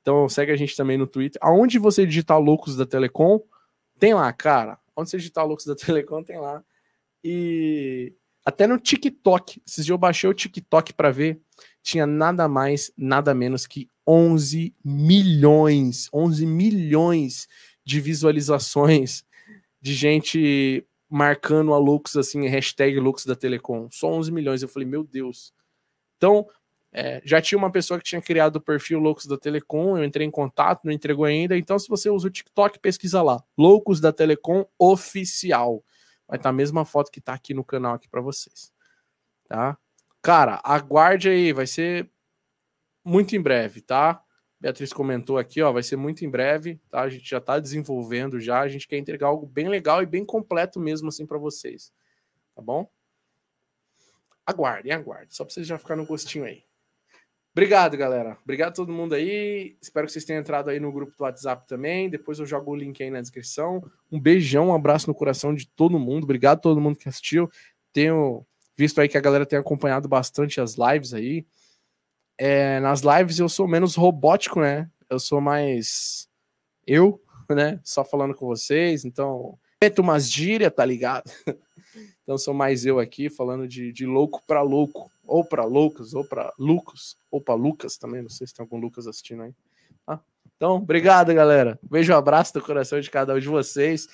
Então 0.07 0.29
segue 0.29 0.53
a 0.53 0.55
gente 0.55 0.73
também 0.73 0.97
no 0.97 1.05
Twitter. 1.05 1.37
Aonde 1.43 1.77
você 1.77 2.05
digitar 2.05 2.39
Loucos 2.39 2.77
da 2.77 2.85
Telecom, 2.85 3.41
tem 3.99 4.13
lá, 4.13 4.31
cara. 4.31 4.79
Onde 4.95 5.09
você 5.09 5.17
digitar 5.17 5.45
Loucos 5.45 5.65
da 5.65 5.75
Telecom, 5.75 6.23
tem 6.23 6.39
lá. 6.39 6.63
E 7.21 8.13
até 8.45 8.65
no 8.65 8.79
TikTok. 8.79 9.61
Esses 9.67 9.83
dias 9.83 9.89
eu 9.89 9.97
baixei 9.97 10.29
o 10.29 10.33
TikTok 10.33 10.93
para 10.93 11.11
ver. 11.11 11.41
Tinha 11.83 12.07
nada 12.07 12.47
mais, 12.47 12.89
nada 12.95 13.33
menos 13.33 13.67
que 13.67 13.89
11 14.07 14.73
milhões, 14.81 16.07
11 16.13 16.45
milhões 16.45 17.45
de 17.83 17.99
visualizações 17.99 19.25
de 19.81 19.93
gente 19.93 20.87
marcando 21.09 21.73
a 21.73 21.77
Lux, 21.77 22.15
assim, 22.15 22.47
hashtag 22.47 22.97
Lux 22.97 23.25
da 23.25 23.35
Telecom. 23.35 23.89
Só 23.91 24.09
11 24.09 24.31
milhões. 24.31 24.61
Eu 24.61 24.69
falei, 24.69 24.87
meu 24.87 25.03
Deus. 25.03 25.53
Então, 26.15 26.47
é, 26.91 27.21
já 27.23 27.41
tinha 27.41 27.57
uma 27.57 27.71
pessoa 27.71 27.99
que 27.99 28.05
tinha 28.05 28.21
criado 28.21 28.55
o 28.55 28.61
perfil 28.61 28.99
Loucos 28.99 29.25
da 29.25 29.37
Telecom, 29.37 29.97
eu 29.97 30.03
entrei 30.03 30.25
em 30.25 30.31
contato, 30.31 30.85
não 30.85 30.91
entregou 30.91 31.25
ainda. 31.25 31.57
Então, 31.57 31.77
se 31.77 31.87
você 31.87 32.09
usa 32.09 32.27
o 32.27 32.31
TikTok, 32.31 32.79
pesquisa 32.79 33.21
lá. 33.21 33.43
Loucos 33.57 33.99
da 33.99 34.11
Telecom 34.13 34.65
Oficial. 34.79 35.83
Vai 36.27 36.37
estar 36.37 36.43
tá 36.43 36.49
a 36.49 36.53
mesma 36.53 36.85
foto 36.85 37.11
que 37.11 37.19
está 37.19 37.33
aqui 37.33 37.53
no 37.53 37.63
canal 37.63 37.93
aqui 37.93 38.07
para 38.07 38.21
vocês. 38.21 38.73
Tá? 39.47 39.77
Cara, 40.21 40.59
aguarde 40.63 41.29
aí, 41.29 41.53
vai 41.53 41.67
ser 41.67 42.09
muito 43.03 43.35
em 43.35 43.41
breve, 43.41 43.81
tá? 43.81 44.21
Beatriz 44.59 44.91
comentou 44.91 45.37
aqui, 45.37 45.61
ó, 45.61 45.71
vai 45.71 45.83
ser 45.83 45.95
muito 45.95 46.25
em 46.25 46.29
breve, 46.29 46.81
tá? 46.89 47.01
A 47.01 47.09
gente 47.09 47.29
já 47.29 47.37
está 47.37 47.59
desenvolvendo 47.59 48.39
já, 48.39 48.61
a 48.61 48.67
gente 48.67 48.87
quer 48.87 48.97
entregar 48.97 49.27
algo 49.27 49.45
bem 49.45 49.69
legal 49.69 50.01
e 50.01 50.05
bem 50.05 50.25
completo 50.25 50.79
mesmo 50.79 51.09
assim 51.09 51.25
para 51.25 51.37
vocês. 51.37 51.93
Tá 52.55 52.61
bom? 52.61 52.89
Aguardem, 54.45 54.91
aguardem, 54.91 55.29
só 55.29 55.45
para 55.45 55.53
vocês 55.53 55.67
já 55.67 55.77
ficar 55.77 55.95
no 55.95 56.05
gostinho 56.05 56.43
aí. 56.43 56.66
Obrigado, 57.57 57.97
galera. 57.97 58.37
Obrigado 58.43 58.69
a 58.69 58.75
todo 58.75 58.93
mundo 58.93 59.15
aí. 59.15 59.75
Espero 59.81 60.05
que 60.05 60.13
vocês 60.13 60.23
tenham 60.23 60.41
entrado 60.41 60.69
aí 60.69 60.79
no 60.79 60.91
grupo 60.91 61.17
do 61.17 61.23
WhatsApp 61.23 61.67
também. 61.67 62.07
Depois 62.07 62.37
eu 62.37 62.45
jogo 62.45 62.69
o 62.69 62.75
link 62.75 63.01
aí 63.01 63.09
na 63.09 63.19
descrição. 63.19 63.83
Um 64.11 64.19
beijão, 64.19 64.67
um 64.67 64.75
abraço 64.75 65.07
no 65.07 65.15
coração 65.15 65.55
de 65.55 65.67
todo 65.67 65.97
mundo. 65.97 66.25
Obrigado 66.25 66.59
a 66.59 66.61
todo 66.61 66.79
mundo 66.79 66.99
que 66.99 67.09
assistiu. 67.09 67.49
Tenho 67.91 68.45
visto 68.77 69.01
aí 69.01 69.09
que 69.09 69.17
a 69.17 69.21
galera 69.21 69.43
tem 69.43 69.57
acompanhado 69.57 70.07
bastante 70.07 70.61
as 70.61 70.75
lives 70.75 71.15
aí. 71.15 71.47
É, 72.37 72.79
nas 72.79 73.01
lives 73.01 73.39
eu 73.39 73.49
sou 73.49 73.67
menos 73.67 73.95
robótico, 73.95 74.61
né? 74.61 74.87
Eu 75.09 75.17
sou 75.17 75.41
mais 75.41 76.29
eu, 76.85 77.19
né? 77.49 77.79
Só 77.83 78.05
falando 78.05 78.35
com 78.35 78.45
vocês. 78.45 79.03
Então, 79.03 79.57
meto 79.81 80.03
umas 80.03 80.29
gírias, 80.29 80.71
tá 80.71 80.85
ligado? 80.85 81.31
então 82.21 82.37
sou 82.37 82.53
mais 82.53 82.85
eu 82.85 82.99
aqui 82.99 83.31
falando 83.31 83.67
de, 83.67 83.91
de 83.91 84.05
louco 84.05 84.43
para 84.45 84.61
louco 84.61 85.11
ou 85.27 85.43
para 85.43 85.65
Lucas, 85.65 86.13
ou 86.13 86.23
para 86.23 86.53
Lucas, 86.57 87.17
ou 87.29 87.41
para 87.41 87.53
Lucas 87.53 87.97
também, 87.97 88.21
não 88.21 88.29
sei 88.29 88.47
se 88.47 88.53
tem 88.53 88.63
algum 88.63 88.79
Lucas 88.79 89.05
assistindo 89.07 89.43
aí. 89.43 89.53
Tá? 90.05 90.21
Então, 90.55 90.77
obrigado, 90.77 91.33
galera. 91.33 91.77
Beijo, 91.83 92.13
abraço 92.13 92.53
do 92.53 92.61
coração 92.61 92.99
de 92.99 93.11
cada 93.11 93.33
um 93.33 93.39
de 93.39 93.47
vocês. 93.47 94.07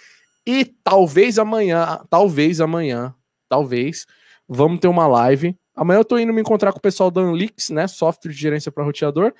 E 0.45 0.65
talvez 0.65 1.39
amanhã, 1.39 2.01
talvez 2.09 2.59
amanhã, 2.59 3.15
talvez, 3.47 4.05
vamos 4.47 4.79
ter 4.79 4.87
uma 4.87 5.07
live. 5.07 5.57
Amanhã 5.75 5.99
eu 5.99 6.05
tô 6.05 6.17
indo 6.17 6.33
me 6.33 6.41
encontrar 6.41 6.71
com 6.73 6.79
o 6.79 6.81
pessoal 6.81 7.09
da 7.09 7.21
Unlix, 7.21 7.69
né? 7.69 7.87
Software 7.87 8.31
de 8.31 8.37
gerência 8.37 8.71
para 8.71 8.83
roteador. 8.83 9.33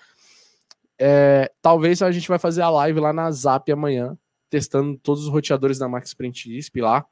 É, 0.98 1.52
talvez 1.62 2.02
a 2.02 2.12
gente 2.12 2.28
vai 2.28 2.40
fazer 2.40 2.62
a 2.62 2.70
live 2.70 3.00
lá 3.00 3.12
na 3.12 3.30
Zap 3.32 3.70
amanhã, 3.72 4.18
testando 4.50 4.98
todos 4.98 5.24
os 5.24 5.30
roteadores 5.30 5.78
da 5.78 5.90
Max 5.90 6.14
Print 6.14 6.58
ISP 6.58 6.82
lá, 6.82 7.06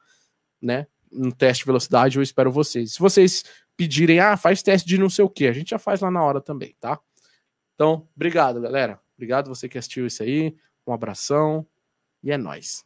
né? 0.62 0.88
No 1.12 1.34
teste 1.34 1.64
de 1.64 1.66
velocidade, 1.66 2.18
eu 2.18 2.24
espero 2.24 2.52
vocês. 2.52 2.94
Se 2.94 3.00
vocês 3.00 3.44
pedirem, 3.82 4.20
ah, 4.20 4.38
faz 4.38 4.62
teste 4.62 4.88
de 4.88 4.96
não 4.96 5.10
sei 5.10 5.26
o 5.26 5.30
que, 5.30 5.48
a 5.48 5.52
gente 5.52 5.72
já 5.72 5.80
faz 5.80 6.02
lá 6.02 6.12
na 6.12 6.24
hora 6.24 6.40
também, 6.40 6.76
tá? 6.80 7.00
Então, 7.74 8.08
obrigado, 8.16 8.62
galera. 8.62 9.02
Obrigado 9.18 9.48
você 9.48 9.68
que 9.68 9.76
assistiu 9.76 10.06
isso 10.06 10.22
aí. 10.22 10.56
Um 10.86 10.94
abração 10.94 11.66
e 12.24 12.32
é 12.32 12.38
nóis. 12.38 12.86